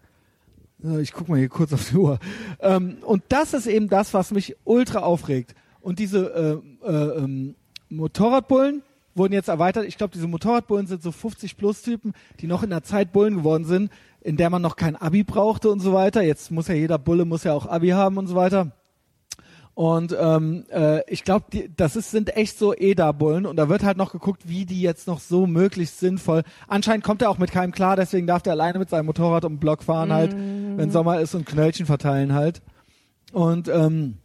Äh, 0.84 1.00
Ich 1.00 1.12
guck 1.12 1.28
mal 1.28 1.38
hier 1.38 1.48
kurz 1.48 1.72
auf 1.72 1.88
die 1.88 1.96
Uhr. 1.96 2.18
Ähm, 2.60 2.98
und 3.02 3.22
das 3.28 3.54
ist 3.54 3.66
eben 3.66 3.88
das, 3.88 4.14
was 4.14 4.30
mich 4.30 4.56
ultra 4.64 5.00
aufregt. 5.00 5.54
Und 5.80 5.98
diese 5.98 6.62
äh, 6.84 6.86
äh, 6.86 7.18
ähm, 7.18 7.54
Motorradbullen 7.88 8.82
wurden 9.14 9.32
jetzt 9.32 9.48
erweitert. 9.48 9.86
Ich 9.86 9.96
glaube, 9.96 10.12
diese 10.12 10.28
Motorradbullen 10.28 10.86
sind 10.86 11.02
so 11.02 11.12
50 11.12 11.56
plus 11.56 11.82
Typen, 11.82 12.12
die 12.40 12.46
noch 12.46 12.62
in 12.62 12.70
der 12.70 12.82
Zeit 12.82 13.12
Bullen 13.12 13.38
geworden 13.38 13.64
sind, 13.64 13.90
in 14.20 14.36
der 14.36 14.50
man 14.50 14.62
noch 14.62 14.76
kein 14.76 14.96
Abi 14.96 15.24
brauchte 15.24 15.70
und 15.70 15.80
so 15.80 15.92
weiter. 15.92 16.22
Jetzt 16.22 16.50
muss 16.50 16.68
ja 16.68 16.74
jeder 16.74 16.98
Bulle 16.98 17.24
muss 17.24 17.44
ja 17.44 17.52
auch 17.54 17.66
Abi 17.66 17.88
haben 17.88 18.18
und 18.18 18.26
so 18.26 18.34
weiter. 18.34 18.72
Und 19.74 20.14
ähm, 20.18 20.66
äh, 20.70 21.00
ich 21.10 21.24
glaube, 21.24 21.46
das 21.76 21.96
ist, 21.96 22.10
sind 22.10 22.36
echt 22.36 22.58
so 22.58 22.74
EDA-Bullen 22.74 23.46
und 23.46 23.56
da 23.56 23.68
wird 23.68 23.82
halt 23.82 23.96
noch 23.96 24.12
geguckt, 24.12 24.48
wie 24.48 24.66
die 24.66 24.82
jetzt 24.82 25.06
noch 25.06 25.20
so 25.20 25.46
möglichst 25.46 26.00
sinnvoll. 26.00 26.42
Anscheinend 26.68 27.04
kommt 27.04 27.22
er 27.22 27.30
auch 27.30 27.38
mit 27.38 27.50
keinem 27.50 27.72
klar, 27.72 27.96
deswegen 27.96 28.26
darf 28.26 28.42
der 28.42 28.52
alleine 28.52 28.78
mit 28.78 28.90
seinem 28.90 29.06
Motorrad 29.06 29.44
um 29.44 29.54
den 29.54 29.60
Block 29.60 29.82
fahren 29.82 30.12
halt, 30.12 30.32
wenn 30.32 30.90
Sommer 30.90 31.20
ist 31.20 31.34
und 31.34 31.46
Knöllchen 31.46 31.86
verteilen 31.86 32.34
halt. 32.34 32.60
Und 33.32 33.68
ähm, 33.68 34.18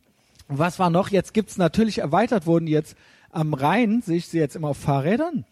was 0.48 0.80
war 0.80 0.90
noch? 0.90 1.10
Jetzt 1.10 1.34
gibt's 1.34 1.58
natürlich 1.58 2.00
erweitert 2.00 2.46
wurden 2.46 2.68
jetzt 2.68 2.96
am 3.32 3.54
Rhein, 3.54 4.02
sehe 4.02 4.18
ich 4.18 4.28
sie 4.28 4.40
jetzt 4.40 4.56
immer 4.56 4.70
auf 4.70 4.78
Fahrrädern. 4.78 5.46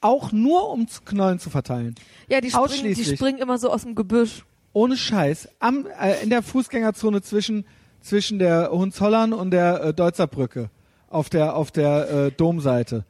Auch 0.00 0.32
nur 0.32 0.70
um 0.70 0.88
zu 0.88 1.02
Knollen 1.02 1.38
zu 1.38 1.50
verteilen. 1.50 1.94
Ja, 2.28 2.40
die 2.40 2.50
springen, 2.50 2.94
die 2.94 3.04
springen 3.04 3.38
immer 3.38 3.58
so 3.58 3.70
aus 3.70 3.82
dem 3.82 3.94
Gebüsch. 3.94 4.44
Ohne 4.72 4.96
Scheiß. 4.96 5.48
Am, 5.58 5.86
äh, 6.00 6.22
in 6.22 6.30
der 6.30 6.42
Fußgängerzone 6.42 7.22
zwischen, 7.22 7.66
zwischen 8.02 8.38
der 8.38 8.70
Hohenzollern 8.70 9.32
und 9.32 9.50
der 9.50 9.82
äh, 9.82 9.94
Deutzer 9.94 10.26
Brücke. 10.26 10.70
Auf 11.08 11.28
der, 11.28 11.56
auf 11.56 11.70
der 11.70 12.10
äh, 12.10 12.30
Domseite. 12.30 13.04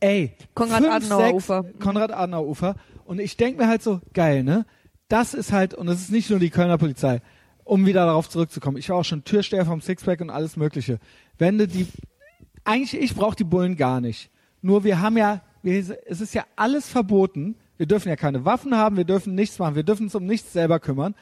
Ey. 0.00 0.32
Konrad-Adenauer-Ufer. 0.54 1.64
Konrad-Adenauer-Ufer. 1.78 2.76
Und 3.04 3.20
ich 3.20 3.36
denk 3.36 3.58
mir 3.58 3.68
halt 3.68 3.82
so, 3.82 4.00
geil, 4.14 4.44
ne? 4.44 4.64
Das 5.08 5.34
ist 5.34 5.52
halt, 5.52 5.74
und 5.74 5.88
es 5.88 6.00
ist 6.02 6.12
nicht 6.12 6.30
nur 6.30 6.38
die 6.38 6.50
Kölner 6.50 6.78
Polizei, 6.78 7.20
um 7.64 7.84
wieder 7.84 8.06
darauf 8.06 8.28
zurückzukommen. 8.28 8.76
Ich 8.76 8.88
war 8.88 8.96
auch 8.96 9.04
schon 9.04 9.24
Türsteher 9.24 9.66
vom 9.66 9.80
Sixpack 9.80 10.20
und 10.20 10.30
alles 10.30 10.56
Mögliche. 10.56 11.00
Wenn 11.36 11.58
du 11.58 11.66
die, 11.66 11.88
eigentlich, 12.64 13.00
ich 13.00 13.14
brauche 13.14 13.34
die 13.34 13.44
Bullen 13.44 13.76
gar 13.76 14.00
nicht. 14.00 14.30
Nur 14.62 14.84
wir 14.84 15.00
haben 15.00 15.16
ja, 15.16 15.42
wir, 15.62 15.78
es 16.06 16.20
ist 16.20 16.34
ja 16.34 16.44
alles 16.54 16.88
verboten. 16.88 17.56
Wir 17.76 17.86
dürfen 17.86 18.08
ja 18.08 18.16
keine 18.16 18.44
Waffen 18.44 18.76
haben, 18.76 18.96
wir 18.96 19.04
dürfen 19.04 19.34
nichts 19.34 19.58
machen, 19.58 19.74
wir 19.74 19.82
dürfen 19.82 20.04
uns 20.04 20.14
um 20.14 20.26
nichts 20.26 20.52
selber 20.52 20.78
kümmern. 20.78 21.14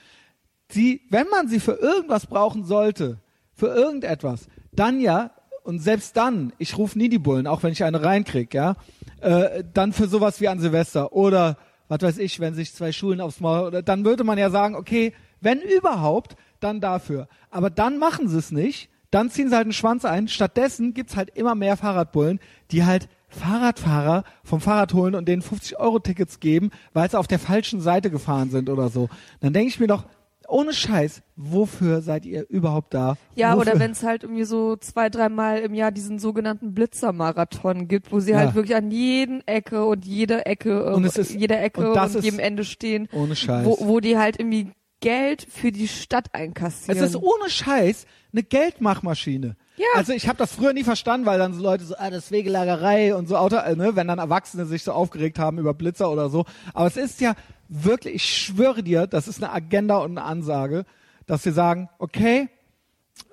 Sie, 0.70 1.02
wenn 1.10 1.28
man 1.28 1.48
sie 1.48 1.60
für 1.60 1.72
irgendwas 1.72 2.26
brauchen 2.26 2.64
sollte, 2.64 3.18
für 3.54 3.68
irgendetwas, 3.68 4.48
dann 4.72 5.00
ja, 5.00 5.30
und 5.64 5.80
selbst 5.80 6.16
dann, 6.16 6.52
ich 6.58 6.78
rufe 6.78 6.98
nie 6.98 7.08
die 7.08 7.18
Bullen, 7.18 7.46
auch 7.46 7.62
wenn 7.62 7.72
ich 7.72 7.84
eine 7.84 8.02
reinkrieg, 8.02 8.54
ja, 8.54 8.76
äh, 9.20 9.64
dann 9.72 9.92
für 9.92 10.08
sowas 10.08 10.40
wie 10.40 10.48
an 10.48 10.60
Silvester 10.60 11.12
oder 11.12 11.56
was 11.88 12.02
weiß 12.02 12.18
ich, 12.18 12.38
wenn 12.38 12.54
sich 12.54 12.74
zwei 12.74 12.92
Schulen 12.92 13.20
aufs 13.20 13.40
Maul, 13.40 13.66
oder 13.66 13.82
dann 13.82 14.04
würde 14.04 14.24
man 14.24 14.38
ja 14.38 14.50
sagen, 14.50 14.74
okay, 14.74 15.14
wenn 15.40 15.60
überhaupt, 15.60 16.36
dann 16.60 16.80
dafür. 16.80 17.28
Aber 17.50 17.70
dann 17.70 17.98
machen 17.98 18.28
sie 18.28 18.38
es 18.38 18.50
nicht, 18.50 18.90
dann 19.10 19.30
ziehen 19.30 19.48
sie 19.48 19.56
halt 19.56 19.64
einen 19.64 19.72
Schwanz 19.72 20.04
ein. 20.04 20.28
Stattdessen 20.28 20.92
gibt's 20.92 21.16
halt 21.16 21.30
immer 21.30 21.54
mehr 21.54 21.76
Fahrradbullen, 21.76 22.40
die 22.70 22.84
halt 22.84 23.08
Fahrradfahrer 23.28 24.24
vom 24.42 24.60
Fahrrad 24.60 24.94
holen 24.94 25.14
und 25.14 25.28
denen 25.28 25.42
50-Euro-Tickets 25.42 26.40
geben, 26.40 26.70
weil 26.92 27.10
sie 27.10 27.18
auf 27.18 27.26
der 27.26 27.38
falschen 27.38 27.80
Seite 27.80 28.10
gefahren 28.10 28.50
sind 28.50 28.68
oder 28.68 28.88
so. 28.88 29.08
Dann 29.40 29.52
denke 29.52 29.68
ich 29.68 29.80
mir 29.80 29.86
doch, 29.86 30.04
ohne 30.48 30.72
Scheiß, 30.72 31.22
wofür 31.36 32.00
seid 32.00 32.24
ihr 32.26 32.46
überhaupt 32.48 32.94
da? 32.94 33.16
Ja, 33.34 33.56
wofür? 33.56 33.72
oder 33.72 33.80
wenn 33.80 33.90
es 33.92 34.02
halt 34.02 34.22
irgendwie 34.24 34.44
so 34.44 34.76
zwei, 34.76 35.08
dreimal 35.10 35.58
im 35.58 35.74
Jahr 35.74 35.92
diesen 35.92 36.18
sogenannten 36.18 36.74
Blitzermarathon 36.74 37.88
gibt, 37.88 38.10
wo 38.12 38.20
sie 38.20 38.32
Ja. 38.32 38.38
halt 38.38 38.54
wirklich 38.54 38.74
an 38.76 38.90
jeden 38.90 39.46
Ecke 39.46 39.84
und 39.84 40.04
jeder 40.04 40.46
Ecke, 40.46 40.92
Und 40.94 41.04
es 41.04 41.16
ist- 41.16 41.34
jeder 41.34 41.60
Ecke 41.62 41.90
und 41.92 41.98
und 42.16 42.24
jedem 42.24 42.38
Ende 42.38 42.64
stehen, 42.64 43.08
Ohne 43.12 43.36
Scheiß. 43.36 43.66
wo, 43.66 43.76
wo 43.80 44.00
die 44.00 44.16
halt 44.18 44.38
irgendwie 44.40 44.72
Geld 45.00 45.46
für 45.48 45.72
die 45.72 45.88
Stadt 45.88 46.34
einkassieren. 46.34 47.02
Es 47.02 47.10
ist 47.10 47.16
ohne 47.16 47.48
Scheiß 47.48 48.06
eine 48.32 48.42
Geldmachmaschine. 48.42 49.56
Ja. 49.76 49.86
Also 49.94 50.12
ich 50.12 50.28
habe 50.28 50.38
das 50.38 50.52
früher 50.52 50.72
nie 50.72 50.84
verstanden, 50.84 51.26
weil 51.26 51.38
dann 51.38 51.54
so 51.54 51.62
Leute 51.62 51.84
so, 51.84 51.94
ah, 51.96 52.10
das 52.10 52.24
ist 52.24 52.32
Wegelagerei 52.32 53.14
und 53.14 53.28
so 53.28 53.36
Auto, 53.36 53.56
äh, 53.56 53.76
ne, 53.76 53.94
wenn 53.94 54.08
dann 54.08 54.18
Erwachsene 54.18 54.66
sich 54.66 54.82
so 54.82 54.92
aufgeregt 54.92 55.38
haben 55.38 55.58
über 55.58 55.72
Blitzer 55.72 56.10
oder 56.10 56.28
so. 56.28 56.44
Aber 56.74 56.86
es 56.86 56.96
ist 56.96 57.20
ja 57.20 57.34
wirklich, 57.68 58.16
ich 58.16 58.24
schwöre 58.24 58.82
dir, 58.82 59.06
das 59.06 59.28
ist 59.28 59.42
eine 59.42 59.52
Agenda 59.52 59.98
und 59.98 60.18
eine 60.18 60.24
Ansage, 60.24 60.84
dass 61.26 61.44
wir 61.44 61.52
sagen, 61.52 61.88
okay, 61.98 62.48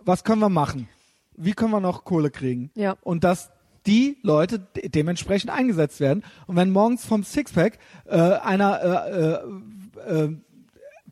was 0.01 0.24
können 0.24 0.41
wir 0.41 0.49
machen? 0.49 0.88
Wie 1.36 1.53
können 1.53 1.72
wir 1.72 1.80
noch 1.80 2.05
Kohle 2.05 2.30
kriegen? 2.30 2.72
Ja. 2.76 2.95
Und 3.01 3.24
dass 3.24 3.51
die 3.86 4.18
Leute 4.22 4.59
de 4.59 4.89
dementsprechend 4.89 5.51
eingesetzt 5.51 5.99
werden. 5.99 6.24
Und 6.47 6.55
wenn 6.55 6.72
morgens 6.72 7.05
vom 7.05 7.24
Sixpack 7.24 7.78
äh, 8.05 8.18
einer 8.18 8.82
äh, 8.82 10.11
äh, 10.11 10.24
äh, 10.24 10.38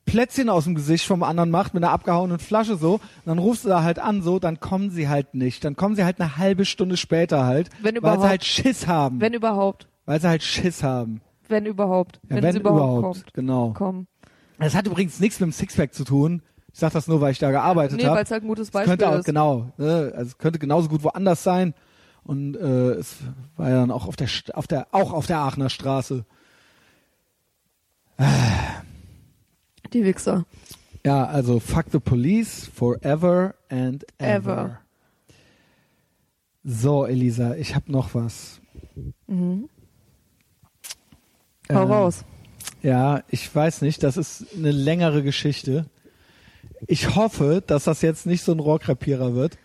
Plätzchen 0.06 0.49
aus 0.49 0.66
dem 0.66 0.76
Gesicht 0.76 1.06
vom 1.06 1.24
anderen 1.24 1.49
macht 1.49 1.74
mit 1.74 1.84
einer 1.84 1.93
abgehauenen 1.93 2.39
Flasche 2.39 2.76
so, 2.76 2.99
dann 3.26 3.39
rufst 3.39 3.64
du 3.66 3.70
da 3.70 3.84
halt 3.84 3.99
an 3.99 4.22
so, 4.22 4.38
dann 4.39 4.60
kommen 4.60 4.89
sie 4.91 5.08
halt 5.08 5.34
nicht. 5.34 5.64
Dann 5.64 5.76
kommen 5.76 5.95
sie 5.95 6.04
halt 6.04 6.20
eine 6.20 6.38
halbe 6.38 6.66
Stunde 6.66 6.97
später 6.97 7.45
halt, 7.45 7.70
Wenn 7.82 7.93
weil 7.95 7.97
überhaupt. 7.99 8.22
sie 8.22 8.28
halt 8.28 8.45
Schiss 8.45 8.88
haben. 8.88 9.22
wenn 9.22 9.34
überhaupt, 9.34 9.88
weil 10.06 10.20
sie 10.22 10.28
halt 10.28 10.43
Schiss 10.43 10.84
haben. 10.84 11.22
wenn 11.47 11.66
überhaupt, 11.66 12.20
Ja, 12.30 12.36
wenn, 12.36 12.43
wenn 12.43 12.56
überhaupt, 12.58 12.80
überhaupt, 12.99 13.18
kommt. 13.24 13.34
genau. 13.34 13.70
Kommen. 13.72 14.08
Das 14.60 14.76
hat 14.76 14.86
übrigens 14.88 15.20
nichts 15.20 15.39
mit 15.39 15.47
dem 15.47 15.54
Sixpack 15.54 15.93
zu 15.93 16.04
tun. 16.04 16.41
Ich 16.74 16.80
sag 16.80 16.91
das 16.93 17.08
nur, 17.08 17.22
weil 17.22 17.32
ich 17.32 17.39
da 17.39 17.51
gearbeitet 17.51 17.97
Nee, 17.97 18.06
habe. 18.06 18.16
weil 18.18 18.24
es 18.24 18.32
halt 18.32 18.43
ein 18.43 18.47
gutes 18.47 18.68
Es 18.68 18.72
Beispiel 18.72 18.91
könnte 18.91 19.10
auch, 19.10 19.16
ist. 19.20 19.26
genau, 19.26 19.72
ne, 19.78 20.12
also 20.16 20.28
es 20.30 20.38
könnte 20.38 20.60
genauso 20.60 20.89
gut 20.89 21.04
woanders 21.04 21.43
sein. 21.43 21.74
Und 22.24 22.56
äh, 22.56 22.91
es 22.93 23.18
war 23.58 23.70
ja 23.70 23.76
dann 23.76 23.91
auch 23.91 24.08
auf 24.08 24.16
der, 24.16 24.28
auf 24.54 24.66
der, 24.68 24.88
auch 24.91 25.12
auf 25.14 25.28
der 25.28 25.39
Aachener 25.39 25.70
Straße. 25.70 26.26
Die 29.94 30.04
Wichser. 30.04 30.46
Ja, 31.06 31.26
also 31.26 31.60
fuck 31.60 31.86
the 31.91 32.00
police 32.00 32.66
forever 32.74 33.56
and 33.70 34.06
ever. 34.18 34.52
Ever. 34.54 34.80
So, 36.64 37.06
Elisa, 37.06 37.56
ich 37.56 37.76
habe 37.76 37.91
noch 37.91 38.16
was. 38.16 38.62
Mhm. 39.28 39.70
Hau 41.72 41.84
Ähm, 41.84 41.91
raus. 41.91 42.24
Ja, 42.82 43.24
ich 43.30 43.54
weiß 43.54 43.82
nicht, 43.82 44.04
das 44.04 44.18
ist 44.18 44.46
eine 44.56 44.72
längere 44.72 45.24
Geschichte. 45.24 45.86
Ich 46.88 47.16
hoffe, 47.16 47.64
dass 47.66 47.86
das 47.86 48.02
jetzt 48.02 48.26
nicht 48.26 48.44
so 48.44 48.52
ein 48.52 48.60
Rohrkrepierer 48.60 49.36
wird, 49.36 49.58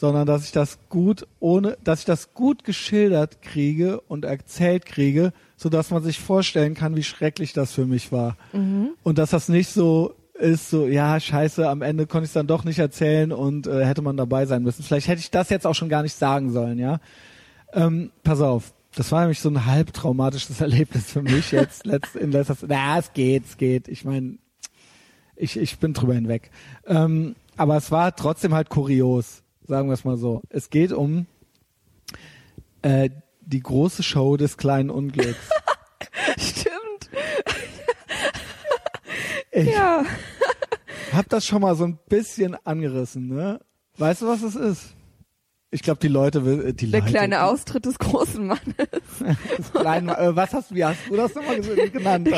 sondern 0.00 0.26
dass 0.26 0.44
ich 0.44 0.52
das 0.52 0.78
gut 0.88 1.26
ohne, 1.40 1.76
dass 1.84 2.00
ich 2.00 2.04
das 2.06 2.32
gut 2.32 2.64
geschildert 2.64 3.42
kriege 3.42 4.00
und 4.00 4.24
erzählt 4.24 4.86
kriege, 4.86 5.34
so 5.58 5.68
dass 5.68 5.90
man 5.90 6.02
sich 6.02 6.18
vorstellen 6.18 6.72
kann, 6.72 6.96
wie 6.96 7.02
schrecklich 7.02 7.52
das 7.52 7.72
für 7.72 7.84
mich 7.84 8.10
war. 8.10 8.38
Und 9.02 9.18
dass 9.18 9.28
das 9.28 9.50
nicht 9.50 9.68
so 9.68 10.14
ist, 10.32 10.70
so, 10.70 10.86
ja, 10.86 11.20
scheiße, 11.20 11.68
am 11.68 11.82
Ende 11.82 12.06
konnte 12.06 12.24
ich 12.24 12.30
es 12.30 12.32
dann 12.32 12.46
doch 12.46 12.64
nicht 12.64 12.78
erzählen 12.78 13.30
und 13.30 13.66
äh, 13.66 13.84
hätte 13.84 14.00
man 14.00 14.16
dabei 14.16 14.46
sein 14.46 14.62
müssen. 14.62 14.82
Vielleicht 14.82 15.06
hätte 15.06 15.20
ich 15.20 15.30
das 15.30 15.50
jetzt 15.50 15.66
auch 15.66 15.74
schon 15.74 15.90
gar 15.90 16.02
nicht 16.02 16.16
sagen 16.16 16.50
sollen, 16.50 16.78
ja. 16.78 16.98
Ähm, 17.74 18.10
pass 18.22 18.40
auf, 18.40 18.72
das 18.94 19.12
war 19.12 19.20
nämlich 19.20 19.40
so 19.40 19.50
ein 19.50 19.66
halb 19.66 19.92
traumatisches 19.92 20.60
Erlebnis 20.62 21.12
für 21.12 21.20
mich 21.20 21.52
jetzt 21.52 21.84
letzt, 21.84 22.16
in 22.16 22.32
letzter 22.32 22.56
Zeit. 22.56 22.70
Na, 22.70 22.98
es 22.98 23.12
geht, 23.12 23.44
es 23.44 23.58
geht. 23.58 23.86
Ich 23.86 24.06
meine, 24.06 24.38
ich, 25.36 25.58
ich 25.58 25.78
bin 25.78 25.92
drüber 25.92 26.14
hinweg. 26.14 26.50
Ähm, 26.86 27.36
aber 27.58 27.76
es 27.76 27.90
war 27.90 28.16
trotzdem 28.16 28.54
halt 28.54 28.70
kurios, 28.70 29.42
sagen 29.70 29.88
wir 29.88 29.94
es 29.94 30.04
mal 30.04 30.16
so. 30.16 30.42
Es 30.48 30.68
geht 30.68 30.90
um 30.92 31.26
äh, 32.82 33.08
die 33.40 33.60
große 33.60 34.02
Show 34.02 34.36
des 34.36 34.56
kleinen 34.56 34.90
Unglücks. 34.90 35.38
Stimmt. 36.38 37.08
Ich 39.52 39.68
Ja. 39.72 40.04
hab 41.12 41.28
das 41.28 41.46
schon 41.46 41.62
mal 41.62 41.76
so 41.76 41.84
ein 41.84 42.00
bisschen 42.08 42.56
angerissen, 42.66 43.28
ne? 43.28 43.60
Weißt 43.96 44.22
du, 44.22 44.26
was 44.26 44.42
es 44.42 44.56
ist? 44.56 44.94
Ich 45.72 45.82
glaube, 45.82 46.00
die 46.00 46.08
Leute 46.08 46.44
will, 46.44 46.66
äh, 46.66 46.72
die 46.72 46.90
Der 46.90 47.00
Leute, 47.00 47.12
kleine 47.12 47.44
Austritt 47.44 47.86
des 47.86 47.98
großen 47.98 48.44
Mannes. 48.44 48.64
des 49.58 49.72
kleinen, 49.72 50.08
äh, 50.08 50.34
was 50.34 50.52
hast, 50.52 50.74
wie 50.74 50.84
hast 50.84 50.98
du 51.08 51.16
das 51.16 51.32
nochmal 51.34 51.60
genannt? 51.92 52.28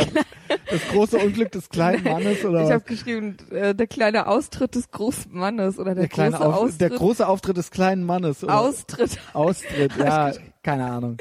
Das 0.68 0.80
große 0.90 1.16
Unglück 1.16 1.50
des 1.50 1.70
kleinen 1.70 2.04
Mannes 2.04 2.44
oder 2.44 2.64
Ich 2.64 2.70
habe 2.70 2.84
geschrieben, 2.84 3.36
äh, 3.50 3.74
der 3.74 3.86
kleine 3.86 4.26
Austritt 4.26 4.74
des 4.74 4.90
großen 4.90 5.32
Mannes 5.32 5.78
oder 5.78 5.94
der, 5.94 6.02
Der 6.04 6.08
kleine 6.08 6.36
große 6.36 6.46
Auf, 6.46 6.54
Austritt. 6.56 6.80
der 6.82 6.90
große 6.90 7.26
Auftritt 7.26 7.56
des 7.56 7.70
kleinen 7.70 8.04
Mannes. 8.04 8.44
Oder? 8.44 8.58
Austritt. 8.60 9.18
Austritt, 9.32 9.92
ja, 9.98 10.32
keine 10.62 10.90
Ahnung. 10.90 11.16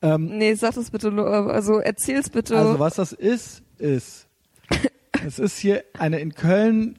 Ähm, 0.00 0.38
Nee, 0.38 0.54
sag 0.54 0.74
das 0.74 0.90
bitte 0.90 1.10
also 1.12 1.78
erzähl's 1.78 2.30
bitte. 2.30 2.56
also 2.56 2.78
was 2.78 2.94
das 2.94 3.12
ist, 3.12 3.62
ist, 3.78 4.28
es 5.26 5.38
ist 5.40 5.58
hier 5.58 5.82
eine 5.98 6.20
in 6.20 6.34
Köln 6.34 6.98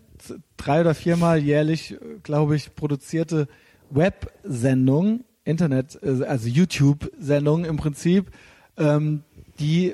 drei 0.58 0.82
oder 0.82 0.94
viermal 0.96 1.40
jährlich, 1.40 1.98
glaube 2.24 2.56
ich, 2.58 2.76
produzierte 2.76 3.48
Websendung, 3.90 5.24
Internet, 5.44 6.00
äh, 6.02 6.24
also 6.26 6.48
YouTube-Sendung 6.48 7.66
im 7.66 7.78
Prinzip, 7.78 8.32
ähm, 8.78 9.24
die 9.60 9.94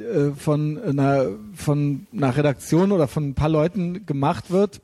äh, 0.00 0.32
von 0.32 0.78
einer, 0.82 1.26
von 1.54 2.06
einer 2.12 2.36
Redaktion 2.36 2.92
oder 2.92 3.08
von 3.08 3.30
ein 3.30 3.34
paar 3.34 3.48
Leuten 3.48 4.06
gemacht 4.06 4.50
wird 4.50 4.80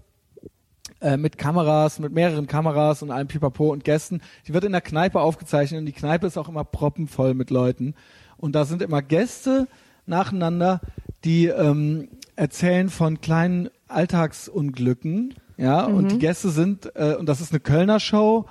äh, 1.00 1.16
mit 1.16 1.38
Kameras, 1.38 1.98
mit 1.98 2.12
mehreren 2.12 2.46
Kameras 2.46 3.02
und 3.02 3.10
allem 3.10 3.28
Pipapo 3.28 3.72
und 3.72 3.84
Gästen. 3.84 4.20
Die 4.46 4.54
wird 4.54 4.64
in 4.64 4.72
der 4.72 4.80
Kneipe 4.80 5.20
aufgezeichnet 5.20 5.80
und 5.80 5.86
die 5.86 5.92
Kneipe 5.92 6.26
ist 6.26 6.38
auch 6.38 6.48
immer 6.48 6.64
proppenvoll 6.64 7.34
mit 7.34 7.50
Leuten. 7.50 7.94
Und 8.36 8.54
da 8.54 8.64
sind 8.64 8.82
immer 8.82 9.02
Gäste 9.02 9.68
nacheinander, 10.06 10.80
die 11.24 11.46
ähm, 11.46 12.08
erzählen 12.36 12.90
von 12.90 13.20
kleinen 13.20 13.70
Alltagsunglücken. 13.88 15.34
Ja, 15.56 15.84
und 15.86 16.12
die 16.12 16.18
Gäste 16.18 16.50
sind, 16.50 16.90
äh, 16.94 17.14
und 17.14 17.26
das 17.28 17.40
ist 17.40 17.52
eine 17.52 17.60
Kölner 17.60 17.98
Show, 17.98 18.46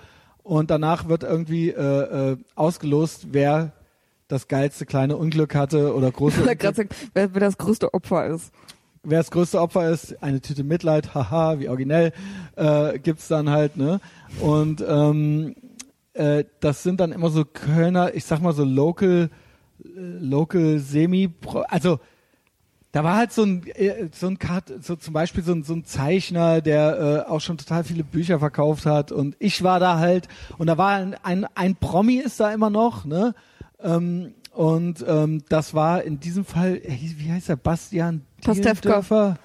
und 0.46 0.70
danach 0.70 1.08
wird 1.08 1.24
irgendwie 1.24 1.70
äh, 1.70 2.32
äh, 2.32 2.38
ausgelost, 2.56 3.28
wer 3.32 3.74
das 4.28 4.48
geilste 4.48 4.86
kleine 4.86 5.18
Unglück 5.18 5.56
hatte 5.56 5.96
oder 5.96 6.12
große 6.12 6.44
sagen, 6.46 6.90
wer, 7.14 7.34
wer 7.34 7.42
das 7.42 7.58
größte 7.58 7.94
Opfer 7.94 8.28
ist. 8.28 8.52
wer 9.04 9.20
das 9.20 9.32
größte 9.32 9.60
Opfer 9.60 9.90
ist, 9.90 10.22
eine 10.22 10.42
Tüte 10.42 10.64
Mitleid, 10.64 11.14
haha, 11.16 11.60
wie 11.60 11.70
originell, 11.70 12.12
äh, 12.56 13.00
gibt's 13.00 13.28
dann 13.28 13.50
halt, 13.50 13.78
ne? 13.78 14.00
Und 14.40 14.84
ähm, 14.88 15.56
äh, 16.14 16.46
das 16.60 16.84
sind 16.84 17.00
dann 17.00 17.12
immer 17.12 17.30
so 17.30 17.44
Kölner, 17.46 18.14
ich 18.14 18.26
sag 18.26 18.40
mal 18.40 18.54
so 18.54 18.64
local, 18.64 19.30
äh, 19.84 19.90
local 20.20 20.80
semi, 20.80 21.32
also 21.70 22.00
da 22.96 23.04
war 23.04 23.18
halt 23.18 23.34
so 23.34 23.44
ein, 23.44 23.68
äh, 23.76 24.08
so 24.14 24.28
ein 24.28 24.40
Kart, 24.40 24.72
so 24.82 24.96
zum 24.96 25.14
Beispiel 25.14 25.44
so 25.44 25.52
ein, 25.52 25.64
so 25.64 25.74
ein 25.74 25.84
Zeichner, 25.84 26.62
der 26.62 27.26
äh, 27.28 27.30
auch 27.30 27.42
schon 27.42 27.58
total 27.58 27.84
viele 27.84 28.06
Bücher 28.06 28.40
verkauft 28.40 28.86
hat 28.86 29.12
und 29.12 29.36
ich 29.40 29.64
war 29.64 29.82
da 29.82 30.00
halt 30.00 30.30
und 30.58 30.68
da 30.68 30.78
war 30.78 30.92
ein, 30.92 31.14
ein, 31.22 31.46
ein 31.56 31.76
Promi 31.76 32.16
ist 32.16 32.40
da 32.40 32.54
immer 32.54 32.70
noch, 32.70 33.04
ne? 33.04 33.36
Ähm, 33.84 34.34
und 34.54 35.04
ähm, 35.06 35.44
das 35.50 35.74
war 35.74 36.04
in 36.04 36.22
diesem 36.22 36.46
Fall, 36.46 36.82
wie 36.86 37.34
heißt 37.34 37.50
er, 37.50 37.58
Bastian. 37.58 38.22
Dielendörfer? 38.48 39.40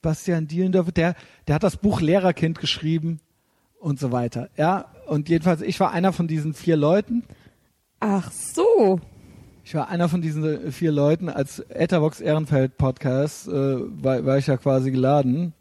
Bastian 0.00 0.46
Dielendörfer, 0.46 0.92
der, 0.92 1.16
der 1.48 1.56
hat 1.56 1.64
das 1.64 1.78
Buch 1.78 2.00
Lehrerkind 2.00 2.60
geschrieben 2.60 3.18
und 3.80 3.98
so 3.98 4.12
weiter. 4.12 4.48
Ja, 4.56 4.84
und 5.08 5.28
jedenfalls, 5.28 5.60
ich 5.60 5.80
war 5.80 5.90
einer 5.90 6.12
von 6.12 6.28
diesen 6.28 6.54
vier 6.54 6.76
Leuten. 6.76 7.24
Ach 7.98 8.30
so. 8.30 9.00
Ich 9.66 9.74
war 9.74 9.88
einer 9.88 10.08
von 10.08 10.22
diesen 10.22 10.70
vier 10.70 10.92
Leuten. 10.92 11.28
Als 11.28 11.58
Etherbox 11.58 12.20
Ehrenfeld 12.20 12.76
Podcast 12.76 13.48
äh, 13.48 13.50
war, 13.50 14.24
war 14.24 14.38
ich 14.38 14.46
ja 14.46 14.56
quasi 14.58 14.92
geladen. 14.92 15.54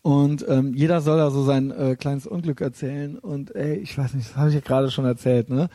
Und 0.00 0.46
ähm, 0.48 0.72
jeder 0.72 1.02
soll 1.02 1.18
da 1.18 1.30
so 1.30 1.44
sein 1.44 1.70
äh, 1.70 1.96
kleines 1.96 2.26
Unglück 2.26 2.62
erzählen. 2.62 3.18
Und 3.18 3.54
ey, 3.54 3.74
ich 3.74 3.98
weiß 3.98 4.14
nicht, 4.14 4.30
das 4.30 4.36
habe 4.38 4.48
ich 4.48 4.54
ja 4.54 4.62
gerade 4.62 4.90
schon 4.90 5.04
erzählt, 5.04 5.50
ne? 5.50 5.68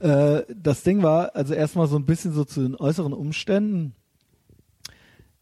Äh, 0.00 0.42
das 0.54 0.82
Ding 0.82 1.02
war 1.02 1.34
also 1.34 1.54
erstmal 1.54 1.86
so 1.86 1.96
ein 1.96 2.04
bisschen 2.04 2.34
so 2.34 2.44
zu 2.44 2.60
den 2.60 2.76
äußeren 2.76 3.14
Umständen. 3.14 3.94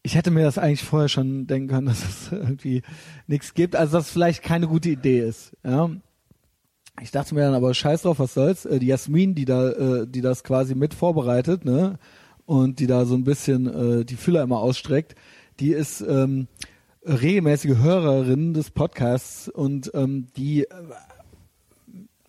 Ich 0.03 0.15
hätte 0.15 0.31
mir 0.31 0.45
das 0.45 0.57
eigentlich 0.57 0.85
vorher 0.85 1.09
schon 1.09 1.47
denken 1.47 1.67
können, 1.67 1.87
dass 1.87 2.01
es 2.01 2.31
irgendwie 2.31 2.81
nichts 3.27 3.53
gibt. 3.53 3.75
Also 3.75 3.97
dass 3.97 4.05
es 4.05 4.11
vielleicht 4.11 4.41
keine 4.41 4.67
gute 4.67 4.87
Idee 4.87 5.19
ist. 5.19 5.51
Ja. 5.65 5.89
Ich 7.01 7.11
dachte 7.11 7.35
mir 7.35 7.41
dann 7.41 7.53
aber 7.53 7.73
scheiß 7.73 8.03
drauf, 8.03 8.19
was 8.19 8.33
soll's. 8.33 8.65
Äh, 8.65 8.79
die 8.79 8.87
Jasmin, 8.87 9.35
die 9.35 9.45
da, 9.45 9.69
äh, 9.71 10.07
die 10.07 10.21
das 10.21 10.43
quasi 10.43 10.75
mit 10.75 10.93
vorbereitet, 10.93 11.65
ne, 11.65 11.99
und 12.45 12.79
die 12.79 12.87
da 12.87 13.05
so 13.05 13.15
ein 13.15 13.23
bisschen 13.23 14.01
äh, 14.01 14.05
die 14.05 14.15
Fühler 14.15 14.43
immer 14.43 14.59
ausstreckt, 14.59 15.15
die 15.59 15.71
ist 15.71 16.01
ähm, 16.01 16.47
regelmäßige 17.05 17.77
Hörerin 17.77 18.53
des 18.53 18.71
Podcasts 18.71 19.49
und 19.49 19.91
ähm, 19.93 20.27
die 20.37 20.63
äh, 20.63 20.67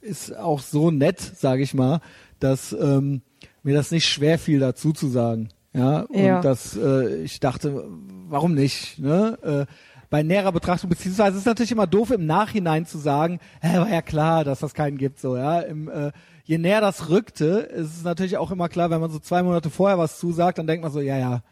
ist 0.01 0.37
auch 0.37 0.61
so 0.61 0.91
nett, 0.91 1.21
sage 1.21 1.63
ich 1.63 1.75
mal, 1.75 2.01
dass 2.39 2.73
ähm, 2.73 3.23
mir 3.63 3.75
das 3.75 3.91
nicht 3.91 4.07
schwer 4.07 4.39
fiel, 4.39 4.61
dazu 4.61 4.93
zu 4.93 5.09
sagen. 5.09 5.49
Ja, 5.73 6.01
und 6.03 6.19
Ja. 6.19 6.41
dass 6.41 6.77
äh, 6.77 7.17
ich 7.23 7.41
dachte, 7.41 7.85
warum 8.29 8.55
nicht? 8.55 8.99
Ne? 8.99 9.39
Äh, 9.43 9.73
bei 10.11 10.23
näherer 10.23 10.53
Betrachtung, 10.53 10.91
beziehungsweise 10.91 11.33
es 11.33 11.41
ist 11.41 11.47
natürlich 11.47 11.73
immer 11.73 11.87
doof 11.87 12.11
im 12.11 12.27
Nachhinein 12.27 12.87
zu 12.87 12.99
sagen, 12.99 13.41
hä, 13.61 13.79
war 13.79 13.89
ja 13.91 14.03
klar, 14.03 14.45
dass 14.45 14.61
das 14.61 14.75
keinen 14.75 14.99
gibt, 14.99 15.19
so, 15.19 15.37
ja. 15.37 15.61
Im, 15.61 15.89
äh, 15.89 16.13
je 16.45 16.59
näher 16.59 16.81
das 16.81 17.09
rückte, 17.09 17.47
ist 17.59 17.97
es 17.97 18.05
natürlich 18.05 18.39
auch 18.39 18.51
immer 18.51 18.69
klar, 18.69 18.91
wenn 18.91 19.01
man 19.01 19.11
so 19.11 19.19
zwei 19.19 19.43
Monate 19.43 19.71
vorher 19.71 19.99
was 19.99 20.19
zusagt, 20.19 20.59
dann 20.59 20.67
denkt 20.67 20.83
man 20.83 20.93
so, 20.93 21.01
ja, 21.01 21.19
ja, 21.19 21.43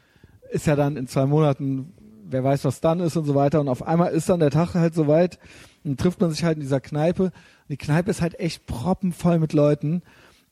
ist 0.50 0.66
ja 0.66 0.76
dann 0.76 0.96
in 0.96 1.08
zwei 1.08 1.26
Monaten, 1.26 1.92
wer 2.26 2.44
weiß, 2.44 2.64
was 2.64 2.80
dann 2.80 3.00
ist 3.00 3.16
und 3.16 3.24
so 3.24 3.34
weiter. 3.34 3.60
Und 3.60 3.68
auf 3.68 3.86
einmal 3.86 4.12
ist 4.12 4.28
dann 4.28 4.40
der 4.40 4.50
Tag 4.50 4.74
halt 4.74 4.94
soweit 4.94 5.38
und 5.84 5.98
trifft 5.98 6.20
man 6.20 6.30
sich 6.30 6.44
halt 6.44 6.56
in 6.56 6.62
dieser 6.62 6.80
Kneipe. 6.80 7.24
Und 7.24 7.32
die 7.68 7.76
Kneipe 7.76 8.10
ist 8.10 8.22
halt 8.22 8.38
echt 8.38 8.66
proppenvoll 8.66 9.38
mit 9.38 9.52
Leuten. 9.52 10.02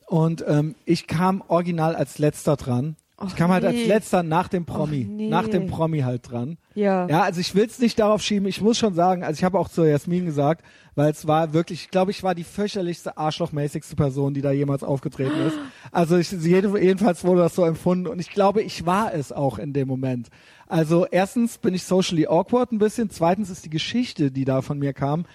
Und 0.06 0.44
ähm, 0.46 0.74
ich 0.84 1.06
kam 1.06 1.42
original 1.46 1.94
als 1.94 2.18
letzter 2.18 2.56
dran. 2.56 2.96
Ich 3.26 3.36
kam 3.36 3.50
halt 3.50 3.64
als 3.64 3.74
nee. 3.74 3.86
letzter 3.86 4.22
nach 4.22 4.48
dem 4.48 4.64
Promi. 4.64 5.06
Nee. 5.08 5.28
Nach 5.28 5.48
dem 5.48 5.66
Promi 5.66 6.00
halt 6.00 6.30
dran. 6.30 6.58
Ja. 6.74 7.06
Ja, 7.08 7.22
also 7.22 7.40
ich 7.40 7.54
will 7.54 7.66
es 7.66 7.78
nicht 7.78 7.98
darauf 7.98 8.22
schieben. 8.22 8.48
Ich 8.48 8.60
muss 8.60 8.78
schon 8.78 8.94
sagen, 8.94 9.24
also 9.24 9.38
ich 9.38 9.44
habe 9.44 9.58
auch 9.58 9.68
zu 9.68 9.84
Jasmin 9.84 10.24
gesagt, 10.24 10.64
weil 10.94 11.10
es 11.10 11.26
war 11.26 11.52
wirklich, 11.52 11.84
ich 11.84 11.90
glaube, 11.90 12.10
ich 12.10 12.22
war 12.22 12.34
die 12.34 12.44
fürchterlichste, 12.44 13.16
arschlochmäßigste 13.16 13.96
Person, 13.96 14.34
die 14.34 14.42
da 14.42 14.52
jemals 14.52 14.82
aufgetreten 14.82 15.38
ist. 15.46 15.58
Also 15.94 16.16
ich, 16.16 16.32
jede, 16.32 16.80
jedenfalls 16.80 17.22
wurde 17.22 17.42
das 17.42 17.54
so 17.54 17.66
empfunden 17.66 18.06
und 18.06 18.18
ich 18.18 18.30
glaube, 18.30 18.62
ich 18.62 18.86
war 18.86 19.12
es 19.12 19.30
auch 19.30 19.58
in 19.58 19.74
dem 19.74 19.88
Moment. 19.88 20.28
Also 20.66 21.04
erstens 21.04 21.58
bin 21.58 21.74
ich 21.74 21.84
socially 21.84 22.26
awkward 22.26 22.72
ein 22.72 22.78
bisschen. 22.78 23.10
Zweitens 23.10 23.50
ist 23.50 23.66
die 23.66 23.70
Geschichte, 23.70 24.30
die 24.30 24.46
da 24.46 24.62
von 24.62 24.78
mir 24.78 24.94
kam, 24.94 25.26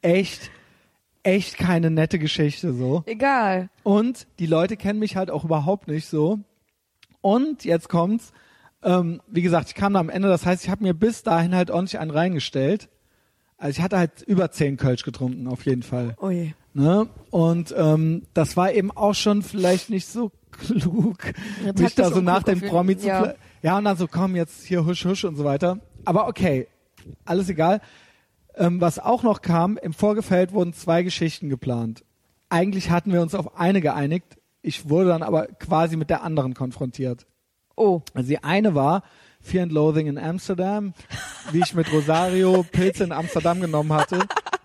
echt, 0.00 0.50
echt 1.22 1.58
keine 1.58 1.90
nette 1.90 2.18
Geschichte 2.18 2.72
so. 2.72 3.02
Egal. 3.04 3.68
Und 3.82 4.26
die 4.38 4.46
Leute 4.46 4.78
kennen 4.78 4.98
mich 4.98 5.16
halt 5.16 5.30
auch 5.30 5.44
überhaupt 5.44 5.86
nicht 5.86 6.06
so. 6.06 6.38
Und 7.20 7.64
jetzt 7.64 7.88
kommt's. 7.88 8.32
Ähm, 8.82 9.20
wie 9.26 9.42
gesagt, 9.42 9.68
ich 9.68 9.74
kam 9.74 9.94
da 9.94 10.00
am 10.00 10.10
Ende, 10.10 10.28
das 10.28 10.46
heißt, 10.46 10.64
ich 10.64 10.70
habe 10.70 10.84
mir 10.84 10.94
bis 10.94 11.22
dahin 11.22 11.54
halt 11.54 11.70
ordentlich 11.70 11.98
einen 11.98 12.10
reingestellt. 12.10 12.88
Also 13.58 13.78
ich 13.78 13.82
hatte 13.82 13.98
halt 13.98 14.22
über 14.22 14.50
zehn 14.50 14.76
Kölsch 14.76 15.02
getrunken, 15.02 15.48
auf 15.48 15.64
jeden 15.64 15.82
Fall. 15.82 16.14
Ui. 16.20 16.54
Ne? 16.74 17.08
Und 17.30 17.74
ähm, 17.76 18.26
das 18.34 18.56
war 18.56 18.72
eben 18.72 18.90
auch 18.90 19.14
schon 19.14 19.42
vielleicht 19.42 19.88
nicht 19.88 20.06
so 20.06 20.30
klug, 20.50 21.18
Ja, 21.64 21.72
mich 21.72 21.94
da 21.94 22.10
so 22.10 22.20
nach 22.20 22.42
dem 22.42 22.60
Promi 22.60 22.98
zu 22.98 23.08
ja. 23.08 23.34
ja 23.62 23.78
und 23.78 23.84
dann 23.84 23.96
so 23.96 24.06
komm 24.06 24.36
jetzt 24.36 24.64
hier 24.64 24.84
husch 24.84 25.04
husch 25.04 25.24
und 25.24 25.36
so 25.36 25.44
weiter. 25.44 25.78
Aber 26.04 26.28
okay, 26.28 26.68
alles 27.24 27.48
egal. 27.48 27.80
Ähm, 28.54 28.80
was 28.80 28.98
auch 28.98 29.22
noch 29.22 29.42
kam, 29.42 29.78
im 29.78 29.92
Vorgefeld 29.92 30.52
wurden 30.52 30.72
zwei 30.72 31.02
Geschichten 31.02 31.48
geplant. 31.48 32.04
Eigentlich 32.48 32.90
hatten 32.90 33.12
wir 33.12 33.22
uns 33.22 33.34
auf 33.34 33.58
eine 33.58 33.80
geeinigt. 33.80 34.35
Ich 34.66 34.88
wurde 34.88 35.10
dann 35.10 35.22
aber 35.22 35.46
quasi 35.46 35.96
mit 35.96 36.10
der 36.10 36.24
anderen 36.24 36.54
konfrontiert. 36.54 37.24
Oh, 37.76 38.00
Also 38.14 38.30
die 38.30 38.42
eine 38.42 38.74
war 38.74 39.04
Fear 39.40 39.62
and 39.62 39.72
Loathing 39.72 40.08
in 40.08 40.18
Amsterdam, 40.18 40.92
wie 41.52 41.60
ich 41.60 41.72
mit 41.72 41.92
Rosario 41.92 42.64
Pilze 42.72 43.04
in 43.04 43.12
Amsterdam 43.12 43.60
genommen 43.60 43.92
hatte 43.92 44.18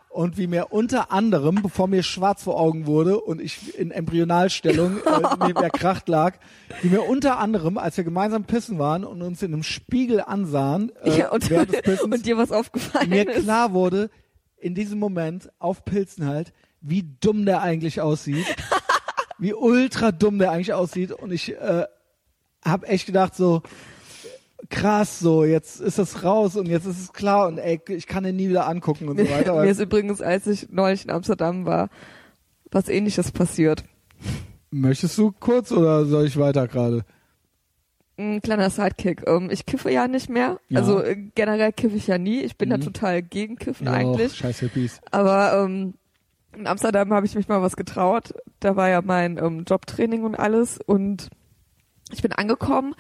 und 0.10 0.40
wie 0.40 0.48
mir 0.48 0.74
unter 0.74 1.12
anderem, 1.12 1.62
bevor 1.62 1.88
mir 1.88 2.02
schwarz 2.02 2.42
vor 2.42 2.60
Augen 2.60 2.88
wurde 2.88 3.20
und 3.20 3.40
ich 3.40 3.78
in 3.78 3.92
Embryonalstellung 3.92 4.98
äh, 4.98 5.22
neben 5.46 5.62
der 5.62 5.70
Kracht 5.70 6.10
lag, 6.10 6.40
wie 6.82 6.90
mir 6.90 7.04
unter 7.04 7.38
anderem, 7.38 7.78
als 7.78 7.96
wir 7.98 8.04
gemeinsam 8.04 8.46
pissen 8.46 8.80
waren 8.80 9.04
und 9.04 9.22
uns 9.22 9.44
in 9.44 9.54
einem 9.54 9.62
Spiegel 9.62 10.20
ansahen, 10.20 10.92
äh, 11.04 11.20
ja, 11.20 11.32
und, 11.32 11.48
während 11.52 11.74
des 11.74 11.82
Pissens, 11.84 12.16
und 12.16 12.26
dir 12.26 12.38
was 12.38 12.52
aufgefallen 12.52 13.10
mir 13.10 13.30
ist. 13.30 13.44
klar 13.44 13.74
wurde, 13.74 14.10
in 14.58 14.74
diesem 14.74 14.98
Moment 14.98 15.52
auf 15.60 15.86
Pilzen 15.86 16.26
halt, 16.26 16.54
wie 16.82 17.04
dumm 17.20 17.46
der 17.46 17.62
eigentlich 17.62 18.02
aussieht, 18.02 18.46
wie 19.42 19.54
ultra 19.54 20.12
dumm 20.14 20.40
der 20.40 20.52
eigentlich 20.52 20.74
aussieht 20.74 21.12
und 21.12 21.34
ich 21.34 21.52
äh, 21.60 21.84
habe 22.64 22.88
echt 22.88 23.06
gedacht 23.08 23.36
so 23.36 23.62
krass 24.70 25.20
so 25.20 25.44
jetzt 25.44 25.82
ist 25.82 25.98
das 25.98 26.24
raus 26.24 26.56
und 26.56 26.68
jetzt 26.68 26.86
ist 26.86 27.00
es 27.02 27.12
klar 27.14 27.48
und 27.48 27.58
ey 27.58 27.82
ich 27.90 28.08
kann 28.08 28.24
den 28.24 28.36
nie 28.36 28.48
wieder 28.50 28.68
angucken 28.68 29.10
und 29.10 29.20
so 29.20 29.30
weiter. 29.32 29.60
Mir 29.62 29.70
ist 29.72 29.82
übrigens, 29.82 30.22
als 30.22 30.48
ich 30.48 30.70
neulich 30.70 31.04
in 31.06 31.12
Amsterdam 31.12 31.66
war, 31.66 31.90
was 32.72 32.88
ähnliches 32.88 33.32
passiert. 33.32 33.84
Möchtest 34.70 35.18
du 35.18 35.32
kurz 35.32 35.72
oder 35.72 36.06
soll 36.06 36.26
ich 36.28 36.38
weiter 36.38 36.68
gerade? 36.68 37.04
Ein 38.18 38.42
kleiner 38.42 38.70
Sidekick. 38.70 39.24
Ähm, 39.28 39.50
ich 39.52 39.66
kiffe 39.66 39.90
ja 39.92 40.08
nicht 40.08 40.30
mehr. 40.30 40.60
Ja. 40.70 40.80
Also 40.80 41.02
äh, 41.02 41.18
generell 41.34 41.74
kiffe 41.74 41.96
ich 41.98 42.08
ja 42.08 42.18
nie. 42.18 42.42
Ich 42.42 42.56
bin 42.58 42.70
Mhm. 42.70 42.74
da 42.74 42.78
total 42.78 43.22
gegen 43.24 43.56
Kiffen 43.58 43.88
Ja, 43.88 43.94
eigentlich. 43.94 44.36
Scheiß 44.36 44.60
Hippies. 44.60 45.02
Aber 45.10 45.54
ähm, 45.66 45.96
in 46.56 46.68
Amsterdam 46.68 47.14
habe 47.14 47.26
ich 47.26 47.36
mich 47.36 47.48
mal 47.48 47.62
was 47.62 47.76
getraut. 47.76 48.34
Da 48.60 48.76
war 48.76 48.90
ja 48.90 49.02
mein 49.02 49.38
ähm, 49.38 49.64
Jobtraining 49.68 50.24
und 50.24 50.36
alles. 50.36 50.80
Und 50.86 51.30
ich 52.12 52.22
bin 52.22 52.32
angekommen. 52.32 52.96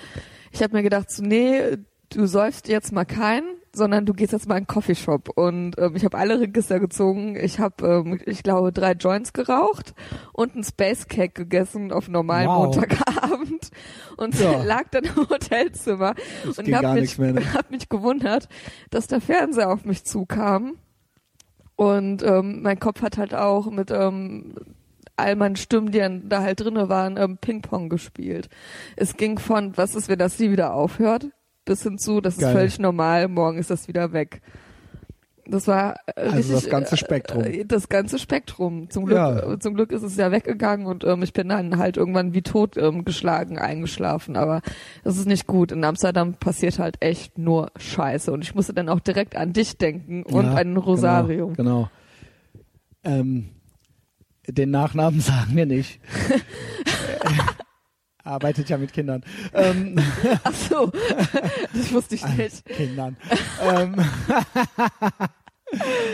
Ich 0.51 0.61
habe 0.63 0.75
mir 0.75 0.83
gedacht, 0.83 1.11
so, 1.11 1.23
nee, 1.23 1.77
du 2.09 2.25
säufst 2.27 2.67
jetzt 2.67 2.91
mal 2.91 3.05
keinen, 3.05 3.55
sondern 3.73 4.05
du 4.05 4.13
gehst 4.13 4.33
jetzt 4.33 4.47
mal 4.47 4.55
in 4.55 4.59
einen 4.59 4.67
Coffeeshop. 4.67 5.29
Und 5.29 5.77
ähm, 5.77 5.95
ich 5.95 6.03
habe 6.03 6.17
alle 6.17 6.39
Register 6.39 6.79
gezogen. 6.79 7.37
Ich 7.37 7.59
habe, 7.59 7.85
ähm, 7.85 8.19
ich 8.25 8.43
glaube, 8.43 8.71
drei 8.71 8.93
Joints 8.93 9.33
geraucht 9.33 9.93
und 10.33 10.53
einen 10.53 10.63
Space 10.63 11.07
Cake 11.07 11.33
gegessen 11.33 11.91
auf 11.91 12.07
normalen 12.09 12.47
Wow. 12.47 12.75
Montagabend. 12.75 13.71
Und 14.17 14.39
Ja. 14.39 14.63
lag 14.63 14.89
dann 14.91 15.05
im 15.05 15.29
Hotelzimmer 15.29 16.15
Das 16.45 16.59
und 16.59 16.73
habe 16.73 16.99
mich, 16.99 17.17
ne? 17.17 17.41
hab 17.53 17.71
mich 17.71 17.87
gewundert, 17.89 18.49
dass 18.89 19.07
der 19.07 19.21
Fernseher 19.21 19.71
auf 19.71 19.85
mich 19.85 20.03
zukam. 20.03 20.77
Und 21.81 22.21
ähm, 22.21 22.61
mein 22.61 22.79
Kopf 22.79 23.01
hat 23.01 23.17
halt 23.17 23.33
auch 23.33 23.71
mit 23.71 23.89
ähm, 23.89 24.53
all 25.15 25.35
meinen 25.35 25.55
Stimmen, 25.55 25.91
die 25.91 26.21
da 26.29 26.43
halt 26.43 26.59
drinne 26.59 26.89
waren, 26.89 27.17
ähm, 27.17 27.39
Ping-Pong 27.39 27.89
gespielt. 27.89 28.49
Es 28.95 29.17
ging 29.17 29.39
von, 29.39 29.75
was 29.77 29.95
ist, 29.95 30.07
wenn 30.07 30.19
das 30.19 30.37
nie 30.37 30.51
wieder 30.51 30.75
aufhört, 30.75 31.29
bis 31.65 31.81
hin 31.81 31.97
zu, 31.97 32.21
das 32.21 32.37
Geil. 32.37 32.49
ist 32.49 32.55
völlig 32.55 32.79
normal, 32.79 33.27
morgen 33.29 33.57
ist 33.57 33.71
das 33.71 33.87
wieder 33.87 34.13
weg. 34.13 34.43
Das 35.47 35.67
war 35.67 35.95
äh, 36.07 36.21
Also 36.21 36.35
richtig, 36.35 36.53
das 36.55 36.69
ganze 36.69 36.97
Spektrum. 36.97 37.43
Äh, 37.43 37.65
das 37.65 37.89
ganze 37.89 38.19
Spektrum. 38.19 38.89
Zum 38.89 39.05
Glück, 39.05 39.17
Ja. 39.17 39.53
äh, 39.53 39.59
zum 39.59 39.73
Glück 39.73 39.91
ist 39.91 40.03
es 40.03 40.15
ja 40.17 40.31
weggegangen 40.31 40.85
und 40.85 41.03
ähm, 41.03 41.23
ich 41.23 41.33
bin 41.33 41.49
dann 41.49 41.77
halt 41.77 41.97
irgendwann 41.97 42.33
wie 42.33 42.41
tot 42.41 42.77
ähm, 42.77 43.05
geschlagen 43.05 43.57
eingeschlafen. 43.59 44.35
Aber 44.37 44.61
das 45.03 45.17
ist 45.17 45.27
nicht 45.27 45.47
gut. 45.47 45.71
In 45.71 45.83
Amsterdam 45.83 46.35
passiert 46.35 46.79
halt 46.79 46.97
echt 46.99 47.37
nur 47.37 47.71
Scheiße. 47.77 48.31
Und 48.31 48.43
ich 48.43 48.53
musste 48.55 48.73
dann 48.73 48.89
auch 48.89 48.99
direkt 48.99 49.35
an 49.35 49.53
dich 49.53 49.77
denken 49.77 50.23
und 50.23 50.45
Ja, 50.45 50.53
an 50.55 50.77
Rosario. 50.77 51.47
Genau. 51.49 51.89
genau. 53.03 53.15
Ähm, 53.17 53.49
den 54.47 54.69
Nachnamen 54.71 55.19
sagen 55.21 55.55
wir 55.55 55.65
nicht. 55.65 55.99
Arbeitet 58.23 58.69
ja 58.69 58.77
mit 58.77 58.93
Kindern. 58.93 59.23
Ähm, 59.53 59.95
Ach 60.43 60.53
so, 60.53 60.91
das 61.73 61.91
wusste 61.91 62.15
ich 62.15 62.25
nicht. 62.37 62.65
Kindern. 62.65 63.17
ähm, 63.61 63.95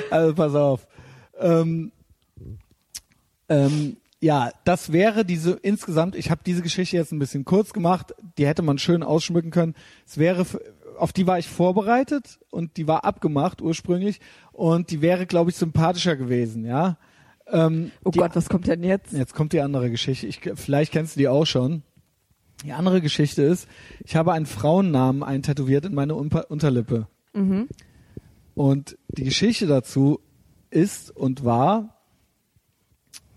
also 0.10 0.36
pass 0.36 0.56
auf. 0.56 0.88
Ähm, 1.40 1.92
ähm, 3.50 3.98
ja, 4.20 4.52
das 4.64 4.92
wäre 4.92 5.26
diese 5.26 5.52
insgesamt, 5.52 6.16
ich 6.16 6.32
habe 6.32 6.42
diese 6.46 6.62
Geschichte 6.62 6.98
jetzt 6.98 7.12
ein 7.12 7.20
bisschen 7.20 7.46
kurz 7.46 7.72
gemacht, 7.72 8.16
die 8.38 8.48
hätte 8.48 8.64
man 8.64 8.80
schön 8.80 9.04
ausschmücken 9.04 9.52
können. 9.52 9.76
Es 10.06 10.18
wäre 10.18 10.46
auf 10.98 11.14
die 11.14 11.28
war 11.28 11.38
ich 11.38 11.48
vorbereitet 11.48 12.40
und 12.50 12.78
die 12.78 12.88
war 12.88 13.06
abgemacht 13.06 13.62
ursprünglich 13.62 14.20
und 14.52 14.90
die 14.90 15.02
wäre 15.02 15.28
glaube 15.28 15.52
ich 15.52 15.56
sympathischer 15.56 16.16
gewesen, 16.16 16.66
ja. 16.66 16.98
Ähm, 17.50 17.92
Oh 18.04 18.12
Gott, 18.12 18.36
was 18.36 18.50
kommt 18.50 18.68
denn 18.68 18.84
jetzt? 18.84 19.14
Jetzt 19.14 19.34
kommt 19.34 19.54
die 19.54 19.62
andere 19.62 19.90
Geschichte. 19.90 20.28
Ich, 20.28 20.42
vielleicht 20.56 20.92
kennst 20.92 21.16
du 21.16 21.20
die 21.20 21.28
auch 21.28 21.46
schon. 21.46 21.84
Die 22.64 22.74
andere 22.74 23.02
Geschichte 23.02 23.44
ist, 23.44 23.68
ich 24.04 24.16
habe 24.16 24.34
einen 24.34 24.46
Frauennamen 24.46 25.24
eintätowiert 25.24 25.86
in 25.86 25.94
meine 25.94 26.16
Unterlippe. 26.16 27.08
Mhm. 27.34 27.68
Und 28.56 28.98
die 29.10 29.24
Geschichte 29.24 29.68
dazu 29.68 30.20
ist 30.72 31.16
und 31.16 31.46
war, 31.46 31.98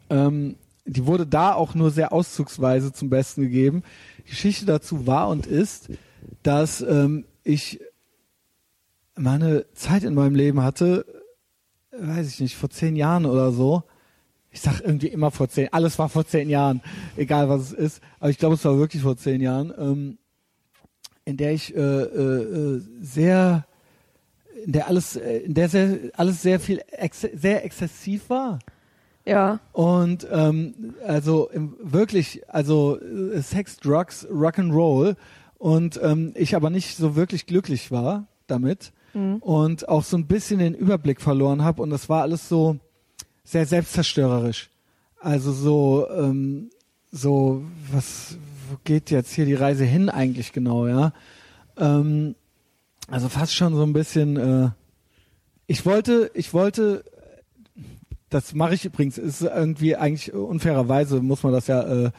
ähm, 0.09 0.57
die 0.87 1.07
wurde 1.07 1.27
da 1.27 1.53
auch 1.53 1.75
nur 1.75 1.91
sehr 1.91 2.13
auszugsweise 2.13 2.93
zum 2.93 3.11
Besten 3.11 3.43
gegeben. 3.43 3.83
Die 4.19 4.31
Geschichte 4.31 4.65
dazu 4.65 5.07
war 5.07 5.29
und 5.29 5.47
ist, 5.47 5.91
dass 6.43 6.81
ähm, 6.81 7.27
ich 7.45 7.81
meine 9.17 9.67
Zeit 9.75 10.03
in 10.05 10.15
meinem 10.15 10.35
Leben 10.35 10.63
hatte, 10.63 11.05
weiß 11.93 12.29
ich 12.29 12.41
nicht, 12.41 12.57
vor 12.57 12.71
zehn 12.71 12.97
Jahren 12.97 13.27
oder 13.27 13.53
so. 13.53 13.83
Ich 14.53 14.61
sag 14.61 14.81
irgendwie 14.81 15.09
immer 15.09 15.31
vor 15.31 15.49
zehn, 15.49 15.69
alles 15.73 15.99
war 15.99 16.09
vor 16.09 16.27
zehn 16.27 16.51
Jahren, 16.51 16.83
egal 17.17 17.49
was 17.49 17.61
es 17.63 17.73
ist. 17.73 18.03
Aber 18.19 18.31
ich 18.31 18.39
glaube, 18.39 18.57
es 18.57 18.65
war 18.65 18.79
wirklich 18.79 19.03
vor 19.03 19.17
zehn 19.17 19.41
Jahren, 19.41 19.73
ähm, 19.79 20.19
in 21.25 21.37
der 21.37 21.53
ich 21.53 21.75
äh, 21.75 21.81
äh, 21.81 22.77
äh, 22.77 22.83
sehr 23.01 23.65
in 24.65 24.73
der 24.73 24.89
alles, 24.89 25.17
äh, 25.17 25.39
in 25.39 25.55
der 25.55 25.69
sehr, 25.69 25.99
alles 26.15 26.43
sehr 26.43 26.61
viel, 26.61 26.83
ex 26.91 27.21
sehr 27.21 27.65
exzessiv 27.65 28.29
war. 28.31 28.59
Ja, 29.27 29.61
Und 29.73 30.27
ähm, 30.31 30.95
also 31.07 31.51
wirklich, 31.79 32.43
also 32.49 32.99
äh, 33.01 33.41
Sex, 33.43 33.77
Drugs, 33.77 34.27
Rock'n'Roll 34.27 35.15
und 35.59 36.01
ähm, 36.03 36.33
ich 36.35 36.57
aber 36.57 36.71
nicht 36.71 36.97
so 36.97 37.17
wirklich 37.17 37.47
glücklich 37.47 37.91
war 37.91 38.27
damit. 38.47 38.93
Und 39.41 39.89
auch 39.89 40.05
so 40.05 40.17
ein 40.17 40.27
bisschen 40.27 40.61
den 40.61 40.75
Überblick 40.75 41.21
verloren 41.21 41.65
habe 41.65 41.83
und 41.83 41.91
das 41.91 42.09
war 42.09 42.23
alles 42.23 42.49
so 42.49 42.79
sehr 43.51 43.67
selbstzerstörerisch. 43.67 44.71
Also 45.19 45.53
so, 45.53 46.09
ähm, 46.11 46.71
so 47.11 47.63
was 47.91 48.37
wo 48.71 48.77
geht 48.85 49.11
jetzt 49.11 49.33
hier 49.33 49.45
die 49.45 49.55
Reise 49.55 49.85
hin 49.85 50.09
eigentlich 50.09 50.53
genau, 50.53 50.87
ja? 50.87 51.13
Ähm, 51.77 52.35
also 53.09 53.29
fast 53.29 53.55
schon 53.55 53.75
so 53.75 53.83
ein 53.83 53.93
bisschen. 53.93 54.37
Äh, 54.37 54.71
ich 55.67 55.85
wollte, 55.85 56.31
ich 56.35 56.53
wollte 56.53 57.05
das 58.31 58.55
mache 58.55 58.75
ich 58.75 58.85
übrigens, 58.85 59.19
ist 59.19 59.43
irgendwie 59.43 59.97
eigentlich 59.97 60.33
unfairerweise, 60.33 61.21
muss 61.21 61.43
man 61.43 61.53
das 61.53 61.67
ja, 61.67 61.83
äh, 61.83 62.11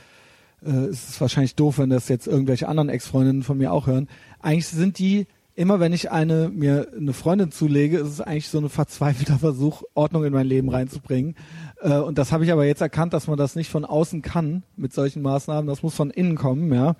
äh, 0.63 0.69
es 0.89 1.09
ist 1.09 1.21
wahrscheinlich 1.21 1.55
doof, 1.55 1.79
wenn 1.79 1.89
das 1.89 2.09
jetzt 2.09 2.27
irgendwelche 2.27 2.67
anderen 2.67 2.89
Ex-Freundinnen 2.89 3.43
von 3.43 3.57
mir 3.57 3.71
auch 3.71 3.87
hören. 3.87 4.09
Eigentlich 4.41 4.67
sind 4.67 4.99
die, 4.99 5.25
immer 5.55 5.79
wenn 5.79 5.93
ich 5.93 6.11
eine, 6.11 6.49
mir 6.49 6.87
eine 6.95 7.13
Freundin 7.13 7.51
zulege, 7.51 7.97
ist 7.97 8.07
es 8.07 8.21
eigentlich 8.21 8.49
so 8.49 8.59
ein 8.59 8.69
verzweifelter 8.69 9.39
Versuch, 9.39 9.83
Ordnung 9.93 10.23
in 10.23 10.33
mein 10.33 10.47
Leben 10.47 10.69
reinzubringen. 10.69 11.35
Äh, 11.81 11.97
und 11.97 12.17
das 12.17 12.31
habe 12.31 12.45
ich 12.45 12.51
aber 12.51 12.65
jetzt 12.65 12.81
erkannt, 12.81 13.13
dass 13.13 13.27
man 13.27 13.37
das 13.37 13.55
nicht 13.55 13.69
von 13.69 13.85
außen 13.85 14.21
kann 14.21 14.63
mit 14.75 14.93
solchen 14.93 15.21
Maßnahmen, 15.21 15.67
das 15.67 15.83
muss 15.83 15.95
von 15.95 16.09
innen 16.09 16.35
kommen, 16.35 16.73
ja. 16.73 16.95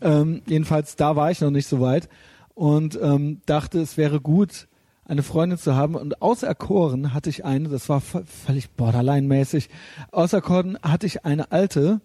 Ähm, 0.00 0.42
jedenfalls, 0.46 0.96
da 0.96 1.14
war 1.14 1.30
ich 1.30 1.40
noch 1.40 1.50
nicht 1.50 1.68
so 1.68 1.80
weit 1.80 2.08
und 2.54 2.98
ähm, 3.00 3.40
dachte, 3.46 3.80
es 3.80 3.96
wäre 3.96 4.20
gut, 4.20 4.66
eine 5.04 5.22
Freundin 5.22 5.58
zu 5.58 5.76
haben 5.76 5.94
und 5.94 6.22
auserkoren 6.22 7.12
hatte 7.14 7.30
ich 7.30 7.44
eine, 7.44 7.68
das 7.68 7.88
war 7.88 8.00
völlig 8.00 8.70
borderline-mäßig, 8.70 9.68
auserkoren 10.10 10.78
hatte 10.82 11.06
ich 11.06 11.24
eine 11.24 11.52
alte, 11.52 12.00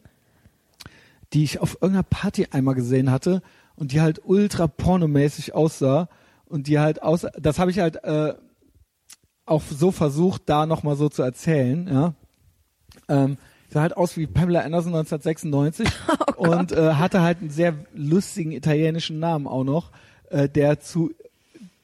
die 1.33 1.43
ich 1.43 1.61
auf 1.61 1.77
irgendeiner 1.81 2.03
Party 2.03 2.47
einmal 2.51 2.75
gesehen 2.75 3.09
hatte 3.11 3.41
und 3.79 3.93
die 3.93 4.01
halt 4.01 4.21
ultra 4.23 4.67
pornomäßig 4.67 5.55
aussah 5.55 6.09
und 6.45 6.67
die 6.67 6.79
halt 6.79 7.01
aus, 7.01 7.25
das 7.39 7.59
habe 7.59 7.71
ich 7.71 7.79
halt 7.79 8.03
äh, 8.03 8.33
auch 9.45 9.63
so 9.63 9.91
versucht, 9.91 10.43
da 10.45 10.65
nochmal 10.65 10.95
so 10.95 11.09
zu 11.09 11.23
erzählen, 11.23 11.87
ja. 11.91 12.13
Ähm, 13.07 13.37
sah 13.69 13.81
halt 13.81 13.95
aus 13.95 14.17
wie 14.17 14.27
Pamela 14.27 14.61
Anderson 14.61 14.93
1996 14.93 15.87
und 16.37 16.71
äh, 16.71 16.93
hatte 16.93 17.21
halt 17.21 17.39
einen 17.39 17.49
sehr 17.49 17.73
lustigen 17.93 18.51
italienischen 18.51 19.19
Namen 19.19 19.47
auch 19.47 19.63
noch, 19.63 19.91
äh, 20.29 20.49
der 20.49 20.79
zu 20.79 21.11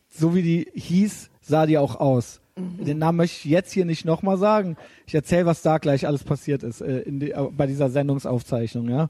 so 0.10 0.36
wie 0.36 0.42
die 0.42 0.68
hieß, 0.74 1.30
sah 1.42 1.66
die 1.66 1.78
auch 1.78 1.96
aus. 1.96 2.42
Den 2.58 3.00
Namen 3.00 3.18
möchte 3.18 3.36
ich 3.36 3.46
jetzt 3.46 3.74
hier 3.74 3.84
nicht 3.84 4.06
nochmal 4.06 4.38
sagen. 4.38 4.78
Ich 5.08 5.14
erzähle, 5.14 5.46
was 5.46 5.62
da 5.62 5.78
gleich 5.78 6.08
alles 6.08 6.24
passiert 6.24 6.64
ist 6.64 6.82
äh, 6.82 7.00
in 7.00 7.20
die, 7.20 7.32
äh, 7.32 7.50
bei 7.52 7.68
dieser 7.68 7.90
Sendungsaufzeichnung, 7.90 8.90
ja. 8.90 9.10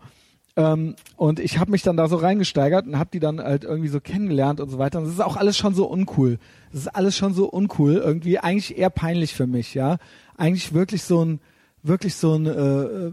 Ähm, 0.58 0.96
und 1.18 1.40
ich 1.40 1.60
habe 1.60 1.72
mich 1.72 1.82
dann 1.82 1.98
da 1.98 2.08
so 2.08 2.16
reingesteigert 2.16 2.88
und 2.88 2.98
habe 2.98 3.10
die 3.12 3.20
dann 3.20 3.42
halt 3.42 3.64
irgendwie 3.64 3.90
so 3.90 4.00
kennengelernt 4.00 4.60
und 4.62 4.70
so 4.70 4.78
weiter. 4.78 5.00
Und 5.00 5.06
das 5.06 5.14
ist 5.14 5.22
auch 5.22 5.36
alles 5.36 5.58
schon 5.58 5.74
so 5.74 5.86
uncool. 5.86 6.40
Das 6.72 6.82
ist 6.82 6.88
alles 6.88 7.18
schon 7.18 7.34
so 7.34 7.50
uncool. 7.50 7.96
Irgendwie 7.96 8.40
eigentlich 8.40 8.78
eher 8.78 8.90
peinlich 8.90 9.34
für 9.34 9.48
mich, 9.48 9.74
ja. 9.74 9.98
Eigentlich 10.38 10.74
wirklich 10.74 11.04
so 11.04 11.24
ein, 11.24 11.40
wirklich 11.84 12.16
so 12.16 12.36
ein, 12.36 12.46
äh, 12.46 13.12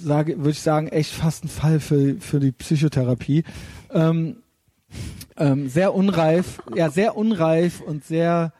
sage, 0.00 0.38
würde 0.38 0.50
ich 0.50 0.60
sagen, 0.60 0.88
echt 0.88 1.12
fast 1.12 1.44
ein 1.44 1.48
Fall 1.48 1.80
für, 1.80 2.16
für 2.20 2.40
die 2.40 2.52
Psychotherapie. 2.52 3.44
Ähm, 3.92 4.36
ähm, 5.36 5.68
sehr 5.68 5.94
unreif, 5.94 6.62
ja, 6.74 6.90
sehr 6.90 7.16
unreif 7.16 7.80
und 7.80 8.04
sehr, 8.04 8.52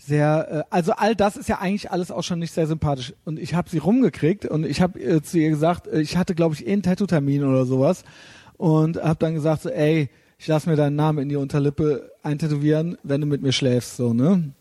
sehr, 0.00 0.48
äh, 0.50 0.62
also 0.70 0.92
all 0.92 1.14
das 1.14 1.36
ist 1.36 1.48
ja 1.48 1.58
eigentlich 1.58 1.90
alles 1.90 2.10
auch 2.10 2.22
schon 2.22 2.38
nicht 2.38 2.52
sehr 2.52 2.66
sympathisch. 2.66 3.14
Und 3.24 3.38
ich 3.38 3.54
habe 3.54 3.68
sie 3.68 3.78
rumgekriegt 3.78 4.46
und 4.46 4.64
ich 4.64 4.80
habe 4.80 4.98
äh, 4.98 5.22
zu 5.22 5.38
ihr 5.38 5.50
gesagt, 5.50 5.86
äh, 5.86 6.00
ich 6.00 6.16
hatte, 6.16 6.34
glaube 6.34 6.54
ich, 6.54 6.66
eh 6.66 6.72
einen 6.72 6.82
Tattoo-Termin 6.82 7.44
oder 7.44 7.66
sowas 7.66 8.04
und 8.56 9.02
habe 9.02 9.18
dann 9.18 9.34
gesagt, 9.34 9.62
so, 9.62 9.68
ey, 9.68 10.08
ich 10.38 10.46
lass 10.46 10.66
mir 10.66 10.76
deinen 10.76 10.96
Namen 10.96 11.18
in 11.18 11.28
die 11.28 11.36
Unterlippe 11.36 12.10
eintätowieren, 12.22 12.96
wenn 13.02 13.20
du 13.20 13.26
mit 13.26 13.42
mir 13.42 13.52
schläfst, 13.52 13.96
so, 13.96 14.14
ne? 14.14 14.52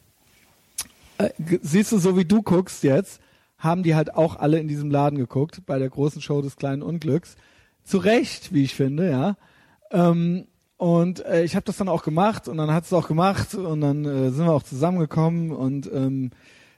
Äh, 1.18 1.30
siehst 1.62 1.92
du, 1.94 2.00
so 2.00 2.18
wie 2.18 2.26
du 2.26 2.42
guckst 2.42 2.84
jetzt, 2.84 3.22
haben 3.58 3.84
die 3.84 3.96
halt 3.96 4.14
auch 4.14 4.38
alle 4.38 4.60
in 4.60 4.68
diesem 4.68 4.92
Laden 4.92 5.18
geguckt, 5.18 5.62
bei 5.66 5.80
der 5.80 5.90
großen 5.90 6.22
Show 6.22 6.42
des 6.42 6.58
kleinen 6.58 6.82
Unglücks. 6.82 7.36
Zu 7.84 7.98
Recht, 7.98 8.54
wie 8.54 8.64
ich 8.64 8.76
finde, 8.76 9.10
ja. 9.10 9.38
Ähm, 9.92 10.48
und 10.80 11.26
äh, 11.26 11.44
ich 11.44 11.58
habe 11.58 11.66
das 11.66 11.76
dann 11.76 11.90
auch 11.90 12.04
gemacht 12.04 12.48
und 12.48 12.56
dann 12.56 12.72
hat 12.72 12.86
es 12.86 12.94
auch 12.94 13.10
gemacht 13.10 13.54
und 13.54 13.82
dann 13.82 14.06
äh, 14.06 14.32
sind 14.32 14.46
wir 14.46 14.54
auch 14.54 14.64
zusammengekommen 14.64 15.52
und 15.52 15.92
ähm, 15.94 16.32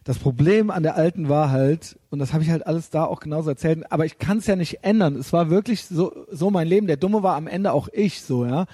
das 0.04 0.18
Problem 0.18 0.72
an 0.72 0.82
der 0.82 0.96
alten 0.96 1.30
war 1.30 1.52
halt, 1.52 2.00
und 2.10 2.18
das 2.18 2.34
habe 2.34 2.42
ich 2.42 2.50
halt 2.50 2.66
alles 2.66 2.90
da 2.90 3.06
auch 3.06 3.20
genauso 3.20 3.52
erzählt, 3.52 3.92
aber 3.92 4.08
ich 4.08 4.18
kann 4.18 4.40
es 4.40 4.48
ja 4.48 4.56
nicht 4.56 4.84
ändern. 4.84 5.16
Es 5.18 5.32
war 5.34 5.52
wirklich 5.52 5.86
so, 5.86 6.26
so 6.32 6.50
mein 6.50 6.68
Leben. 6.68 6.88
Der 6.88 6.98
Dumme 6.98 7.22
war 7.22 7.36
am 7.36 7.46
Ende 7.46 7.74
auch 7.74 7.90
ich 7.94 8.24
so, 8.24 8.44
ja. 8.44 8.66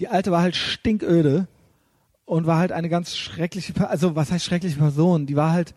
Die 0.00 0.08
alte 0.08 0.30
war 0.30 0.42
halt 0.42 0.54
stinköde 0.54 1.46
und 2.26 2.46
war 2.46 2.58
halt 2.58 2.70
eine 2.70 2.90
ganz 2.90 3.16
schreckliche, 3.16 3.72
also 3.88 4.16
was 4.16 4.30
heißt 4.32 4.44
schreckliche 4.44 4.76
Person? 4.76 5.24
Die 5.24 5.36
war 5.36 5.52
halt, 5.52 5.74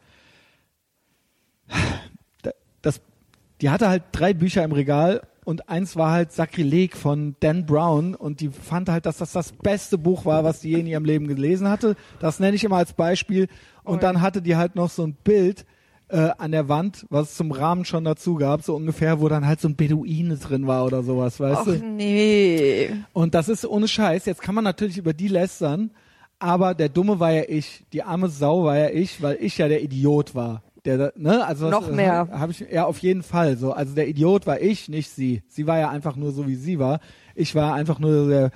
das, 2.81 2.99
die 3.61 3.69
hatte 3.69 3.87
halt 3.87 4.03
drei 4.11 4.33
Bücher 4.33 4.65
im 4.65 4.73
Regal 4.73 5.21
und 5.47 5.69
eins 5.69 5.95
war 5.95 6.11
halt 6.11 6.33
Sakrileg 6.33 6.97
von 6.97 7.37
Dan 7.39 7.65
Brown 7.65 8.15
und 8.15 8.41
die 8.41 8.49
fand 8.49 8.89
halt, 8.89 9.05
dass 9.05 9.19
das 9.19 9.31
das 9.31 9.53
beste 9.53 9.97
Buch 9.97 10.25
war, 10.25 10.43
was 10.43 10.59
die 10.59 10.71
je 10.71 10.81
in 10.81 10.87
ihrem 10.87 11.05
Leben 11.05 11.25
gelesen 11.25 11.69
hatte. 11.69 11.95
Das 12.19 12.41
nenne 12.41 12.57
ich 12.57 12.65
immer 12.65 12.75
als 12.75 12.91
Beispiel. 12.91 13.47
Und 13.85 14.03
dann 14.03 14.19
hatte 14.19 14.41
die 14.41 14.57
halt 14.57 14.75
noch 14.75 14.89
so 14.89 15.03
ein 15.07 15.13
Bild 15.13 15.65
äh, 16.09 16.31
an 16.37 16.51
der 16.51 16.67
Wand, 16.67 17.05
was 17.09 17.29
es 17.29 17.35
zum 17.35 17.53
Rahmen 17.53 17.85
schon 17.85 18.03
dazu 18.03 18.35
gab, 18.35 18.61
so 18.61 18.75
ungefähr, 18.75 19.21
wo 19.21 19.29
dann 19.29 19.47
halt 19.47 19.61
so 19.61 19.69
ein 19.69 19.77
Beduine 19.77 20.35
drin 20.35 20.67
war 20.67 20.85
oder 20.85 21.01
sowas, 21.01 21.39
weißt 21.39 21.61
Och 21.61 21.65
du? 21.67 21.77
nee. 21.77 22.89
Und 23.13 23.33
das 23.33 23.47
ist 23.47 23.65
ohne 23.65 23.87
Scheiß. 23.87 24.25
Jetzt 24.25 24.41
kann 24.41 24.53
man 24.53 24.65
natürlich 24.65 24.97
über 24.97 25.13
die 25.13 25.29
lästern, 25.29 25.91
aber 26.39 26.73
der 26.73 26.89
Dumme 26.89 27.21
war 27.21 27.31
ja 27.31 27.43
ich. 27.47 27.85
Die 27.93 28.03
arme 28.03 28.27
Sau 28.27 28.65
war 28.65 28.77
ja 28.77 28.89
ich, 28.89 29.21
weil 29.21 29.37
ich 29.39 29.57
ja 29.57 29.69
der 29.69 29.81
Idiot 29.81 30.35
war. 30.35 30.61
Der, 30.87 30.97
da- 30.97 31.11
ne, 31.17 31.45
also 31.45 31.69
Noch 31.69 31.91
mehr. 31.91 32.29
Habe 32.31 32.53
ich 32.53 32.61
ja 32.61 32.85
auf 32.85 32.99
jeden 32.99 33.21
Fall 33.21 33.57
so. 33.57 33.73
Also 33.73 33.93
der 33.93 34.07
Idiot 34.07 34.47
war 34.47 34.61
ich, 34.61 34.87
nicht 34.87 35.09
sie. 35.09 35.43
Sie 35.49 35.67
war 35.67 35.77
ja 35.77 35.89
einfach 35.89 36.15
nur 36.15 36.31
so 36.31 36.47
wie 36.47 36.55
sie 36.55 36.79
war. 36.79 37.01
Ich 37.35 37.55
war 37.55 37.73
einfach 37.73 37.99
nur 37.99 38.29
der 38.29 38.51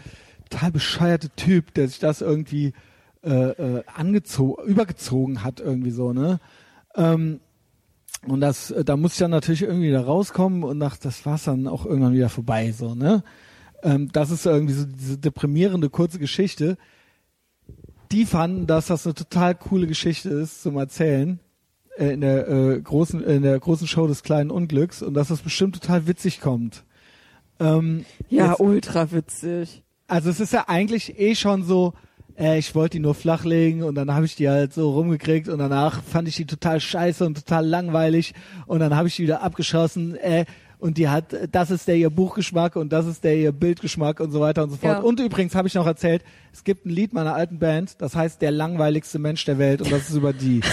total 0.49 0.72
bescheuerte 0.72 1.30
Typ, 1.32 1.74
der 1.74 1.90
sich 1.90 1.99
das 1.99 2.22
irgendwie 2.22 2.72
äh, 3.24 3.30
äh, 3.49 3.84
angezogen, 3.94 4.64
übergezogen 4.64 5.44
hat 5.44 5.60
irgendwie 5.60 5.91
so, 5.91 6.14
ne? 6.14 6.40
Ähm, 6.95 7.41
und 8.28 8.40
das, 8.40 8.72
äh, 8.72 8.86
da 8.86 8.95
muss 8.95 9.14
ich 9.14 9.20
dann 9.20 9.32
natürlich 9.32 9.64
irgendwie 9.64 9.90
wieder 9.90 10.06
rauskommen 10.06 10.64
und 10.64 10.78
nach, 10.78 10.95
das 10.95 11.26
war's 11.26 11.44
dann 11.44 11.68
auch 11.68 11.86
irgendwann 11.86 12.14
wieder 12.14 12.30
vorbei, 12.30 12.72
so, 12.72 12.95
ne? 12.95 13.24
Ähm, 13.84 14.10
das 14.14 14.32
ist 14.32 14.45
irgendwie 14.45 14.74
so 14.74 14.86
diese 14.86 15.18
deprimierende 15.18 15.90
kurze 15.90 16.18
Geschichte. 16.18 16.78
Die 18.14 18.26
fanden, 18.26 18.68
dass 18.68 18.88
das 18.88 19.06
eine 19.06 19.16
total 19.16 19.53
coole 19.56 19.86
Geschichte 19.88 20.30
ist 20.30 20.64
zum 20.64 20.78
Erzählen 20.78 21.40
äh, 21.97 22.13
in 22.13 22.22
der 22.22 22.47
äh, 22.47 22.80
großen 22.81 23.23
in 23.23 23.41
der 23.43 23.59
großen 23.59 23.88
Show 23.88 24.07
des 24.07 24.23
kleinen 24.23 24.51
Unglücks 24.51 25.01
und 25.01 25.13
dass 25.13 25.27
das 25.30 25.41
bestimmt 25.41 25.80
total 25.81 26.07
witzig 26.07 26.41
kommt. 26.41 26.84
Ähm, 27.59 28.05
Ja, 28.30 28.49
jetzt- 28.51 28.59
ultra 28.59 29.11
witzig. 29.11 29.84
also 30.07 30.30
es 30.30 30.39
ist 30.39 30.53
ja 30.53 30.65
eigentlich 30.68 31.19
eh 31.19 31.35
schon 31.35 31.63
so, 31.63 31.93
äh, 32.38 32.57
ich 32.57 32.73
wollte 32.76 32.97
die 32.97 33.01
nur 33.03 33.13
flachlegen 33.13 33.84
und 33.84 33.95
dann 33.95 34.13
habe 34.13 34.26
ich 34.26 34.35
die 34.35 34.49
halt 34.49 34.73
so 34.73 34.91
rumgekriegt 34.91 35.47
und 35.47 35.59
danach 35.59 36.01
fand 36.03 36.27
ich 36.27 36.35
die 36.38 36.45
total 36.45 36.80
scheiße 36.80 37.23
und 37.26 37.35
total 37.35 37.65
langweilig 37.68 38.34
und 38.65 38.80
dann 38.80 38.95
habe 38.95 39.07
ich 39.09 39.15
die 39.18 39.23
wieder 39.23 39.43
abgeschossen 39.43 40.15
äh, 40.15 40.45
und 40.80 40.97
die 40.97 41.09
hat, 41.09 41.35
das 41.51 41.69
ist 41.69 41.88
der 41.88 41.95
ihr 41.97 42.09
Buchgeschmack 42.09 42.76
und 42.76 42.91
das 42.91 43.05
ist 43.05 43.23
der 43.23 43.35
ihr 43.38 43.51
Bildgeschmack 43.51 44.19
und 44.19 44.31
so 44.31 44.39
weiter 44.39 44.63
und 44.63 44.72
so 44.72 44.77
fort. 44.77 44.93
Ja. 44.97 44.99
Und 45.01 45.19
übrigens 45.19 45.53
habe 45.53 45.68
ich 45.68 45.76
noch 45.76 45.85
erzählt, 45.85 46.23
es 46.51 46.63
gibt 46.63 46.88
ein 46.88 46.89
Lied 46.89 47.13
meiner 47.13 47.35
alten 47.35 47.59
Band, 47.59 48.01
das 48.01 48.15
heißt 48.15 48.41
der 48.41 48.49
langweiligste 48.49 49.19
Mensch 49.19 49.45
der 49.45 49.59
Welt 49.59 49.84
und 49.84 49.91
das 49.91 50.09
ist 50.09 50.15
über 50.15 50.34
die. 50.34 50.61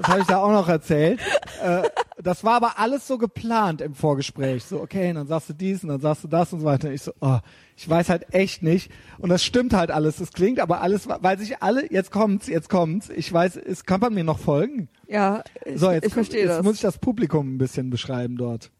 Das 0.00 0.08
habe 0.08 0.20
ich 0.20 0.26
da 0.26 0.38
auch 0.38 0.50
noch 0.52 0.68
erzählt. 0.68 1.20
Äh, 1.62 1.82
das 2.22 2.42
war 2.44 2.54
aber 2.54 2.78
alles 2.78 3.06
so 3.06 3.18
geplant 3.18 3.80
im 3.80 3.94
Vorgespräch. 3.94 4.64
So, 4.64 4.80
okay, 4.80 5.10
und 5.10 5.16
dann 5.16 5.26
sagst 5.26 5.48
du 5.50 5.52
dies 5.54 5.82
und 5.82 5.88
dann 5.90 6.00
sagst 6.00 6.24
du 6.24 6.28
das 6.28 6.52
und 6.52 6.60
so 6.60 6.66
weiter. 6.66 6.88
Und 6.88 6.94
ich 6.94 7.02
so, 7.02 7.12
oh, 7.20 7.38
ich 7.76 7.88
weiß 7.88 8.08
halt 8.08 8.32
echt 8.34 8.62
nicht. 8.62 8.90
Und 9.18 9.28
das 9.28 9.44
stimmt 9.44 9.72
halt 9.72 9.90
alles. 9.90 10.16
Das 10.16 10.32
klingt 10.32 10.60
aber 10.60 10.80
alles, 10.80 11.08
weil 11.08 11.38
sich 11.38 11.62
alle, 11.62 11.90
jetzt 11.92 12.10
kommt's, 12.10 12.46
jetzt 12.48 12.68
kommt's. 12.68 13.08
Ich 13.08 13.32
weiß, 13.32 13.56
es 13.56 13.84
kann 13.84 14.00
man 14.00 14.14
mir 14.14 14.24
noch 14.24 14.38
folgen. 14.38 14.88
Ja, 15.06 15.42
ich, 15.64 15.78
So, 15.78 15.90
jetzt, 15.90 16.06
ich 16.06 16.12
verstehe 16.14 16.40
jetzt 16.40 16.50
das. 16.58 16.62
muss 16.64 16.76
ich 16.76 16.80
das 16.82 16.98
Publikum 16.98 17.54
ein 17.54 17.58
bisschen 17.58 17.90
beschreiben 17.90 18.36
dort. 18.36 18.70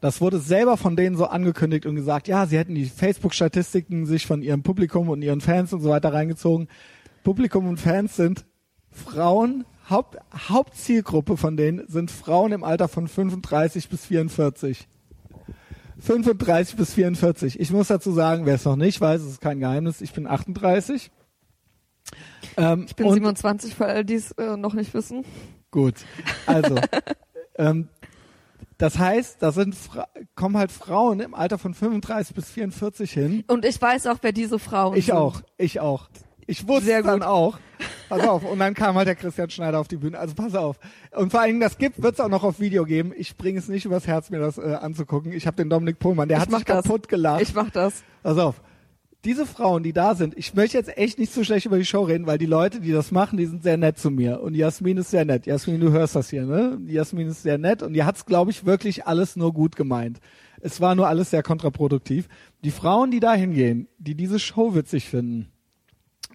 Das 0.00 0.20
wurde 0.20 0.38
selber 0.38 0.76
von 0.76 0.96
denen 0.96 1.16
so 1.16 1.26
angekündigt 1.26 1.86
und 1.86 1.94
gesagt, 1.96 2.28
ja, 2.28 2.44
sie 2.46 2.58
hätten 2.58 2.74
die 2.74 2.84
Facebook-Statistiken 2.86 4.04
sich 4.04 4.26
von 4.26 4.42
ihrem 4.42 4.62
Publikum 4.62 5.08
und 5.08 5.22
ihren 5.22 5.40
Fans 5.40 5.72
und 5.72 5.80
so 5.80 5.88
weiter 5.88 6.12
reingezogen. 6.12 6.68
Publikum 7.22 7.66
und 7.66 7.78
Fans 7.80 8.16
sind 8.16 8.44
Frauen, 8.90 9.64
Haupt, 9.88 10.18
Hauptzielgruppe 10.48 11.36
von 11.36 11.56
denen 11.56 11.86
sind 11.88 12.10
Frauen 12.10 12.52
im 12.52 12.64
Alter 12.64 12.88
von 12.88 13.08
35 13.08 13.88
bis 13.88 14.06
44. 14.06 14.88
35 15.98 16.76
bis 16.76 16.94
44. 16.94 17.60
Ich 17.60 17.70
muss 17.70 17.88
dazu 17.88 18.12
sagen, 18.12 18.46
wer 18.46 18.54
es 18.54 18.64
noch 18.64 18.76
nicht 18.76 19.00
weiß, 19.00 19.20
es 19.22 19.32
ist 19.32 19.40
kein 19.40 19.60
Geheimnis, 19.60 20.00
ich 20.00 20.12
bin 20.12 20.26
38. 20.26 21.10
Ähm, 22.56 22.84
ich 22.86 22.96
bin 22.96 23.06
und 23.06 23.14
27, 23.14 23.74
für 23.74 23.86
alle, 23.86 24.04
die 24.04 24.14
es 24.14 24.32
äh, 24.32 24.56
noch 24.56 24.74
nicht 24.74 24.92
wissen. 24.94 25.24
Gut, 25.70 25.94
also 26.46 26.76
ähm, 27.58 27.88
das 28.78 28.98
heißt, 28.98 29.36
da 29.40 29.52
sind 29.52 29.74
Fra 29.74 30.08
kommen 30.34 30.56
halt 30.56 30.72
Frauen 30.72 31.20
im 31.20 31.34
Alter 31.34 31.58
von 31.58 31.74
35 31.74 32.34
bis 32.34 32.50
44 32.50 33.10
hin. 33.12 33.44
Und 33.46 33.64
ich 33.64 33.80
weiß 33.80 34.06
auch, 34.08 34.18
wer 34.22 34.32
diese 34.32 34.58
Frauen 34.58 34.96
Ich 34.96 35.06
sind. 35.06 35.14
auch, 35.14 35.42
ich 35.56 35.80
auch. 35.80 36.08
Ich 36.46 36.66
wusste 36.68 36.86
Sehr 36.86 37.00
es 37.00 37.06
dann 37.06 37.22
auch. 37.22 37.58
Pass 38.08 38.26
auf. 38.28 38.44
Und 38.44 38.58
dann 38.58 38.74
kam 38.74 38.96
halt 38.96 39.08
der 39.08 39.14
Christian 39.16 39.50
Schneider 39.50 39.80
auf 39.80 39.88
die 39.88 39.96
Bühne. 39.96 40.18
Also 40.18 40.34
pass 40.34 40.54
auf. 40.54 40.78
Und 41.12 41.30
vor 41.30 41.40
allen 41.40 41.50
Dingen, 41.50 41.60
das 41.60 41.78
gibt, 41.78 42.02
wird 42.02 42.14
es 42.14 42.20
auch 42.20 42.28
noch 42.28 42.44
auf 42.44 42.60
Video 42.60 42.84
geben. 42.84 43.12
Ich 43.16 43.36
bringe 43.36 43.58
es 43.58 43.68
nicht 43.68 43.84
übers 43.84 44.06
Herz, 44.06 44.30
mir 44.30 44.40
das 44.40 44.58
äh, 44.58 44.78
anzugucken. 44.80 45.32
Ich 45.32 45.46
habe 45.46 45.56
den 45.56 45.70
Dominik 45.70 45.98
Pohlmann, 45.98 46.28
der 46.28 46.38
Ich 46.38 46.42
hat 46.42 46.50
mach 46.50 46.58
sich 46.58 46.66
das. 46.66 46.84
kaputt 46.84 47.08
gelacht. 47.08 47.42
Ich 47.42 47.54
mach 47.54 47.70
das. 47.70 48.02
Pass 48.22 48.38
auf. 48.38 48.60
Diese 49.24 49.46
Frauen, 49.46 49.82
die 49.82 49.94
da 49.94 50.14
sind, 50.14 50.36
ich 50.36 50.52
möchte 50.52 50.76
jetzt 50.76 50.98
echt 50.98 51.18
nicht 51.18 51.32
so 51.32 51.42
schlecht 51.44 51.64
über 51.64 51.78
die 51.78 51.86
Show 51.86 52.02
reden, 52.02 52.26
weil 52.26 52.36
die 52.36 52.44
Leute, 52.44 52.80
die 52.80 52.92
das 52.92 53.10
machen, 53.10 53.38
die 53.38 53.46
sind 53.46 53.62
sehr 53.62 53.78
nett 53.78 53.96
zu 53.98 54.10
mir. 54.10 54.42
Und 54.42 54.54
Jasmin 54.54 54.98
ist 54.98 55.10
sehr 55.10 55.24
nett. 55.24 55.46
Jasmin, 55.46 55.80
du 55.80 55.90
hörst 55.92 56.14
das 56.14 56.28
hier, 56.28 56.44
ne? 56.44 56.78
Jasmin 56.86 57.28
ist 57.28 57.42
sehr 57.42 57.56
nett 57.56 57.82
und 57.82 57.94
die 57.94 58.04
hat's, 58.04 58.26
glaube 58.26 58.50
ich, 58.50 58.66
wirklich 58.66 59.06
alles 59.06 59.34
nur 59.34 59.54
gut 59.54 59.76
gemeint. 59.76 60.20
Es 60.60 60.82
war 60.82 60.94
nur 60.94 61.08
alles 61.08 61.30
sehr 61.30 61.42
kontraproduktiv. 61.42 62.28
Die 62.64 62.70
Frauen, 62.70 63.10
die 63.10 63.20
da 63.20 63.32
hingehen, 63.32 63.88
die 63.96 64.14
diese 64.14 64.38
Show 64.38 64.74
witzig 64.74 65.08
finden 65.08 65.48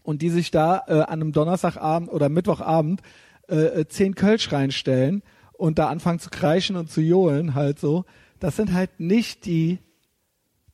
und 0.03 0.21
die 0.21 0.29
sich 0.29 0.51
da 0.51 0.83
äh, 0.87 0.93
an 0.93 1.21
einem 1.21 1.31
Donnerstagabend 1.31 2.11
oder 2.11 2.29
Mittwochabend 2.29 3.01
äh, 3.49 3.81
äh, 3.81 3.87
zehn 3.87 4.15
Kölsch 4.15 4.51
reinstellen 4.51 5.23
und 5.53 5.79
da 5.79 5.89
anfangen 5.89 6.19
zu 6.19 6.29
kreischen 6.29 6.75
und 6.75 6.91
zu 6.91 7.01
johlen, 7.01 7.55
halt 7.55 7.79
so, 7.79 8.05
das 8.39 8.55
sind 8.55 8.73
halt 8.73 8.99
nicht 8.99 9.45
die, 9.45 9.79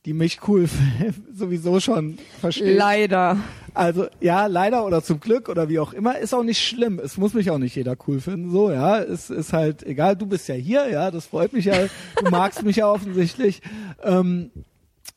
die 0.04 0.12
mich 0.12 0.40
cool 0.46 0.68
sowieso 1.32 1.80
schon 1.80 2.18
verstehen. 2.40 2.76
Leider. 2.76 3.38
Also 3.74 4.06
ja, 4.20 4.46
leider 4.46 4.86
oder 4.86 5.02
zum 5.02 5.20
Glück 5.20 5.48
oder 5.48 5.68
wie 5.68 5.78
auch 5.78 5.92
immer, 5.92 6.18
ist 6.18 6.32
auch 6.32 6.44
nicht 6.44 6.64
schlimm. 6.64 7.00
Es 7.02 7.16
muss 7.16 7.34
mich 7.34 7.50
auch 7.50 7.58
nicht 7.58 7.76
jeder 7.76 7.96
cool 8.06 8.20
finden. 8.20 8.50
So, 8.50 8.70
ja, 8.70 8.98
es 9.00 9.30
ist 9.30 9.52
halt 9.52 9.82
egal. 9.82 10.16
Du 10.16 10.26
bist 10.26 10.48
ja 10.48 10.54
hier, 10.54 10.88
ja, 10.88 11.10
das 11.10 11.26
freut 11.26 11.52
mich 11.52 11.64
ja. 11.64 11.74
Du 12.16 12.30
magst 12.30 12.62
mich 12.62 12.76
ja 12.76 12.88
offensichtlich. 12.90 13.60
Ähm, 14.02 14.50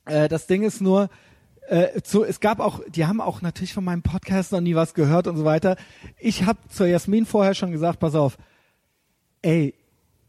äh, 0.06 0.28
das 0.28 0.48
Ding 0.48 0.64
ist 0.64 0.82
nur, 0.82 1.10
äh, 1.70 2.02
zu, 2.02 2.24
es 2.24 2.40
gab 2.40 2.60
auch, 2.60 2.82
die 2.88 3.06
haben 3.06 3.22
auch 3.22 3.42
natürlich 3.42 3.74
von 3.74 3.84
meinem 3.84 4.02
Podcast 4.02 4.52
noch 4.52 4.62
nie 4.62 4.76
was 4.76 4.94
gehört 4.94 5.28
und 5.28 5.38
so 5.38 5.46
weiter. 5.46 5.76
Ich 6.18 6.46
habe 6.46 6.60
zur 6.70 6.88
Jasmin 6.88 7.26
vorher 7.26 7.54
schon 7.54 7.72
gesagt, 7.72 8.00
pass 8.00 8.16
auf, 8.16 8.38
ey, 9.42 9.76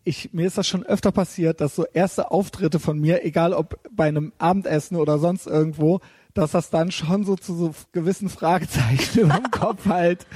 ich, 0.04 0.32
mir 0.32 0.46
ist 0.46 0.58
das 0.58 0.66
schon 0.66 0.84
öfter 0.84 1.12
passiert, 1.12 1.60
dass 1.60 1.74
so 1.74 1.86
erste 1.86 2.30
Auftritte 2.30 2.78
von 2.78 2.98
mir, 2.98 3.24
egal 3.24 3.52
ob 3.52 3.78
bei 3.90 4.08
einem 4.08 4.32
Abendessen 4.38 4.96
oder 4.96 5.18
sonst 5.18 5.46
irgendwo, 5.46 6.00
dass 6.34 6.52
das 6.52 6.70
dann 6.70 6.90
schon 6.90 7.24
so 7.24 7.36
zu 7.36 7.54
so 7.54 7.74
gewissen 7.92 8.28
Fragezeichen 8.28 9.20
im 9.30 9.50
Kopf 9.50 9.86
halt 9.86 10.26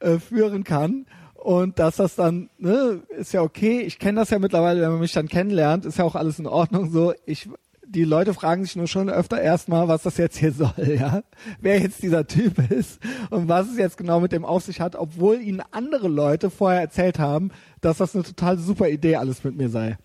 äh, 0.00 0.18
führen 0.18 0.64
kann. 0.64 1.06
Und 1.34 1.78
dass 1.78 1.96
das 1.96 2.16
dann, 2.16 2.50
ne, 2.58 3.00
ist 3.16 3.32
ja 3.32 3.40
okay. 3.40 3.80
Ich 3.80 3.98
kenne 3.98 4.20
das 4.20 4.28
ja 4.28 4.38
mittlerweile, 4.38 4.82
wenn 4.82 4.90
man 4.90 5.00
mich 5.00 5.12
dann 5.12 5.26
kennenlernt, 5.26 5.86
ist 5.86 5.96
ja 5.96 6.04
auch 6.04 6.14
alles 6.14 6.38
in 6.38 6.46
Ordnung 6.46 6.90
so. 6.90 7.14
Ich 7.24 7.48
die 7.90 8.04
Leute 8.04 8.34
fragen 8.34 8.62
sich 8.64 8.76
nur 8.76 8.86
schon 8.86 9.10
öfter 9.10 9.40
erstmal, 9.40 9.88
was 9.88 10.04
das 10.04 10.16
jetzt 10.16 10.36
hier 10.36 10.52
soll, 10.54 10.96
ja. 10.98 11.22
Wer 11.60 11.80
jetzt 11.80 12.02
dieser 12.02 12.26
Typ 12.26 12.70
ist 12.70 13.00
und 13.30 13.48
was 13.48 13.68
es 13.68 13.78
jetzt 13.78 13.96
genau 13.96 14.20
mit 14.20 14.32
dem 14.32 14.44
auf 14.44 14.62
sich 14.62 14.80
hat, 14.80 14.96
obwohl 14.96 15.40
ihnen 15.40 15.62
andere 15.72 16.08
Leute 16.08 16.50
vorher 16.50 16.80
erzählt 16.80 17.18
haben, 17.18 17.50
dass 17.80 17.98
das 17.98 18.14
eine 18.14 18.24
total 18.24 18.58
super 18.58 18.88
Idee 18.88 19.16
alles 19.16 19.44
mit 19.44 19.56
mir 19.56 19.68
sei. 19.68 19.98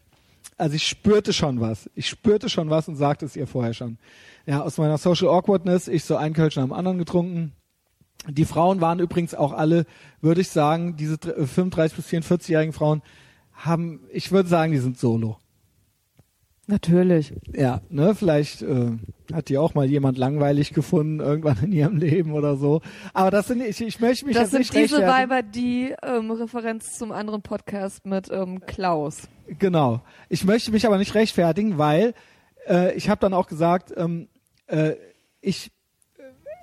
Also 0.57 0.75
ich 0.75 0.87
spürte 0.87 1.33
schon 1.33 1.59
was. 1.59 1.89
Ich 1.95 2.07
spürte 2.07 2.49
schon 2.49 2.69
was 2.69 2.87
und 2.87 2.95
sagte 2.95 3.25
es 3.25 3.35
ihr 3.35 3.45
vorher 3.45 3.73
schon. 3.73 3.97
Ja, 4.45 4.61
aus 4.61 4.77
meiner 4.77 4.97
Social 4.97 5.27
Awkwardness, 5.27 5.87
ich 5.87 6.05
so 6.05 6.15
einen 6.15 6.33
Kölsch 6.33 6.55
nach 6.55 6.63
dem 6.63 6.73
anderen 6.73 6.97
getrunken. 6.97 7.51
Die 8.27 8.45
Frauen 8.45 8.81
waren 8.81 8.99
übrigens 8.99 9.35
auch 9.35 9.51
alle, 9.51 9.85
würde 10.21 10.41
ich 10.41 10.49
sagen, 10.49 10.95
diese 10.95 11.17
35 11.17 11.95
bis 11.95 12.07
44-jährigen 12.07 12.73
Frauen 12.73 13.01
haben, 13.53 14.01
ich 14.11 14.31
würde 14.31 14.49
sagen, 14.49 14.71
die 14.71 14.79
sind 14.79 14.97
solo. 14.97 15.37
Natürlich. 16.67 17.33
Ja, 17.53 17.81
ne, 17.89 18.15
vielleicht 18.15 18.63
äh, 18.63 18.91
hat 19.31 19.49
die 19.49 19.57
auch 19.59 19.75
mal 19.75 19.85
jemand 19.85 20.17
langweilig 20.17 20.73
gefunden 20.73 21.19
irgendwann 21.19 21.57
in 21.63 21.71
ihrem 21.71 21.97
Leben 21.97 22.33
oder 22.33 22.55
so. 22.55 22.81
Aber 23.13 23.29
das 23.29 23.47
sind 23.47 23.61
ich, 23.61 23.79
ich 23.81 23.99
möchte 23.99 24.25
mich 24.25 24.35
Das 24.35 24.49
sind 24.49 24.59
nicht 24.61 24.73
diese. 24.73 25.01
Weiber, 25.05 25.43
die 25.43 25.93
ähm, 26.01 26.31
Referenz 26.31 26.97
zum 26.97 27.11
anderen 27.11 27.43
Podcast 27.43 28.05
mit 28.05 28.29
ähm, 28.31 28.61
Klaus. 28.65 29.27
Genau. 29.59 30.01
Ich 30.27 30.43
möchte 30.43 30.71
mich 30.71 30.87
aber 30.87 30.97
nicht 30.97 31.13
rechtfertigen, 31.13 31.77
weil 31.77 32.15
äh, 32.67 32.95
ich 32.95 33.09
habe 33.09 33.21
dann 33.21 33.35
auch 33.35 33.45
gesagt, 33.45 33.93
ähm, 33.95 34.27
äh, 34.65 34.93
ich 35.41 35.71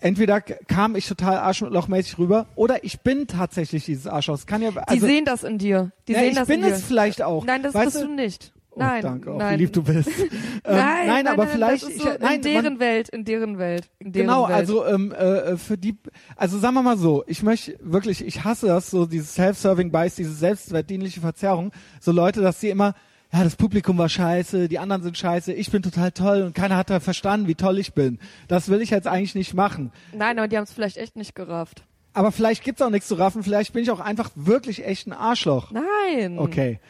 entweder 0.00 0.40
k- 0.40 0.58
kam 0.66 0.96
ich 0.96 1.06
total 1.06 1.36
arschlochmäßig 1.36 2.18
rüber 2.18 2.46
oder 2.56 2.82
ich 2.82 3.02
bin 3.02 3.28
tatsächlich 3.28 3.84
dieses 3.84 4.08
Arschloch. 4.08 4.46
Kann 4.46 4.62
ja 4.62 4.72
Die 4.72 4.78
also, 4.78 5.06
sehen 5.06 5.24
das 5.24 5.44
in 5.44 5.58
dir. 5.58 5.92
Die 6.08 6.12
ja, 6.14 6.18
sehen 6.18 6.30
ich 6.30 6.34
das 6.38 6.48
bin 6.48 6.60
in 6.62 6.66
dir. 6.66 6.74
es 6.74 6.82
vielleicht 6.84 7.22
auch. 7.22 7.44
Nein, 7.44 7.62
das 7.62 7.72
weißt 7.72 7.84
bist 7.92 8.02
du 8.04 8.08
nicht. 8.12 8.52
Oh, 8.74 8.78
Nein, 8.78 9.02
danke, 9.02 9.30
auch 9.30 9.36
nein. 9.38 9.58
wie 9.58 9.64
lieb 9.64 9.72
du 9.74 9.82
bist. 9.82 10.08
ähm, 10.18 10.30
nein, 10.64 11.06
nein, 11.06 11.26
aber 11.26 11.44
nein, 11.44 11.52
vielleicht 11.52 11.82
ist 11.82 11.96
ich, 11.96 12.02
so 12.02 12.08
nein, 12.18 12.36
in 12.36 12.42
deren 12.42 12.64
man, 12.64 12.80
Welt, 12.80 13.08
in 13.10 13.24
deren 13.26 13.58
Welt, 13.58 13.90
in 13.98 14.12
deren 14.12 14.26
Genau, 14.26 14.48
Welt. 14.48 14.56
also 14.56 14.86
ähm, 14.86 15.12
äh, 15.12 15.58
für 15.58 15.76
die, 15.76 15.98
also 16.36 16.58
sagen 16.58 16.74
wir 16.74 16.82
mal 16.82 16.96
so, 16.96 17.22
ich 17.26 17.42
möchte 17.42 17.76
wirklich, 17.82 18.24
ich 18.24 18.44
hasse 18.44 18.68
das 18.68 18.90
so, 18.90 19.04
dieses 19.04 19.34
Self-Serving 19.34 19.92
Bias, 19.92 20.14
diese 20.14 20.32
selbstwertdienliche 20.32 21.20
Verzerrung, 21.20 21.70
so 22.00 22.12
Leute, 22.12 22.40
dass 22.40 22.60
sie 22.60 22.70
immer, 22.70 22.94
ja, 23.30 23.44
das 23.44 23.56
Publikum 23.56 23.98
war 23.98 24.08
scheiße, 24.08 24.68
die 24.68 24.78
anderen 24.78 25.02
sind 25.02 25.18
scheiße, 25.18 25.52
ich 25.52 25.70
bin 25.70 25.82
total 25.82 26.10
toll 26.12 26.40
und 26.40 26.54
keiner 26.54 26.78
hat 26.78 26.88
da 26.88 27.00
verstanden, 27.00 27.48
wie 27.48 27.54
toll 27.54 27.78
ich 27.78 27.92
bin. 27.92 28.18
Das 28.48 28.70
will 28.70 28.80
ich 28.80 28.88
jetzt 28.88 29.06
eigentlich 29.06 29.34
nicht 29.34 29.52
machen. 29.52 29.92
Nein, 30.14 30.38
aber 30.38 30.48
die 30.48 30.56
haben 30.56 30.64
es 30.64 30.72
vielleicht 30.72 30.96
echt 30.96 31.14
nicht 31.16 31.34
gerafft. 31.34 31.84
Aber 32.14 32.32
vielleicht 32.32 32.64
gibt's 32.64 32.80
auch 32.80 32.90
nichts 32.90 33.08
zu 33.08 33.16
raffen, 33.16 33.42
vielleicht 33.42 33.74
bin 33.74 33.82
ich 33.82 33.90
auch 33.90 34.00
einfach 34.00 34.30
wirklich 34.34 34.86
echt 34.86 35.06
ein 35.06 35.12
Arschloch. 35.12 35.72
Nein. 35.72 36.38
Okay. 36.38 36.80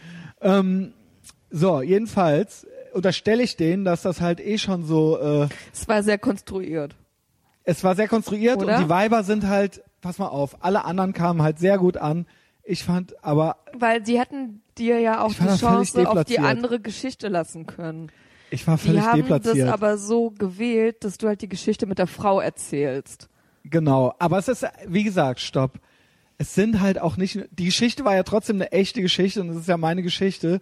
Ähm, 0.40 0.92
so, 1.52 1.82
jedenfalls 1.82 2.66
unterstelle 2.94 3.42
ich 3.42 3.56
denen, 3.56 3.84
dass 3.84 4.02
das 4.02 4.20
halt 4.20 4.40
eh 4.40 4.58
schon 4.58 4.84
so, 4.84 5.18
äh, 5.18 5.48
Es 5.72 5.86
war 5.88 6.02
sehr 6.02 6.18
konstruiert. 6.18 6.96
es 7.64 7.84
war 7.84 7.94
sehr 7.94 8.08
konstruiert 8.08 8.58
Oder? 8.62 8.76
und 8.78 8.84
die 8.84 8.88
Weiber 8.88 9.22
sind 9.24 9.46
halt, 9.46 9.82
pass 10.00 10.18
mal 10.18 10.28
auf, 10.28 10.64
alle 10.64 10.84
anderen 10.84 11.12
kamen 11.12 11.42
halt 11.42 11.58
sehr 11.58 11.78
gut 11.78 11.96
an. 11.96 12.26
Ich 12.64 12.84
fand 12.84 13.22
aber, 13.24 13.56
Weil 13.74 14.04
sie 14.06 14.18
hätten 14.20 14.62
dir 14.78 14.98
ja 15.00 15.22
auch 15.22 15.32
die 15.34 15.56
Chance 15.58 16.08
auf 16.08 16.24
die 16.24 16.38
andere 16.38 16.80
Geschichte 16.80 17.28
lassen 17.28 17.66
können. 17.66 18.10
ich 18.50 18.66
war 18.66 18.76
Die 18.76 18.86
völlig 18.88 19.02
haben 19.02 19.20
deplatziert. 19.22 19.58
das 19.68 19.72
aber 19.72 19.98
so 19.98 20.30
gewählt, 20.30 21.02
dass 21.04 21.18
du 21.18 21.26
halt 21.28 21.40
die 21.42 21.48
Geschichte 21.48 21.86
mit 21.86 21.98
der 21.98 22.06
Frau 22.06 22.40
erzählst. 22.40 23.28
genau. 23.64 24.14
Aber 24.18 24.38
es 24.38 24.48
ist, 24.48 24.64
wie 24.86 25.02
gesagt, 25.04 25.40
stopp. 25.40 25.80
Es 26.38 26.54
sind 26.54 26.80
halt 26.80 27.00
auch 27.00 27.16
nicht, 27.16 27.38
die 27.52 27.66
Geschichte 27.66 28.04
war 28.04 28.14
ja 28.16 28.22
trotzdem 28.22 28.56
eine 28.56 28.72
echte 28.72 29.00
Geschichte 29.02 29.40
und 29.40 29.50
es 29.50 29.56
ist 29.56 29.68
ja 29.68 29.76
meine 29.76 30.02
Geschichte. 30.02 30.60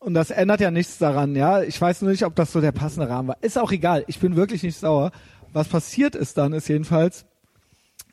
Und 0.00 0.14
das 0.14 0.30
ändert 0.30 0.60
ja 0.60 0.70
nichts 0.70 0.98
daran, 0.98 1.34
ja. 1.34 1.62
Ich 1.62 1.80
weiß 1.80 2.02
nur 2.02 2.10
nicht, 2.10 2.24
ob 2.24 2.36
das 2.36 2.52
so 2.52 2.60
der 2.60 2.72
passende 2.72 3.08
Rahmen 3.08 3.28
war. 3.28 3.38
Ist 3.40 3.58
auch 3.58 3.72
egal. 3.72 4.04
Ich 4.06 4.20
bin 4.20 4.36
wirklich 4.36 4.62
nicht 4.62 4.78
sauer. 4.78 5.10
Was 5.52 5.68
passiert 5.68 6.14
ist 6.14 6.38
dann, 6.38 6.52
ist 6.52 6.68
jedenfalls, 6.68 7.26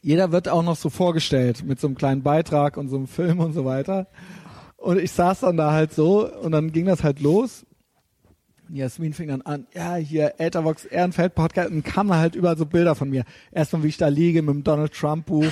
jeder 0.02 0.32
wird 0.32 0.50
auch 0.50 0.64
noch 0.64 0.76
so 0.76 0.90
vorgestellt 0.90 1.64
mit 1.64 1.80
so 1.80 1.88
einem 1.88 1.96
kleinen 1.96 2.24
Beitrag 2.24 2.78
und 2.78 2.90
so 2.90 2.96
einem 2.96 3.08
Film 3.08 3.40
und 3.40 3.54
so 3.54 3.66
weiter. 3.66 4.08
Und 4.78 5.00
ich 5.00 5.12
saß 5.12 5.42
dann 5.42 5.58
da 5.58 5.72
halt 5.72 5.94
so 5.94 6.32
und 6.32 6.52
dann 6.52 6.72
ging 6.72 6.86
das 6.86 7.04
halt 7.04 7.20
los. 7.20 7.66
Jasmin 8.70 9.14
fing 9.14 9.28
dann 9.28 9.42
an, 9.42 9.68
ja, 9.74 9.96
hier 9.96 10.36
Ethervox 10.40 10.86
Ehrenfeld 10.86 11.36
Podcast 11.36 11.70
und 11.70 11.84
kamen 11.84 12.16
halt 12.16 12.36
überall 12.36 12.58
so 12.58 12.66
Bilder 12.66 12.96
von 12.96 13.10
mir. 13.10 13.24
Erstmal, 13.52 13.84
wie 13.84 13.90
ich 13.90 13.98
da 13.98 14.08
liege 14.08 14.42
mit 14.42 14.56
dem 14.56 14.64
Donald 14.64 14.94
Trump 14.94 15.28
Buch, 15.28 15.52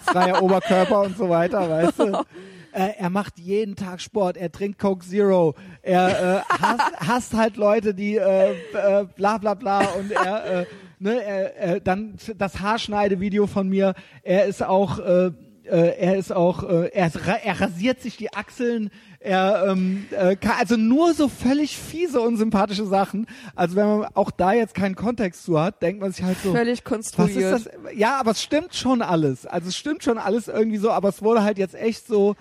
freier 0.00 0.42
Oberkörper 0.42 1.02
und 1.02 1.16
so 1.16 1.28
weiter, 1.28 1.68
weißt 1.68 1.98
du. 1.98 2.24
Äh, 2.74 2.94
er 2.98 3.08
macht 3.10 3.38
jeden 3.38 3.76
Tag 3.76 4.00
Sport, 4.00 4.36
er 4.36 4.50
trinkt 4.50 4.80
Coke 4.80 5.06
Zero, 5.06 5.54
er 5.82 6.08
äh, 6.48 6.54
hasst, 6.60 6.92
hasst 7.08 7.34
halt 7.34 7.56
Leute, 7.56 7.94
die 7.94 8.16
äh, 8.16 8.50
äh, 8.52 9.06
bla 9.16 9.38
bla 9.38 9.54
bla 9.54 9.84
und 9.98 10.10
er, 10.10 10.44
äh, 10.62 10.66
ne, 10.98 11.22
er, 11.22 11.56
er, 11.56 11.80
dann 11.80 12.14
das 12.36 12.58
Haarschneidevideo 12.60 13.46
von 13.46 13.68
mir, 13.68 13.94
er 14.24 14.46
ist 14.46 14.62
auch 14.62 14.98
äh, 14.98 15.30
äh, 15.66 15.96
er 15.98 16.16
ist 16.16 16.30
auch, 16.30 16.62
äh, 16.68 16.88
er, 16.92 17.14
ra- 17.14 17.38
er 17.42 17.58
rasiert 17.60 18.02
sich 18.02 18.18
die 18.18 18.32
Achseln, 18.34 18.90
er, 19.18 19.64
ähm, 19.68 20.04
äh, 20.10 20.36
kann, 20.36 20.56
also 20.58 20.76
nur 20.76 21.14
so 21.14 21.28
völlig 21.28 21.78
fiese, 21.78 22.20
unsympathische 22.20 22.84
Sachen. 22.84 23.26
Also 23.54 23.74
wenn 23.76 23.86
man 23.86 24.08
auch 24.12 24.30
da 24.30 24.52
jetzt 24.52 24.74
keinen 24.74 24.94
Kontext 24.94 25.42
zu 25.44 25.58
hat, 25.58 25.80
denkt 25.80 26.02
man 26.02 26.12
sich 26.12 26.22
halt 26.22 26.36
so, 26.42 26.52
Völlig 26.52 26.80
was 26.80 26.84
konstruiert. 26.84 27.56
ist 27.60 27.66
das? 27.66 27.72
Ja, 27.96 28.20
aber 28.20 28.32
es 28.32 28.42
stimmt 28.42 28.74
schon 28.74 29.00
alles. 29.00 29.46
Also 29.46 29.68
es 29.68 29.76
stimmt 29.76 30.04
schon 30.04 30.18
alles 30.18 30.48
irgendwie 30.48 30.76
so, 30.76 30.90
aber 30.90 31.08
es 31.08 31.22
wurde 31.22 31.42
halt 31.42 31.56
jetzt 31.56 31.74
echt 31.74 32.06
so, 32.06 32.34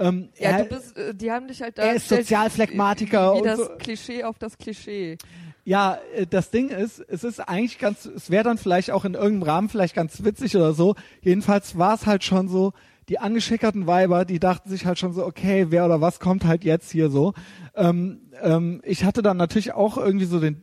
ähm, 0.00 0.30
Ja, 0.38 0.50
er, 0.50 0.64
du 0.64 0.76
bist, 0.76 0.96
äh, 0.96 1.14
die 1.14 1.30
haben 1.30 1.46
dich 1.46 1.62
halt 1.62 1.78
er 1.78 1.94
ist 1.94 2.08
Sozialphlegmatiker 2.08 3.32
wie, 3.32 3.36
wie 3.36 3.40
und 3.40 3.46
das 3.46 3.58
so. 3.58 3.68
Klischee 3.78 4.24
auf 4.24 4.38
das 4.38 4.58
Klischee. 4.58 5.18
Ja, 5.64 5.98
äh, 6.16 6.26
das 6.26 6.50
Ding 6.50 6.70
ist, 6.70 7.00
es 7.00 7.22
ist 7.22 7.40
eigentlich 7.40 7.78
ganz, 7.78 8.06
es 8.06 8.30
wäre 8.30 8.44
dann 8.44 8.58
vielleicht 8.58 8.90
auch 8.90 9.04
in 9.04 9.14
irgendeinem 9.14 9.42
Rahmen 9.42 9.68
vielleicht 9.68 9.94
ganz 9.94 10.24
witzig 10.24 10.56
oder 10.56 10.72
so. 10.72 10.96
Jedenfalls 11.20 11.78
war 11.78 11.94
es 11.94 12.06
halt 12.06 12.24
schon 12.24 12.48
so, 12.48 12.72
die 13.08 13.18
angeschickerten 13.18 13.86
Weiber, 13.86 14.24
die 14.24 14.38
dachten 14.38 14.70
sich 14.70 14.86
halt 14.86 14.98
schon 14.98 15.12
so, 15.12 15.24
okay, 15.24 15.66
wer 15.70 15.84
oder 15.84 16.00
was 16.00 16.20
kommt 16.20 16.44
halt 16.44 16.64
jetzt 16.64 16.90
hier 16.90 17.10
so. 17.10 17.34
Ähm, 17.74 18.20
ähm, 18.40 18.80
ich 18.84 19.04
hatte 19.04 19.20
dann 19.22 19.36
natürlich 19.36 19.72
auch 19.72 19.96
irgendwie 19.98 20.26
so 20.26 20.38
den 20.38 20.62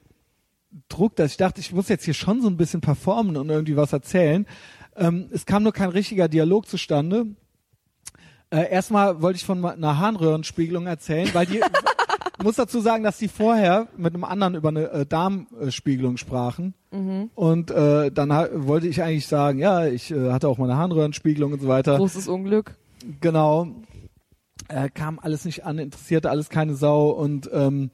Druck, 0.90 1.16
dass 1.16 1.32
ich 1.32 1.38
dachte, 1.38 1.60
ich 1.60 1.74
muss 1.74 1.90
jetzt 1.90 2.06
hier 2.06 2.14
schon 2.14 2.42
so 2.42 2.48
ein 2.48 2.58
bisschen 2.58 2.82
performen 2.82 3.36
und 3.38 3.50
irgendwie 3.50 3.76
was 3.76 3.94
erzählen. 3.94 4.46
Ähm, 4.96 5.30
es 5.32 5.46
kam 5.46 5.64
nur 5.64 5.74
kein 5.74 5.90
richtiger 5.90 6.28
Dialog 6.28 6.68
zustande. 6.68 7.26
Äh, 8.50 8.72
erstmal 8.72 9.22
wollte 9.22 9.38
ich 9.38 9.46
von 9.46 9.64
einer 9.64 10.00
Harnröhrenspiegelung 10.00 10.88
erzählen, 10.88 11.30
weil 11.34 11.46
die 11.46 11.62
muss 12.44 12.56
dazu 12.56 12.80
sagen, 12.80 13.04
dass 13.04 13.18
die 13.18 13.28
vorher 13.28 13.88
mit 13.98 14.14
einem 14.14 14.24
anderen 14.24 14.56
über 14.56 14.70
eine 14.70 14.90
äh, 14.92 15.06
Darmspiegelung 15.06 16.18
sprachen. 16.18 16.74
Und 17.36 17.72
äh, 17.72 18.12
dann 18.12 18.30
wollte 18.30 18.88
ich 18.88 19.04
eigentlich 19.04 19.28
sagen, 19.28 19.60
ja, 19.60 19.86
ich 19.86 20.12
äh, 20.12 20.32
hatte 20.32 20.48
auch 20.48 20.58
mal 20.58 20.70
eine 20.70 20.80
Harnröhrenspiegelung 20.80 21.54
und 21.54 21.62
so 21.62 21.68
weiter. 21.68 21.98
Großes 21.98 22.28
Unglück. 22.28 22.76
Genau. 23.22 23.68
Äh, 24.70 24.90
kam 24.90 25.20
alles 25.20 25.46
nicht 25.46 25.66
an, 25.66 25.78
interessierte 25.78 26.30
alles 26.30 26.50
keine 26.50 26.76
Sau 26.76 27.10
und 27.10 27.50
ähm, 27.54 27.92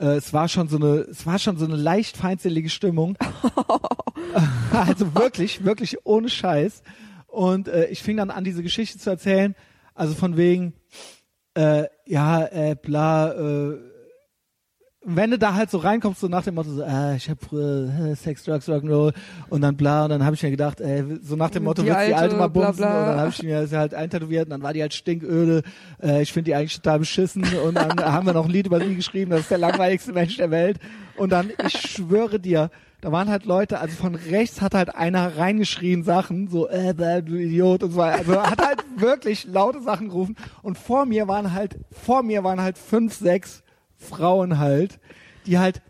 äh, 0.00 0.16
es 0.16 0.32
war 0.32 0.48
schon 0.48 0.68
so 0.68 0.76
eine, 0.76 1.00
es 1.00 1.26
war 1.26 1.38
schon 1.38 1.56
so 1.56 1.64
eine 1.64 1.76
leicht 1.76 2.16
feindselige 2.16 2.68
Stimmung. 2.70 3.16
also 4.72 5.14
wirklich, 5.14 5.64
wirklich 5.64 5.98
ohne 6.04 6.28
Scheiß. 6.28 6.82
Und 7.26 7.68
äh, 7.68 7.86
ich 7.86 8.02
fing 8.02 8.16
dann 8.16 8.30
an, 8.30 8.44
diese 8.44 8.62
Geschichte 8.62 8.98
zu 8.98 9.10
erzählen. 9.10 9.54
Also 9.96 10.14
von 10.14 10.36
wegen, 10.36 10.74
äh, 11.54 11.84
ja, 12.06 12.44
äh, 12.44 12.76
bla, 12.80 13.32
äh, 13.32 13.78
wenn 15.08 15.30
du 15.30 15.38
da 15.38 15.54
halt 15.54 15.70
so 15.70 15.78
reinkommst, 15.78 16.20
so 16.20 16.26
nach 16.26 16.42
dem 16.42 16.56
Motto, 16.56 16.70
so, 16.70 16.82
ah, 16.82 17.14
ich 17.14 17.30
hab 17.30 17.40
früher 17.40 17.88
äh, 18.10 18.16
Sex, 18.16 18.42
Drugs, 18.44 18.68
Rock'n'Roll 18.68 19.14
und 19.48 19.60
dann 19.60 19.76
bla, 19.76 20.04
und 20.04 20.10
dann 20.10 20.24
habe 20.24 20.34
ich 20.34 20.42
mir 20.42 20.50
gedacht, 20.50 20.80
ey, 20.80 21.04
so 21.22 21.36
nach 21.36 21.50
dem 21.50 21.62
Motto, 21.62 21.82
Die 21.82 21.88
wird's 21.88 22.06
die 22.06 22.14
alte, 22.14 22.34
mal 22.36 22.48
bla, 22.48 22.66
bumsen? 22.66 22.82
bla. 22.82 23.00
und 23.00 23.06
dann 23.06 23.20
habe 23.20 23.30
ich 23.30 23.42
mir 23.42 23.68
halt 23.70 23.94
eintätowiert 23.94 24.46
und 24.46 24.50
dann 24.50 24.62
war 24.62 24.72
die 24.72 24.82
halt 24.82 24.94
stinköde, 24.94 25.62
äh, 26.02 26.22
ich 26.22 26.32
finde 26.32 26.50
die 26.50 26.54
eigentlich 26.56 26.74
total 26.74 26.98
beschissen. 26.98 27.44
Und 27.64 27.74
dann 27.76 27.98
haben 28.00 28.26
wir 28.26 28.32
noch 28.32 28.46
ein 28.46 28.50
Lied 28.50 28.66
über 28.66 28.80
sie 28.80 28.96
geschrieben, 28.96 29.30
das 29.30 29.40
ist 29.42 29.50
der 29.50 29.58
langweiligste 29.58 30.12
Mensch 30.12 30.36
der 30.36 30.50
Welt 30.50 30.78
und 31.16 31.30
dann, 31.30 31.52
ich 31.66 31.80
schwöre 31.80 32.38
dir, 32.40 32.70
da 33.00 33.12
waren 33.12 33.28
halt 33.28 33.44
Leute, 33.44 33.78
also 33.78 33.94
von 33.94 34.14
rechts 34.14 34.60
hat 34.60 34.74
halt 34.74 34.94
einer 34.94 35.36
reingeschrien 35.36 36.02
Sachen, 36.02 36.48
so, 36.48 36.68
äh, 36.68 36.94
du 37.22 37.36
Idiot 37.36 37.82
und 37.82 37.92
so 37.92 37.98
weiter. 37.98 38.18
Also 38.18 38.42
hat 38.42 38.64
halt 38.64 38.84
wirklich 38.96 39.44
laute 39.44 39.80
Sachen 39.82 40.08
gerufen. 40.08 40.36
Und 40.62 40.78
vor 40.78 41.06
mir 41.06 41.28
waren 41.28 41.52
halt, 41.52 41.78
vor 41.90 42.22
mir 42.22 42.42
waren 42.42 42.60
halt 42.60 42.78
fünf, 42.78 43.14
sechs 43.14 43.62
Frauen 43.96 44.58
halt, 44.58 44.98
die 45.46 45.58
halt 45.58 45.82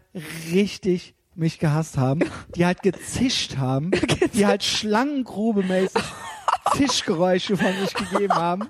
richtig 0.52 1.14
mich 1.34 1.58
gehasst 1.58 1.96
haben, 1.98 2.20
die 2.54 2.64
halt 2.66 2.82
gezischt 2.82 3.56
haben, 3.56 3.90
die 4.34 4.46
halt 4.46 4.62
Schlangengrube-mäßig 4.62 6.02
Zischgeräusche 6.76 7.56
von 7.56 7.72
sich 7.74 7.94
gegeben 7.94 8.34
haben 8.34 8.68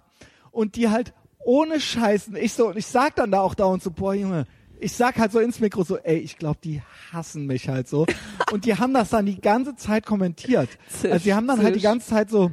und 0.51 0.77
die 0.77 0.89
halt 0.89 1.15
ohne 1.45 1.81
Scheißen, 1.81 2.37
ich 2.37 2.53
so, 2.53 2.69
und 2.69 2.77
ich 2.77 2.87
sag 2.87 3.15
dann 3.15 3.31
da 3.31 3.41
auch 3.41 3.55
dauernd 3.55 3.83
so, 3.83 3.91
boah 3.93 4.15
Junge, 4.15 4.47
ich 4.81 4.93
sag 4.93 5.19
halt 5.19 5.33
so 5.33 5.39
ins 5.39 5.61
Mikro 5.61 5.85
so, 5.85 5.99
ey, 5.99 6.19
ich 6.19 6.37
glaube, 6.39 6.59
die 6.63 6.83
hassen 7.13 7.47
mich 7.47 7.69
halt 7.69 7.89
so. 7.89 8.07
Und 8.53 8.65
die 8.65 8.77
haben 8.77 8.95
das 8.95 9.11
dann 9.11 9.27
die 9.27 9.41
ganze 9.41 9.77
Zeit 9.77 10.07
kommentiert. 10.07 10.69
Zisch, 10.89 11.11
also 11.11 11.25
die 11.25 11.35
haben 11.35 11.47
dann 11.47 11.59
halt 11.63 11.75
die 11.75 11.81
zisch. 11.81 11.83
ganze 11.83 12.09
Zeit 12.09 12.31
so, 12.31 12.51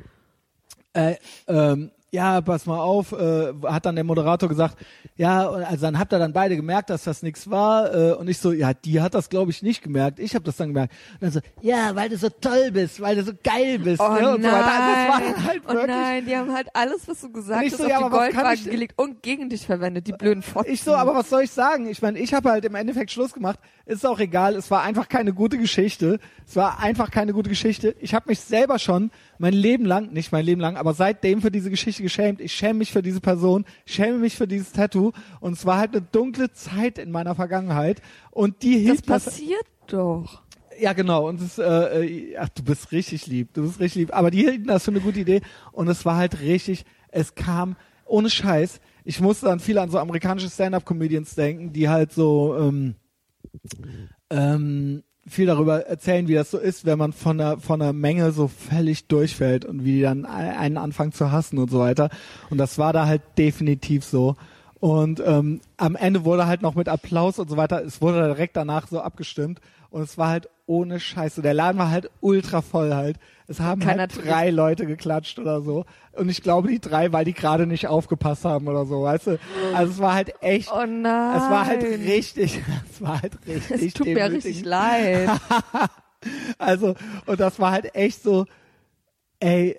äh, 0.93 1.15
ähm, 1.47 1.91
ja, 2.13 2.41
pass 2.41 2.67
mal 2.67 2.77
auf, 2.77 3.11
äh, 3.11 3.53
hat 3.63 3.87
dann 3.87 3.95
der 3.95 4.03
Moderator 4.03 4.47
gesagt, 4.47 4.77
ja, 5.15 5.47
und 5.47 5.63
also 5.63 5.87
dann 5.87 5.97
habt 5.97 6.13
ihr 6.13 6.19
dann 6.19 6.31
beide 6.31 6.55
gemerkt, 6.55 6.91
dass 6.91 7.03
das 7.03 7.23
nichts 7.23 7.49
war 7.49 7.91
äh, 7.91 8.11
und 8.13 8.27
ich 8.27 8.37
so, 8.37 8.51
ja, 8.51 8.75
die 8.75 9.01
hat 9.01 9.15
das 9.15 9.29
glaube 9.29 9.49
ich 9.49 9.63
nicht 9.63 9.81
gemerkt, 9.81 10.19
ich 10.19 10.35
habe 10.35 10.45
das 10.45 10.57
dann 10.57 10.67
gemerkt. 10.69 10.93
Und 11.13 11.23
dann 11.23 11.31
so, 11.31 11.39
ja, 11.61 11.95
weil 11.95 12.09
du 12.09 12.17
so 12.17 12.29
toll 12.29 12.69
bist, 12.71 13.01
weil 13.01 13.15
du 13.15 13.23
so 13.23 13.31
geil 13.43 13.79
bist 13.79 13.99
Oh 13.99 14.13
ne, 14.13 14.35
und 14.35 14.41
nein. 14.41 14.51
so 14.51 14.57
weiter. 14.57 14.73
Also 14.73 14.93
das 14.93 15.09
war 15.09 15.21
dann 15.21 15.47
halt 15.47 15.61
oh 15.65 15.73
wirklich, 15.73 15.87
nein, 15.87 16.25
die 16.27 16.37
haben 16.37 16.53
halt 16.53 16.67
alles, 16.75 17.07
was 17.07 17.21
du 17.21 17.31
gesagt 17.31 17.65
hast, 17.65 17.77
so, 17.77 17.83
auf 17.83 17.89
ja, 17.89 18.03
die 18.03 18.09
Goldwaage 18.09 18.69
gelegt 18.69 18.93
und 18.97 19.23
gegen 19.23 19.49
dich 19.49 19.65
verwendet, 19.65 20.05
die 20.05 20.13
blöden 20.13 20.43
Fotzen. 20.43 20.71
ich 20.71 20.83
so, 20.83 20.93
aber 20.93 21.15
was 21.15 21.31
soll 21.31 21.41
ich 21.41 21.51
sagen? 21.51 21.87
Ich 21.87 22.03
meine, 22.03 22.19
ich 22.19 22.35
habe 22.35 22.51
halt 22.51 22.63
im 22.63 22.75
Endeffekt 22.75 23.09
Schluss 23.09 23.33
gemacht. 23.33 23.59
Ist 23.87 24.05
auch 24.05 24.19
egal, 24.19 24.55
es 24.55 24.69
war 24.69 24.83
einfach 24.83 25.09
keine 25.09 25.33
gute 25.33 25.57
Geschichte. 25.57 26.19
Es 26.47 26.55
war 26.55 26.79
einfach 26.79 27.09
keine 27.09 27.33
gute 27.33 27.49
Geschichte. 27.49 27.95
Ich 27.99 28.13
habe 28.13 28.29
mich 28.29 28.39
selber 28.39 28.77
schon 28.77 29.09
mein 29.37 29.53
Leben 29.53 29.85
lang, 29.85 30.11
nicht 30.13 30.31
mein 30.31 30.45
Leben 30.45 30.61
lang, 30.61 30.77
aber 30.77 30.93
seitdem 30.93 31.41
für 31.41 31.51
diese 31.51 31.69
Geschichte 31.69 32.03
geschämt. 32.03 32.41
Ich 32.41 32.53
schäme 32.53 32.79
mich 32.79 32.91
für 32.91 33.01
diese 33.01 33.21
Person, 33.21 33.65
schäme 33.85 34.17
mich 34.17 34.35
für 34.35 34.47
dieses 34.47 34.71
Tattoo 34.71 35.11
und 35.39 35.53
es 35.53 35.65
war 35.65 35.77
halt 35.77 35.91
eine 35.95 36.05
dunkle 36.11 36.51
Zeit 36.51 36.97
in 36.97 37.11
meiner 37.11 37.35
Vergangenheit 37.35 38.01
und 38.31 38.63
die 38.63 38.77
hielt 38.77 39.09
das 39.09 39.23
passiert 39.23 39.65
doch. 39.87 40.41
ja, 40.79 40.93
genau. 40.93 41.27
Und 41.27 41.41
es, 41.41 41.57
äh, 41.57 41.63
äh, 41.63 42.37
ach, 42.37 42.49
du 42.49 42.63
bist 42.63 42.91
richtig 42.91 43.27
lieb. 43.27 43.53
Du 43.53 43.63
bist 43.63 43.79
richtig 43.79 44.01
lieb. 44.01 44.15
Aber 44.15 44.31
die 44.31 44.39
hielten 44.39 44.67
das 44.67 44.85
für 44.85 44.91
eine 44.91 45.01
gute 45.01 45.19
Idee. 45.19 45.41
Und 45.71 45.87
es 45.87 46.05
war 46.05 46.17
halt 46.17 46.39
richtig, 46.41 46.85
es 47.09 47.35
kam 47.35 47.75
ohne 48.05 48.29
Scheiß. 48.29 48.79
Ich 49.03 49.19
musste 49.19 49.47
dann 49.47 49.59
viel 49.59 49.77
an 49.77 49.89
so 49.89 49.99
amerikanische 49.99 50.49
Stand-up-Comedians 50.49 51.35
denken, 51.35 51.73
die 51.73 51.89
halt 51.89 52.13
so 52.13 52.55
ähm, 52.57 52.95
ähm, 54.29 55.03
viel 55.27 55.45
darüber 55.45 55.87
erzählen, 55.87 56.27
wie 56.27 56.33
das 56.33 56.51
so 56.51 56.57
ist, 56.57 56.85
wenn 56.85 56.97
man 56.97 57.13
von 57.13 57.37
der 57.37 57.57
von 57.57 57.79
der 57.79 57.93
Menge 57.93 58.31
so 58.31 58.47
völlig 58.47 59.07
durchfällt 59.07 59.65
und 59.65 59.85
wie 59.85 59.93
die 59.93 60.01
dann 60.01 60.25
einen 60.25 60.77
anfangen 60.77 61.13
zu 61.13 61.31
hassen 61.31 61.57
und 61.57 61.71
so 61.71 61.79
weiter. 61.79 62.09
Und 62.49 62.57
das 62.57 62.77
war 62.77 62.93
da 62.93 63.05
halt 63.05 63.21
definitiv 63.37 64.03
so. 64.03 64.35
Und 64.79 65.23
ähm, 65.25 65.61
am 65.77 65.95
Ende 65.95 66.25
wurde 66.25 66.45
halt 66.45 66.61
noch 66.61 66.75
mit 66.75 66.89
Applaus 66.89 67.39
und 67.39 67.49
so 67.49 67.55
weiter, 67.55 67.83
es 67.85 68.01
wurde 68.01 68.27
direkt 68.27 68.57
danach 68.57 68.87
so 68.87 68.99
abgestimmt 68.99 69.61
und 69.91 70.01
es 70.01 70.17
war 70.17 70.27
halt 70.27 70.49
ohne 70.65 70.99
Scheiße. 70.99 71.41
Der 71.41 71.53
Laden 71.53 71.77
war 71.77 71.89
halt 71.89 72.09
ultra 72.19 72.61
voll 72.61 72.93
halt. 72.93 73.17
Es 73.47 73.59
haben 73.59 73.85
halt 73.85 74.11
drei 74.25 74.49
Leute 74.51 74.85
geklatscht 74.85 75.37
oder 75.39 75.61
so. 75.61 75.85
Und 76.13 76.29
ich 76.29 76.41
glaube 76.41 76.69
die 76.69 76.79
drei, 76.79 77.11
weil 77.11 77.25
die 77.25 77.33
gerade 77.33 77.65
nicht 77.67 77.87
aufgepasst 77.87 78.45
haben 78.45 78.67
oder 78.67 78.85
so, 78.85 79.03
weißt 79.03 79.27
du. 79.27 79.39
Also 79.73 79.93
es 79.93 79.99
war 79.99 80.13
halt 80.13 80.33
echt, 80.41 80.71
Oh 80.73 80.85
nein. 80.85 81.35
es 81.37 81.49
war 81.49 81.65
halt 81.65 81.83
richtig, 81.83 82.61
es 82.91 83.01
war 83.01 83.21
halt 83.21 83.33
richtig 83.47 83.87
Es 83.87 83.93
tut 83.93 84.07
mir 84.07 84.15
demütigend. 84.15 84.45
richtig 84.45 84.65
leid. 84.65 85.29
Also, 86.57 86.95
und 87.25 87.39
das 87.41 87.59
war 87.59 87.71
halt 87.73 87.93
echt 87.95 88.23
so, 88.23 88.45
ey, 89.41 89.77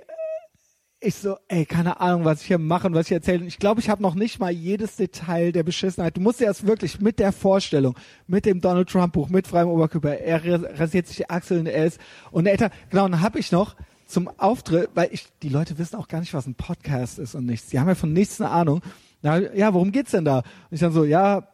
ich 1.04 1.14
so, 1.14 1.36
ey, 1.48 1.66
keine 1.66 2.00
Ahnung, 2.00 2.24
was 2.24 2.40
ich 2.40 2.46
hier 2.48 2.58
mache 2.58 2.86
und 2.86 2.94
was 2.94 3.06
ich 3.06 3.12
erzähle. 3.12 3.44
Ich 3.44 3.58
glaube, 3.58 3.80
ich 3.80 3.88
habe 3.88 4.02
noch 4.02 4.14
nicht 4.14 4.38
mal 4.38 4.50
jedes 4.50 4.96
Detail 4.96 5.52
der 5.52 5.62
Beschissenheit. 5.62 6.16
Du 6.16 6.20
musst 6.20 6.40
dir 6.40 6.46
das 6.46 6.66
wirklich 6.66 7.00
mit 7.00 7.18
der 7.18 7.32
Vorstellung, 7.32 7.94
mit 8.26 8.46
dem 8.46 8.60
Donald 8.60 8.88
Trump 8.88 9.12
Buch, 9.12 9.28
mit 9.28 9.46
freiem 9.46 9.68
Oberkörper, 9.68 10.18
er 10.18 10.42
rasiert 10.78 11.06
sich 11.06 11.16
die 11.16 11.30
Achseln, 11.30 11.66
er 11.66 11.86
ist, 11.86 12.00
und 12.30 12.46
er, 12.46 12.56
genau, 12.56 13.08
dann 13.08 13.20
habe 13.20 13.38
ich 13.38 13.52
noch 13.52 13.76
zum 14.06 14.28
Auftritt, 14.38 14.90
weil 14.94 15.08
ich, 15.12 15.26
die 15.42 15.48
Leute 15.48 15.78
wissen 15.78 15.96
auch 15.96 16.08
gar 16.08 16.20
nicht, 16.20 16.34
was 16.34 16.46
ein 16.46 16.54
Podcast 16.54 17.18
ist 17.18 17.34
und 17.34 17.46
nichts. 17.46 17.68
Die 17.68 17.80
haben 17.80 17.88
ja 17.88 17.94
von 17.94 18.12
nichts 18.12 18.40
eine 18.40 18.50
Ahnung. 18.50 18.80
Na, 19.22 19.38
ja, 19.54 19.72
worum 19.72 19.92
geht's 19.92 20.10
denn 20.10 20.24
da? 20.24 20.38
Und 20.38 20.44
ich 20.70 20.80
dann 20.80 20.92
so, 20.92 21.04
ja, 21.04 21.48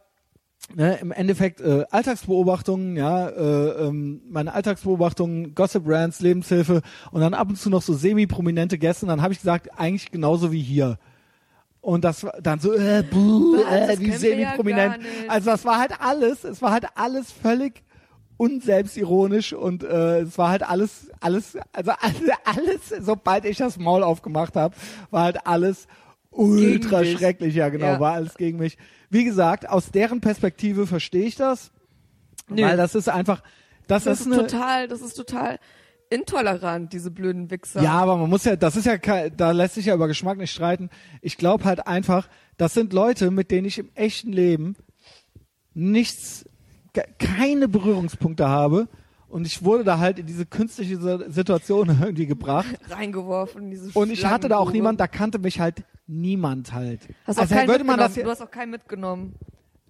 ne, 0.74 0.98
im 1.00 1.12
Endeffekt 1.12 1.60
äh, 1.60 1.84
Alltagsbeobachtungen, 1.90 2.96
ja, 2.96 3.28
äh, 3.28 3.86
ähm, 3.86 4.22
meine 4.28 4.52
Alltagsbeobachtungen, 4.52 5.54
Gossip 5.54 5.84
Brands, 5.84 6.20
Lebenshilfe 6.20 6.82
und 7.10 7.20
dann 7.20 7.34
ab 7.34 7.48
und 7.48 7.56
zu 7.56 7.70
noch 7.70 7.82
so 7.82 7.94
semi-prominente 7.94 8.78
Gäste. 8.78 9.06
Und 9.06 9.10
dann 9.10 9.22
habe 9.22 9.32
ich 9.32 9.40
gesagt, 9.40 9.68
eigentlich 9.78 10.10
genauso 10.10 10.52
wie 10.52 10.62
hier. 10.62 10.98
Und 11.80 12.04
das 12.04 12.24
war 12.24 12.34
dann 12.42 12.60
so, 12.60 12.74
äh, 12.74 13.02
buh, 13.02 13.56
äh, 13.56 13.98
wie 13.98 14.10
ja 14.10 14.18
semi-prominent. 14.18 14.98
nicht. 14.98 15.30
also 15.30 15.50
das 15.50 15.64
war 15.64 15.78
halt 15.78 15.92
alles, 16.00 16.44
es 16.44 16.60
war 16.60 16.72
halt 16.72 16.86
alles 16.94 17.32
völlig 17.32 17.82
unselbstironisch 18.36 19.52
und 19.52 19.84
äh, 19.84 20.20
es 20.20 20.38
war 20.38 20.48
halt 20.48 20.62
alles, 20.62 21.10
alles, 21.20 21.58
also 21.72 21.92
alles, 22.44 23.04
sobald 23.04 23.44
ich 23.44 23.58
das 23.58 23.78
Maul 23.78 24.02
aufgemacht 24.02 24.56
habe, 24.56 24.74
war 25.10 25.24
halt 25.24 25.46
alles 25.46 25.86
ultra 26.30 27.04
schrecklich, 27.04 27.54
ja 27.54 27.68
genau, 27.68 27.86
Ja. 27.86 28.00
war 28.00 28.12
alles 28.14 28.34
gegen 28.36 28.58
mich. 28.58 28.78
Wie 29.10 29.24
gesagt, 29.24 29.68
aus 29.68 29.90
deren 29.90 30.20
Perspektive 30.20 30.86
verstehe 30.86 31.26
ich 31.26 31.36
das, 31.36 31.72
Nö. 32.48 32.62
weil 32.62 32.76
das 32.76 32.94
ist 32.94 33.08
einfach, 33.08 33.42
das, 33.88 34.04
Das 34.04 34.20
ist 34.20 34.26
ist 34.28 34.36
total, 34.38 34.86
das 34.88 35.00
ist 35.00 35.14
total 35.14 35.58
intolerant, 36.08 36.92
diese 36.92 37.10
blöden 37.10 37.50
Wichser. 37.50 37.82
ja, 37.82 37.92
aber 37.92 38.16
man 38.16 38.28
muss 38.30 38.44
ja, 38.44 38.56
das 38.56 38.76
ist 38.76 38.86
ja, 38.86 38.96
da 39.30 39.50
lässt 39.52 39.74
sich 39.74 39.86
ja 39.86 39.94
über 39.94 40.08
Geschmack 40.08 40.38
nicht 40.38 40.52
streiten. 40.52 40.90
Ich 41.20 41.36
glaube 41.36 41.64
halt 41.64 41.86
einfach, 41.86 42.28
das 42.56 42.74
sind 42.74 42.92
Leute, 42.92 43.30
mit 43.30 43.50
denen 43.50 43.66
ich 43.66 43.78
im 43.78 43.90
echten 43.94 44.32
Leben 44.32 44.76
nichts, 45.74 46.44
ke- 46.92 47.06
keine 47.18 47.68
Berührungspunkte 47.68 48.48
habe. 48.48 48.88
Und 49.30 49.46
ich 49.46 49.64
wurde 49.64 49.84
da 49.84 49.98
halt 49.98 50.18
in 50.18 50.26
diese 50.26 50.44
künstliche 50.44 50.96
Si- 51.00 51.30
Situation 51.30 51.88
irgendwie 52.00 52.26
gebracht. 52.26 52.76
Reingeworfen 52.90 53.62
in 53.64 53.70
diese 53.70 53.90
Und 53.98 54.10
ich 54.10 54.24
hatte 54.26 54.48
da 54.48 54.58
auch 54.58 54.72
niemand, 54.72 54.98
da 55.00 55.06
kannte 55.06 55.38
mich 55.38 55.60
halt 55.60 55.84
niemand 56.06 56.72
halt. 56.72 57.00
Hast 57.26 57.38
auch 57.38 57.42
also 57.42 57.54
keinen 57.54 57.68
würde 57.68 57.84
man 57.84 57.98
das 57.98 58.14
Du 58.14 58.24
hast 58.28 58.42
auch 58.42 58.50
keinen 58.50 58.70
mitgenommen. 58.70 59.34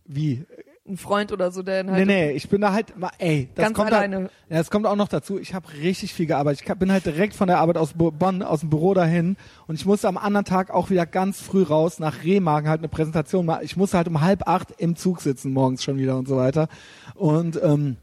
wie? 0.04 0.44
Ein 0.88 0.96
Freund 0.96 1.30
oder 1.30 1.52
so, 1.52 1.62
der 1.62 1.84
dann 1.84 1.92
Nee, 1.92 1.98
halt 1.98 2.06
nee, 2.08 2.30
ich 2.32 2.48
bin 2.48 2.60
da 2.62 2.72
halt, 2.72 2.92
ey, 3.18 3.48
das 3.54 3.64
ganz 3.66 3.76
kommt 3.76 3.92
alleine. 3.92 4.16
Halt, 4.16 4.30
ja, 4.48 4.56
das 4.58 4.70
kommt 4.70 4.86
auch 4.86 4.96
noch 4.96 5.06
dazu. 5.08 5.38
Ich 5.38 5.54
habe 5.54 5.72
richtig 5.74 6.12
viel 6.14 6.26
gearbeitet. 6.26 6.64
Ich 6.66 6.74
bin 6.78 6.90
halt 6.90 7.06
direkt 7.06 7.34
von 7.34 7.46
der 7.46 7.58
Arbeit 7.60 7.76
aus 7.76 7.92
Bo- 7.92 8.10
Bonn, 8.10 8.42
aus 8.42 8.60
dem 8.60 8.70
Büro 8.70 8.92
dahin 8.92 9.36
und 9.68 9.76
ich 9.76 9.86
musste 9.86 10.08
am 10.08 10.16
anderen 10.16 10.46
Tag 10.46 10.70
auch 10.70 10.90
wieder 10.90 11.06
ganz 11.06 11.40
früh 11.40 11.62
raus 11.62 12.00
nach 12.00 12.24
Remagen 12.24 12.68
halt 12.68 12.80
eine 12.80 12.88
Präsentation 12.88 13.46
machen. 13.46 13.60
Ich 13.62 13.76
musste 13.76 13.98
halt 13.98 14.08
um 14.08 14.20
halb 14.20 14.48
acht 14.48 14.72
im 14.78 14.96
Zug 14.96 15.20
sitzen 15.20 15.52
morgens 15.52 15.84
schon 15.84 15.96
wieder 15.96 16.16
und 16.18 16.26
so 16.26 16.36
weiter. 16.36 16.66
Und 17.14 17.60
ähm, 17.62 17.96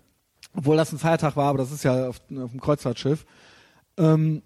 obwohl 0.58 0.76
das 0.76 0.92
ein 0.92 1.00
Feiertag 1.00 1.36
war, 1.38 1.48
aber 1.50 1.60
das 1.60 1.72
ist 1.72 1.84
ja 1.84 2.10
auf, 2.10 2.20
auf 2.38 2.52
dem 2.52 2.60
Kreuzfahrtschiff. 2.60 3.26
Ähm, 3.98 4.42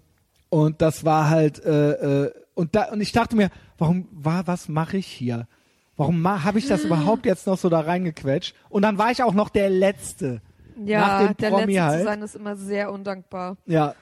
und 0.50 0.80
das 0.82 1.04
war 1.04 1.30
halt 1.30 1.64
äh, 1.64 2.24
äh, 2.26 2.32
und 2.54 2.76
da 2.76 2.92
und 2.92 3.00
ich 3.00 3.12
dachte 3.12 3.34
mir, 3.34 3.50
warum 3.78 4.06
war 4.12 4.46
was 4.46 4.68
mache 4.68 4.98
ich 4.98 5.06
hier? 5.06 5.48
Warum 5.96 6.26
habe 6.26 6.58
ich 6.58 6.66
das 6.68 6.84
überhaupt 6.84 7.26
jetzt 7.26 7.46
noch 7.46 7.58
so 7.58 7.68
da 7.68 7.80
reingequetscht? 7.80 8.54
Und 8.68 8.82
dann 8.82 8.98
war 8.98 9.10
ich 9.10 9.22
auch 9.22 9.34
noch 9.34 9.48
der 9.50 9.70
Letzte. 9.70 10.40
nach 10.76 10.86
Ja, 10.86 11.32
der 11.34 11.50
Promi 11.50 11.64
Letzte 11.74 11.82
halt. 11.82 11.98
zu 12.00 12.04
sein 12.04 12.22
ist 12.22 12.34
immer 12.36 12.56
sehr 12.56 12.92
undankbar. 12.92 13.56
Ja. 13.66 13.94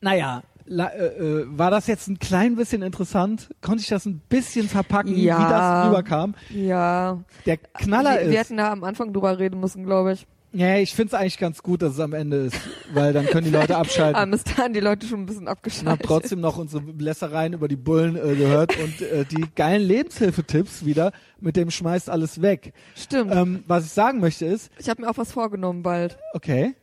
Naja, 0.00 0.42
la, 0.66 0.88
äh, 0.88 1.06
äh, 1.06 1.46
war 1.48 1.70
das 1.70 1.86
jetzt 1.86 2.08
ein 2.08 2.18
klein 2.18 2.56
bisschen 2.56 2.82
interessant? 2.82 3.50
Konnte 3.62 3.82
ich 3.82 3.88
das 3.88 4.04
ein 4.04 4.20
bisschen 4.28 4.68
verpacken, 4.68 5.16
Ja. 5.16 5.38
wie 5.38 5.48
das 5.50 5.86
rüberkam? 5.88 6.34
Ja. 6.50 7.18
Der 7.46 7.56
Knaller 7.56 8.20
wir, 8.20 8.30
wir 8.30 8.32
ist, 8.32 8.38
hätten 8.46 8.56
da 8.58 8.70
am 8.70 8.84
Anfang 8.84 9.12
drüber 9.12 9.38
reden 9.38 9.60
müssen, 9.60 9.84
glaube 9.84 10.12
ich. 10.12 10.26
Ja, 10.54 10.76
ich 10.78 10.94
finde 10.94 11.14
es 11.14 11.20
eigentlich 11.20 11.38
ganz 11.38 11.62
gut, 11.62 11.82
dass 11.82 11.94
es 11.94 12.00
am 12.00 12.12
Ende 12.12 12.36
ist, 12.46 12.56
weil 12.92 13.12
dann 13.12 13.26
können 13.26 13.44
die 13.44 13.50
Leute 13.52 13.76
abschalten. 13.76 14.14
Aber 14.14 14.30
bis 14.30 14.44
dahin 14.44 14.72
die 14.72 14.80
Leute 14.80 15.06
schon 15.06 15.20
ein 15.22 15.26
bisschen 15.26 15.42
und 15.42 15.48
haben 15.48 15.56
abgeschaltet. 15.58 16.06
trotzdem 16.06 16.40
noch 16.40 16.56
unsere 16.58 16.82
Lässereien 16.98 17.52
über 17.52 17.68
die 17.68 17.76
Bullen 17.76 18.16
äh, 18.16 18.34
gehört 18.36 18.76
und 18.78 19.02
äh, 19.02 19.24
die 19.24 19.44
geilen 19.54 19.82
Lebenshilfetipps 19.82 20.84
wieder 20.84 21.12
mit 21.40 21.56
dem 21.56 21.70
schmeißt 21.70 22.08
alles 22.08 22.40
weg. 22.40 22.72
Stimmt. 22.94 23.32
Ähm, 23.34 23.64
was 23.66 23.84
ich 23.86 23.92
sagen 23.92 24.20
möchte 24.20 24.46
ist, 24.46 24.70
Ich 24.78 24.88
habe 24.88 25.02
mir 25.02 25.10
auch 25.10 25.16
was 25.18 25.32
vorgenommen 25.32 25.82
bald. 25.82 26.16
okay, 26.34 26.74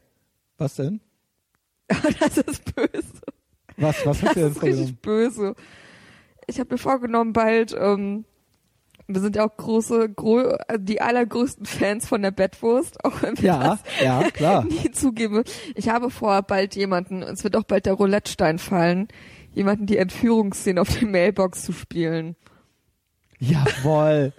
was 0.57 0.75
denn? 0.75 0.99
das 2.19 2.37
ist 2.37 2.75
böse. 2.75 3.21
Was, 3.77 4.05
was 4.05 4.21
hast 4.21 4.23
Das 4.23 4.33
du 4.35 4.39
denn 4.39 4.47
ist 4.51 4.57
vorgenommen? 4.59 4.79
richtig 4.81 5.01
böse. 5.01 5.55
Ich 6.47 6.59
habe 6.59 6.73
mir 6.73 6.77
vorgenommen, 6.77 7.33
bald, 7.33 7.75
ähm, 7.79 8.25
wir 9.13 9.21
sind 9.21 9.35
ja 9.35 9.45
auch 9.45 9.55
große, 9.55 10.09
gro 10.09 10.39
äh, 10.39 10.79
die 10.79 11.01
allergrößten 11.01 11.65
Fans 11.65 12.07
von 12.07 12.21
der 12.21 12.31
Bettwurst, 12.31 13.03
auch 13.03 13.21
wenn 13.21 13.37
wir 13.37 13.45
Ja, 13.45 13.79
ja, 14.03 14.23
das 14.23 14.33
klar. 14.33 14.63
nie 14.69 14.91
zugeben. 14.91 15.43
Ich 15.75 15.89
habe 15.89 16.09
vor, 16.09 16.41
bald 16.43 16.75
jemanden, 16.75 17.21
es 17.23 17.43
wird 17.43 17.55
auch 17.55 17.63
bald 17.63 17.85
der 17.85 17.93
Roulette-Stein 17.93 18.59
fallen, 18.59 19.07
jemanden 19.53 19.85
die 19.85 19.97
Entführungsszene 19.97 20.81
auf 20.81 20.97
der 20.97 21.07
Mailbox 21.07 21.63
zu 21.63 21.73
spielen. 21.73 22.35
Jawoll. 23.39 24.33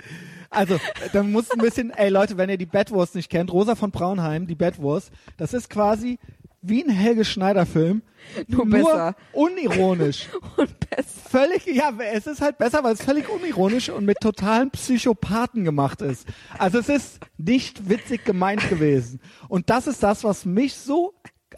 Also, 0.50 0.78
da 1.12 1.22
muss 1.22 1.50
ein 1.50 1.60
bisschen, 1.60 1.90
ey 1.90 2.10
Leute, 2.10 2.36
wenn 2.36 2.50
ihr 2.50 2.58
die 2.58 2.66
Bettwurst 2.66 3.14
nicht 3.14 3.30
kennt, 3.30 3.52
Rosa 3.52 3.74
von 3.74 3.90
Braunheim, 3.90 4.46
die 4.46 4.54
Bettwurst, 4.54 5.10
das 5.38 5.54
ist 5.54 5.70
quasi 5.70 6.18
wie 6.62 6.82
ein 6.82 6.90
Helge 6.90 7.24
Schneider 7.24 7.66
Film, 7.66 8.02
Nur 8.46 8.66
besser. 8.66 9.16
unironisch. 9.32 10.28
Und 10.56 10.90
besser. 10.90 11.28
Völlig, 11.28 11.66
ja, 11.66 11.92
es 12.12 12.26
ist 12.26 12.40
halt 12.40 12.58
besser, 12.58 12.84
weil 12.84 12.94
es 12.94 13.02
völlig 13.02 13.28
unironisch 13.28 13.88
und 13.88 14.04
mit 14.04 14.18
totalen 14.20 14.70
Psychopathen 14.70 15.64
gemacht 15.64 16.02
ist. 16.02 16.28
Also 16.58 16.78
es 16.78 16.90
ist 16.90 17.20
nicht 17.38 17.88
witzig 17.88 18.24
gemeint 18.24 18.68
gewesen. 18.68 19.18
Und 19.48 19.70
das 19.70 19.86
ist 19.86 20.02
das, 20.02 20.24
was 20.24 20.44
mich 20.44 20.74
so 20.74 21.14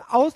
aus, 0.09 0.35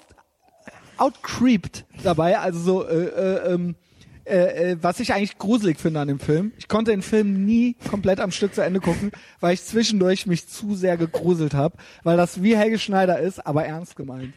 outcreept 0.96 1.84
dabei, 2.02 2.38
also 2.38 2.58
so, 2.58 2.88
äh, 2.88 3.04
äh, 3.04 3.54
ähm, 3.54 3.76
äh, 4.24 4.72
äh, 4.72 4.76
was 4.82 5.00
ich 5.00 5.14
eigentlich 5.14 5.38
gruselig 5.38 5.78
finde 5.78 6.00
an 6.00 6.08
dem 6.08 6.18
Film. 6.18 6.52
Ich 6.58 6.68
konnte 6.68 6.90
den 6.90 7.02
Film 7.02 7.46
nie 7.46 7.76
komplett 7.88 8.20
am 8.20 8.30
Stück 8.30 8.54
zu 8.54 8.62
Ende 8.62 8.80
gucken, 8.80 9.10
weil 9.40 9.54
ich 9.54 9.62
zwischendurch 9.64 10.26
mich 10.26 10.48
zu 10.48 10.74
sehr 10.74 10.96
gegruselt 10.96 11.54
habe, 11.54 11.76
weil 12.02 12.16
das 12.16 12.42
wie 12.42 12.56
Helge 12.56 12.78
Schneider 12.78 13.20
ist, 13.20 13.46
aber 13.46 13.64
ernst 13.64 13.96
gemeint. 13.96 14.34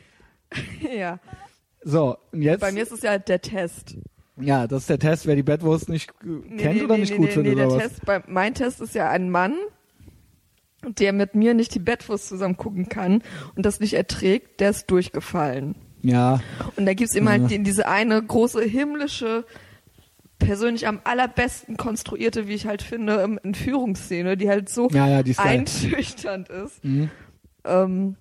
Ja. 0.95 1.19
So, 1.83 2.17
und 2.31 2.41
jetzt. 2.41 2.61
Bei 2.61 2.71
mir 2.71 2.83
ist 2.83 2.91
es 2.91 3.01
ja 3.01 3.17
der 3.17 3.41
Test. 3.41 3.95
Ja, 4.39 4.67
das 4.67 4.81
ist 4.81 4.89
der 4.89 4.99
Test, 4.99 5.25
wer 5.27 5.35
die 5.35 5.43
Bettwurst 5.43 5.89
nicht 5.89 6.11
Nee, 6.23 6.57
kennt 6.57 6.75
nee, 6.77 6.83
oder 6.83 6.95
nee, 6.95 7.01
nicht 7.01 7.15
gut 7.15 7.29
findet 7.29 7.53
oder 7.55 7.67
der 7.67 7.75
was. 7.75 7.83
Test, 7.89 8.05
bei, 8.05 8.23
mein 8.27 8.53
Test 8.53 8.81
ist 8.81 8.95
ja 8.95 9.09
ein 9.09 9.29
Mann, 9.29 9.53
der 10.87 11.13
mit 11.13 11.35
mir 11.35 11.53
nicht 11.53 11.73
die 11.75 11.79
Bettwurst 11.79 12.27
zusammen 12.27 12.57
gucken 12.57 12.89
kann 12.89 13.23
und 13.55 13.65
das 13.65 13.79
nicht 13.79 13.93
erträgt, 13.93 14.59
der 14.59 14.71
ist 14.71 14.89
durchgefallen. 14.91 15.75
Ja, 16.01 16.39
Und 16.75 16.85
da 16.87 16.93
gibt's 16.95 17.13
immer 17.15 17.35
Ja. 17.35 17.41
halt 17.41 17.51
die, 17.51 17.61
diese 17.61 17.87
eine 17.87 18.21
große 18.21 18.63
himmlische, 18.63 19.45
persönlich 20.39 20.87
am 20.87 20.99
allerbesten 21.03 21.77
konstruierte, 21.77 22.47
wie 22.47 22.53
ich 22.53 22.65
halt 22.65 22.81
finde, 22.81 23.21
ähm, 23.21 23.39
Entführungsszene, 23.43 24.37
die 24.37 24.49
halt 24.49 24.69
so 24.69 24.89
ja, 24.89 25.07
ja, 25.07 25.23
die 25.23 25.31
ist 25.31 25.39
einschüchternd 25.39 26.49
ist. 26.49 26.83
Mhm. 26.83 27.11
Ähm, 27.63 28.15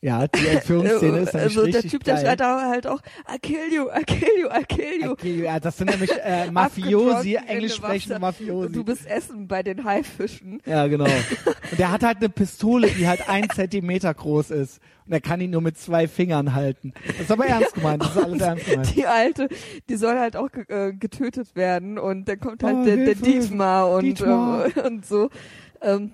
Ja, 0.00 0.28
die 0.28 0.46
Entführungsszene 0.46 1.18
ist 1.18 1.34
also 1.34 1.66
der 1.66 1.82
Typ, 1.82 2.04
der 2.04 2.14
geil. 2.14 2.24
schreit 2.24 2.40
da 2.40 2.68
halt 2.68 2.86
auch, 2.86 3.00
I 3.34 3.38
kill 3.40 3.72
you, 3.72 3.86
I 3.88 4.04
kill 4.04 4.28
you, 4.40 4.48
I 4.48 4.64
kill 4.64 5.02
you. 5.02 5.10
Okay, 5.10 5.42
ja, 5.42 5.58
das 5.58 5.76
sind 5.76 5.90
nämlich 5.90 6.12
äh, 6.22 6.48
Mafiosi, 6.52 7.34
englisch 7.34 7.74
sprechende. 7.74 8.20
Mafiosi. 8.20 8.72
Du 8.72 8.84
bist 8.84 9.06
Essen 9.08 9.48
bei 9.48 9.64
den 9.64 9.82
Haifischen. 9.82 10.62
Ja, 10.64 10.86
genau. 10.86 11.06
Und 11.06 11.78
der 11.78 11.90
hat 11.90 12.04
halt 12.04 12.18
eine 12.18 12.28
Pistole, 12.28 12.88
die 12.88 13.08
halt 13.08 13.28
ein 13.28 13.50
Zentimeter 13.50 14.14
groß 14.14 14.52
ist. 14.52 14.78
Und 15.06 15.14
er 15.14 15.20
kann 15.20 15.40
ihn 15.40 15.50
nur 15.50 15.62
mit 15.62 15.76
zwei 15.76 16.06
Fingern 16.06 16.54
halten. 16.54 16.92
Das 17.06 17.20
ist 17.20 17.32
aber 17.32 17.46
ernst 17.46 17.74
gemeint. 17.74 18.02
Das 18.02 18.14
ist 18.14 18.22
alles 18.22 18.40
ernst 18.42 18.66
gemeint. 18.66 18.94
Die 18.96 19.06
alte, 19.06 19.48
die 19.88 19.96
soll 19.96 20.16
halt 20.16 20.36
auch 20.36 20.52
ge 20.52 20.64
äh, 20.68 20.92
getötet 20.92 21.56
werden 21.56 21.98
und 21.98 22.28
dann 22.28 22.38
kommt 22.38 22.62
halt 22.62 22.76
Oh, 22.76 22.84
der, 22.84 22.96
der. 22.98 23.14
Dietmar 23.16 23.90
und, 23.90 24.04
Dietmar. 24.04 24.66
Ähm, 24.76 24.82
und 24.84 25.06
so. 25.06 25.28
Ähm, 25.80 26.12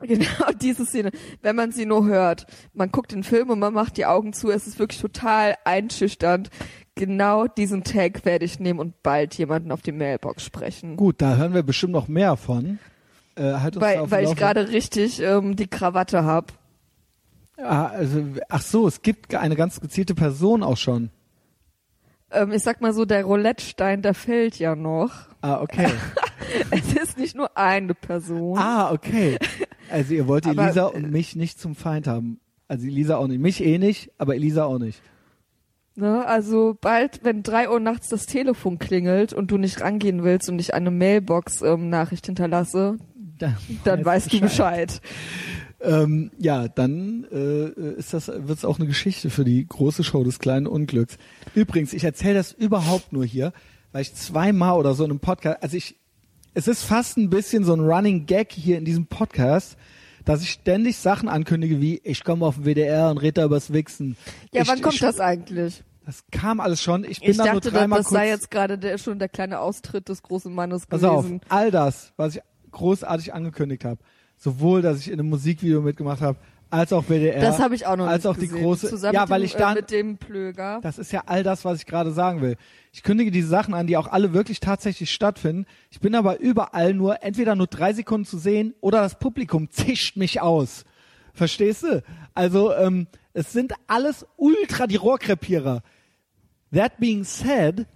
genau 0.00 0.50
diese 0.60 0.84
Szene, 0.84 1.10
wenn 1.42 1.56
man 1.56 1.72
sie 1.72 1.86
nur 1.86 2.06
hört. 2.06 2.46
Man 2.74 2.90
guckt 2.90 3.12
den 3.12 3.24
Film 3.24 3.50
und 3.50 3.58
man 3.58 3.74
macht 3.74 3.96
die 3.96 4.06
Augen 4.06 4.32
zu. 4.32 4.50
Es 4.50 4.66
ist 4.66 4.78
wirklich 4.78 5.00
total 5.00 5.54
einschüchternd. 5.64 6.50
Genau 6.94 7.46
diesen 7.46 7.84
Tag 7.84 8.24
werde 8.24 8.44
ich 8.44 8.58
nehmen 8.58 8.80
und 8.80 9.02
bald 9.02 9.34
jemanden 9.34 9.70
auf 9.70 9.82
die 9.82 9.92
Mailbox 9.92 10.44
sprechen. 10.44 10.96
Gut, 10.96 11.20
da 11.20 11.36
hören 11.36 11.52
wir 11.52 11.62
bestimmt 11.62 11.92
noch 11.92 12.08
mehr 12.08 12.36
von. 12.36 12.78
Äh, 13.36 13.52
halt 13.54 13.76
uns 13.76 13.84
Weil, 13.84 14.10
weil 14.10 14.24
ich 14.24 14.34
gerade 14.34 14.70
richtig 14.70 15.20
ähm, 15.20 15.56
die 15.56 15.66
Krawatte 15.66 16.24
hab. 16.24 16.52
Ah, 17.58 17.86
also, 17.86 18.22
ach 18.48 18.62
so, 18.62 18.86
es 18.86 19.02
gibt 19.02 19.34
eine 19.34 19.56
ganz 19.56 19.80
gezielte 19.80 20.14
Person 20.14 20.62
auch 20.62 20.76
schon. 20.76 21.10
Ähm, 22.30 22.52
ich 22.52 22.62
sag 22.62 22.80
mal 22.80 22.92
so, 22.92 23.04
der 23.04 23.24
Roulette-Stein, 23.24 24.02
der 24.02 24.14
fällt 24.14 24.58
ja 24.58 24.74
noch. 24.74 25.12
Ah, 25.40 25.60
okay. 25.60 25.88
Es 26.70 26.94
ist 26.94 27.18
nicht 27.18 27.34
nur 27.34 27.56
eine 27.56 27.94
Person. 27.94 28.56
ah, 28.58 28.92
okay. 28.92 29.38
Also 29.90 30.14
ihr 30.14 30.26
wollt 30.26 30.46
Aber, 30.46 30.64
Elisa 30.64 30.88
äh, 30.88 30.92
und 30.92 31.10
mich 31.10 31.36
nicht 31.36 31.58
zum 31.58 31.74
Feind 31.74 32.06
haben. 32.06 32.40
Also 32.68 32.86
Elisa 32.86 33.16
auch 33.16 33.28
nicht. 33.28 33.40
Mich 33.40 33.62
eh 33.62 33.78
nicht, 33.78 34.10
aber 34.18 34.34
Elisa 34.34 34.64
auch 34.64 34.78
nicht. 34.78 35.00
Ne? 35.94 36.26
Also 36.26 36.76
bald, 36.80 37.20
wenn 37.22 37.42
drei 37.42 37.70
Uhr 37.70 37.80
nachts 37.80 38.08
das 38.08 38.26
Telefon 38.26 38.78
klingelt 38.78 39.32
und 39.32 39.50
du 39.50 39.56
nicht 39.56 39.80
rangehen 39.80 40.24
willst 40.24 40.48
und 40.48 40.58
ich 40.58 40.74
eine 40.74 40.90
Mailbox-Nachricht 40.90 42.26
hinterlasse, 42.26 42.98
Dann, 43.38 43.56
dann 43.84 44.04
weißt 44.04 44.32
du 44.32 44.40
Bescheid. 44.40 45.00
Ähm, 45.80 46.30
ja, 46.38 46.68
dann 46.68 47.26
äh, 47.30 47.68
ist 47.98 48.14
das 48.14 48.28
wird's 48.28 48.64
auch 48.64 48.78
eine 48.78 48.88
Geschichte 48.88 49.30
für 49.30 49.44
die 49.44 49.66
große 49.66 50.04
Show 50.04 50.24
des 50.24 50.38
kleinen 50.38 50.66
Unglücks. 50.66 51.18
Übrigens, 51.54 51.92
ich 51.92 52.04
erzähle 52.04 52.34
das 52.34 52.52
überhaupt 52.52 53.12
nur 53.12 53.24
hier, 53.24 53.52
weil 53.92 54.02
ich 54.02 54.14
zweimal 54.14 54.78
oder 54.78 54.94
so 54.94 55.04
in 55.04 55.10
einem 55.10 55.20
Podcast, 55.20 55.62
also 55.62 55.76
ich, 55.76 55.96
es 56.56 56.68
ist 56.68 56.84
fast 56.84 57.18
ein 57.18 57.28
bisschen 57.28 57.64
so 57.64 57.74
ein 57.74 57.80
Running 57.80 58.24
Gag 58.24 58.50
hier 58.50 58.78
in 58.78 58.86
diesem 58.86 59.06
Podcast, 59.06 59.76
dass 60.24 60.40
ich 60.40 60.50
ständig 60.52 60.96
Sachen 60.96 61.28
ankündige 61.28 61.82
wie 61.82 62.00
ich 62.02 62.24
komme 62.24 62.46
auf 62.46 62.54
den 62.54 62.64
WDR 62.64 63.10
und 63.10 63.18
rede 63.18 63.34
da 63.34 63.44
übers 63.44 63.74
Wichsen. 63.74 64.16
Ja, 64.52 64.62
ich, 64.62 64.68
wann 64.68 64.80
kommt 64.80 64.94
ich, 64.94 65.00
das 65.00 65.20
eigentlich? 65.20 65.84
Das 66.06 66.24
kam 66.30 66.60
alles 66.60 66.80
schon. 66.80 67.04
Ich 67.04 67.20
bin 67.20 67.30
Ich 67.32 67.36
da 67.36 67.52
nur 67.52 67.60
dreimal 67.60 67.98
das 67.98 68.06
kurz. 68.06 68.18
sei 68.18 68.28
jetzt 68.28 68.50
gerade 68.50 68.78
der, 68.78 68.96
schon 68.96 69.18
der 69.18 69.28
kleine 69.28 69.60
Austritt 69.60 70.08
des 70.08 70.22
großen 70.22 70.52
Mannes 70.52 70.86
Pass 70.86 71.04
auf, 71.04 71.24
gewesen. 71.26 71.42
all 71.50 71.70
das, 71.70 72.14
was 72.16 72.36
ich 72.36 72.42
großartig 72.70 73.34
angekündigt 73.34 73.84
habe, 73.84 74.00
sowohl, 74.38 74.80
dass 74.80 75.00
ich 75.00 75.08
in 75.08 75.20
einem 75.20 75.28
Musikvideo 75.28 75.82
mitgemacht 75.82 76.22
habe, 76.22 76.38
als 76.76 76.92
auch 76.92 77.04
WDR. 77.04 77.40
Das 77.40 77.58
habe 77.58 77.74
ich 77.74 77.86
auch 77.86 77.96
noch 77.96 78.06
als 78.06 78.24
nicht 78.24 78.30
auch 78.30 78.36
die 78.36 78.48
gesehen. 78.48 78.62
große. 78.62 78.88
Zusammen 78.88 79.14
ja, 79.14 79.28
weil 79.28 79.40
dem, 79.40 79.46
ich 79.46 79.54
dann, 79.54 79.76
äh, 79.76 79.80
mit 79.80 79.90
dem 79.90 80.18
Plöger. 80.18 80.80
das 80.82 80.98
ist 80.98 81.12
ja 81.12 81.22
all 81.26 81.42
das, 81.42 81.64
was 81.64 81.78
ich 81.78 81.86
gerade 81.86 82.12
sagen 82.12 82.40
will. 82.40 82.56
Ich 82.92 83.02
kündige 83.02 83.30
diese 83.30 83.48
Sachen 83.48 83.74
an, 83.74 83.86
die 83.86 83.96
auch 83.96 84.06
alle 84.06 84.32
wirklich 84.32 84.60
tatsächlich 84.60 85.10
stattfinden. 85.10 85.66
Ich 85.90 86.00
bin 86.00 86.14
aber 86.14 86.40
überall 86.40 86.94
nur, 86.94 87.22
entweder 87.22 87.54
nur 87.54 87.66
drei 87.66 87.92
Sekunden 87.92 88.26
zu 88.26 88.38
sehen 88.38 88.74
oder 88.80 89.00
das 89.00 89.18
Publikum 89.18 89.70
zischt 89.70 90.16
mich 90.16 90.40
aus. 90.40 90.84
Verstehst 91.34 91.82
du? 91.82 92.02
Also, 92.34 92.74
ähm, 92.74 93.06
es 93.32 93.52
sind 93.52 93.74
alles 93.86 94.26
ultra 94.36 94.86
die 94.86 94.96
Rohrkrepierer. 94.96 95.82
That 96.72 96.98
being 96.98 97.24
said, 97.24 97.86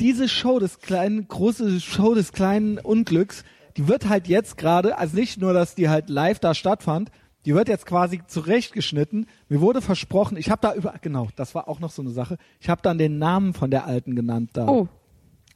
diese 0.00 0.28
Show 0.28 0.58
des 0.58 0.80
kleinen, 0.80 1.28
große 1.28 1.80
Show 1.80 2.14
des 2.14 2.32
kleinen 2.32 2.78
Unglücks, 2.78 3.44
die 3.76 3.88
wird 3.88 4.08
halt 4.08 4.26
jetzt 4.28 4.56
gerade, 4.56 4.96
also 4.96 5.16
nicht 5.16 5.38
nur, 5.40 5.52
dass 5.52 5.74
die 5.74 5.88
halt 5.88 6.08
live 6.08 6.38
da 6.38 6.54
stattfand, 6.54 7.10
die 7.46 7.54
wird 7.54 7.68
jetzt 7.68 7.86
quasi 7.86 8.20
zurechtgeschnitten. 8.26 9.26
Mir 9.48 9.60
wurde 9.60 9.80
versprochen, 9.80 10.36
ich 10.36 10.50
habe 10.50 10.60
da 10.60 10.74
über, 10.74 10.94
genau, 11.00 11.28
das 11.36 11.54
war 11.54 11.68
auch 11.68 11.78
noch 11.78 11.92
so 11.92 12.02
eine 12.02 12.10
Sache. 12.10 12.38
Ich 12.60 12.68
habe 12.68 12.82
dann 12.82 12.98
den 12.98 13.18
Namen 13.18 13.54
von 13.54 13.70
der 13.70 13.86
Alten 13.86 14.16
genannt 14.16 14.50
da. 14.54 14.66
Oh, 14.66 14.88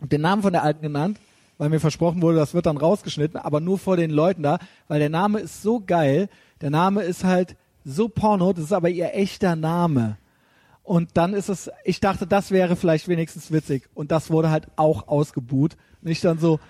den 0.01 0.21
Namen 0.21 0.43
von 0.43 0.53
der 0.53 0.62
Alten 0.62 0.83
genannt, 0.83 1.19
weil 1.59 1.69
mir 1.69 1.81
versprochen 1.81 2.23
wurde, 2.23 2.39
das 2.39 2.55
wird 2.55 2.67
dann 2.67 2.77
rausgeschnitten, 2.77 3.39
aber 3.39 3.61
nur 3.61 3.77
vor 3.77 3.97
den 3.97 4.11
Leuten 4.11 4.45
da, 4.45 4.59
weil 4.87 5.01
der 5.01 5.11
Name 5.11 5.41
ist 5.41 5.62
so 5.62 5.81
geil. 5.81 6.29
Der 6.61 6.71
Name 6.71 7.03
ist 7.03 7.25
halt 7.25 7.57
so 7.85 8.09
porno, 8.09 8.53
das 8.53 8.67
ist 8.67 8.73
aber 8.73 8.89
ihr 8.89 9.12
echter 9.15 9.57
Name. 9.57 10.17
Und 10.85 11.11
dann 11.15 11.35
ist 11.35 11.49
es, 11.49 11.71
ich 11.85 11.99
dachte, 11.99 12.27
das 12.27 12.53
wäre 12.53 12.77
vielleicht 12.77 13.09
wenigstens 13.09 13.51
witzig. 13.51 13.89
Und 13.95 14.12
das 14.12 14.31
wurde 14.31 14.51
halt 14.51 14.69
auch 14.77 15.09
ausgebuht. 15.09 15.77
Und 16.03 16.11
ich 16.11 16.21
dann 16.21 16.39
so, 16.39 16.61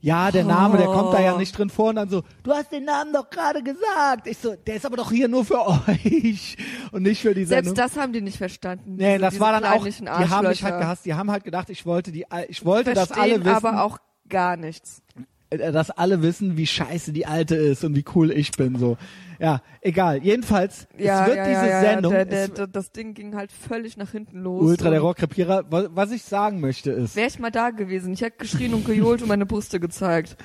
ja, 0.00 0.30
der 0.30 0.44
Name, 0.44 0.76
der 0.78 0.86
kommt 0.86 1.12
da 1.12 1.20
ja 1.20 1.36
nicht 1.36 1.56
drin 1.56 1.70
vor. 1.70 1.90
Und 1.90 1.96
dann 1.96 2.08
so, 2.08 2.22
du 2.44 2.52
hast 2.52 2.70
den 2.70 2.84
Namen 2.84 3.12
doch 3.12 3.28
gerade 3.30 3.62
gesagt. 3.62 4.26
Ich 4.26 4.38
so, 4.38 4.54
der 4.54 4.76
ist 4.76 4.86
aber 4.86 4.96
doch 4.96 5.10
hier 5.10 5.28
nur 5.28 5.44
für 5.44 5.66
euch 5.88 6.56
und 6.92 7.02
nicht 7.02 7.20
für 7.20 7.34
die 7.34 7.44
Sendung. 7.44 7.74
selbst 7.74 7.94
das 7.96 8.00
haben 8.00 8.12
die 8.12 8.20
nicht 8.20 8.38
verstanden. 8.38 8.94
Nee, 8.96 9.14
diese, 9.14 9.20
das 9.20 9.40
war 9.40 9.52
dann 9.60 9.64
auch, 9.64 9.84
die 9.84 10.08
haben 10.08 10.48
mich 10.48 10.62
halt 10.62 10.78
gehasst. 10.78 11.04
Die 11.04 11.14
haben 11.14 11.30
halt 11.30 11.44
gedacht, 11.44 11.68
ich 11.70 11.84
wollte 11.84 12.12
die, 12.12 12.26
ich 12.48 12.64
wollte, 12.64 12.94
dass 12.94 13.10
alle 13.12 13.44
wissen, 13.44 13.48
aber 13.66 13.82
auch 13.82 13.98
gar 14.28 14.56
nichts. 14.56 15.02
äh, 15.50 15.72
dass 15.72 15.90
alle 15.90 16.22
wissen, 16.22 16.56
wie 16.56 16.66
scheiße 16.66 17.12
die 17.12 17.26
alte 17.26 17.56
ist 17.56 17.82
und 17.84 17.96
wie 17.96 18.04
cool 18.14 18.30
ich 18.30 18.52
bin, 18.52 18.76
so. 18.78 18.96
Ja, 19.38 19.62
egal. 19.80 20.22
Jedenfalls, 20.24 20.88
Ja, 20.98 21.22
es 21.22 21.26
wird 21.28 21.36
ja, 21.38 21.44
diese 21.48 21.70
ja. 21.70 21.80
Sendung, 21.80 22.12
Der, 22.12 22.24
der, 22.24 22.48
der, 22.48 22.66
das 22.66 22.90
Ding 22.92 23.14
ging 23.14 23.36
halt 23.36 23.52
völlig 23.52 23.96
nach 23.96 24.10
hinten 24.10 24.40
los. 24.40 24.62
Ultra 24.62 24.90
der 24.90 25.00
Rohrkrepierer, 25.00 25.70
wa- 25.70 25.88
was 25.92 26.10
ich 26.10 26.24
sagen 26.24 26.60
möchte 26.60 26.90
ist, 26.90 27.14
Wäre 27.14 27.28
ich 27.28 27.38
mal 27.38 27.50
da 27.52 27.70
gewesen. 27.70 28.12
Ich 28.12 28.20
hätte 28.22 28.38
geschrien 28.38 28.74
und 28.74 28.84
gejohlt 28.84 29.22
und 29.22 29.28
meine 29.28 29.46
Brüste 29.46 29.78
gezeigt. 29.80 30.36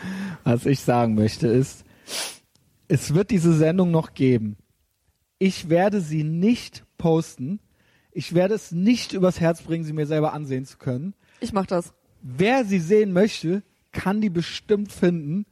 was 0.44 0.66
ich 0.66 0.80
sagen 0.82 1.16
möchte 1.16 1.48
ist, 1.48 1.86
es 2.88 3.14
wird 3.16 3.32
diese 3.32 3.54
Sendung 3.54 3.90
noch 3.92 4.14
geben. 4.14 4.58
Ich 5.40 5.70
werde 5.70 6.00
sie 6.00 6.24
nicht 6.24 6.86
posten. 6.98 7.60
Ich 8.12 8.36
werde 8.36 8.54
es 8.54 8.72
nicht 8.72 9.14
übers 9.14 9.40
Herz 9.40 9.62
bringen, 9.64 9.84
sie 9.84 9.94
mir 9.94 10.06
selber 10.06 10.34
ansehen 10.34 10.66
zu 10.66 10.78
können. 10.78 11.16
Ich 11.40 11.52
mach 11.52 11.66
das. 11.66 11.94
Wer 12.22 12.64
sie 12.64 12.80
sehen 12.80 13.12
möchte, 13.12 13.64
kann 13.92 14.22
die 14.22 14.30
bestimmt 14.30 14.92
finden. 14.92 15.46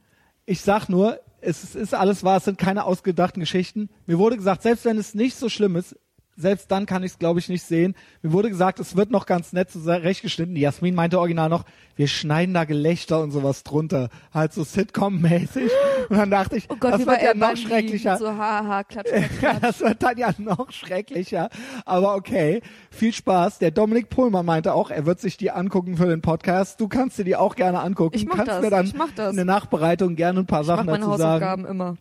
Ich 0.46 0.60
sag 0.60 0.88
nur, 0.88 1.18
es 1.42 1.74
ist- 1.74 1.94
alles 1.94 2.24
wahr, 2.24 2.38
es 2.38 2.44
sind 2.44 2.56
keine 2.58 2.84
ausgedachten 2.84 3.40
Geschichten. 3.40 3.90
Mir 4.06 4.18
wurde 4.18 4.36
gesagt, 4.36 4.62
selbst 4.62 4.84
wenn 4.84 4.96
es 4.96 5.14
nicht 5.14 5.36
so 5.36 5.48
schlimm 5.48 5.76
ist, 5.76 5.96
selbst 6.36 6.70
dann 6.70 6.86
kann 6.86 7.02
ich 7.02 7.12
es, 7.12 7.18
glaube 7.18 7.40
ich, 7.40 7.48
nicht 7.48 7.62
sehen. 7.62 7.94
Mir 8.22 8.32
wurde 8.32 8.48
gesagt, 8.48 8.80
es 8.80 8.96
wird 8.96 9.10
noch 9.10 9.26
ganz 9.26 9.52
nett 9.52 9.70
zurechtgeschnitten. 9.70 10.54
Die 10.54 10.60
Jasmin 10.60 10.94
meinte 10.94 11.18
original 11.18 11.48
noch, 11.48 11.64
wir 11.96 12.08
schneiden 12.08 12.54
da 12.54 12.64
Gelächter 12.64 13.20
und 13.20 13.32
sowas 13.32 13.64
drunter. 13.64 14.08
Halt 14.32 14.52
so 14.52 14.62
Sitcom-mäßig. 14.62 15.70
Und 16.08 16.16
dann 16.16 16.30
dachte 16.30 16.56
ich, 16.56 16.68
Oh 16.68 16.76
Gott, 16.78 16.94
das 16.94 17.06
wird 17.06 17.22
ja 17.22 17.34
noch 17.34 17.56
schrecklicher. 17.56 18.18
So 18.18 18.28
haha, 18.28 18.82
klatsch, 18.82 19.08
klatsch, 19.10 19.38
klatsch. 19.38 19.62
das 19.62 19.80
wird 19.80 20.02
dann 20.02 20.18
ja 20.18 20.34
noch 20.38 20.70
schrecklicher. 20.72 21.48
Aber 21.84 22.16
okay, 22.16 22.60
viel 22.90 23.12
Spaß. 23.12 23.58
Der 23.58 23.70
Dominik 23.70 24.08
Pohlmann 24.08 24.44
meinte 24.44 24.74
auch, 24.74 24.90
er 24.90 25.06
wird 25.06 25.20
sich 25.20 25.36
die 25.36 25.50
angucken 25.50 25.96
für 25.96 26.06
den 26.06 26.20
Podcast. 26.20 26.80
Du 26.80 26.88
kannst 26.88 27.18
dir 27.18 27.24
die 27.24 27.36
auch 27.36 27.56
gerne 27.56 27.80
angucken. 27.80 28.16
Ich 28.16 28.26
mach 28.26 28.36
kannst 28.36 28.52
das, 28.52 28.62
mir 28.62 28.70
dann 28.70 28.86
ich 28.86 28.94
mach 28.94 29.12
das. 29.12 29.30
in 29.30 29.36
der 29.36 29.44
Nachbereitung 29.44 30.16
gerne 30.16 30.40
ein 30.40 30.46
paar 30.46 30.62
Ich 30.62 30.66
mach 30.66 30.76
Sachen 30.76 30.86
meine 30.86 31.04
dazu 31.04 31.16
sagen. 31.16 31.44
Hausaufgaben 31.44 31.66
immer. 31.66 31.96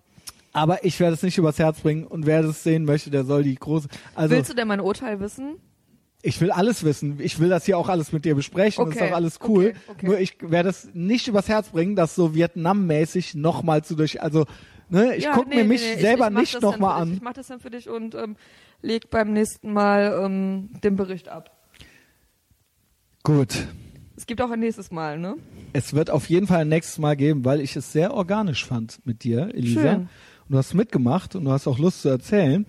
Aber 0.53 0.83
ich 0.83 0.99
werde 0.99 1.13
es 1.13 1.23
nicht 1.23 1.37
übers 1.37 1.59
Herz 1.59 1.79
bringen 1.79 2.05
und 2.05 2.25
wer 2.25 2.41
das 2.43 2.63
sehen 2.63 2.83
möchte, 2.85 3.09
der 3.09 3.23
soll 3.23 3.43
die 3.43 3.55
große. 3.55 3.87
Also 4.15 4.35
Willst 4.35 4.49
du 4.51 4.53
denn 4.55 4.67
mein 4.67 4.81
Urteil 4.81 5.19
wissen? 5.19 5.55
ich 6.23 6.39
will 6.39 6.51
alles 6.51 6.83
wissen. 6.83 7.19
Ich 7.19 7.39
will 7.39 7.49
das 7.49 7.65
hier 7.65 7.79
auch 7.79 7.89
alles 7.89 8.11
mit 8.11 8.25
dir 8.25 8.35
besprechen. 8.35 8.85
Das 8.85 8.93
ist 8.95 9.01
Okay, 9.01 9.11
auch 9.11 9.15
alles 9.15 9.39
cool. 9.47 9.67
okay, 9.69 9.75
okay. 9.87 10.05
Nur 10.05 10.19
ich 10.19 10.35
werde 10.41 10.69
es 10.69 10.87
nicht 10.93 11.27
übers 11.27 11.47
Herz 11.49 11.69
bringen, 11.69 11.95
das 11.95 12.13
so 12.13 12.35
Vietnam-mäßig 12.35 13.33
nochmal 13.33 13.83
zu 13.83 13.95
durch. 13.95 14.21
Also 14.21 14.45
ne, 14.89 15.15
ich 15.15 15.23
Ja, 15.23 15.31
guck 15.33 15.47
nee, 15.47 15.55
mir 15.55 15.61
nee, 15.63 15.67
mich 15.69 15.81
nee, 15.81 15.93
ich- 15.95 16.01
selber 16.01 16.27
ich 16.27 16.33
mach 16.33 16.39
nicht 16.41 16.61
nochmal 16.61 17.01
an. 17.01 17.13
Ich 17.13 17.21
mach 17.21 17.33
das 17.33 17.47
dann 17.47 17.59
für 17.59 17.71
dich 17.71 17.89
und 17.89 18.13
ähm, 18.13 18.35
leg 18.83 19.09
beim 19.09 19.33
nächsten 19.33 19.73
Mal 19.73 20.21
ähm, 20.23 20.69
den 20.83 20.95
Bericht 20.95 21.27
ab. 21.27 21.49
Gut. 23.23 23.65
Es 24.15 24.25
gibt 24.27 24.41
auch 24.41 24.51
ein 24.51 24.59
nächstes 24.59 24.91
Mal, 24.91 25.17
ne? 25.17 25.35
Es 25.73 25.93
wird 25.93 26.09
auf 26.11 26.29
jeden 26.29 26.45
Fall 26.47 26.59
ein 26.61 26.69
nächstes 26.69 26.99
Mal 26.99 27.15
geben, 27.15 27.45
weil 27.45 27.61
ich 27.61 27.75
es 27.75 27.91
sehr 27.91 28.13
organisch 28.13 28.65
fand 28.65 28.99
mit 29.05 29.23
dir, 29.23 29.49
Elisa. 29.55 29.81
Schön. 29.93 30.09
Du 30.51 30.57
hast 30.57 30.73
mitgemacht 30.73 31.35
und 31.35 31.45
du 31.45 31.51
hast 31.51 31.65
auch 31.65 31.79
Lust 31.79 32.01
zu 32.01 32.09
erzählen. 32.09 32.65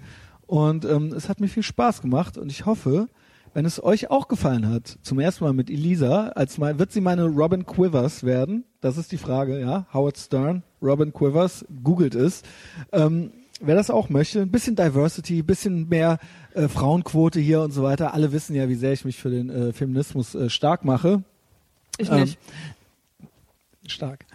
Und 0.47 0.85
ähm, 0.85 1.13
es 1.13 1.29
hat 1.29 1.41
mir 1.41 1.49
viel 1.49 1.63
Spaß 1.63 2.01
gemacht 2.01 2.39
und 2.39 2.51
ich 2.51 2.65
hoffe, 2.65 3.09
wenn 3.55 3.65
es 3.65 3.83
euch 3.83 4.11
auch 4.11 4.29
gefallen 4.29 4.69
hat, 4.69 4.99
zum 5.03 5.19
ersten 5.19 5.45
Mal 5.45 5.53
mit 5.53 5.69
Elisa, 5.69 6.29
als 6.29 6.59
mal, 6.59 6.79
wird 6.79 6.93
sie 6.93 7.01
meine 7.01 7.25
Robin 7.25 7.67
Quivers 7.67 8.23
werden? 8.23 8.65
Das 8.81 8.97
ist 8.97 9.13
die 9.13 9.19
Frage, 9.19 9.61
ja. 9.61 9.87
Howard 9.93 10.17
Stern, 10.17 10.63
Robin 10.81 11.13
Quivers, 11.13 11.65
googelt 11.83 12.15
es. 12.15 12.43
Ähm, 12.93 13.33
wer 13.61 13.75
das 13.75 13.91
auch 13.91 14.09
möchte, 14.09 14.41
ein 14.41 14.51
bisschen 14.51 14.77
Diversity, 14.77 15.41
ein 15.41 15.47
bisschen 15.47 15.89
mehr 15.89 16.19
äh, 16.55 16.69
Frauenquote 16.69 17.41
hier 17.41 17.63
und 17.63 17.73
so 17.73 17.83
weiter. 17.83 18.15
Alle 18.15 18.33
wissen 18.33 18.55
ja, 18.55 18.69
wie 18.69 18.77
sehr 18.77 18.93
ich 18.93 19.05
mich 19.05 19.19
für 19.19 19.31
den 19.31 19.51
äh, 19.51 19.73
Feminismus 19.73 20.35
äh, 20.35 20.49
stark 20.49 20.85
mache. 20.85 21.25
Ich 21.99 22.11
Ähm, 22.11 22.21
nicht. 22.21 22.39
Stark. 23.89 24.27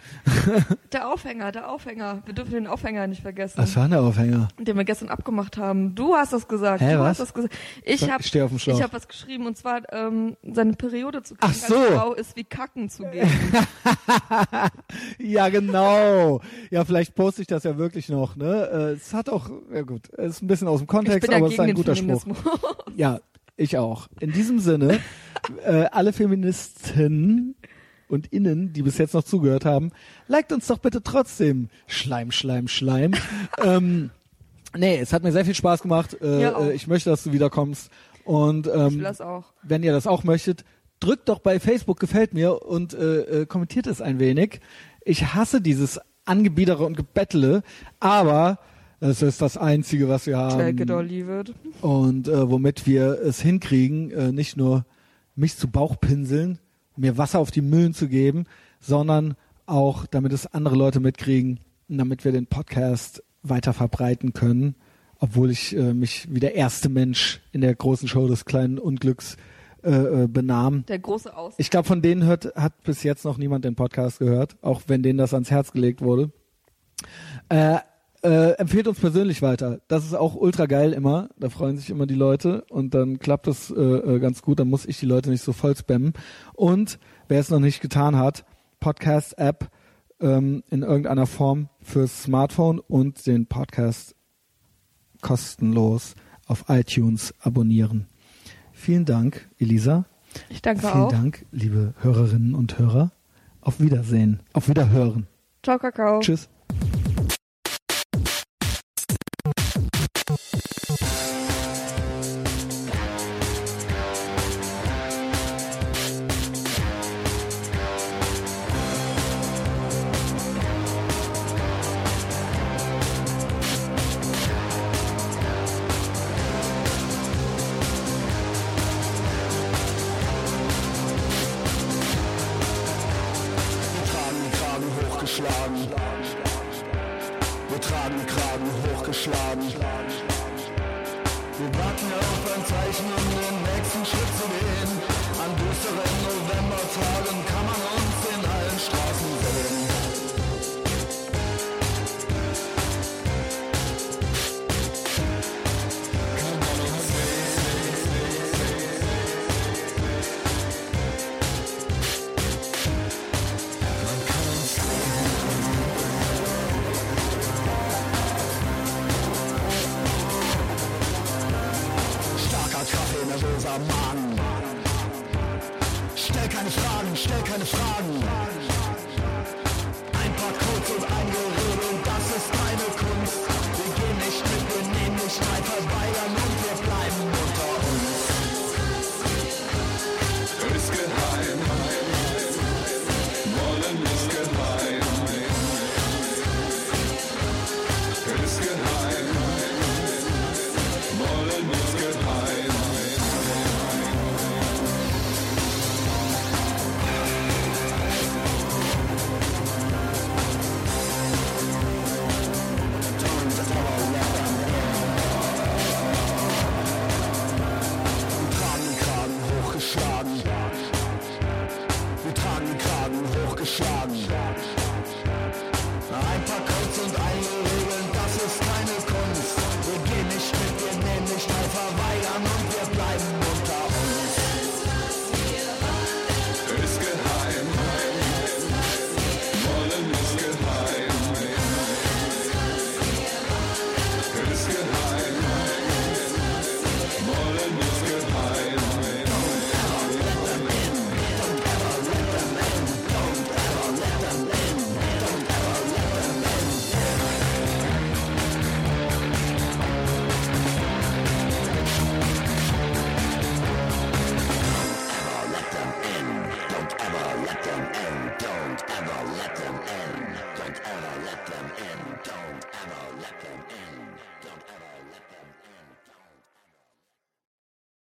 Der 0.92 1.08
Aufhänger, 1.10 1.52
der 1.52 1.70
Aufhänger. 1.70 2.22
Wir 2.26 2.34
dürfen 2.34 2.52
den 2.52 2.66
Aufhänger 2.66 3.06
nicht 3.06 3.22
vergessen. 3.22 3.54
Was 3.56 3.74
war 3.76 3.84
denn 3.84 3.92
der 3.92 4.02
Aufhänger? 4.02 4.48
den 4.58 4.76
wir 4.76 4.84
gestern 4.84 5.08
abgemacht 5.08 5.56
haben. 5.56 5.94
Du 5.94 6.14
hast 6.14 6.32
das 6.34 6.48
gesagt. 6.48 6.82
Hä, 6.82 6.92
du 6.94 6.98
was? 7.00 7.08
hast 7.08 7.20
das 7.20 7.34
gesagt. 7.34 7.54
Ich 7.82 8.10
habe 8.10 8.22
ich 8.22 8.82
habe 8.82 8.92
was 8.92 9.08
geschrieben 9.08 9.46
und 9.46 9.56
zwar 9.56 9.90
ähm, 9.92 10.36
seine 10.42 10.74
Periode 10.74 11.22
zu 11.22 11.34
kriegen 11.34 11.50
Ach 11.50 11.54
so. 11.54 11.76
als 11.76 11.94
Frau 11.94 12.12
ist 12.14 12.36
wie 12.36 12.44
Kacken 12.44 12.90
zu 12.90 13.04
gehen. 13.10 13.28
Ja, 15.18 15.48
genau. 15.48 16.40
Ja, 16.70 16.84
vielleicht 16.84 17.14
poste 17.14 17.40
ich 17.42 17.48
das 17.48 17.64
ja 17.64 17.78
wirklich 17.78 18.08
noch. 18.08 18.36
Ne? 18.36 18.68
Äh, 18.70 18.92
Es 18.92 19.14
hat 19.14 19.28
auch, 19.30 19.50
ja 19.72 19.82
gut, 19.82 20.10
es 20.16 20.36
ist 20.36 20.42
ein 20.42 20.46
bisschen 20.46 20.68
aus 20.68 20.80
dem 20.80 20.86
Kontext, 20.86 21.28
aber 21.32 21.46
es 21.46 21.54
ist 21.54 21.60
ein 21.60 21.74
guter 21.74 21.96
Spruch. 21.96 22.24
Ja, 22.96 23.20
ich 23.56 23.78
auch. 23.78 24.08
In 24.20 24.32
diesem 24.32 24.58
Sinne, 24.60 25.00
äh, 25.64 25.86
alle 25.90 26.12
Feministen 26.12 27.54
und 28.08 28.26
Innen, 28.32 28.72
die 28.72 28.82
bis 28.82 28.98
jetzt 28.98 29.14
noch 29.14 29.24
zugehört 29.24 29.64
haben, 29.64 29.90
liked 30.26 30.52
uns 30.52 30.66
doch 30.66 30.78
bitte 30.78 31.02
trotzdem. 31.02 31.68
Schleim, 31.86 32.30
Schleim, 32.32 32.68
Schleim. 32.68 33.12
ähm, 33.64 34.10
nee, 34.76 34.98
es 34.98 35.12
hat 35.12 35.22
mir 35.22 35.32
sehr 35.32 35.44
viel 35.44 35.54
Spaß 35.54 35.82
gemacht. 35.82 36.16
Äh, 36.20 36.42
Ja, 36.42 36.60
äh, 36.60 36.72
ich 36.72 36.86
möchte, 36.86 37.10
dass 37.10 37.24
du 37.24 37.32
wiederkommst. 37.32 37.90
Und 38.24 38.66
ähm, 38.66 39.06
wenn 39.62 39.82
ihr 39.82 39.92
das 39.92 40.06
auch 40.06 40.24
möchtet, 40.24 40.64
drückt 41.00 41.28
doch 41.28 41.38
bei 41.38 41.60
Facebook 41.60 41.98
gefällt 42.00 42.34
mir 42.34 42.62
und 42.66 42.92
äh, 42.92 43.42
äh, 43.42 43.46
kommentiert 43.46 43.86
es 43.86 44.02
ein 44.02 44.18
wenig. 44.18 44.60
Ich 45.04 45.34
hasse 45.34 45.60
dieses 45.60 46.00
Angebiedere 46.24 46.84
und 46.84 46.96
Gebettele, 46.96 47.62
aber 48.00 48.58
es 49.00 49.22
ist 49.22 49.40
das 49.40 49.56
Einzige, 49.56 50.08
was 50.08 50.26
wir 50.26 50.34
Take 50.34 50.82
it 50.82 50.90
or 50.90 50.98
haben 50.98 51.08
leave 51.08 51.40
it. 51.40 51.54
und 51.80 52.28
äh, 52.28 52.50
womit 52.50 52.86
wir 52.86 53.20
es 53.22 53.40
hinkriegen, 53.40 54.10
äh, 54.10 54.32
nicht 54.32 54.56
nur 54.56 54.84
mich 55.36 55.56
zu 55.56 55.68
Bauchpinseln, 55.68 56.58
mir 56.98 57.18
Wasser 57.18 57.38
auf 57.38 57.50
die 57.50 57.62
Mühlen 57.62 57.94
zu 57.94 58.08
geben, 58.08 58.44
sondern 58.80 59.34
auch, 59.66 60.06
damit 60.06 60.32
es 60.32 60.46
andere 60.46 60.76
Leute 60.76 61.00
mitkriegen, 61.00 61.60
damit 61.88 62.24
wir 62.24 62.32
den 62.32 62.46
Podcast 62.46 63.22
weiter 63.42 63.72
verbreiten 63.72 64.32
können, 64.32 64.74
obwohl 65.18 65.50
ich 65.50 65.76
äh, 65.76 65.94
mich 65.94 66.26
wie 66.30 66.40
der 66.40 66.54
erste 66.54 66.88
Mensch 66.88 67.40
in 67.52 67.60
der 67.60 67.74
großen 67.74 68.08
Show 68.08 68.28
des 68.28 68.44
kleinen 68.44 68.78
Unglücks 68.78 69.36
äh, 69.82 70.24
äh, 70.24 70.26
benahm. 70.26 70.84
Der 70.86 70.98
große 70.98 71.36
Aus. 71.36 71.54
Ich 71.56 71.70
glaube, 71.70 71.86
von 71.86 72.02
denen 72.02 72.24
hört, 72.24 72.54
hat 72.56 72.82
bis 72.82 73.02
jetzt 73.02 73.24
noch 73.24 73.38
niemand 73.38 73.64
den 73.64 73.74
Podcast 73.74 74.18
gehört, 74.18 74.56
auch 74.60 74.82
wenn 74.88 75.02
denen 75.02 75.18
das 75.18 75.34
ans 75.34 75.50
Herz 75.50 75.72
gelegt 75.72 76.02
wurde. 76.02 76.32
Äh, 77.48 77.78
äh, 78.22 78.52
empfehlt 78.52 78.88
uns 78.88 78.98
persönlich 78.98 79.42
weiter. 79.42 79.80
Das 79.88 80.04
ist 80.04 80.14
auch 80.14 80.34
ultra 80.34 80.66
geil 80.66 80.92
immer. 80.92 81.28
Da 81.38 81.50
freuen 81.50 81.76
sich 81.76 81.90
immer 81.90 82.06
die 82.06 82.14
Leute 82.14 82.64
und 82.68 82.94
dann 82.94 83.18
klappt 83.18 83.46
das 83.46 83.70
äh, 83.70 83.80
äh, 83.80 84.18
ganz 84.18 84.42
gut. 84.42 84.58
Dann 84.58 84.68
muss 84.68 84.86
ich 84.86 84.98
die 84.98 85.06
Leute 85.06 85.30
nicht 85.30 85.42
so 85.42 85.52
voll 85.52 85.76
spammen. 85.76 86.12
Und 86.54 86.98
wer 87.28 87.40
es 87.40 87.50
noch 87.50 87.60
nicht 87.60 87.80
getan 87.80 88.16
hat, 88.16 88.44
Podcast-App 88.80 89.70
ähm, 90.20 90.62
in 90.70 90.82
irgendeiner 90.82 91.26
Form 91.26 91.68
fürs 91.80 92.24
Smartphone 92.24 92.80
und 92.80 93.26
den 93.26 93.46
Podcast 93.46 94.14
kostenlos 95.20 96.14
auf 96.46 96.64
iTunes 96.68 97.34
abonnieren. 97.40 98.06
Vielen 98.72 99.04
Dank, 99.04 99.48
Elisa. 99.58 100.06
Ich 100.48 100.62
danke 100.62 100.86
Vielen 100.86 101.04
auch. 101.04 101.10
Dank, 101.10 101.44
liebe 101.50 101.94
Hörerinnen 102.00 102.54
und 102.54 102.78
Hörer. 102.78 103.12
Auf 103.60 103.80
Wiedersehen. 103.80 104.40
Auf 104.52 104.68
Wiederhören. 104.68 105.26
Ciao, 105.62 105.78
Kakao. 105.78 106.20
Tschüss. 106.20 106.48